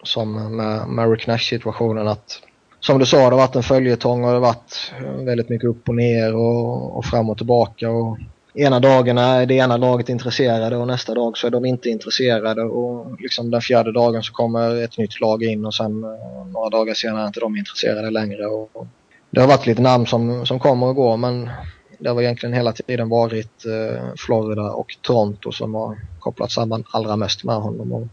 som 0.02 0.56
med, 0.56 0.88
med 0.88 1.10
Rick 1.10 1.26
Nash 1.26 1.48
situationen 1.48 2.08
att 2.08 2.42
som 2.80 2.98
du 2.98 3.06
sa, 3.06 3.16
det 3.16 3.22
har 3.22 3.30
varit 3.30 3.56
en 3.56 3.62
följetong 3.62 4.24
och 4.24 4.28
det 4.28 4.36
har 4.36 4.40
varit 4.40 4.92
väldigt 5.24 5.48
mycket 5.48 5.68
upp 5.68 5.88
och 5.88 5.94
ner 5.94 6.34
och, 6.34 6.96
och 6.96 7.04
fram 7.04 7.30
och 7.30 7.36
tillbaka. 7.36 7.90
Och 7.90 8.18
ena 8.56 8.80
dagen 8.80 9.18
är 9.18 9.46
det 9.46 9.54
ena 9.54 9.76
laget 9.76 10.08
intresserade 10.08 10.76
och 10.76 10.86
nästa 10.86 11.14
dag 11.14 11.38
så 11.38 11.46
är 11.46 11.50
de 11.50 11.64
inte 11.64 11.88
intresserade 11.88 12.62
och 12.62 13.20
liksom 13.20 13.50
den 13.50 13.60
fjärde 13.60 13.92
dagen 13.92 14.22
så 14.22 14.32
kommer 14.32 14.84
ett 14.84 14.98
nytt 14.98 15.20
lag 15.20 15.42
in 15.42 15.66
och 15.66 15.74
sen 15.74 16.04
eh, 16.04 16.46
några 16.52 16.70
dagar 16.70 16.94
senare 16.94 17.22
är 17.22 17.26
inte 17.26 17.40
de 17.40 17.56
intresserade 17.56 18.10
längre. 18.10 18.46
Och 18.46 18.86
det 19.30 19.40
har 19.40 19.48
varit 19.48 19.66
lite 19.66 19.82
namn 19.82 20.06
som, 20.06 20.46
som 20.46 20.58
kommer 20.58 20.86
och 20.86 20.94
går 20.94 21.16
men 21.16 21.50
det 21.98 22.10
har 22.10 22.22
egentligen 22.22 22.52
hela 22.52 22.72
tiden 22.72 23.08
varit 23.08 23.64
eh, 23.66 24.02
Florida 24.26 24.70
och 24.70 24.96
Toronto 25.02 25.52
som 25.52 25.74
har 25.74 25.98
kopplat 26.18 26.50
samman 26.50 26.84
allra 26.90 27.16
mest 27.16 27.44
med 27.44 27.56
honom. 27.56 27.92
Och 27.92 28.06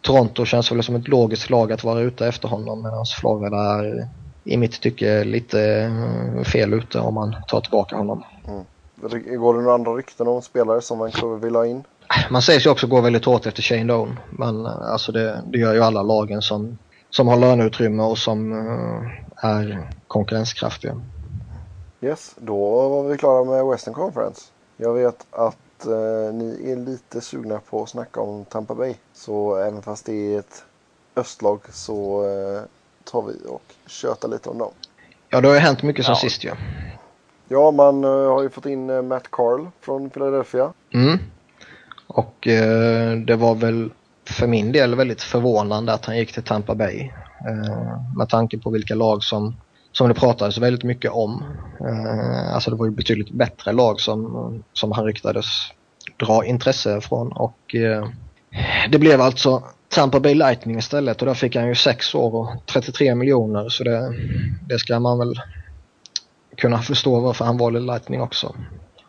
Toronto 0.00 0.44
känns 0.44 0.72
väl 0.72 0.82
som 0.82 0.96
ett 0.96 1.08
logiskt 1.08 1.50
lag 1.50 1.72
att 1.72 1.84
vara 1.84 2.00
ute 2.00 2.26
efter 2.26 2.48
honom 2.48 2.82
medan 2.82 3.04
Florida 3.20 3.56
är 3.56 4.08
i 4.44 4.56
mitt 4.56 4.80
tycke 4.80 5.24
lite 5.24 5.60
eh, 6.36 6.44
fel 6.44 6.74
ute 6.74 6.98
om 6.98 7.14
man 7.14 7.36
tar 7.48 7.60
tillbaka 7.60 7.96
honom. 7.96 8.24
Mm. 8.48 8.64
Går 9.10 9.54
det 9.54 9.60
några 9.60 9.74
andra 9.74 9.92
rykten 9.92 10.28
om 10.28 10.42
spelare 10.42 10.80
som 10.80 10.98
Vancouver 10.98 11.36
vill 11.36 11.54
ha 11.54 11.66
in? 11.66 11.84
Man 12.30 12.42
sägs 12.42 12.66
ju 12.66 12.70
också 12.70 12.86
gå 12.86 13.00
väldigt 13.00 13.24
hårt 13.24 13.46
efter 13.46 13.62
Shane 13.62 13.84
Doan. 13.84 14.18
Men 14.30 14.66
eh, 14.66 14.92
alltså 14.92 15.12
det, 15.12 15.42
det 15.46 15.58
gör 15.58 15.74
ju 15.74 15.80
alla 15.80 16.02
lagen 16.02 16.42
som, 16.42 16.78
som 17.10 17.28
har 17.28 17.36
löneutrymme 17.36 18.02
och 18.02 18.18
som 18.18 18.52
uh, 18.52 19.10
är 19.36 19.90
konkurrenskraftiga. 20.06 21.00
Yes, 22.00 22.34
då 22.38 22.88
var 22.88 23.08
vi 23.08 23.16
klara 23.16 23.44
med 23.44 23.66
Western 23.66 23.94
Conference. 23.94 24.42
Jag 24.76 24.94
vet 24.94 25.26
att 25.30 25.86
eh, 25.86 26.34
ni 26.34 26.72
är 26.72 26.76
lite 26.76 27.20
sugna 27.20 27.60
på 27.70 27.82
att 27.82 27.88
snacka 27.88 28.20
om 28.20 28.44
Tampa 28.44 28.74
Bay. 28.74 28.94
Så 29.14 29.56
även 29.56 29.82
fast 29.82 30.06
det 30.06 30.34
är 30.34 30.38
ett 30.38 30.64
östlag 31.16 31.60
så 31.72 32.24
eh, 32.24 32.62
tar 33.04 33.22
vi 33.22 33.32
och 33.48 33.62
tjötar 33.86 34.28
lite 34.28 34.48
om 34.48 34.58
dem. 34.58 34.72
Ja, 35.28 35.40
det 35.40 35.48
har 35.48 35.54
ju 35.54 35.60
hänt 35.60 35.82
mycket 35.82 36.04
sen 36.04 36.12
ja. 36.12 36.20
sist 36.20 36.44
ju. 36.44 36.48
Ja. 36.48 36.54
Ja, 37.48 37.70
man 37.70 38.04
eh, 38.04 38.10
har 38.10 38.42
ju 38.42 38.50
fått 38.50 38.66
in 38.66 38.90
eh, 38.90 39.02
Matt 39.02 39.30
Carl 39.30 39.66
från 39.80 40.10
Philadelphia. 40.10 40.72
Mm. 40.94 41.18
Och 42.06 42.48
eh, 42.48 43.18
det 43.18 43.36
var 43.36 43.54
väl 43.54 43.90
för 44.28 44.46
min 44.46 44.72
del 44.72 44.94
väldigt 44.94 45.22
förvånande 45.22 45.92
att 45.92 46.04
han 46.04 46.18
gick 46.18 46.32
till 46.32 46.42
Tampa 46.42 46.74
Bay. 46.74 47.10
Eh, 47.48 48.16
med 48.16 48.28
tanke 48.28 48.58
på 48.58 48.70
vilka 48.70 48.94
lag 48.94 49.22
som, 49.22 49.56
som 49.92 50.08
det 50.08 50.14
pratades 50.14 50.58
väldigt 50.58 50.84
mycket 50.84 51.10
om. 51.10 51.44
alltså 52.54 52.70
det 52.70 52.76
var 52.76 52.86
ju 52.86 52.92
betydligt 52.92 53.30
bättre 53.30 53.72
lag 53.72 54.00
som, 54.00 54.62
som 54.72 54.92
han 54.92 55.04
ryktades 55.04 55.46
dra 56.16 56.44
intresse 56.44 57.00
från. 57.00 57.32
Och 57.32 57.74
det 58.90 58.98
blev 58.98 59.20
alltså 59.20 59.62
Tampa 59.88 60.20
Bay 60.20 60.34
Lightning 60.34 60.78
istället 60.78 61.22
och 61.22 61.26
där 61.26 61.34
fick 61.34 61.56
han 61.56 61.68
ju 61.68 61.74
6 61.74 62.14
år 62.14 62.34
och 62.34 62.66
33 62.66 63.14
miljoner 63.14 63.68
så 63.68 63.84
det, 63.84 64.12
det 64.68 64.78
ska 64.78 65.00
man 65.00 65.18
väl 65.18 65.34
kunna 66.56 66.78
förstå 66.78 67.20
varför 67.20 67.44
han 67.44 67.56
valde 67.56 67.80
Lightning 67.80 68.20
också. 68.20 68.54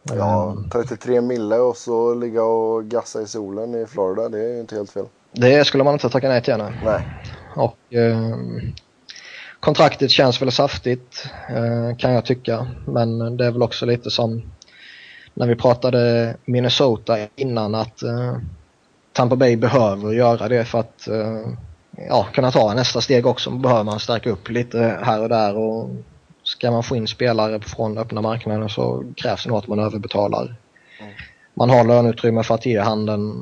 Ja, 0.03 0.57
33 0.72 1.22
mille 1.22 1.55
och 1.55 1.77
så 1.77 2.13
ligga 2.13 2.43
och 2.43 2.85
gassa 2.85 3.22
i 3.22 3.27
solen 3.27 3.76
i 3.76 3.85
Florida, 3.85 4.30
det 4.30 4.39
är 4.39 4.53
ju 4.53 4.59
inte 4.59 4.76
helt 4.76 4.91
fel. 4.91 5.05
Det 5.31 5.65
skulle 5.65 5.84
man 5.84 5.93
inte 5.93 6.09
tacka 6.09 6.30
nej 6.30 6.41
till. 6.41 6.57
Nej. 6.57 7.07
Och, 7.55 7.93
eh, 7.93 8.38
kontraktet 9.59 10.11
känns 10.11 10.41
väl 10.41 10.51
saftigt 10.51 11.27
eh, 11.49 11.97
kan 11.97 12.13
jag 12.13 12.26
tycka. 12.26 12.67
Men 12.88 13.38
det 13.38 13.45
är 13.45 13.51
väl 13.51 13.63
också 13.63 13.85
lite 13.85 14.11
som 14.11 14.41
när 15.34 15.47
vi 15.47 15.55
pratade 15.55 16.35
Minnesota 16.45 17.17
innan 17.35 17.76
att 17.76 18.03
eh, 18.03 18.38
Tampa 19.13 19.35
Bay 19.35 19.55
behöver 19.55 20.13
göra 20.13 20.47
det 20.47 20.65
för 20.65 20.80
att 20.80 21.07
eh, 21.07 21.49
ja, 22.09 22.27
kunna 22.34 22.51
ta 22.51 22.73
nästa 22.73 23.01
steg 23.01 23.26
också. 23.26 23.51
Behöver 23.51 23.84
man 23.84 23.99
stärka 23.99 24.30
upp 24.30 24.49
lite 24.49 24.99
här 25.03 25.22
och 25.22 25.30
där 25.30 25.57
och 25.57 25.89
ska 26.45 26.72
man 26.72 26.84
få 26.84 26.95
in 26.95 27.07
spelare 27.07 27.59
från 27.61 27.97
öppna 27.97 28.22
marknaden 28.22 28.69
så 28.69 29.13
krävs 29.17 29.43
det 29.43 29.49
nog 29.49 29.57
att 29.57 29.67
man 29.67 29.80
överbetalar. 29.80 30.55
Mm. 31.01 31.13
Man 31.53 31.69
har 31.69 31.84
löneutrymme 31.84 32.43
för 32.43 32.55
att 32.55 32.65
ge 32.65 32.80
handen 32.80 33.34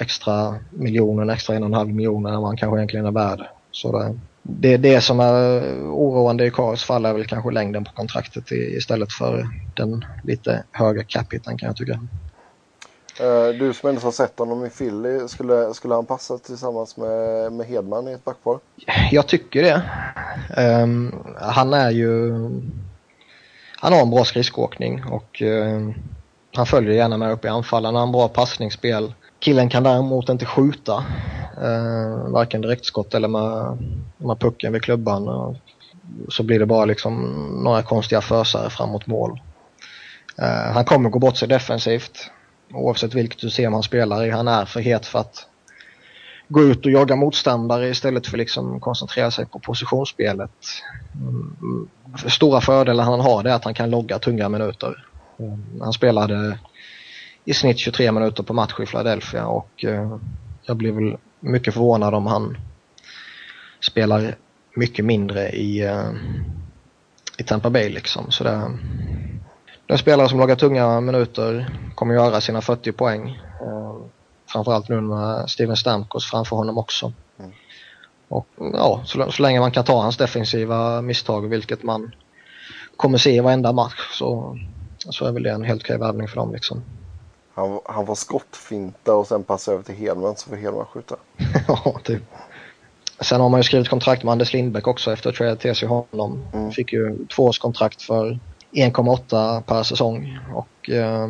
extra 0.00 0.54
miljonen, 0.70 1.30
extra 1.30 1.56
en 1.56 1.62
och 1.62 1.68
en 1.68 1.74
halv 1.74 1.88
miljoner 1.88 2.32
än 2.32 2.40
man 2.40 2.56
kanske 2.56 2.78
egentligen 2.78 3.06
är 3.06 3.10
värd. 3.10 3.40
Så 3.70 3.98
det, 3.98 4.18
det, 4.42 4.76
det 4.76 5.00
som 5.00 5.20
är 5.20 5.60
oroande 5.90 6.46
i 6.46 6.50
Kars 6.50 6.84
fall 6.84 7.04
är 7.04 7.12
väl 7.12 7.26
kanske 7.26 7.50
längden 7.50 7.84
på 7.84 7.92
kontraktet 7.92 8.50
istället 8.50 9.12
för 9.12 9.46
den 9.76 10.04
lite 10.24 10.64
höga 10.72 11.04
capiten 11.04 11.58
kan 11.58 11.66
jag 11.66 11.76
tycka. 11.76 12.00
Eh, 13.20 13.48
du 13.58 13.74
som 13.74 13.88
ändå 13.88 14.00
har 14.00 14.12
sett 14.12 14.38
honom 14.38 14.66
i 14.66 14.70
Philly, 14.70 15.28
skulle, 15.28 15.74
skulle 15.74 15.94
han 15.94 16.06
passa 16.06 16.38
tillsammans 16.38 16.96
med, 16.96 17.52
med 17.52 17.66
Hedman 17.66 18.08
i 18.08 18.12
ett 18.12 18.24
backpar? 18.24 18.58
Jag 19.10 19.26
tycker 19.26 19.62
det. 19.62 19.82
Um, 20.62 21.14
han 21.36 21.72
är 21.72 21.90
ju... 21.90 22.32
Han 23.80 23.92
har 23.92 24.00
en 24.00 24.10
bra 24.10 24.24
skridskoåkning 24.24 25.04
och 25.04 25.42
um, 25.42 25.94
han 26.54 26.66
följer 26.66 26.92
gärna 26.92 27.16
med 27.16 27.32
upp 27.32 27.44
i 27.44 27.48
anfall. 27.48 27.84
Han 27.84 27.94
har 27.94 28.02
en 28.02 28.12
bra 28.12 28.28
passningsspel. 28.28 29.14
Killen 29.40 29.68
kan 29.68 29.82
däremot 29.82 30.28
inte 30.28 30.46
skjuta. 30.46 31.04
Uh, 31.62 32.28
varken 32.28 32.60
direktskott 32.60 33.14
eller 33.14 33.28
med, 33.28 33.78
med 34.16 34.38
pucken 34.38 34.72
vid 34.72 34.82
klubban. 34.82 35.28
Uh, 35.28 35.56
så 36.28 36.42
blir 36.42 36.58
det 36.58 36.66
bara 36.66 36.84
liksom 36.84 37.22
några 37.64 37.82
konstiga 37.82 38.20
fösare 38.20 38.70
fram 38.70 38.90
mot 38.90 39.06
mål. 39.06 39.40
Uh, 40.42 40.72
han 40.72 40.84
kommer 40.84 41.10
gå 41.10 41.18
bort 41.18 41.36
sig 41.36 41.48
defensivt 41.48 42.30
oavsett 42.72 43.14
vilket 43.14 43.40
system 43.40 43.72
han 43.72 43.82
spelar 43.82 44.24
i. 44.24 44.30
Han 44.30 44.48
är 44.48 44.64
för 44.64 44.80
het 44.80 45.06
för 45.06 45.18
att 45.18 45.46
gå 46.48 46.62
ut 46.62 46.86
och 46.86 46.92
jaga 46.92 47.16
motståndare 47.16 47.88
istället 47.88 48.26
för 48.26 48.38
liksom 48.38 48.80
koncentrera 48.80 49.30
sig 49.30 49.46
på 49.46 49.58
positionsspelet. 49.58 50.50
Mm. 51.14 51.88
Stora 52.26 52.60
fördelar 52.60 53.04
han 53.04 53.20
har 53.20 53.44
är 53.44 53.50
att 53.50 53.64
han 53.64 53.74
kan 53.74 53.90
logga 53.90 54.18
tunga 54.18 54.48
minuter. 54.48 55.04
Mm. 55.38 55.80
Han 55.80 55.92
spelade 55.92 56.58
i 57.44 57.54
snitt 57.54 57.78
23 57.78 58.12
minuter 58.12 58.42
på 58.42 58.52
match 58.52 58.80
i 58.80 58.86
Philadelphia 58.86 59.46
och 59.46 59.84
eh, 59.84 60.18
jag 60.62 60.76
blir 60.76 60.92
väl 60.92 61.16
mycket 61.40 61.74
förvånad 61.74 62.14
om 62.14 62.26
han 62.26 62.56
spelar 63.80 64.34
mycket 64.74 65.04
mindre 65.04 65.50
i, 65.50 65.80
eh, 65.84 66.10
i 67.38 67.42
Tampa 67.42 67.70
Bay 67.70 67.88
liksom. 67.88 68.30
Så 68.30 68.44
det, 68.44 68.70
den 69.88 69.98
spelare 69.98 70.28
som 70.28 70.38
lagar 70.38 70.56
tunga 70.56 71.00
minuter 71.00 71.70
kommer 71.94 72.14
göra 72.14 72.40
sina 72.40 72.60
40 72.60 72.92
poäng. 72.92 73.28
Eh, 73.60 73.96
framförallt 74.46 74.88
nu 74.88 75.00
med 75.00 75.50
Steven 75.50 75.76
Stamkos 75.76 76.30
framför 76.30 76.56
honom 76.56 76.78
också. 76.78 77.12
Mm. 77.38 77.50
Och 78.28 78.46
ja, 78.56 79.02
så, 79.04 79.32
så, 79.32 79.42
länge 79.42 79.60
man 79.60 79.70
kan 79.70 79.84
ta 79.84 80.02
hans 80.02 80.16
defensiva 80.16 81.02
misstag, 81.02 81.48
vilket 81.48 81.82
man 81.82 82.14
kommer 82.96 83.18
se 83.18 83.30
i 83.30 83.40
varenda 83.40 83.72
match, 83.72 84.18
så, 84.18 84.58
så 84.98 85.24
är 85.24 85.32
väl 85.32 85.42
det 85.42 85.50
en 85.50 85.64
helt 85.64 85.82
okej 85.82 85.98
värvning 85.98 86.28
för 86.28 86.36
dem 86.36 86.52
liksom. 86.52 86.82
Han, 87.54 87.80
han 87.84 88.04
var 88.04 88.14
skottfinta 88.14 89.14
och 89.14 89.26
sen 89.26 89.44
passa 89.44 89.72
över 89.72 89.82
till 89.82 89.94
Hedman 89.94 90.36
så 90.36 90.48
får 90.48 90.56
Hedman 90.56 90.86
skjuta. 90.86 91.16
ja, 91.68 92.00
typ. 92.04 92.22
Sen 93.20 93.40
har 93.40 93.48
man 93.48 93.60
ju 93.60 93.64
skrivit 93.64 93.88
kontrakt 93.88 94.24
med 94.24 94.32
Anders 94.32 94.52
Lindbäck 94.52 94.86
också 94.86 95.12
efter 95.12 95.30
att 95.30 95.36
trada 95.36 95.56
till 95.56 95.74
sig 95.74 95.88
honom. 95.88 96.44
Mm. 96.52 96.72
Fick 96.72 96.92
ju 96.92 97.26
tvåårskontrakt 97.26 98.02
för 98.02 98.38
1,8 98.72 99.62
per 99.62 99.82
säsong. 99.82 100.38
Och 100.54 100.90
eh, 100.90 101.28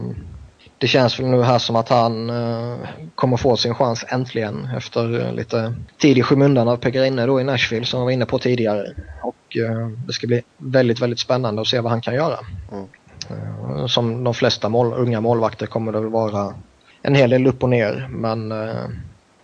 det 0.79 0.87
känns 0.87 1.21
väl 1.21 1.27
nu 1.27 1.43
här 1.43 1.59
som 1.59 1.77
att 1.77 1.89
han 1.89 2.31
eh, 2.31 2.77
kommer 3.15 3.37
få 3.37 3.57
sin 3.57 3.75
chans 3.75 4.05
äntligen 4.09 4.69
efter 4.77 5.33
lite 5.33 5.75
tid 5.99 6.19
i 6.19 6.23
skymundan 6.23 6.69
av 6.69 6.77
Pekarine 6.77 7.27
då 7.27 7.41
i 7.41 7.45
Nashville 7.45 7.87
som 7.87 7.99
jag 7.99 8.05
var 8.05 8.13
inne 8.13 8.27
på 8.27 8.39
tidigare. 8.39 8.95
Och 9.23 9.57
eh, 9.57 9.89
det 10.07 10.13
ska 10.13 10.27
bli 10.27 10.43
väldigt, 10.57 11.01
väldigt 11.01 11.21
spännande 11.21 11.63
att 11.63 11.69
se 11.69 11.81
vad 11.81 11.93
han 11.93 12.01
kan 12.01 12.15
göra. 12.15 12.39
Mm. 12.73 12.87
Eh, 13.31 13.87
som 13.87 14.25
de 14.25 14.35
flesta 14.35 14.69
mål, 14.69 14.93
unga 14.93 15.21
målvakter 15.21 15.67
kommer 15.67 15.93
det 15.93 16.01
väl 16.01 16.11
vara 16.11 16.55
en 17.03 17.15
hel 17.15 17.31
del 17.31 17.47
upp 17.47 17.63
och 17.63 17.69
ner 17.69 18.09
men 18.11 18.53
eh, 18.53 18.89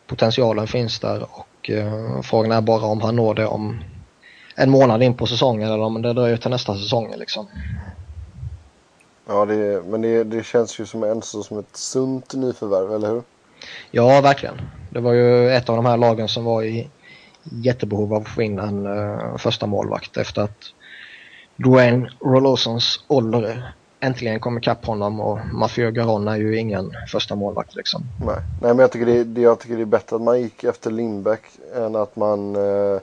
potentialen 0.07 0.67
finns 0.67 1.01
där 1.01 1.27
och 1.31 1.71
eh, 1.71 2.21
frågan 2.23 2.53
är 2.53 2.61
bara 2.61 2.87
om 2.87 3.01
han 3.01 3.17
når 3.17 3.35
det 3.35 3.47
om 3.47 3.81
en 4.57 4.71
månad 4.71 5.03
in 5.03 5.15
på 5.15 5.27
säsongen 5.27 5.71
eller 5.71 5.85
om 5.85 6.03
det 6.03 6.13
dröjer 6.13 6.37
till 6.37 6.51
nästa 6.51 6.75
säsong 6.75 7.15
liksom. 7.17 7.47
Ja, 9.27 9.45
det, 9.45 9.83
men 9.87 10.03
det, 10.03 10.25
det 10.25 10.45
känns 10.45 10.81
ju 10.81 10.87
som, 10.87 11.03
en, 11.03 11.23
som 11.23 11.59
ett 11.59 11.77
sunt 11.77 12.35
nyförvärv, 12.35 12.95
eller 12.95 13.09
hur? 13.09 13.23
Ja, 13.91 14.21
verkligen. 14.21 14.61
Det 14.91 15.01
var 15.01 15.13
ju 15.13 15.51
ett 15.51 15.69
av 15.69 15.77
de 15.77 15.87
här 15.87 15.97
lagen 15.97 16.29
som 16.29 16.45
var 16.45 16.63
i 16.63 16.91
jättebehov 17.43 18.15
av 18.15 18.23
att 18.23 18.29
få 18.29 18.43
in 18.43 18.59
en 18.59 18.87
uh, 18.87 19.37
första 19.37 19.67
målvakt 19.67 20.17
efter 20.17 20.43
att 20.43 20.59
Dwayne 21.57 22.11
Rolosons 22.21 23.05
ålder 23.09 23.75
äntligen 24.01 24.41
kom 24.41 24.59
ikapp 24.59 24.87
honom 24.87 25.21
och 25.21 25.39
Mathieu 25.53 25.91
Garon 25.91 26.29
är 26.29 26.37
ju 26.37 26.59
ingen 26.59 26.93
första 27.09 27.35
målvakt 27.35 27.75
liksom. 27.75 28.03
Nej, 28.27 28.37
Nej 28.63 28.75
men 28.75 28.79
jag 28.79 28.93
tycker 28.93 29.07
det, 29.07 29.25
det, 29.25 29.41
jag 29.41 29.61
tycker 29.61 29.77
det 29.77 29.83
är 29.83 29.87
bättre 29.87 30.17
att 30.17 30.23
man 30.23 30.41
gick 30.41 30.65
efter 30.65 30.91
Lindbäck 30.91 31.43
än 31.77 31.97
att 31.97 32.17
man, 32.17 32.57
uh, 32.57 33.01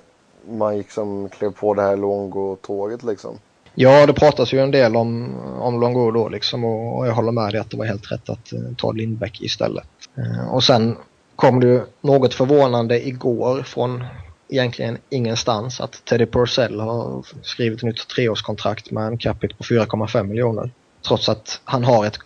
man 0.50 0.78
gick 0.78 0.92
som 0.92 1.30
klev 1.30 1.52
på 1.52 1.74
det 1.74 1.82
här 1.82 1.98
Longo-tåget 1.98 3.04
liksom. 3.04 3.40
Ja, 3.76 4.06
det 4.06 4.14
pratas 4.14 4.54
ju 4.54 4.60
en 4.60 4.72
del 4.72 4.96
om, 4.96 5.36
om 5.60 5.80
Longo 5.80 6.12
då 6.12 6.30
liksom 6.30 6.64
och, 6.64 6.98
och 6.98 7.08
jag 7.08 7.14
håller 7.14 7.32
med 7.32 7.54
dig 7.54 7.62
att 7.62 7.70
det 7.70 7.78
var 7.78 7.86
helt 7.86 8.12
rätt 8.12 8.30
att 8.30 8.54
uh, 8.54 8.76
ta 8.78 8.92
Lindbäck 8.92 9.42
istället. 9.42 9.88
Uh, 10.18 10.54
och 10.54 10.64
sen 10.64 10.98
kom 11.36 11.60
det 11.60 11.68
ju 11.68 11.82
något 12.02 12.34
förvånande 12.34 13.08
igår 13.08 13.64
från 13.64 14.04
egentligen 14.50 14.98
ingenstans 15.10 15.82
att 15.82 16.06
Teddy 16.06 16.26
Purcell 16.26 16.80
har 16.80 17.26
skrivit 17.42 17.80
ett 17.80 17.84
nytt 17.84 18.08
treårskontrakt 18.08 18.92
med 18.92 19.08
en 19.08 19.18
capita 19.18 19.56
på 19.58 19.64
4,5 19.64 20.24
miljoner. 20.24 20.72
Trots 21.08 21.30
att 21.30 21.62
han 21.64 21.84
har 21.84 22.06
ett, 22.06 22.18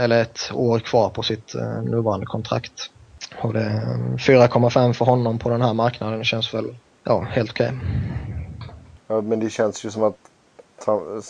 eller 0.00 0.22
ett 0.22 0.50
år 0.54 0.78
kvar 0.78 1.08
på 1.08 1.22
sitt 1.22 1.54
uh, 1.54 1.82
nuvarande 1.82 2.26
kontrakt. 2.26 2.90
Och 3.42 3.52
det 3.52 3.82
4,5 4.18 4.92
för 4.92 5.04
honom 5.04 5.38
på 5.38 5.50
den 5.50 5.62
här 5.62 5.74
marknaden 5.74 6.24
känns 6.24 6.54
väl 6.54 6.76
ja, 7.04 7.26
helt 7.30 7.50
okej. 7.50 7.66
Okay. 7.66 7.78
Ja, 9.08 9.20
men 9.20 9.40
det 9.40 9.50
känns 9.50 9.84
ju 9.84 9.90
som 9.90 10.02
att 10.02 10.29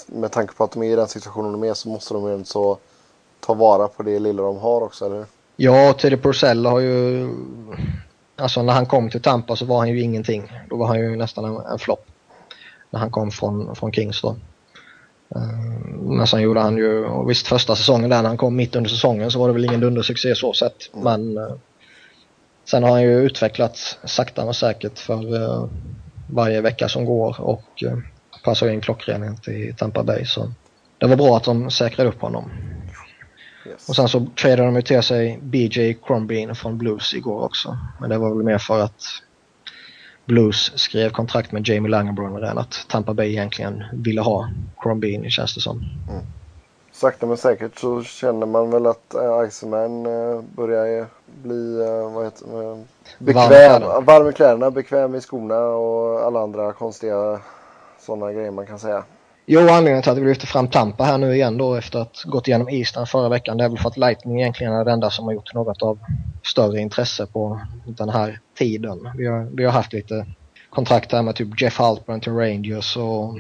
med 0.06 0.32
tanke 0.32 0.55
på 0.55 0.64
att 0.64 0.72
de 0.72 0.82
är 0.82 0.93
i 0.93 0.97
den 0.97 1.09
situationen 1.09 1.52
de 1.52 1.64
är 1.64 1.74
så 1.74 1.89
måste 1.89 2.14
de 2.14 2.39
ju 2.39 2.44
så 2.44 2.78
ta 3.40 3.55
vara 3.55 3.89
på 3.89 4.02
det 4.02 4.18
lilla 4.18 4.43
de 4.43 4.59
har 4.59 4.81
också, 4.81 5.06
eller 5.06 5.27
Ja, 5.62 5.93
Teddy 5.93 6.16
Purcell 6.16 6.66
har 6.66 6.81
ju... 6.81 7.28
Alltså 8.36 8.62
när 8.62 8.72
han 8.72 8.86
kom 8.86 9.10
till 9.10 9.22
Tampa 9.22 9.56
så 9.56 9.64
var 9.64 9.78
han 9.78 9.89
ju 9.89 10.01
ingenting. 10.01 10.52
Då 10.70 10.77
var 10.77 10.86
han 10.86 10.98
ju 10.98 11.16
nästan 11.16 11.44
en, 11.44 11.56
en 11.56 11.78
flopp. 11.78 12.06
När 12.90 13.01
han 13.01 13.10
kom 13.10 13.31
från, 13.31 13.77
från 13.77 13.93
Kings 13.93 14.22
då. 14.22 14.36
Uh, 15.36 15.97
men 16.01 16.27
sen 16.27 16.40
gjorde 16.40 16.60
han 16.60 16.77
ju, 16.77 17.05
och 17.05 17.31
visst 17.31 17.47
första 17.47 17.77
säsongen 17.77 18.10
där 18.10 18.22
när 18.22 18.28
han 18.28 18.36
kom 18.36 18.56
mitt 18.56 18.77
under 18.77 18.90
säsongen 18.90 19.31
så 19.31 19.39
var 19.39 19.48
det 19.48 19.52
väl 19.52 19.64
ingen 19.64 19.81
dundersuccé 19.81 20.35
så 20.35 20.52
sett. 20.52 20.94
Mm. 20.94 21.05
Men 21.05 21.44
uh, 21.44 21.55
sen 22.64 22.82
har 22.82 22.90
han 22.90 23.02
ju 23.02 23.20
utvecklats 23.20 23.98
sakta 24.05 24.44
men 24.44 24.55
säkert 24.55 24.98
för 24.98 25.35
uh, 25.35 25.64
varje 26.31 26.60
vecka 26.60 26.89
som 26.89 27.05
går 27.05 27.40
och 27.40 27.85
passar 28.45 28.69
in 28.69 28.81
klockrent 28.81 29.49
i 29.49 29.75
Tampa 29.79 30.03
Bay. 30.03 30.25
Så 30.25 30.53
det 30.99 31.07
var 31.07 31.17
bra 31.17 31.37
att 31.37 31.45
de 31.45 31.71
säkrade 31.71 32.09
upp 32.11 32.21
honom. 32.21 32.51
Yes. 33.67 33.89
Och 33.89 33.97
sen 33.97 34.09
så 34.09 34.27
tradade 34.41 34.62
de 34.62 34.77
ju 34.77 34.83
till 34.83 35.03
sig 35.03 35.39
BJ 35.43 35.95
Crombeen 35.95 36.55
från 36.55 36.79
Blues 36.79 37.15
igår 37.15 37.45
också. 37.45 37.79
Men 38.01 38.11
det 38.11 38.19
var 38.19 38.35
väl 38.35 38.45
mer 38.45 38.59
för 38.59 38.81
att 38.81 39.03
Blues 40.25 40.79
skrev 40.79 41.11
kontrakt 41.11 41.53
med 41.53 41.69
Jamie 41.69 41.91
Langenbrunner 41.91 42.43
än 42.43 42.59
att 42.59 42.87
Tampa 42.89 43.15
Bay 43.15 43.31
egentligen 43.31 43.85
ville 43.93 44.21
ha 44.21 44.49
Crombini 44.83 45.31
känns 45.31 45.55
det 45.55 45.61
som. 45.61 45.77
Mm. 46.11 46.23
Sakta 46.93 47.27
men 47.27 47.37
säkert 47.37 47.79
så 47.79 48.03
känner 48.03 48.47
man 48.47 48.71
väl 48.71 48.87
att 48.87 49.15
äh, 49.15 49.49
Iceman 49.49 50.07
äh, 50.07 50.41
börjar 50.57 51.07
bli 51.43 51.81
äh, 51.81 52.12
vad 52.15 52.25
heter, 52.25 52.47
bekväm, 53.19 53.83
varm, 53.83 54.05
varm 54.05 54.29
i 54.29 54.33
kläderna, 54.33 54.71
bekväm 54.71 55.15
i 55.15 55.21
skorna 55.21 55.67
och 55.67 56.21
alla 56.27 56.41
andra 56.41 56.73
konstiga 56.73 57.41
sådana 58.11 58.32
grejer 58.32 58.51
man 58.51 58.66
kan 58.66 58.78
säga. 58.78 59.05
Jo, 59.47 59.61
anledningen 59.61 60.03
till 60.03 60.12
att 60.12 60.19
vi 60.19 60.24
lyfter 60.24 60.47
fram 60.47 60.69
Tampa 60.69 61.05
här 61.05 61.19
nu 61.19 61.35
igen 61.35 61.59
då 61.59 61.74
efter 61.74 61.99
att 61.99 62.23
gått 62.24 62.49
igenom 62.49 62.69
Eastern 62.69 63.07
förra 63.07 63.28
veckan 63.28 63.57
det 63.57 63.65
är 63.65 63.69
väl 63.69 63.78
för 63.78 63.89
att 63.89 63.97
Lightning 63.97 64.41
egentligen 64.41 64.73
är 64.73 64.85
det 64.85 64.93
enda 64.93 65.11
som 65.11 65.24
har 65.24 65.32
gjort 65.32 65.55
något 65.55 65.82
av 65.82 65.99
större 66.43 66.81
intresse 66.81 67.27
på 67.27 67.61
den 67.87 68.09
här 68.09 68.41
tiden. 68.59 69.11
Vi 69.16 69.27
har, 69.27 69.49
vi 69.57 69.65
har 69.65 69.73
haft 69.73 69.93
lite 69.93 70.27
kontrakt 70.70 71.12
här 71.12 71.23
med 71.23 71.35
typ 71.35 71.62
Jeff 71.62 71.78
Halpern 71.78 72.20
till 72.20 72.32
Rangers 72.32 72.97
och 72.97 73.39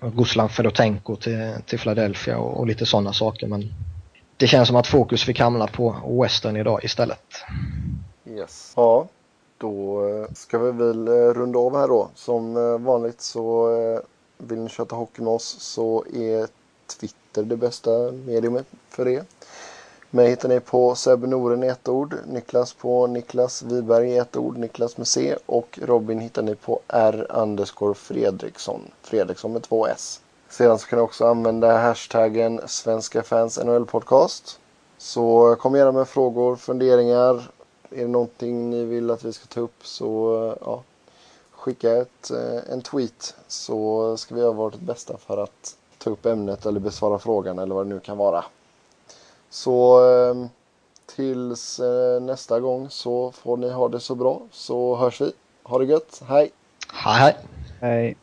Ruslan 0.00 0.48
Fedotenko 0.48 1.16
till, 1.16 1.54
till 1.66 1.78
Philadelphia 1.78 2.38
och, 2.38 2.60
och 2.60 2.66
lite 2.66 2.86
sådana 2.86 3.12
saker 3.12 3.46
men 3.46 3.74
det 4.36 4.46
känns 4.46 4.68
som 4.68 4.76
att 4.76 4.86
fokus 4.86 5.24
fick 5.24 5.40
hamna 5.40 5.66
på 5.66 5.96
Western 6.22 6.56
idag 6.56 6.84
istället. 6.84 7.44
Yes. 8.26 8.72
Ja, 8.76 9.08
då 9.60 10.08
eh, 10.08 10.34
ska 10.34 10.58
vi 10.58 10.72
väl 10.72 11.08
eh, 11.08 11.12
runda 11.12 11.58
av 11.58 11.76
här 11.76 11.88
då. 11.88 12.08
Som 12.14 12.56
eh, 12.56 12.78
vanligt 12.78 13.20
så 13.20 13.68
vill 14.38 14.58
ni 14.58 14.68
köta 14.68 14.96
hockey 14.96 15.22
med 15.22 15.32
oss 15.32 15.56
så 15.60 16.04
är 16.14 16.48
Twitter 16.86 17.42
det 17.42 17.56
bästa 17.56 17.90
mediumet 18.26 18.66
för 18.88 19.04
det. 19.04 19.24
Mig 20.10 20.28
hittar 20.28 20.48
ni 20.48 20.60
på 20.60 20.94
Seb 20.94 21.28
Noren 21.28 21.62
i 21.62 21.66
ett 21.66 21.88
ord, 21.88 22.14
Niklas 22.26 22.72
på 22.72 23.06
Niklas 23.06 23.62
Wiberg 23.62 24.10
i 24.10 24.18
ett 24.18 24.36
ord, 24.36 24.56
Niklas 24.56 24.96
med 24.96 25.06
C 25.06 25.36
och 25.46 25.78
Robin 25.82 26.20
hittar 26.20 26.42
ni 26.42 26.54
på 26.54 26.80
R 26.88 27.26
underscore 27.30 27.94
Fredriksson, 27.94 28.80
Fredriksson 29.02 29.52
med 29.52 29.62
två 29.62 29.86
S. 29.86 30.20
Sedan 30.48 30.78
så 30.78 30.86
kan 30.86 30.98
ni 30.98 31.04
också 31.04 31.26
använda 31.26 31.78
hashtaggen 31.78 32.60
Svenska 32.66 33.22
fans 33.22 33.58
NHL 33.58 33.86
podcast. 33.86 34.58
Så 34.98 35.56
kom 35.60 35.74
gärna 35.74 35.92
med 35.92 36.08
frågor, 36.08 36.56
funderingar. 36.56 37.50
Är 37.90 38.02
det 38.02 38.08
någonting 38.08 38.70
ni 38.70 38.84
vill 38.84 39.10
att 39.10 39.24
vi 39.24 39.32
ska 39.32 39.46
ta 39.46 39.60
upp 39.60 39.86
så 39.86 40.54
ja, 40.60 40.82
skicka 41.50 41.96
ett, 41.96 42.30
eh, 42.30 42.72
en 42.72 42.82
tweet 42.82 43.34
så 43.48 44.16
ska 44.16 44.34
vi 44.34 44.40
göra 44.40 44.52
vårt 44.52 44.80
bästa 44.80 45.16
för 45.16 45.42
att 45.42 45.76
ta 45.98 46.10
upp 46.10 46.26
ämnet 46.26 46.66
eller 46.66 46.80
besvara 46.80 47.18
frågan 47.18 47.58
eller 47.58 47.74
vad 47.74 47.86
det 47.86 47.94
nu 47.94 48.00
kan 48.00 48.18
vara. 48.18 48.44
Så 49.50 50.08
ehm, 50.08 50.48
tills 51.06 51.80
eh, 51.80 52.20
nästa 52.20 52.60
gång 52.60 52.90
så 52.90 53.32
får 53.32 53.56
ni 53.56 53.70
ha 53.70 53.88
det 53.88 54.00
så 54.00 54.14
bra 54.14 54.42
så 54.52 54.96
hörs 54.96 55.20
vi. 55.20 55.32
Ha 55.62 55.78
det 55.78 55.84
gött. 55.84 56.22
Hej! 56.28 56.50
Hej 56.88 57.18
hej! 57.20 57.36
Hej! 57.80 58.16